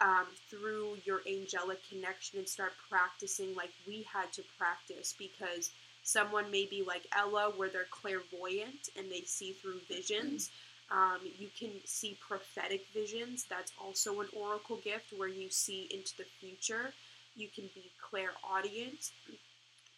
um, 0.00 0.26
through 0.50 0.98
your 1.04 1.20
angelic 1.26 1.78
connection 1.88 2.38
and 2.38 2.48
start 2.48 2.72
practicing 2.90 3.54
like 3.54 3.70
we 3.86 4.06
had 4.12 4.30
to 4.32 4.42
practice 4.58 5.14
because 5.18 5.70
someone 6.02 6.50
may 6.50 6.66
be 6.66 6.84
like 6.86 7.06
Ella, 7.16 7.52
where 7.56 7.68
they're 7.68 7.86
clairvoyant 7.90 8.90
and 8.96 9.10
they 9.10 9.22
see 9.22 9.52
through 9.52 9.80
visions. 9.88 10.50
Um, 10.90 11.20
you 11.38 11.48
can 11.58 11.70
see 11.84 12.16
prophetic 12.26 12.86
visions. 12.94 13.46
That's 13.48 13.72
also 13.82 14.20
an 14.20 14.28
oracle 14.36 14.78
gift 14.84 15.12
where 15.16 15.28
you 15.28 15.50
see 15.50 15.88
into 15.90 16.16
the 16.16 16.26
future. 16.40 16.92
You 17.34 17.48
can 17.54 17.64
be 17.74 17.90
clairaudient. 18.00 19.10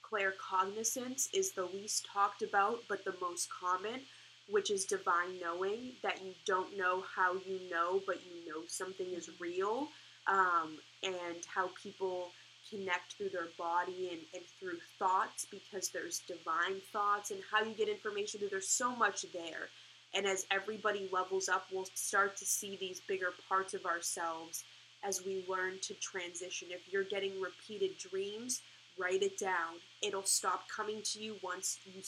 Claircognizance 0.03 1.29
is 1.35 1.53
the 1.53 1.67
least 1.67 2.07
talked 2.13 2.43
about, 2.43 2.81
but 2.89 3.05
the 3.05 3.15
most 3.21 3.49
common 3.51 4.01
which 4.51 4.71
is 4.71 4.85
divine 4.85 5.39
knowing 5.41 5.93
that 6.03 6.25
you 6.25 6.33
don't 6.47 6.77
know 6.77 7.05
how 7.15 7.35
you 7.35 7.61
know, 7.71 8.01
but 8.07 8.17
you 8.25 8.51
know 8.51 8.63
something 8.67 9.07
is 9.13 9.29
real, 9.39 9.89
um, 10.27 10.79
and 11.03 11.45
how 11.47 11.69
people 11.83 12.31
connect 12.71 13.15
through 13.15 13.31
their 13.31 13.49
body 13.59 14.11
and, 14.11 14.21
and 14.35 14.43
through 14.59 14.79
thoughts 14.99 15.47
because 15.51 15.89
there's 15.89 16.21
divine 16.21 16.81
thoughts 16.93 17.31
and 17.31 17.41
how 17.51 17.63
you 17.63 17.73
get 17.75 17.89
information. 17.89 18.41
There's 18.51 18.69
so 18.69 18.95
much 18.95 19.25
there. 19.33 19.69
And 20.15 20.27
as 20.27 20.47
everybody 20.51 21.09
levels 21.13 21.49
up, 21.49 21.67
we'll 21.73 21.89
start 21.95 22.37
to 22.39 22.45
see 22.45 22.77
these 22.77 23.01
bigger 23.01 23.33
parts 23.49 23.75
of 23.75 23.85
ourselves 23.85 24.65
as 25.05 25.25
we 25.25 25.45
learn 25.49 25.79
to 25.83 25.95
transition. 25.95 26.69
If 26.71 26.93
you're 26.93 27.05
getting 27.05 27.41
repeated 27.41 27.99
dreams, 27.99 28.63
write 28.99 29.23
it 29.23 29.39
down. 29.39 29.77
It'll 30.03 30.25
stop 30.25 30.69
coming 30.69 31.03
to 31.03 31.21
you 31.21 31.37
once 31.43 31.79
you 31.85 32.03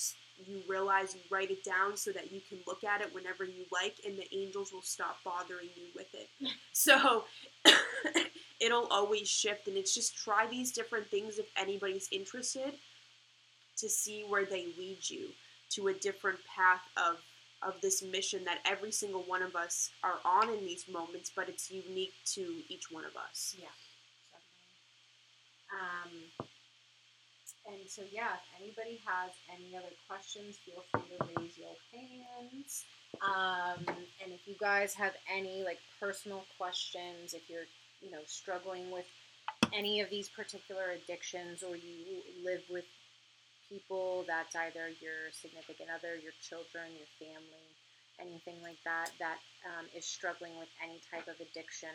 you 0.46 0.62
realize 0.68 1.14
you 1.14 1.20
write 1.30 1.50
it 1.50 1.62
down 1.64 1.96
so 1.96 2.12
that 2.12 2.32
you 2.32 2.40
can 2.48 2.58
look 2.66 2.82
at 2.82 3.00
it 3.00 3.14
whenever 3.14 3.44
you 3.44 3.64
like 3.70 3.96
and 4.06 4.16
the 4.18 4.26
angels 4.34 4.72
will 4.72 4.82
stop 4.82 5.18
bothering 5.22 5.68
you 5.76 5.84
with 5.94 6.06
it 6.14 6.28
so 6.72 7.24
it'll 8.60 8.86
always 8.86 9.28
shift 9.28 9.68
and 9.68 9.76
it's 9.76 9.94
just 9.94 10.16
try 10.16 10.46
these 10.46 10.72
different 10.72 11.06
things 11.08 11.38
if 11.38 11.46
anybody's 11.58 12.08
interested 12.10 12.72
to 13.76 13.88
see 13.88 14.24
where 14.28 14.44
they 14.44 14.68
lead 14.78 14.98
you 15.02 15.28
to 15.70 15.88
a 15.88 15.94
different 15.94 16.38
path 16.56 16.82
of 16.96 17.16
of 17.62 17.80
this 17.80 18.02
mission 18.02 18.44
that 18.44 18.58
every 18.64 18.92
single 18.92 19.22
one 19.22 19.42
of 19.42 19.54
us 19.54 19.90
are 20.02 20.18
on 20.24 20.48
in 20.48 20.64
these 20.64 20.86
moments 20.88 21.30
but 21.34 21.48
it's 21.48 21.70
unique 21.70 22.14
to 22.24 22.54
each 22.68 22.90
one 22.90 23.04
of 23.04 23.16
us 23.16 23.54
yeah 23.58 23.66
um 25.72 26.46
and 27.68 27.88
so, 27.88 28.02
yeah, 28.10 28.34
if 28.34 28.62
anybody 28.62 29.00
has 29.04 29.30
any 29.52 29.76
other 29.76 29.94
questions, 30.08 30.58
feel 30.64 30.82
free 30.90 31.16
to 31.16 31.40
raise 31.40 31.58
your 31.58 31.76
hands. 31.92 32.84
Um, 33.22 33.84
and 34.22 34.32
if 34.32 34.46
you 34.46 34.54
guys 34.58 34.94
have 34.94 35.12
any 35.32 35.62
like 35.62 35.78
personal 36.00 36.44
questions, 36.58 37.34
if 37.34 37.48
you're 37.48 37.68
you 38.00 38.10
know 38.10 38.22
struggling 38.26 38.90
with 38.90 39.04
any 39.74 40.00
of 40.00 40.10
these 40.10 40.28
particular 40.28 40.90
addictions, 40.90 41.62
or 41.62 41.76
you 41.76 42.22
live 42.44 42.62
with 42.70 42.84
people 43.70 44.26
that's 44.26 44.58
either 44.58 44.90
your 44.98 45.30
significant 45.30 45.88
other, 45.94 46.18
your 46.18 46.34
children, 46.42 46.90
your 46.98 47.08
family, 47.22 47.70
anything 48.18 48.58
like 48.66 48.82
that 48.82 49.14
that 49.22 49.38
um, 49.64 49.86
is 49.94 50.04
struggling 50.04 50.58
with 50.58 50.68
any 50.82 50.98
type 51.08 51.30
of 51.30 51.38
addiction 51.38 51.94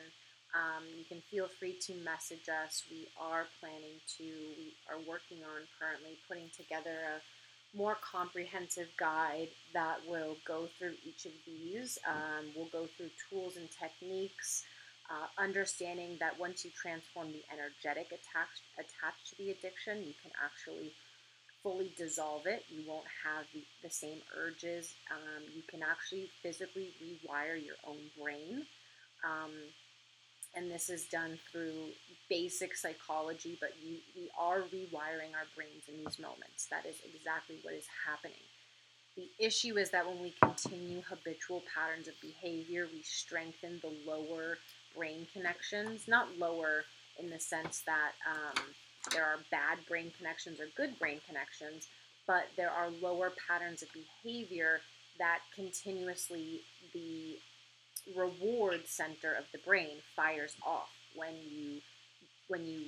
um, 0.55 0.87
you 0.95 1.03
can 1.03 1.21
feel 1.29 1.47
free 1.59 1.75
to 1.87 1.93
message 2.03 2.47
us. 2.47 2.83
We 2.89 3.07
are 3.19 3.45
planning 3.59 3.99
to, 4.17 4.23
we 4.23 4.71
are 4.87 4.99
working 5.03 5.43
on 5.43 5.67
currently 5.75 6.15
putting 6.27 6.49
together 6.55 6.95
a 6.95 7.77
more 7.77 7.97
comprehensive 7.99 8.87
guide 8.97 9.49
that 9.73 9.99
will 10.07 10.37
go 10.47 10.69
through 10.79 10.95
each 11.03 11.25
of 11.25 11.33
these. 11.45 11.99
Um, 12.07 12.55
we'll 12.55 12.71
go 12.71 12.87
through 12.95 13.11
tools 13.29 13.57
and 13.57 13.67
techniques, 13.67 14.63
uh, 15.11 15.27
understanding 15.37 16.15
that 16.21 16.39
once 16.39 16.63
you 16.63 16.71
transform 16.71 17.33
the 17.35 17.43
energetic 17.51 18.15
attached, 18.15 18.63
attached 18.79 19.27
to 19.31 19.37
the 19.37 19.51
addiction, 19.51 20.07
you 20.07 20.15
can 20.23 20.31
actually 20.39 20.93
fully 21.65 21.91
dissolve 21.97 22.45
it. 22.45 22.63
You 22.69 22.83
won't 22.87 23.07
have 23.25 23.45
the, 23.51 23.63
the 23.81 23.89
same 23.89 24.19
urges. 24.37 24.93
Um, 25.11 25.43
you 25.55 25.63
can 25.67 25.81
actually 25.81 26.29
physically 26.43 26.91
rewire 27.01 27.57
your 27.57 27.75
own 27.87 27.97
brain. 28.21 28.67
Um, 29.25 29.49
and 30.55 30.69
this 30.69 30.91
is 30.91 31.05
done 31.05 31.39
through 31.51 31.89
basic 32.29 32.75
psychology, 32.75 33.57
but 33.59 33.71
you, 33.83 33.97
we 34.15 34.29
are 34.39 34.59
rewiring 34.59 35.33
our 35.33 35.49
brains 35.55 35.89
in 35.89 35.97
these 35.97 36.19
moments. 36.19 36.67
That 36.69 36.85
is 36.85 36.97
exactly 37.03 37.57
what 37.63 37.73
is 37.73 37.87
happening. 38.07 38.45
The 39.17 39.27
issue 39.39 39.77
is 39.77 39.89
that 39.89 40.05
when 40.05 40.21
we 40.21 40.35
continue 40.43 41.01
habitual 41.01 41.63
patterns 41.73 42.07
of 42.07 42.13
behavior, 42.21 42.87
we 42.93 43.01
strengthen 43.01 43.81
the 43.81 43.91
lower 44.05 44.59
brain 44.95 45.25
connections. 45.33 46.07
Not 46.07 46.37
lower 46.37 46.83
in 47.19 47.31
the 47.31 47.39
sense 47.39 47.81
that 47.87 48.11
um, 48.29 48.63
there 49.11 49.25
are 49.25 49.37
bad 49.51 49.79
brain 49.87 50.11
connections 50.17 50.59
or 50.59 50.65
good 50.75 50.97
brain 50.99 51.19
connections, 51.27 51.87
but 52.27 52.45
there 52.57 52.69
are 52.69 52.89
lower 53.01 53.31
patterns 53.47 53.81
of 53.81 53.89
behavior 53.93 54.81
that 55.19 55.39
continuously 55.53 56.61
the 56.93 57.37
reward 58.15 58.81
center 58.85 59.33
of 59.33 59.45
the 59.51 59.57
brain 59.59 59.97
fires 60.15 60.55
off 60.65 60.89
when 61.15 61.33
you 61.49 61.79
when 62.47 62.63
you 62.65 62.85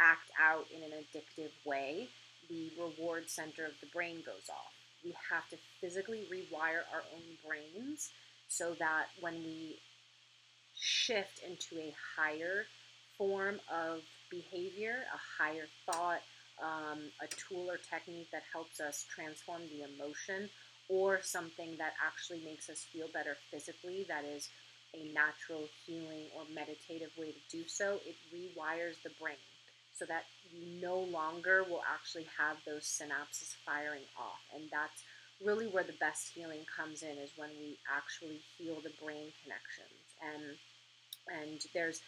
act 0.00 0.30
out 0.42 0.64
in 0.74 0.82
an 0.82 0.90
addictive 0.90 1.50
way 1.64 2.08
the 2.48 2.70
reward 2.78 3.28
center 3.28 3.64
of 3.64 3.72
the 3.80 3.86
brain 3.92 4.22
goes 4.24 4.48
off. 4.50 4.72
We 5.04 5.14
have 5.30 5.48
to 5.50 5.56
physically 5.80 6.26
rewire 6.32 6.82
our 6.92 7.02
own 7.14 7.22
brains 7.46 8.10
so 8.48 8.74
that 8.78 9.06
when 9.20 9.34
we 9.34 9.78
shift 10.74 11.40
into 11.46 11.82
a 11.82 11.94
higher 12.16 12.64
form 13.16 13.60
of 13.70 14.00
behavior 14.30 14.96
a 15.12 15.42
higher 15.42 15.66
thought 15.86 16.20
um, 16.62 16.98
a 17.22 17.26
tool 17.28 17.70
or 17.70 17.78
technique 17.78 18.30
that 18.32 18.42
helps 18.52 18.80
us 18.80 19.06
transform 19.14 19.62
the 19.70 19.86
emotion 19.86 20.50
or 20.88 21.20
something 21.22 21.76
that 21.78 21.92
actually 22.04 22.40
makes 22.44 22.68
us 22.68 22.84
feel 22.92 23.06
better 23.12 23.36
physically, 23.50 24.06
that 24.08 24.24
is 24.24 24.48
a 24.94 25.12
natural 25.12 25.68
healing 25.84 26.26
or 26.34 26.42
meditative 26.54 27.10
way 27.18 27.30
to 27.32 27.42
do 27.52 27.62
so, 27.68 28.00
it 28.06 28.16
rewires 28.32 28.96
the 29.04 29.10
brain 29.20 29.36
so 29.92 30.06
that 30.06 30.24
you 30.50 30.80
no 30.80 30.98
longer 30.98 31.64
will 31.68 31.82
actually 31.92 32.26
have 32.38 32.56
those 32.64 32.84
synapses 32.84 33.54
firing 33.66 34.06
off. 34.16 34.40
And 34.54 34.64
that's 34.72 35.02
really 35.44 35.66
where 35.66 35.84
the 35.84 35.98
best 36.00 36.32
healing 36.34 36.64
comes 36.74 37.02
in 37.02 37.18
is 37.18 37.30
when 37.36 37.50
we 37.60 37.76
actually 37.94 38.40
heal 38.56 38.76
the 38.82 38.94
brain 39.04 39.28
connections. 39.44 40.08
And 40.24 40.56
and 41.28 41.60
there's 41.74 42.00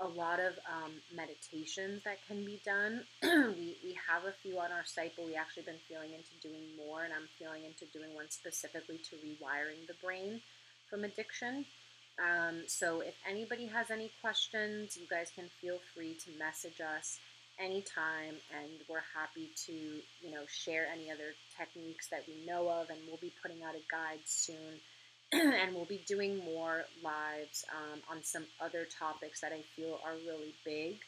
a 0.00 0.06
lot 0.06 0.40
of 0.40 0.52
um, 0.68 0.92
meditations 1.14 2.02
that 2.04 2.18
can 2.28 2.44
be 2.44 2.60
done. 2.64 3.02
we, 3.22 3.76
we 3.82 3.96
have 4.08 4.24
a 4.24 4.32
few 4.42 4.58
on 4.58 4.72
our 4.72 4.84
site, 4.84 5.12
but 5.16 5.26
we 5.26 5.34
actually 5.34 5.62
been 5.62 5.80
feeling 5.88 6.10
into 6.12 6.36
doing 6.42 6.64
more, 6.76 7.04
and 7.04 7.12
I'm 7.12 7.28
feeling 7.38 7.64
into 7.64 7.86
doing 7.92 8.14
one 8.14 8.30
specifically 8.30 8.98
to 9.10 9.16
rewiring 9.16 9.86
the 9.86 9.94
brain 10.02 10.40
from 10.90 11.04
addiction. 11.04 11.64
Um, 12.20 12.64
so 12.66 13.00
if 13.00 13.14
anybody 13.28 13.66
has 13.66 13.90
any 13.90 14.10
questions, 14.20 14.96
you 14.96 15.06
guys 15.08 15.30
can 15.34 15.48
feel 15.60 15.78
free 15.94 16.16
to 16.24 16.38
message 16.38 16.80
us 16.80 17.18
anytime 17.58 18.36
and 18.52 18.70
we're 18.88 19.04
happy 19.16 19.48
to 19.56 19.72
you 19.72 20.30
know 20.30 20.44
share 20.46 20.86
any 20.92 21.10
other 21.10 21.32
techniques 21.56 22.08
that 22.08 22.22
we 22.28 22.34
know 22.46 22.68
of 22.68 22.90
and 22.90 22.98
we'll 23.08 23.16
be 23.16 23.32
putting 23.40 23.62
out 23.62 23.74
a 23.74 23.80
guide 23.90 24.20
soon 24.24 24.76
and 25.32 25.74
we'll 25.74 25.84
be 25.84 26.02
doing 26.06 26.38
more 26.44 26.84
lives 27.02 27.64
um, 27.74 28.00
on 28.10 28.22
some 28.22 28.44
other 28.60 28.86
topics 28.98 29.40
that 29.40 29.52
i 29.52 29.60
feel 29.74 29.98
are 30.04 30.16
really 30.26 30.54
big 30.64 30.98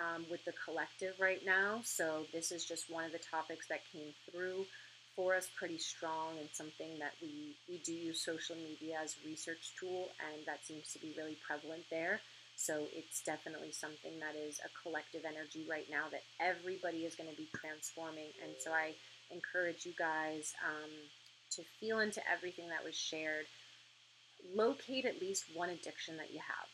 um, 0.00 0.24
with 0.30 0.44
the 0.44 0.52
collective 0.64 1.14
right 1.20 1.44
now 1.44 1.80
so 1.84 2.24
this 2.32 2.50
is 2.50 2.64
just 2.64 2.90
one 2.90 3.04
of 3.04 3.12
the 3.12 3.20
topics 3.30 3.68
that 3.68 3.80
came 3.92 4.12
through 4.30 4.64
for 5.14 5.34
us 5.34 5.48
pretty 5.58 5.78
strong 5.78 6.38
and 6.40 6.48
something 6.52 6.98
that 6.98 7.12
we, 7.20 7.54
we 7.68 7.78
do 7.84 7.92
use 7.92 8.24
social 8.24 8.56
media 8.56 8.96
as 9.04 9.16
research 9.26 9.72
tool 9.78 10.08
and 10.32 10.46
that 10.46 10.64
seems 10.64 10.90
to 10.92 10.98
be 10.98 11.14
really 11.18 11.36
prevalent 11.46 11.82
there 11.90 12.20
so 12.56 12.86
it's 12.94 13.22
definitely 13.22 13.72
something 13.72 14.20
that 14.20 14.36
is 14.36 14.60
a 14.62 14.70
collective 14.82 15.24
energy 15.24 15.66
right 15.68 15.88
now 15.90 16.06
that 16.10 16.22
everybody 16.38 17.04
is 17.04 17.16
going 17.16 17.30
to 17.30 17.36
be 17.36 17.48
transforming. 17.56 18.30
And 18.42 18.52
so 18.60 18.70
I 18.70 18.94
encourage 19.30 19.86
you 19.86 19.92
guys 19.98 20.54
um, 20.62 20.90
to 21.56 21.62
feel 21.80 22.00
into 22.00 22.20
everything 22.30 22.68
that 22.68 22.84
was 22.84 22.96
shared. 22.96 23.46
Locate 24.54 25.04
at 25.04 25.20
least 25.20 25.44
one 25.54 25.70
addiction 25.70 26.16
that 26.16 26.32
you 26.32 26.40
have. 26.40 26.68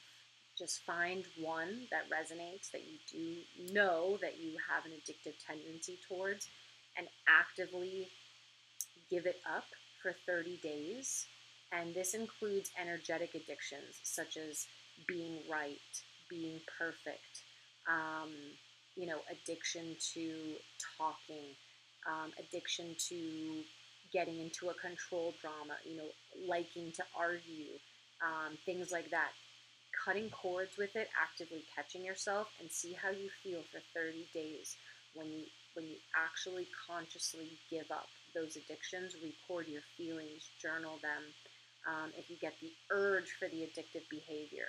Just 0.59 0.81
find 0.85 1.25
one 1.39 1.87
that 1.91 2.11
resonates, 2.11 2.71
that 2.73 2.83
you 2.83 2.99
do 3.11 3.73
know 3.73 4.19
that 4.21 4.39
you 4.41 4.57
have 4.69 4.85
an 4.85 4.93
addictive 4.93 5.35
tendency 5.47 5.99
towards, 6.09 6.49
and 6.97 7.07
actively 7.29 8.09
give 9.11 9.27
it 9.27 9.37
up 9.49 9.65
for 10.03 10.15
30 10.27 10.59
days. 10.63 11.27
And 11.73 11.95
this 11.95 12.15
includes 12.15 12.71
energetic 12.81 13.35
addictions 13.35 14.01
such 14.03 14.37
as 14.37 14.67
being 15.07 15.39
right, 15.51 15.79
being 16.29 16.61
perfect, 16.79 17.45
um, 17.89 18.33
you 18.97 19.07
know, 19.07 19.19
addiction 19.31 19.97
to 20.15 20.55
talking, 20.99 21.55
um, 22.07 22.33
addiction 22.39 22.97
to 23.09 23.63
getting 24.13 24.41
into 24.41 24.71
a 24.71 24.75
control 24.75 25.35
drama, 25.41 25.77
you 25.85 25.97
know, 25.97 26.09
liking 26.47 26.93
to 26.93 27.05
argue, 27.19 27.77
um, 28.25 28.57
things 28.65 28.91
like 28.93 29.11
that. 29.11 29.31
Cutting 30.05 30.31
cords 30.31 30.77
with 30.79 30.95
it, 30.97 31.09
actively 31.21 31.65
catching 31.75 32.05
yourself, 32.05 32.49
and 32.61 32.71
see 32.71 32.93
how 32.93 33.11
you 33.11 33.29
feel 33.43 33.63
for 33.73 33.81
30 33.95 34.29
days 34.33 34.77
when 35.15 35.27
you 35.27 35.45
when 35.75 35.87
you 35.87 35.97
actually 36.17 36.67
consciously 36.89 37.51
give 37.71 37.87
up 37.91 38.09
those 38.35 38.57
addictions. 38.57 39.15
Record 39.23 39.69
your 39.69 39.83
feelings, 39.97 40.51
journal 40.61 40.99
them. 41.03 41.23
Um, 41.87 42.11
if 42.19 42.29
you 42.29 42.37
get 42.41 42.55
the 42.61 42.73
urge 42.91 43.31
for 43.39 43.49
the 43.49 43.63
addictive 43.63 44.09
behavior, 44.11 44.67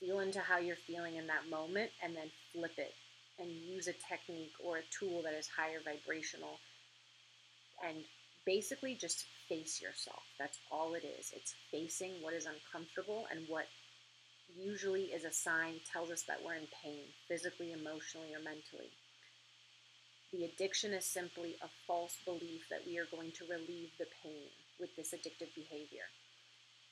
feel 0.00 0.20
into 0.20 0.40
how 0.40 0.58
you're 0.58 0.76
feeling 0.86 1.16
in 1.16 1.26
that 1.26 1.50
moment 1.50 1.90
and 2.02 2.14
then 2.14 2.30
flip 2.52 2.78
it 2.78 2.94
and 3.38 3.50
use 3.50 3.88
a 3.88 3.94
technique 4.08 4.54
or 4.64 4.78
a 4.78 4.88
tool 4.98 5.22
that 5.22 5.34
is 5.34 5.48
higher 5.48 5.80
vibrational 5.84 6.58
and 7.84 8.04
basically 8.46 8.94
just 8.94 9.26
face 9.48 9.82
yourself. 9.82 10.22
That's 10.38 10.58
all 10.70 10.94
it 10.94 11.04
is. 11.04 11.32
It's 11.34 11.54
facing 11.70 12.22
what 12.22 12.32
is 12.32 12.46
uncomfortable 12.46 13.26
and 13.30 13.44
what 13.48 13.66
usually 14.54 15.10
is 15.12 15.24
a 15.24 15.32
sign 15.32 15.74
tells 15.92 16.10
us 16.10 16.22
that 16.28 16.38
we're 16.44 16.54
in 16.54 16.68
pain, 16.82 17.04
physically, 17.28 17.72
emotionally, 17.72 18.32
or 18.32 18.38
mentally. 18.38 18.90
The 20.32 20.44
addiction 20.44 20.92
is 20.92 21.04
simply 21.04 21.56
a 21.62 21.68
false 21.86 22.16
belief 22.24 22.68
that 22.70 22.86
we 22.86 22.98
are 22.98 23.10
going 23.10 23.32
to 23.32 23.50
relieve 23.50 23.90
the 23.98 24.06
pain 24.22 24.48
with 24.78 24.94
this 24.96 25.12
addictive 25.12 25.54
behavior. 25.54 26.06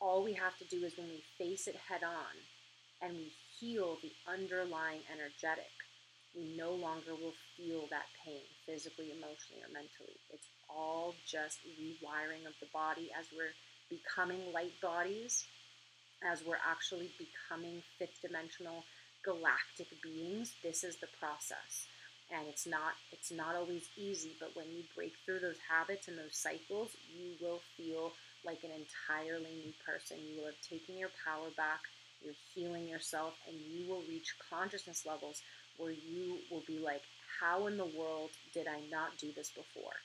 All 0.01 0.25
we 0.25 0.33
have 0.35 0.57
to 0.59 0.65
do 0.65 0.85
is 0.85 0.99
when 0.99 1.09
we 1.09 1.23
face 1.39 1.67
it 1.67 1.77
head 1.77 2.03
on 2.03 2.35
and 3.03 3.17
we 3.17 3.33
heal 3.59 3.99
the 4.03 4.13
underlying 4.27 5.01
energetic, 5.13 5.71
we 6.37 6.57
no 6.57 6.73
longer 6.73 7.15
will 7.15 7.35
feel 7.57 7.87
that 7.91 8.11
pain 8.25 8.43
physically, 8.67 9.11
emotionally, 9.11 9.63
or 9.63 9.73
mentally. 9.73 10.19
It's 10.31 10.49
all 10.69 11.15
just 11.27 11.59
rewiring 11.79 12.47
of 12.47 12.55
the 12.61 12.67
body 12.73 13.11
as 13.19 13.27
we're 13.31 13.55
becoming 13.89 14.53
light 14.53 14.75
bodies, 14.83 15.47
as 16.27 16.43
we're 16.45 16.63
actually 16.67 17.11
becoming 17.19 17.83
fifth 17.99 18.21
dimensional 18.23 18.85
galactic 19.25 19.89
beings. 20.03 20.53
This 20.63 20.83
is 20.83 20.97
the 20.97 21.09
process. 21.21 21.87
And 22.35 22.49
it's 22.49 22.67
not 22.67 22.97
it's 23.13 23.31
not 23.31 23.55
always 23.55 23.87
easy, 23.97 24.33
but 24.41 24.57
when 24.57 24.67
you 24.75 24.83
break 24.97 25.13
through 25.25 25.41
those 25.41 25.61
habits 25.69 26.09
and 26.09 26.19
those 26.19 26.35
cycles, 26.35 26.91
you 27.15 27.37
will 27.41 27.61
feel 27.77 28.13
like 28.45 28.65
an 28.65 28.71
entirely 28.73 29.55
new 29.63 29.73
person. 29.87 30.17
You 30.19 30.41
will 30.41 30.51
have 30.51 30.61
taken 30.69 30.99
your 30.99 31.11
power 31.25 31.53
back 31.57 31.81
you're 32.25 32.35
healing 32.55 32.89
yourself, 32.89 33.35
and 33.47 33.55
you 33.61 33.87
will 33.89 34.03
reach 34.09 34.35
consciousness 34.51 35.05
levels 35.05 35.43
where 35.79 35.93
you 35.93 36.39
will 36.51 36.63
be 36.67 36.79
like, 36.79 37.03
How 37.41 37.67
in 37.67 37.77
the 37.77 37.91
world 37.99 38.31
did 38.53 38.67
I 38.67 38.81
not 38.91 39.19
do 39.19 39.33
this 39.35 39.51
before? 39.51 39.97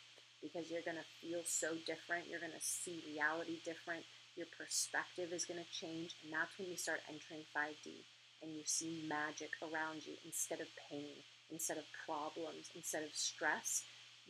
Because 0.42 0.72
you're 0.72 0.86
going 0.86 0.98
to 1.00 1.14
feel 1.20 1.42
so 1.46 1.76
different. 1.86 2.30
You're 2.30 2.40
going 2.40 2.56
to 2.56 2.64
see 2.64 3.04
reality 3.06 3.60
different. 3.66 4.06
Your 4.36 4.48
perspective 4.56 5.34
is 5.34 5.44
going 5.44 5.60
to 5.60 5.72
change. 5.76 6.16
And 6.24 6.32
that's 6.32 6.56
when 6.58 6.70
you 6.70 6.78
start 6.78 7.04
entering 7.10 7.44
5D 7.52 8.08
and 8.42 8.56
you 8.56 8.64
see 8.64 9.04
magic 9.10 9.52
around 9.60 10.08
you 10.08 10.16
instead 10.24 10.62
of 10.64 10.72
pain, 10.90 11.20
instead 11.52 11.76
of 11.76 11.84
problems, 12.08 12.72
instead 12.74 13.04
of 13.04 13.12
stress. 13.12 13.84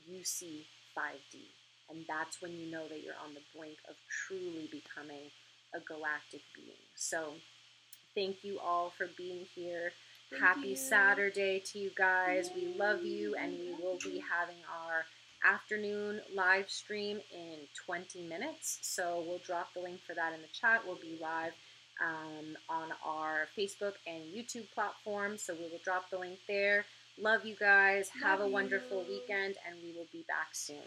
You 0.07 0.23
see 0.23 0.65
5D. 0.97 1.45
And 1.93 2.05
that's 2.09 2.41
when 2.41 2.53
you 2.57 2.71
know 2.71 2.87
that 2.89 3.03
you're 3.05 3.21
on 3.21 3.37
the 3.37 3.45
brink 3.53 3.77
of 3.87 3.95
truly 4.09 4.65
becoming 4.71 5.29
a 5.77 5.79
galactic 5.85 6.41
being. 6.57 6.81
So, 6.95 7.37
Thank 8.15 8.43
you 8.43 8.59
all 8.59 8.91
for 8.97 9.07
being 9.17 9.45
here. 9.55 9.91
Thank 10.29 10.43
Happy 10.43 10.69
you. 10.69 10.75
Saturday 10.75 11.59
to 11.71 11.79
you 11.79 11.91
guys. 11.97 12.51
We 12.55 12.73
love 12.77 13.03
you, 13.03 13.35
and 13.35 13.53
we 13.57 13.73
will 13.81 13.97
be 14.03 14.21
having 14.31 14.57
our 14.69 15.05
afternoon 15.43 16.21
live 16.35 16.69
stream 16.69 17.19
in 17.33 17.57
20 17.85 18.23
minutes. 18.27 18.79
So 18.81 19.23
we'll 19.27 19.39
drop 19.39 19.73
the 19.73 19.79
link 19.79 20.01
for 20.05 20.13
that 20.13 20.33
in 20.33 20.41
the 20.41 20.47
chat. 20.53 20.81
We'll 20.85 20.97
be 20.97 21.17
live 21.21 21.53
um, 22.03 22.57
on 22.69 22.89
our 23.05 23.47
Facebook 23.57 23.93
and 24.05 24.23
YouTube 24.25 24.69
platform. 24.73 25.37
So 25.37 25.53
we 25.53 25.63
will 25.63 25.81
drop 25.83 26.09
the 26.11 26.19
link 26.19 26.39
there. 26.47 26.85
Love 27.19 27.45
you 27.45 27.55
guys. 27.59 28.09
Love 28.21 28.29
Have 28.29 28.41
a 28.41 28.45
you. 28.47 28.53
wonderful 28.53 29.03
weekend, 29.09 29.55
and 29.67 29.77
we 29.83 29.93
will 29.97 30.07
be 30.11 30.23
back 30.27 30.49
soon. 30.53 30.77